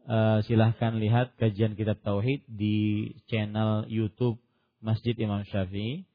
Uh, 0.07 0.39
silahkan 0.47 0.95
lihat 1.03 1.35
kajian 1.35 1.74
kitab 1.74 1.99
Tauhid 2.07 2.47
di 2.47 3.11
channel 3.27 3.91
YouTube 3.91 4.39
Masjid 4.78 5.19
Imam 5.19 5.43
Syafi'i. 5.43 6.07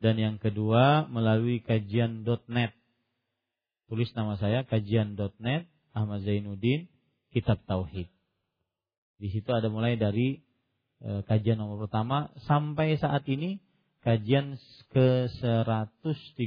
Dan 0.00 0.16
yang 0.16 0.36
kedua 0.40 1.06
melalui 1.12 1.60
kajian.net. 1.60 2.72
Tulis 3.84 4.08
nama 4.16 4.40
saya 4.40 4.64
kajian.net 4.64 5.68
Ahmad 5.92 6.24
Zainuddin 6.24 6.88
Kitab 7.36 7.60
Tauhid. 7.68 8.08
Di 9.20 9.28
situ 9.28 9.52
ada 9.52 9.68
mulai 9.68 10.00
dari 10.00 10.40
e, 11.04 11.20
kajian 11.28 11.60
nomor 11.60 11.84
pertama 11.84 12.32
sampai 12.48 12.96
saat 12.96 13.28
ini 13.28 13.60
kajian 14.00 14.56
ke 14.88 15.28
136. 15.28 16.40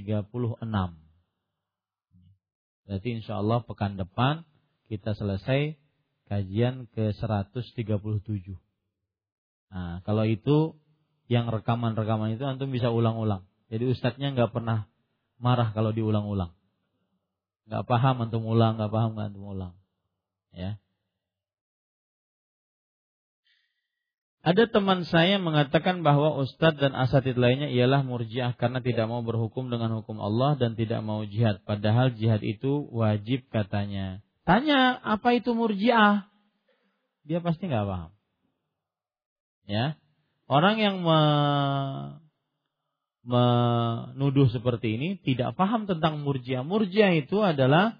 Berarti 2.89 3.09
insya 3.13 3.37
Allah 3.37 3.61
pekan 3.61 4.01
depan 4.01 4.41
kita 4.89 5.13
selesai 5.13 5.77
kajian 6.25 6.89
ke 6.89 7.13
137. 7.13 7.77
Nah, 9.69 10.01
kalau 10.01 10.25
itu 10.25 10.73
yang 11.29 11.53
rekaman-rekaman 11.53 12.33
itu 12.33 12.49
antum 12.49 12.73
bisa 12.73 12.89
ulang-ulang. 12.89 13.45
Jadi 13.69 13.85
ustadznya 13.93 14.33
nggak 14.33 14.57
pernah 14.57 14.89
marah 15.37 15.69
kalau 15.75 15.93
diulang-ulang. 15.93 16.56
Nggak 17.67 17.83
paham 17.83 18.15
antum 18.23 18.43
ulang, 18.47 18.79
nggak 18.79 18.91
paham 18.91 19.11
antum 19.19 19.43
ulang. 19.43 19.73
Ya. 20.55 20.79
Ada 24.47 24.71
teman 24.71 25.03
saya 25.03 25.43
mengatakan 25.43 26.07
bahwa 26.07 26.39
ustadz 26.39 26.79
dan 26.79 26.95
asatid 26.95 27.35
lainnya 27.35 27.67
ialah 27.67 28.07
murjiah 28.07 28.55
karena 28.55 28.79
tidak 28.79 29.11
mau 29.11 29.19
berhukum 29.19 29.67
dengan 29.67 29.99
hukum 29.99 30.23
Allah 30.23 30.55
dan 30.55 30.79
tidak 30.79 31.03
mau 31.03 31.27
jihad. 31.27 31.59
Padahal 31.67 32.15
jihad 32.15 32.39
itu 32.47 32.87
wajib 32.95 33.43
katanya. 33.51 34.23
Tanya 34.47 34.95
apa 35.03 35.35
itu 35.35 35.51
murjiah? 35.51 36.31
Dia 37.27 37.43
pasti 37.43 37.67
nggak 37.67 37.83
paham. 37.83 38.11
Ya, 39.67 39.99
orang 40.47 40.79
yang 40.79 41.03
me, 41.03 41.19
menuduh 43.27 44.47
seperti 44.47 44.95
ini 44.95 45.09
tidak 45.19 45.59
paham 45.59 45.83
tentang 45.83 46.23
murjiah. 46.23 46.63
Murjiah 46.63 47.11
itu 47.19 47.43
adalah 47.43 47.99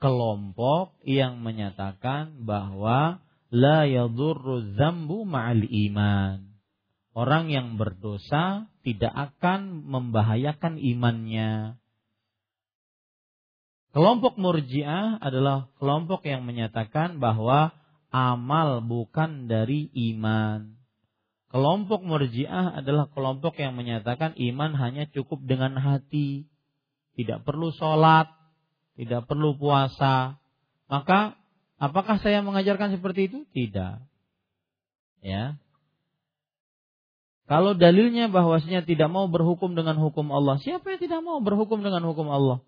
kelompok 0.00 0.96
yang 1.04 1.44
menyatakan 1.44 2.48
bahwa 2.48 3.20
la 3.52 3.84
yadurru 3.84 4.72
dzambu 4.72 5.28
ma'al 5.28 5.68
iman. 5.68 6.48
Orang 7.12 7.52
yang 7.52 7.76
berdosa 7.76 8.72
tidak 8.80 9.12
akan 9.12 9.84
membahayakan 9.84 10.80
imannya. 10.80 11.76
Kelompok 13.90 14.38
Murji'ah 14.38 15.18
adalah 15.18 15.68
kelompok 15.82 16.22
yang 16.22 16.46
menyatakan 16.46 17.18
bahwa 17.18 17.74
amal 18.14 18.80
bukan 18.80 19.50
dari 19.50 19.90
iman. 20.14 20.79
Kelompok 21.50 22.06
Murji'ah 22.06 22.78
adalah 22.78 23.10
kelompok 23.10 23.58
yang 23.58 23.74
menyatakan 23.74 24.38
iman 24.38 24.70
hanya 24.78 25.10
cukup 25.10 25.42
dengan 25.42 25.74
hati, 25.82 26.46
tidak 27.18 27.42
perlu 27.42 27.74
sholat, 27.74 28.30
tidak 28.94 29.26
perlu 29.26 29.58
puasa. 29.58 30.38
Maka 30.86 31.40
Apakah 31.80 32.20
saya 32.20 32.44
mengajarkan 32.44 32.92
seperti 32.92 33.32
itu? 33.32 33.38
Tidak. 33.56 34.04
Ya. 35.24 35.56
Kalau 37.48 37.72
dalilnya 37.72 38.28
bahwasanya 38.28 38.84
tidak 38.84 39.08
mau 39.08 39.26
berhukum 39.32 39.72
dengan 39.72 39.96
hukum 39.96 40.28
Allah, 40.28 40.60
siapa 40.60 40.92
yang 40.92 41.00
tidak 41.00 41.20
mau 41.24 41.40
berhukum 41.40 41.80
dengan 41.80 42.04
hukum 42.04 42.28
Allah? 42.28 42.60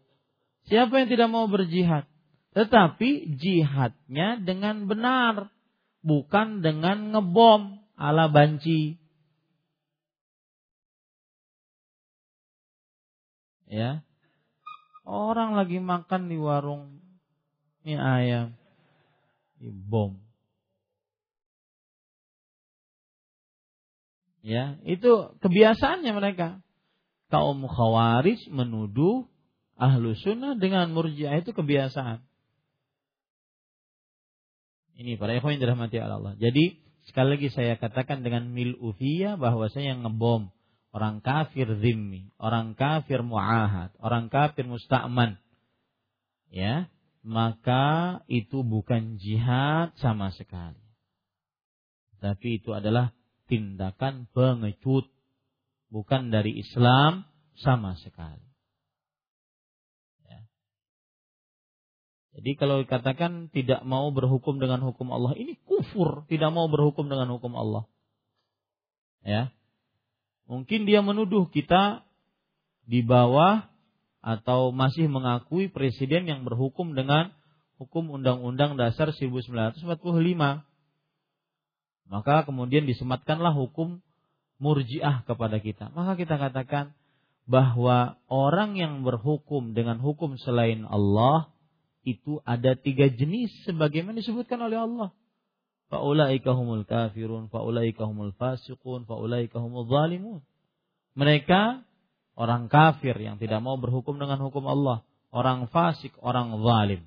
Siapa 0.64 0.96
yang 0.96 1.12
tidak 1.12 1.28
mau 1.28 1.44
berjihad? 1.44 2.09
Tetapi 2.56 3.36
jihadnya 3.36 4.40
dengan 4.40 4.88
benar, 4.88 5.52
bukan 6.00 6.64
dengan 6.64 7.12
ngebom 7.12 7.81
ala 7.97 8.28
banci. 8.28 9.01
Ya. 13.69 14.05
Orang 15.02 15.56
lagi 15.56 15.81
makan 15.81 16.31
di 16.31 16.39
warung 16.39 17.02
mie 17.82 17.98
ayam 17.98 18.55
bom. 19.70 20.19
Ya, 24.43 24.74
itu 24.82 25.39
kebiasaannya 25.39 26.12
mereka. 26.19 26.59
Kaum 27.31 27.62
khawarij 27.62 28.51
menuduh 28.51 29.31
ahlu 29.78 30.19
sunnah 30.19 30.59
dengan 30.59 30.90
murjiah 30.90 31.39
itu 31.39 31.55
kebiasaan. 31.55 32.27
Ini 34.98 35.16
para 35.16 35.39
ikhwan 35.39 35.56
yang 35.56 35.62
dirahmati 35.62 35.97
Allah. 36.02 36.35
Jadi 36.36 36.82
sekali 37.08 37.38
lagi 37.38 37.48
saya 37.50 37.74
katakan 37.80 38.22
dengan 38.22 38.50
mil 38.50 38.78
ufiyah 38.78 39.40
bahwa 39.40 39.66
saya 39.72 39.96
ngebom 39.98 40.52
orang 40.92 41.24
kafir 41.24 41.66
zimmi, 41.80 42.30
orang 42.36 42.76
kafir 42.76 43.24
muahad, 43.24 43.90
orang 43.98 44.28
kafir 44.28 44.68
musta'man. 44.68 45.40
Ya, 46.52 46.92
maka 47.24 48.20
itu 48.28 48.60
bukan 48.60 49.16
jihad 49.16 49.96
sama 49.96 50.28
sekali. 50.36 50.78
Tapi 52.20 52.60
itu 52.60 52.76
adalah 52.76 53.16
tindakan 53.48 54.28
pengecut, 54.30 55.08
bukan 55.88 56.28
dari 56.28 56.60
Islam 56.60 57.24
sama 57.56 57.96
sekali. 57.98 58.51
Jadi 62.32 62.56
kalau 62.56 62.80
dikatakan 62.80 63.52
tidak 63.52 63.84
mau 63.84 64.09
berhukum 64.09 64.56
dengan 64.56 64.80
hukum 64.80 65.12
Allah, 65.12 65.36
ini 65.36 65.60
kufur, 65.68 66.24
tidak 66.32 66.48
mau 66.48 66.64
berhukum 66.72 67.12
dengan 67.12 67.28
hukum 67.36 67.52
Allah. 67.52 67.84
Ya. 69.20 69.52
Mungkin 70.48 70.88
dia 70.88 71.04
menuduh 71.04 71.46
kita 71.52 72.02
di 72.88 73.04
bawah 73.04 73.68
atau 74.24 74.72
masih 74.72 75.12
mengakui 75.12 75.68
presiden 75.68 76.24
yang 76.24 76.42
berhukum 76.48 76.96
dengan 76.96 77.36
hukum 77.76 78.09
Undang-Undang 78.10 78.80
Dasar 78.80 79.12
1945. 79.12 79.82
Maka 82.09 82.34
kemudian 82.44 82.84
disematkanlah 82.88 83.52
hukum 83.52 84.00
murjiah 84.62 85.26
kepada 85.28 85.59
kita. 85.59 85.90
Maka 85.92 86.14
kita 86.14 86.38
katakan 86.38 86.94
bahwa 87.50 88.22
orang 88.30 88.78
yang 88.78 89.02
berhukum 89.02 89.74
dengan 89.74 89.98
hukum 89.98 90.38
selain 90.38 90.86
Allah 90.86 91.50
itu 92.02 92.42
ada 92.42 92.74
tiga 92.74 93.06
jenis 93.06 93.50
sebagaimana 93.66 94.18
disebutkan 94.18 94.58
oleh 94.58 94.78
Allah. 94.82 95.10
Faulaika 95.92 96.56
humul 96.56 96.88
kafirun, 96.88 97.52
faulaika 97.52 98.08
humul 98.08 98.32
fasiqun, 98.34 99.04
faulaika 99.04 99.60
humul 99.60 99.86
zalimun. 99.86 100.40
Mereka 101.12 101.84
orang 102.34 102.72
kafir 102.72 103.12
yang 103.20 103.36
tidak 103.36 103.60
mau 103.60 103.76
berhukum 103.76 104.16
dengan 104.16 104.40
hukum 104.40 104.64
Allah, 104.64 105.04
orang 105.28 105.68
fasik, 105.68 106.16
orang 106.24 106.56
zalim. 106.64 107.04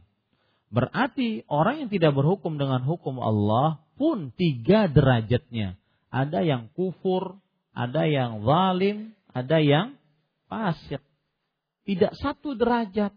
Berarti 0.69 1.41
orang 1.49 1.85
yang 1.85 1.89
tidak 1.89 2.13
berhukum 2.13 2.61
dengan 2.61 2.85
hukum 2.85 3.17
Allah 3.17 3.81
pun 3.97 4.29
tiga 4.35 4.85
derajatnya. 4.85 5.79
Ada 6.13 6.45
yang 6.45 6.69
kufur, 6.77 7.41
ada 7.73 8.05
yang 8.05 8.45
zalim, 8.45 9.17
ada 9.33 9.57
yang 9.59 9.97
fasik. 10.47 11.01
Tidak 11.89 12.13
satu 12.21 12.53
derajat. 12.53 13.13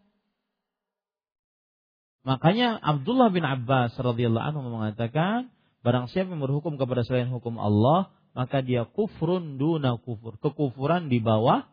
Makanya 2.29 2.77
Abdullah 2.77 3.33
bin 3.33 3.41
Abbas 3.41 3.97
radhiyallahu 3.97 4.45
anhu 4.53 4.61
mengatakan, 4.69 5.49
barang 5.81 6.13
siapa 6.13 6.29
yang 6.29 6.45
berhukum 6.45 6.77
kepada 6.77 7.01
selain 7.01 7.33
hukum 7.33 7.57
Allah, 7.57 8.13
maka 8.37 8.61
dia 8.61 8.85
kufrun 8.85 9.57
duna 9.57 9.97
kufur, 9.97 10.37
kekufuran 10.37 11.09
di 11.09 11.25
bawah 11.25 11.65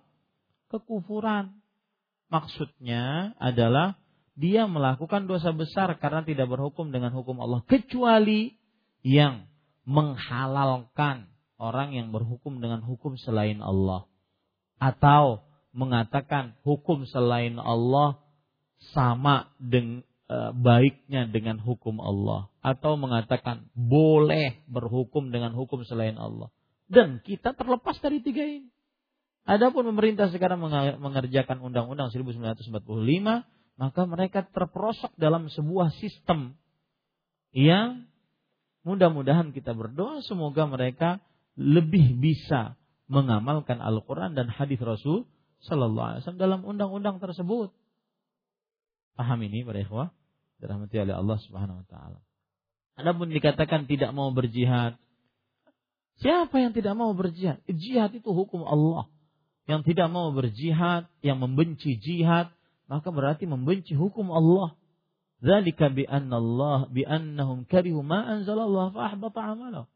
kekufuran. 0.72 1.60
Maksudnya 2.32 3.36
adalah 3.36 4.00
dia 4.40 4.64
melakukan 4.68 5.28
dosa 5.28 5.52
besar 5.52 5.92
karena 6.00 6.24
tidak 6.24 6.48
berhukum 6.48 6.90
dengan 6.90 7.12
hukum 7.12 7.36
Allah. 7.44 7.60
Kecuali 7.68 8.56
yang 9.04 9.52
menghalalkan 9.84 11.30
orang 11.60 11.94
yang 11.94 12.16
berhukum 12.16 12.64
dengan 12.64 12.80
hukum 12.80 13.20
selain 13.20 13.60
Allah. 13.60 14.08
Atau 14.80 15.44
mengatakan 15.76 16.56
hukum 16.64 17.04
selain 17.08 17.60
Allah 17.60 18.24
sama 18.96 19.52
dengan 19.60 20.04
baiknya 20.58 21.30
dengan 21.30 21.62
hukum 21.62 22.02
Allah 22.02 22.50
atau 22.66 22.98
mengatakan 22.98 23.70
boleh 23.78 24.66
berhukum 24.66 25.30
dengan 25.30 25.54
hukum 25.54 25.86
selain 25.86 26.18
Allah. 26.18 26.50
Dan 26.86 27.22
kita 27.22 27.54
terlepas 27.54 27.98
dari 28.02 28.22
tiga 28.22 28.46
ini. 28.46 28.70
Adapun 29.46 29.86
pemerintah 29.86 30.34
sekarang 30.34 30.58
mengerjakan 30.98 31.62
Undang-Undang 31.62 32.10
1945, 32.10 32.74
maka 33.78 34.02
mereka 34.10 34.42
terperosok 34.50 35.14
dalam 35.22 35.54
sebuah 35.54 35.94
sistem 36.02 36.58
yang 37.54 38.10
mudah-mudahan 38.82 39.54
kita 39.54 39.78
berdoa 39.78 40.26
semoga 40.26 40.66
mereka 40.66 41.22
lebih 41.54 42.18
bisa 42.18 42.74
mengamalkan 43.06 43.78
Al-Quran 43.80 44.34
dan 44.34 44.50
hadis 44.50 44.82
Rasul 44.82 45.30
Sallallahu 45.62 46.08
Alaihi 46.10 46.22
Wasallam 46.26 46.42
dalam 46.42 46.62
undang-undang 46.66 47.18
tersebut. 47.22 47.70
Paham 49.16 49.40
ini 49.48 49.64
para 49.64 49.80
ikhwah? 49.80 50.12
Dirahmati 50.60 50.96
oleh 51.00 51.16
Allah 51.16 51.38
Subhanahu 51.40 51.84
Wa 51.84 51.88
Taala. 51.88 52.20
Adapun 52.96 53.28
dikatakan 53.32 53.92
tidak 53.92 54.16
mau 54.16 54.32
berjihad, 54.32 54.96
siapa 56.24 56.56
yang 56.64 56.72
tidak 56.72 56.96
mau 56.96 57.12
berjihad? 57.12 57.60
Jihad 57.68 58.16
itu 58.16 58.32
hukum 58.32 58.64
Allah. 58.64 59.12
Yang 59.68 59.92
tidak 59.92 60.08
mau 60.14 60.32
berjihad, 60.32 61.12
yang 61.20 61.42
membenci 61.44 62.00
jihad, 62.00 62.54
maka 62.88 63.12
berarti 63.12 63.50
membenci 63.50 63.98
hukum 63.98 64.32
Allah. 64.32 64.78
Zalika 65.44 65.92
bi 65.92 66.08
Allah 66.08 66.88
bi 66.88 67.04
annahum 67.04 67.68
karihu 67.68 68.00
ma 68.00 68.24
anzalallah 68.24 68.96
fa 68.96 69.12
ahbata 69.12 69.44
amalahu. 69.44 69.90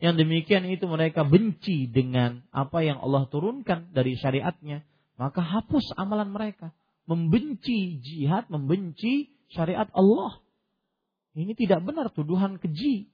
Yang 0.00 0.24
demikian 0.24 0.64
itu 0.72 0.88
mereka 0.88 1.28
benci 1.28 1.84
dengan 1.84 2.40
apa 2.50 2.80
yang 2.80 2.98
Allah 3.04 3.28
turunkan 3.28 3.92
dari 3.92 4.16
syariatnya, 4.16 4.82
maka 5.20 5.44
hapus 5.44 5.92
amalan 6.00 6.32
mereka. 6.32 6.72
Membenci 7.08 8.00
jihad, 8.02 8.48
membenci 8.52 9.30
syariat 9.52 9.88
Allah. 9.94 10.40
Ini 11.34 11.54
tidak 11.54 11.86
benar 11.86 12.10
tuduhan 12.10 12.58
keji. 12.58 13.10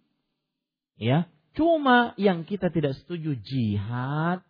Ya, 0.96 1.28
cuma 1.52 2.16
yang 2.16 2.48
kita 2.48 2.72
tidak 2.72 2.96
setuju 2.96 3.36
jihad 3.44 4.40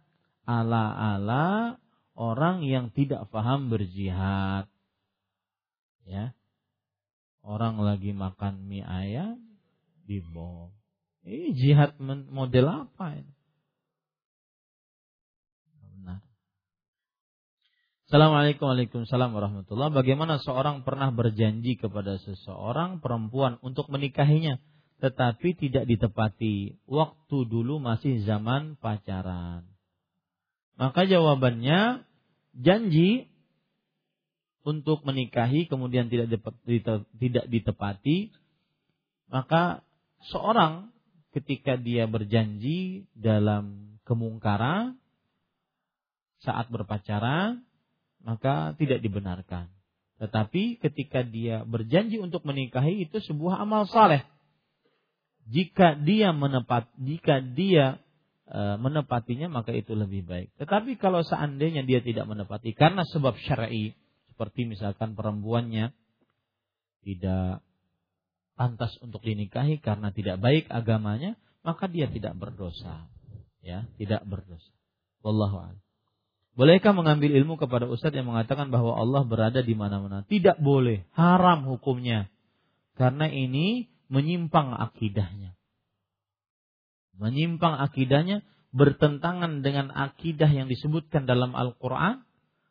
ala-ala 0.47 1.77
orang 2.15 2.63
yang 2.63 2.95
tidak 2.95 3.27
paham 3.35 3.69
berjihad. 3.69 4.71
Ya. 6.07 6.33
Orang 7.47 7.79
lagi 7.79 8.11
makan 8.11 8.67
mie 8.67 8.83
ayam 8.83 9.39
dibom. 10.07 10.75
Ini 11.27 11.55
jihad 11.55 11.99
model 12.03 12.67
apa 12.87 13.19
ini? 13.19 13.35
Benar. 15.79 16.23
Assalamualaikum 18.07 18.71
warahmatullahi 18.71 19.91
Bagaimana 19.91 20.39
seorang 20.39 20.87
pernah 20.87 21.11
berjanji 21.11 21.75
kepada 21.75 22.23
seseorang 22.23 23.03
perempuan 23.03 23.59
untuk 23.67 23.91
menikahinya 23.91 24.63
tetapi 25.03 25.59
tidak 25.59 25.91
ditepati 25.91 26.79
waktu 26.87 27.39
dulu 27.51 27.83
masih 27.83 28.23
zaman 28.23 28.79
pacaran. 28.79 29.67
Maka 30.79 31.03
jawabannya 31.03 32.07
janji 32.55 33.27
untuk 34.63 35.03
menikahi 35.03 35.67
kemudian 35.67 36.07
tidak 36.07 36.47
tidak 37.19 37.45
ditepati 37.51 38.31
maka 39.35 39.83
seorang 40.31 40.95
ketika 41.35 41.75
dia 41.75 42.07
berjanji 42.07 43.11
dalam 43.19 43.99
kemungkaran 44.07 44.95
saat 46.47 46.71
berpacaran 46.71 47.67
maka 48.27 48.75
tidak 48.75 48.99
dibenarkan. 48.99 49.71
Tetapi 50.19 50.83
ketika 50.83 51.23
dia 51.23 51.63
berjanji 51.63 52.19
untuk 52.19 52.43
menikahi 52.43 53.07
itu 53.07 53.23
sebuah 53.23 53.63
amal 53.63 53.87
saleh. 53.87 54.27
Jika 55.47 55.95
dia 56.03 56.35
menepat, 56.35 56.91
jika 56.99 57.39
dia 57.39 58.03
e, 58.51 58.61
menepatinya 58.83 59.47
maka 59.47 59.71
itu 59.71 59.95
lebih 59.95 60.27
baik. 60.27 60.51
Tetapi 60.59 60.99
kalau 60.99 61.23
seandainya 61.23 61.87
dia 61.87 62.03
tidak 62.03 62.27
menepati 62.27 62.75
karena 62.75 63.07
sebab 63.07 63.39
syar'i, 63.47 63.95
seperti 64.35 64.67
misalkan 64.67 65.15
perempuannya 65.15 65.95
tidak 67.07 67.63
pantas 68.59 68.91
untuk 68.99 69.23
dinikahi 69.23 69.79
karena 69.79 70.11
tidak 70.11 70.43
baik 70.43 70.67
agamanya, 70.67 71.39
maka 71.63 71.87
dia 71.87 72.11
tidak 72.11 72.35
berdosa. 72.35 73.07
Ya, 73.63 73.87
tidak 74.01 74.27
berdosa. 74.27 74.75
Wallahu 75.23 75.63
a'lam. 75.63 75.86
Bolehkah 76.57 76.97
mengambil 76.97 77.37
ilmu 77.37 77.61
kepada 77.61 77.85
ustadz 77.85 78.17
yang 78.17 78.33
mengatakan 78.33 78.73
bahwa 78.73 78.97
Allah 78.97 79.29
berada 79.29 79.61
di 79.61 79.77
mana-mana? 79.77 80.25
Tidak 80.25 80.57
boleh, 80.65 81.05
haram 81.13 81.69
hukumnya. 81.69 82.33
Karena 82.97 83.29
ini 83.29 83.93
menyimpang 84.09 84.73
akidahnya. 84.73 85.53
Menyimpang 87.21 87.77
akidahnya 87.77 88.41
bertentangan 88.73 89.61
dengan 89.61 89.93
akidah 89.93 90.49
yang 90.49 90.73
disebutkan 90.73 91.29
dalam 91.29 91.53
Al-Qur'an, 91.53 92.25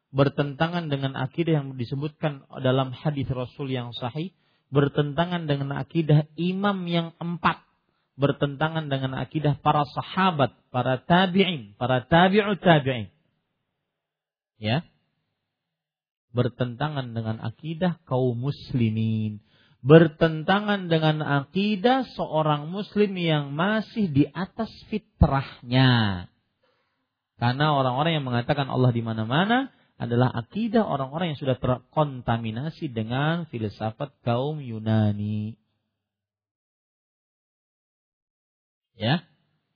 bertentangan 0.09 0.89
dengan 0.89 1.13
akidah 1.13 1.61
yang 1.61 1.77
disebutkan 1.77 2.41
dalam 2.65 2.89
hadis 2.89 3.29
Rasul 3.29 3.69
yang 3.69 3.93
sahih, 3.93 4.33
bertentangan 4.73 5.45
dengan 5.45 5.77
akidah 5.77 6.25
imam 6.41 6.89
yang 6.89 7.13
empat, 7.21 7.61
bertentangan 8.17 8.89
dengan 8.89 9.13
akidah 9.13 9.61
para 9.61 9.85
sahabat, 9.93 10.57
para 10.73 11.05
tabi'in, 11.05 11.77
para 11.77 12.01
tabi'ut 12.01 12.57
tabi'in. 12.65 13.13
Ya. 14.61 14.87
Bertentangan 16.35 17.15
dengan 17.15 17.39
akidah 17.39 17.99
kaum 18.03 18.35
muslimin, 18.35 19.39
bertentangan 19.79 20.91
dengan 20.91 21.23
akidah 21.23 22.03
seorang 22.17 22.67
muslim 22.67 23.15
yang 23.15 23.55
masih 23.55 24.11
di 24.11 24.27
atas 24.27 24.67
fitrahnya. 24.91 26.25
Karena 27.39 27.75
orang-orang 27.75 28.19
yang 28.19 28.25
mengatakan 28.27 28.67
Allah 28.67 28.91
di 28.91 28.99
mana-mana 28.99 29.71
adalah 29.95 30.27
akidah 30.27 30.83
orang-orang 30.83 31.35
yang 31.35 31.39
sudah 31.39 31.55
terkontaminasi 31.55 32.91
dengan 32.91 33.47
filsafat 33.47 34.11
kaum 34.27 34.59
Yunani. 34.59 35.55
Ya, 38.95 39.27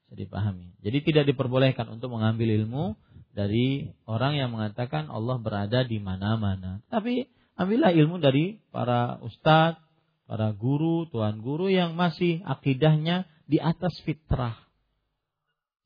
bisa 0.07 0.15
dipahami. 0.15 0.75
Jadi 0.79 0.97
tidak 1.05 1.23
diperbolehkan 1.29 1.87
untuk 1.91 2.11
mengambil 2.15 2.49
ilmu 2.49 2.95
dari 3.33 3.93
orang 4.09 4.35
yang 4.37 4.49
mengatakan 4.51 5.07
Allah 5.07 5.37
berada 5.37 5.85
di 5.85 6.01
mana-mana. 6.01 6.81
Tapi 6.89 7.29
ambillah 7.55 7.93
ilmu 7.93 8.17
dari 8.17 8.59
para 8.73 9.21
ustadz, 9.21 9.81
para 10.25 10.53
guru, 10.53 11.05
tuan 11.09 11.41
guru 11.41 11.69
yang 11.69 11.93
masih 11.93 12.41
akidahnya 12.45 13.29
di 13.49 13.57
atas 13.57 13.97
fitrah. 14.05 14.57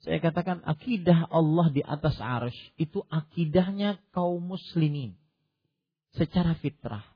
Saya 0.03 0.19
katakan 0.19 0.59
akidah 0.67 1.31
Allah 1.31 1.71
di 1.71 1.79
atas 1.79 2.19
arsh 2.19 2.75
itu 2.75 3.07
akidahnya 3.07 4.03
kaum 4.11 4.43
muslimin. 4.43 5.15
Secara 6.11 6.59
fitrah. 6.59 7.07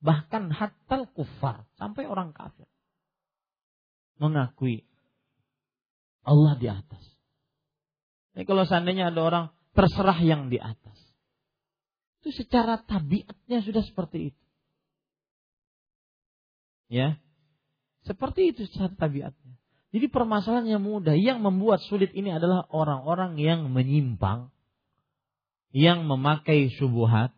Bahkan 0.00 0.48
hatta 0.48 1.06
kufar. 1.12 1.68
Sampai 1.76 2.08
orang 2.08 2.32
kafir. 2.32 2.64
Mengakui 4.16 4.88
Allah 6.24 6.56
di 6.56 6.72
atas. 6.72 7.04
Jadi 8.32 8.48
kalau 8.48 8.64
seandainya 8.64 9.12
ada 9.12 9.20
orang 9.20 9.46
terserah 9.72 10.18
yang 10.20 10.52
di 10.52 10.60
atas. 10.60 10.98
Itu 12.22 12.30
secara 12.30 12.78
tabiatnya 12.78 13.64
sudah 13.66 13.82
seperti 13.82 14.30
itu. 14.30 14.42
Ya. 16.92 17.18
Seperti 18.04 18.52
itu 18.52 18.68
secara 18.68 18.92
tabiatnya. 18.94 19.56
Jadi 19.92 20.06
permasalahan 20.12 20.68
yang 20.78 20.82
mudah. 20.84 21.16
Yang 21.16 21.40
membuat 21.40 21.80
sulit 21.88 22.12
ini 22.12 22.32
adalah 22.32 22.68
orang-orang 22.68 23.40
yang 23.40 23.68
menyimpang. 23.72 24.52
Yang 25.72 26.04
memakai 26.04 26.68
subuhat. 26.76 27.32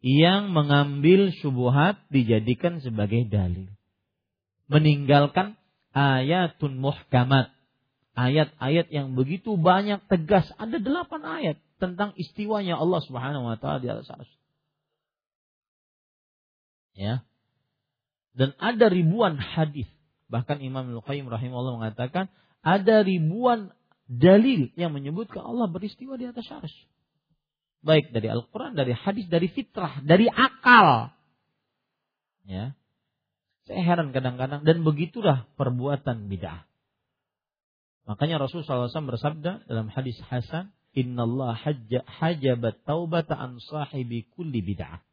Yang 0.00 0.48
mengambil 0.50 1.30
subuhat 1.38 2.02
dijadikan 2.08 2.80
sebagai 2.80 3.28
dalil. 3.28 3.68
Meninggalkan 4.68 5.54
ayatun 5.92 6.80
muhkamat. 6.80 7.57
Ayat-ayat 8.18 8.90
yang 8.90 9.14
begitu 9.14 9.54
banyak 9.54 10.02
tegas. 10.10 10.50
Ada 10.58 10.82
delapan 10.82 11.22
ayat 11.22 11.56
tentang 11.78 12.18
istiwanya 12.18 12.74
Allah 12.74 12.98
subhanahu 13.06 13.46
wa 13.46 13.54
ta'ala 13.54 13.78
di 13.78 13.86
atas 13.86 14.10
arus. 14.10 14.32
Ya. 16.98 17.22
Dan 18.34 18.58
ada 18.58 18.90
ribuan 18.90 19.38
hadis 19.38 19.86
Bahkan 20.28 20.60
Imam 20.60 20.84
Al-Qayyim 21.00 21.26
rahimahullah 21.26 21.80
mengatakan 21.80 22.28
ada 22.60 23.00
ribuan 23.00 23.72
dalil 24.08 24.68
yang 24.76 24.92
menyebutkan 24.92 25.40
Allah 25.40 25.72
beristiwa 25.72 26.20
di 26.20 26.28
atas 26.28 26.44
arsy. 26.52 26.84
Baik 27.80 28.12
dari 28.12 28.28
Al-Quran, 28.28 28.76
dari 28.76 28.92
hadis, 28.92 29.24
dari 29.32 29.48
fitrah, 29.48 30.04
dari 30.04 30.28
akal. 30.28 31.16
Ya. 32.44 32.76
Saya 33.64 33.80
heran 33.84 34.12
kadang-kadang 34.12 34.64
dan 34.64 34.84
begitulah 34.84 35.48
perbuatan 35.56 36.28
bid'ah. 36.28 36.67
Makanya 38.08 38.40
Rasulullah 38.40 38.88
SAW 38.88 39.12
bersabda 39.12 39.68
dalam 39.68 39.92
hadis 39.92 40.16
Hasan, 40.32 40.72
Inna 40.96 41.28
Allah 41.28 41.60
hajabat 42.08 42.80
taubata 42.88 43.36
an 43.36 43.60
sahibi 43.60 44.24
kulli 44.32 44.64
bid'ah. 44.64 45.04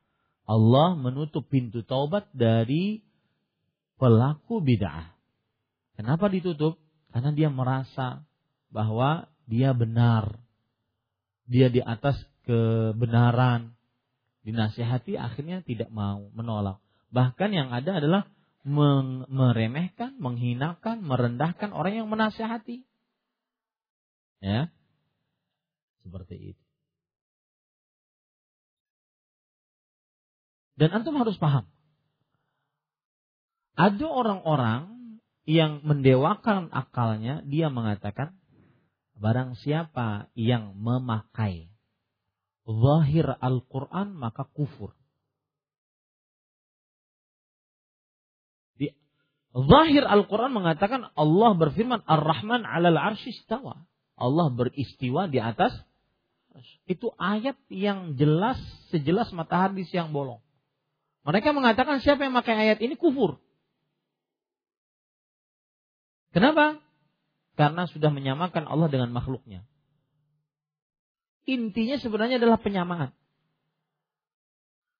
Allah 0.47 0.95
menutup 0.95 1.51
pintu 1.51 1.83
taubat 1.83 2.31
dari 2.31 3.03
pelaku 3.99 4.63
bid'ah. 4.63 5.11
Kenapa 5.99 6.31
ditutup? 6.31 6.79
Karena 7.11 7.35
dia 7.35 7.51
merasa 7.51 8.23
bahwa 8.71 9.27
dia 9.43 9.75
benar. 9.75 10.39
Dia 11.51 11.67
di 11.67 11.83
atas 11.83 12.15
kebenaran. 12.47 13.75
Dinasihati 14.47 15.19
akhirnya 15.19 15.65
tidak 15.67 15.91
mau, 15.91 16.31
menolak. 16.31 16.79
Bahkan 17.11 17.49
yang 17.51 17.69
ada 17.75 17.99
adalah 17.99 18.29
meremehkan, 18.65 20.17
menghinakan, 20.17 21.05
merendahkan 21.05 21.69
orang 21.69 22.01
yang 22.01 22.09
menasihati. 22.09 22.81
Ya. 24.41 24.73
Seperti 26.01 26.57
itu. 26.57 26.65
Dan 30.75 30.91
antum 30.91 31.15
harus 31.15 31.37
paham. 31.39 31.69
Ada 33.77 34.07
orang-orang 34.07 35.21
yang 35.45 35.85
mendewakan 35.85 36.73
akalnya, 36.73 37.45
dia 37.45 37.69
mengatakan, 37.69 38.35
barang 39.15 39.55
siapa 39.61 40.27
yang 40.35 40.75
memakai 40.75 41.71
zahir 42.65 43.29
Al-Quran 43.39 44.17
maka 44.17 44.49
kufur. 44.51 44.97
Zahir 49.55 50.03
Al-Quran 50.03 50.51
mengatakan 50.51 51.07
Allah 51.15 51.51
berfirman 51.55 52.03
Ar-Rahman 52.03 52.67
alal 52.67 52.99
arshi 52.99 53.31
istawa. 53.31 53.87
Allah 54.15 54.47
beristiwa 54.51 55.31
di 55.31 55.39
atas 55.39 55.75
itu 56.87 57.11
ayat 57.19 57.59
yang 57.67 58.15
jelas 58.15 58.55
sejelas 58.91 59.31
matahari 59.35 59.83
siang 59.87 60.15
bolong. 60.15 60.39
Mereka 61.25 61.51
mengatakan 61.51 61.99
siapa 61.99 62.23
yang 62.23 62.37
memakai 62.37 62.55
ayat 62.55 62.79
ini 62.79 62.95
kufur. 62.95 63.41
Kenapa? 66.31 66.79
Karena 67.55 67.87
sudah 67.87 68.11
menyamakan 68.11 68.67
Allah 68.67 68.91
dengan 68.91 69.09
makhluknya. 69.15 69.63
Intinya 71.47 71.95
sebenarnya 71.97 72.37
adalah 72.37 72.59
penyamaan. 72.59 73.15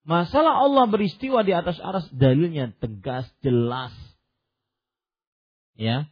Masalah 0.05 0.61
Allah 0.61 0.85
beristiwa 0.85 1.41
di 1.41 1.51
atas 1.51 1.81
aras 1.81 2.05
dalilnya 2.13 2.71
tegas, 2.77 3.25
jelas. 3.41 3.91
Ya. 5.75 6.07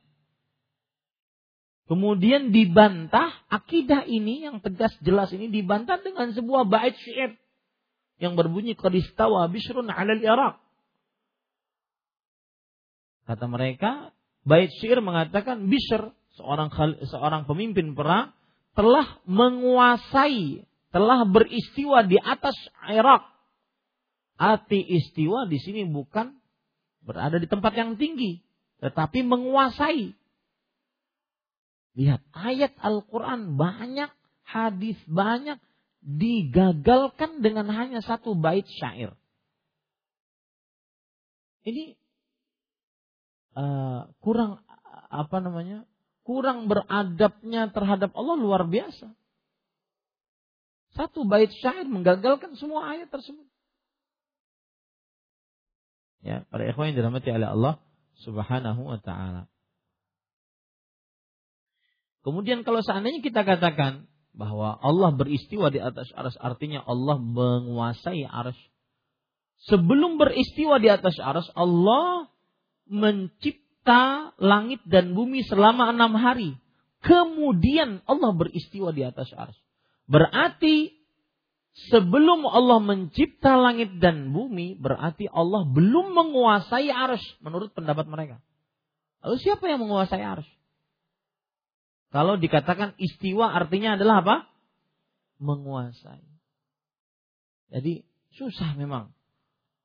Kemudian 1.87 2.55
dibantah 2.55 3.43
akidah 3.51 4.07
ini 4.07 4.47
yang 4.47 4.63
tegas 4.63 4.95
jelas 5.03 5.31
ini 5.35 5.51
dibantah 5.51 5.99
dengan 5.99 6.31
sebuah 6.31 6.63
bait 6.67 6.95
syair 7.03 7.35
yang 8.23 8.39
berbunyi 8.39 8.75
qadistawa 8.79 9.51
bisrun 9.51 9.91
'alal 9.91 10.23
Irak. 10.23 10.63
Kata 13.23 13.45
mereka, 13.47 14.15
bait 14.47 14.71
syair 14.79 15.03
mengatakan 15.03 15.67
Bishr 15.67 16.11
seorang 16.39 16.71
seorang 17.07 17.43
pemimpin 17.47 17.95
perang 17.95 18.31
telah 18.73 19.21
menguasai, 19.29 20.65
telah 20.89 21.23
beristiwa 21.27 22.03
di 22.07 22.17
atas 22.17 22.55
Irak. 22.89 23.29
Arti 24.33 24.81
istiwa 24.81 25.45
di 25.45 25.61
sini 25.61 25.85
bukan 25.85 26.33
berada 27.05 27.37
di 27.37 27.45
tempat 27.45 27.77
yang 27.77 28.01
tinggi, 28.01 28.41
tetapi 28.83 29.23
menguasai. 29.23 30.11
Lihat, 31.95 32.19
ayat 32.35 32.75
Al-Quran 32.83 33.55
banyak, 33.55 34.11
hadis 34.43 34.99
banyak, 35.07 35.55
digagalkan 36.03 37.39
dengan 37.39 37.71
hanya 37.71 38.03
satu 38.03 38.35
bait 38.35 38.67
syair. 38.67 39.15
Ini 41.63 41.95
uh, 43.55 44.11
kurang 44.19 44.59
apa 45.07 45.37
namanya? 45.39 45.87
Kurang 46.27 46.67
beradabnya 46.67 47.71
terhadap 47.71 48.11
Allah 48.19 48.35
luar 48.35 48.67
biasa. 48.67 49.15
Satu 50.91 51.23
bait 51.23 51.55
syair 51.63 51.87
menggagalkan 51.87 52.59
semua 52.59 52.91
ayat 52.91 53.07
tersebut. 53.07 53.47
Ya, 56.19 56.43
para 56.51 56.67
ikhwan 56.67 56.91
yang 56.91 56.99
dirahmati 56.99 57.31
oleh 57.31 57.47
Allah 57.47 57.79
Subhanahu 58.21 58.81
wa 58.85 58.99
taala. 59.01 59.49
Kemudian 62.23 62.63
kalau 62.63 62.79
seandainya 62.79 63.19
kita 63.19 63.43
katakan 63.43 64.07
bahwa 64.33 64.79
Allah 64.79 65.11
beristiwa 65.13 65.69
di 65.69 65.77
atas 65.83 66.09
aras 66.15 66.33
artinya 66.39 66.81
Allah 66.81 67.19
menguasai 67.19 68.25
aras. 68.25 68.57
Sebelum 69.67 70.19
beristiwa 70.19 70.79
di 70.79 70.91
atas 70.91 71.15
aras, 71.19 71.47
Allah 71.55 72.27
mencipta 72.87 74.35
langit 74.39 74.83
dan 74.83 75.15
bumi 75.15 75.43
selama 75.47 75.91
enam 75.91 76.15
hari. 76.19 76.55
Kemudian 77.03 78.03
Allah 78.07 78.31
beristiwa 78.35 78.95
di 78.95 79.03
atas 79.03 79.31
aras. 79.35 79.55
Berarti 80.07 81.02
sebelum 81.73 82.45
Allah 82.45 82.79
mencipta 82.79 83.57
langit 83.57 83.97
dan 83.97 84.29
bumi, 84.29 84.77
berarti 84.77 85.25
Allah 85.29 85.65
belum 85.65 86.13
menguasai 86.13 86.89
aras 86.93 87.23
menurut 87.41 87.73
pendapat 87.73 88.05
mereka. 88.05 88.37
Lalu 89.25 89.37
siapa 89.41 89.65
yang 89.65 89.81
menguasai 89.81 90.21
aras? 90.21 90.47
Kalau 92.13 92.37
dikatakan 92.37 92.93
istiwa 93.01 93.49
artinya 93.49 93.97
adalah 93.97 94.21
apa? 94.21 94.35
Menguasai. 95.41 96.21
Jadi 97.73 98.05
susah 98.37 98.77
memang. 98.77 99.09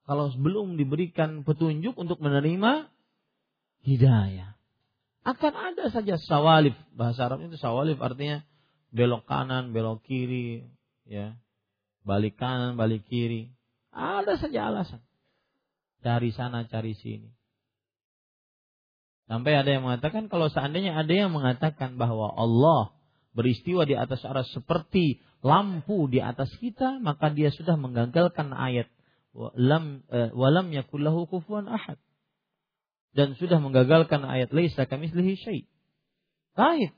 Kalau 0.05 0.33
belum 0.33 0.77
diberikan 0.77 1.45
petunjuk 1.45 1.97
untuk 1.97 2.21
menerima 2.21 2.89
hidayah. 3.85 4.57
Akan 5.25 5.53
ada 5.53 5.93
saja 5.93 6.17
sawalif. 6.17 6.77
Bahasa 6.97 7.29
Arab 7.29 7.45
itu 7.45 7.61
sawalif 7.61 8.01
artinya 8.01 8.45
belok 8.93 9.29
kanan, 9.29 9.77
belok 9.77 10.01
kiri, 10.05 10.65
ya. 11.05 11.37
Balik 12.09 12.41
kanan, 12.41 12.81
balik 12.81 13.05
kiri. 13.05 13.53
Ada 13.93 14.41
saja 14.41 14.73
alasan. 14.73 15.05
Cari 16.01 16.33
sana, 16.33 16.65
cari 16.65 16.97
sini. 16.97 17.29
Sampai 19.29 19.53
ada 19.61 19.69
yang 19.69 19.85
mengatakan 19.85 20.33
kalau 20.33 20.49
seandainya 20.49 20.97
ada 20.97 21.13
yang 21.13 21.29
mengatakan 21.29 22.01
bahwa 22.01 22.33
Allah 22.33 22.97
beristiwa 23.37 23.85
di 23.85 23.93
atas 23.93 24.25
aras 24.25 24.49
seperti 24.57 25.21
lampu 25.45 26.09
di 26.09 26.25
atas 26.25 26.49
kita, 26.57 26.97
maka 26.97 27.29
dia 27.29 27.53
sudah 27.53 27.77
menggagalkan 27.77 28.57
ayat 28.57 28.89
walam 29.37 30.01
eh, 30.09 30.81
yakullahu 30.81 31.29
kufuwan 31.29 31.69
ahad. 31.69 32.01
Dan 33.13 33.37
sudah 33.37 33.61
menggagalkan 33.61 34.25
ayat 34.25 34.49
laisa 34.49 34.89
kamitslihi 34.89 35.37
syai. 35.37 35.61
Baik. 36.57 36.97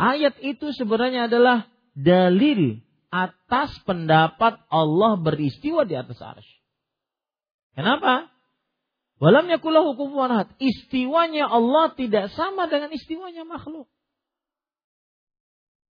Ayat 0.00 0.40
itu 0.40 0.72
sebenarnya 0.72 1.28
adalah 1.28 1.68
dalil 1.92 2.80
atas 3.24 3.72
pendapat 3.88 4.60
Allah 4.68 5.16
beristiwa 5.16 5.88
di 5.88 5.96
atas 5.96 6.20
aras. 6.20 6.48
Kenapa? 7.72 8.28
Walam 9.16 9.48
yakulahu 9.48 9.96
kufuwan 9.96 10.32
ahad. 10.32 10.48
Istiwanya 10.60 11.48
Allah 11.48 11.96
tidak 11.96 12.32
sama 12.36 12.68
dengan 12.68 12.92
istiwanya 12.92 13.48
makhluk. 13.48 13.88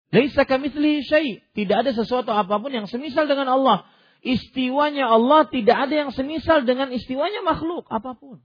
Laisa 0.09 0.43
kamitslihi 0.43 1.05
syai. 1.05 1.31
Tidak 1.53 1.77
ada 1.85 1.93
sesuatu 1.93 2.33
apa 2.33 2.57
pun 2.57 2.73
yang 2.73 2.89
semisal 2.89 3.29
dengan 3.29 3.47
Allah. 3.47 3.85
Istiwanya 4.21 5.09
Allah 5.09 5.49
tidak 5.49 5.89
ada 5.89 5.95
yang 6.05 6.11
semisal 6.13 6.65
dengan 6.65 6.93
istiwanya 6.93 7.41
makhluk 7.41 7.89
apa 7.89 8.13
pun. 8.13 8.41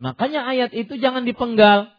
Makanya 0.00 0.48
ayat 0.48 0.70
itu 0.74 0.96
jangan 0.96 1.28
dipenggal. 1.28 1.92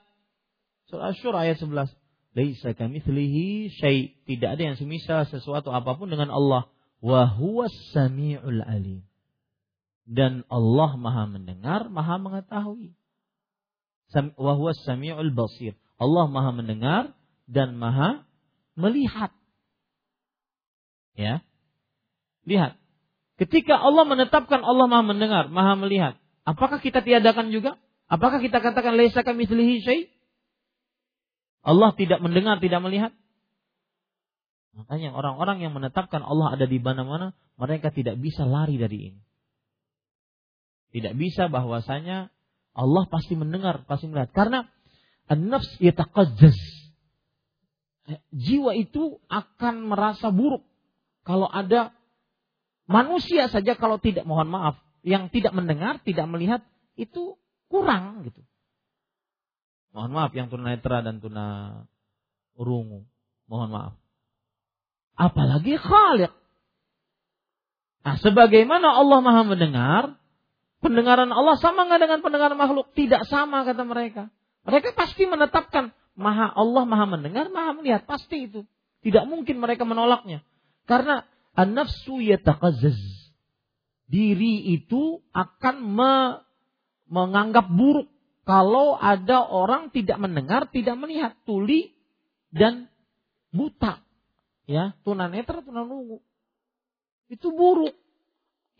Surah 0.89 1.15
Asyur 1.15 1.35
ayat 1.37 1.61
11. 1.61 2.00
Laisa 2.31 2.71
kamitslihi 2.71 3.71
syai. 3.75 4.15
Tidak 4.27 4.49
ada 4.55 4.61
yang 4.61 4.75
semisal 4.79 5.27
sesuatu 5.27 5.71
apa 5.75 5.95
pun 5.99 6.07
dengan 6.07 6.31
Allah. 6.31 6.71
Wa 7.01 7.27
huwas 7.27 7.73
samiul 7.91 8.61
alim 8.61 9.03
dan 10.11 10.43
Allah 10.49 10.91
Maha 10.99 11.23
mendengar, 11.29 11.87
Maha 11.87 12.19
mengetahui. 12.19 12.91
Wahwa 14.35 14.75
sami'ul 14.75 15.31
basir. 15.31 15.77
Allah 15.95 16.27
Maha 16.27 16.51
mendengar 16.51 17.15
dan 17.47 17.79
Maha 17.79 18.27
melihat. 18.75 19.31
Ya. 21.15 21.39
Lihat. 22.43 22.75
Ketika 23.39 23.79
Allah 23.79 24.03
menetapkan 24.03 24.59
Allah 24.61 24.85
Maha 24.91 25.15
mendengar, 25.15 25.47
Maha 25.47 25.79
melihat, 25.79 26.19
apakah 26.43 26.83
kita 26.83 26.99
tiadakan 26.99 27.55
juga? 27.55 27.79
Apakah 28.11 28.43
kita 28.43 28.59
katakan 28.59 28.99
laisa 28.99 29.23
kamitslihi 29.23 29.75
syai? 29.87 30.11
Allah 31.61 31.93
tidak 31.93 32.19
mendengar, 32.21 32.57
tidak 32.57 32.81
melihat? 32.81 33.13
Makanya 34.73 35.13
orang-orang 35.13 35.61
yang 35.61 35.75
menetapkan 35.75 36.23
Allah 36.25 36.57
ada 36.57 36.65
di 36.65 36.79
mana-mana, 36.81 37.37
mereka 37.59 37.93
tidak 37.93 38.17
bisa 38.17 38.47
lari 38.47 38.79
dari 38.79 39.13
ini. 39.13 39.21
Tidak 40.91 41.13
bisa 41.15 41.47
bahwasanya 41.47 42.33
Allah 42.73 43.03
pasti 43.07 43.37
mendengar, 43.37 43.83
pasti 43.85 44.09
melihat. 44.09 44.31
Karena 44.33 44.65
an-nafs 45.29 45.77
yataqazzaz. 45.79 46.57
Jiwa 48.33 48.75
itu 48.75 49.21
akan 49.29 49.87
merasa 49.87 50.33
buruk 50.33 50.65
kalau 51.23 51.47
ada 51.47 51.93
Manusia 52.91 53.47
saja 53.47 53.79
kalau 53.79 54.03
tidak 54.03 54.27
mohon 54.27 54.51
maaf, 54.51 54.75
yang 54.99 55.31
tidak 55.31 55.55
mendengar, 55.55 56.03
tidak 56.03 56.27
melihat 56.27 56.59
itu 56.99 57.39
kurang 57.71 58.27
gitu. 58.27 58.43
Mohon 59.91 60.11
maaf 60.15 60.31
yang 60.31 60.47
tuna 60.47 60.71
netra 60.71 61.03
dan 61.03 61.19
tuna 61.19 61.45
rungu. 62.55 63.03
Mohon 63.51 63.69
maaf. 63.71 63.93
Apalagi 65.19 65.75
Khalik. 65.75 66.31
Nah, 68.01 68.17
sebagaimana 68.17 68.97
Allah 68.97 69.19
Maha 69.21 69.41
mendengar, 69.45 70.03
pendengaran 70.81 71.29
Allah 71.29 71.53
sama 71.61 71.85
nggak 71.85 72.01
dengan 72.01 72.19
pendengaran 72.25 72.57
makhluk? 72.57 72.89
Tidak 72.97 73.29
sama 73.29 73.61
kata 73.61 73.85
mereka. 73.85 74.33
Mereka 74.65 74.97
pasti 74.97 75.29
menetapkan 75.29 75.93
Maha 76.17 76.49
Allah 76.49 76.83
Maha 76.87 77.05
mendengar, 77.05 77.53
Maha 77.53 77.77
melihat, 77.77 78.07
pasti 78.09 78.49
itu. 78.49 78.65
Tidak 79.05 79.25
mungkin 79.29 79.61
mereka 79.61 79.85
menolaknya. 79.85 80.41
Karena 80.89 81.25
an-nafsu 81.53 82.21
yataqazzaz. 82.21 82.97
Diri 84.09 84.75
itu 84.75 85.23
akan 85.31 85.75
me, 85.81 86.13
menganggap 87.07 87.69
buruk 87.69 88.11
kalau 88.41 88.97
ada 88.97 89.45
orang 89.45 89.93
tidak 89.93 90.17
mendengar, 90.17 90.65
tidak 90.73 90.97
melihat, 90.97 91.37
tuli 91.45 91.93
dan 92.49 92.89
buta. 93.53 94.01
Ya, 94.65 94.97
tunanetra, 95.05 95.61
tunanungu. 95.61 96.23
Itu 97.29 97.53
buruk. 97.53 97.93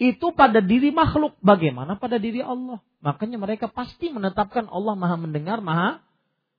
Itu 0.02 0.34
pada 0.34 0.66
diri 0.66 0.90
makhluk. 0.90 1.38
Bagaimana 1.46 1.94
pada 2.02 2.18
diri 2.18 2.42
Allah? 2.42 2.82
Makanya 3.06 3.38
mereka 3.38 3.70
pasti 3.70 4.10
menetapkan 4.10 4.66
Allah 4.66 4.98
maha 4.98 5.14
mendengar, 5.14 5.62
maha 5.62 6.02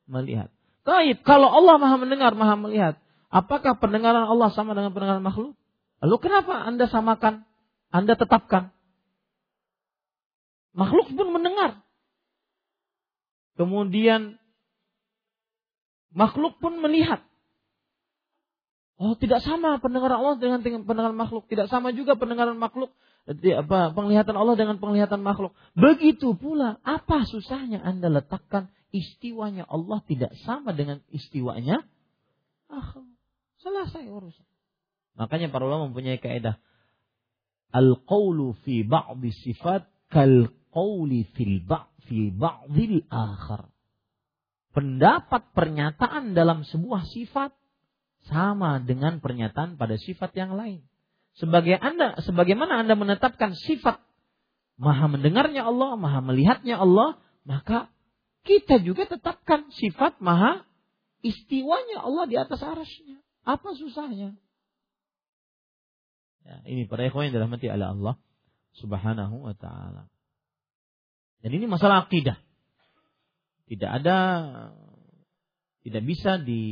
melihat. 0.06 0.46
Taib, 0.86 1.26
kalau 1.26 1.50
Allah 1.50 1.78
maha 1.78 1.98
mendengar, 1.98 2.34
maha 2.38 2.54
melihat. 2.54 2.94
Apakah 3.34 3.82
pendengaran 3.82 4.30
Allah 4.30 4.54
sama 4.54 4.78
dengan 4.78 4.94
pendengaran 4.94 5.24
makhluk? 5.24 5.58
Lalu 5.98 6.16
kenapa 6.22 6.54
Anda 6.66 6.86
samakan? 6.86 7.42
Anda 7.90 8.14
tetapkan? 8.14 8.70
Makhluk 10.72 11.10
pun 11.12 11.28
mendengar. 11.34 11.81
Kemudian 13.56 14.40
makhluk 16.12 16.56
pun 16.60 16.80
melihat. 16.80 17.24
Oh, 19.02 19.18
tidak 19.18 19.42
sama 19.42 19.82
pendengaran 19.82 20.22
Allah 20.22 20.36
dengan 20.38 20.62
pendengaran 20.62 21.18
makhluk. 21.18 21.50
Tidak 21.50 21.66
sama 21.66 21.90
juga 21.90 22.14
pendengaran 22.14 22.54
makhluk 22.54 22.94
apa 23.30 23.94
penglihatan 23.94 24.34
Allah 24.34 24.58
dengan 24.58 24.82
penglihatan 24.82 25.22
makhluk. 25.22 25.54
Begitu 25.78 26.34
pula, 26.34 26.82
apa 26.82 27.22
susahnya 27.22 27.78
Anda 27.78 28.10
letakkan 28.10 28.70
istiwanya 28.90 29.66
Allah 29.70 30.02
tidak 30.04 30.34
sama 30.42 30.74
dengan 30.74 30.98
istiwanya 31.14 31.86
makhluk. 32.66 33.14
Selesai 33.62 34.10
urusan. 34.10 34.46
Makanya 35.14 35.54
para 35.54 35.68
ulama 35.70 35.92
mempunyai 35.92 36.18
kaidah 36.18 36.58
al-qawlu 37.70 38.58
fi 38.66 38.82
ba'di 38.82 39.30
sifat 39.30 39.86
kal 40.10 40.50
qawli 40.74 41.28
fil 41.38 41.62
ba' 41.62 41.91
fi 42.06 42.30
ba'dil 42.32 43.06
akhar. 43.08 43.68
Pendapat 44.72 45.52
pernyataan 45.52 46.32
dalam 46.32 46.64
sebuah 46.64 47.04
sifat 47.04 47.52
sama 48.30 48.80
dengan 48.80 49.20
pernyataan 49.20 49.76
pada 49.76 50.00
sifat 50.00 50.32
yang 50.32 50.56
lain. 50.56 50.80
Sebagai 51.36 51.76
anda, 51.76 52.20
sebagaimana 52.20 52.84
anda 52.84 52.96
menetapkan 52.96 53.56
sifat 53.56 54.00
maha 54.76 55.08
mendengarnya 55.08 55.64
Allah, 55.64 55.96
maha 55.96 56.20
melihatnya 56.20 56.76
Allah, 56.80 57.20
maka 57.48 57.88
kita 58.44 58.82
juga 58.82 59.08
tetapkan 59.08 59.70
sifat 59.72 60.20
maha 60.20 60.66
istiwanya 61.24 62.04
Allah 62.04 62.24
di 62.28 62.36
atas 62.36 62.60
arasnya. 62.60 63.22
Apa 63.42 63.74
susahnya? 63.74 64.36
Ya, 66.42 66.56
ini 66.66 66.90
para 66.90 67.06
ikhwan 67.06 67.30
yang 67.30 67.34
dirahmati 67.38 67.70
oleh 67.70 67.86
Allah 67.86 68.14
Subhanahu 68.76 69.46
wa 69.46 69.54
taala. 69.54 70.11
Dan 71.42 71.50
ini 71.58 71.66
masalah 71.66 72.06
akidah. 72.06 72.38
Tidak 73.66 73.90
ada 73.90 74.16
tidak 75.82 76.02
bisa 76.06 76.38
di, 76.38 76.62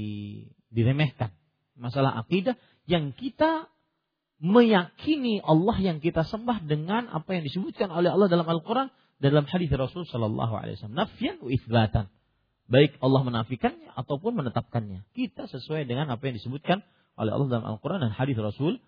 diremehkan. 0.71 1.35
Masalah 1.75 2.15
akidah 2.23 2.55
yang 2.87 3.11
kita 3.11 3.67
meyakini 4.41 5.43
Allah 5.43 5.77
yang 5.83 5.99
kita 5.99 6.25
sembah 6.25 6.65
dengan 6.65 7.11
apa 7.11 7.35
yang 7.35 7.45
disebutkan 7.45 7.91
oleh 7.93 8.09
Allah 8.09 8.31
dalam 8.31 8.47
Al-Qur'an 8.47 8.89
dalam 9.21 9.45
hadis 9.45 9.69
Rasul 9.75 10.07
sallallahu 10.07 10.55
alaihi 10.55 10.79
wasallam. 10.79 10.97
Nafyan 10.97 11.37
wa. 11.43 12.09
Baik 12.71 13.03
Allah 13.03 13.23
menafikannya 13.27 13.91
ataupun 13.99 14.39
menetapkannya. 14.39 15.03
Kita 15.11 15.51
sesuai 15.51 15.91
dengan 15.91 16.07
apa 16.15 16.23
yang 16.31 16.39
disebutkan 16.39 16.87
oleh 17.19 17.35
Allah 17.35 17.49
dalam 17.51 17.67
Al-Qur'an 17.67 17.99
dan 17.99 18.15
hadis 18.15 18.39
Rasul 18.39 18.79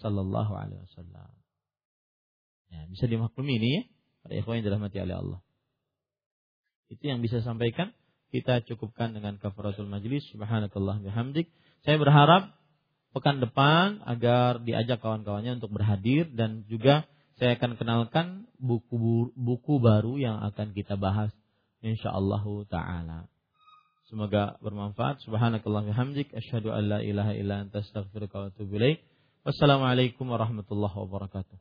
Sallallahu 0.00 0.52
Alaihi 0.56 0.80
Wasallam. 0.88 1.28
Ya, 2.72 2.88
bisa 2.88 3.04
dimaklumi 3.04 3.60
ini 3.60 3.68
ya, 3.68 3.82
pada 4.22 4.32
ikhwan 4.38 4.62
yang 4.62 4.66
dirahmati 4.70 4.98
oleh 5.02 5.16
Allah. 5.18 5.40
Itu 6.88 7.04
yang 7.04 7.20
bisa 7.20 7.42
sampaikan. 7.42 7.90
Kita 8.32 8.64
cukupkan 8.64 9.12
dengan 9.12 9.36
kafaratul 9.36 9.90
majlis. 9.90 10.24
Subhanakallah 10.32 11.04
bihamdik. 11.04 11.52
Saya 11.84 12.00
berharap 12.00 12.56
pekan 13.12 13.44
depan 13.44 14.00
agar 14.08 14.64
diajak 14.64 15.04
kawan-kawannya 15.04 15.60
untuk 15.60 15.76
berhadir 15.76 16.32
dan 16.32 16.64
juga 16.64 17.04
saya 17.36 17.60
akan 17.60 17.76
kenalkan 17.76 18.26
buku 18.56 19.32
buku 19.36 19.82
baru 19.82 20.16
yang 20.16 20.40
akan 20.40 20.72
kita 20.72 20.96
bahas 20.96 21.34
insyaallah 21.82 22.44
taala. 22.70 23.28
Semoga 24.08 24.60
bermanfaat. 24.60 25.24
Subhanakallah 25.24 25.88
bihamdik 25.88 26.30
asyhadu 26.36 26.70
an 26.70 26.84
la 26.88 26.98
ilaha 27.00 27.32
illa 27.32 27.64
anta 27.64 27.80
astaghfiruka 27.80 28.36
wa 28.36 28.46
atubu. 28.52 28.76
Wassalamualaikum 29.42 30.28
warahmatullahi 30.28 30.94
wabarakatuh. 30.94 31.58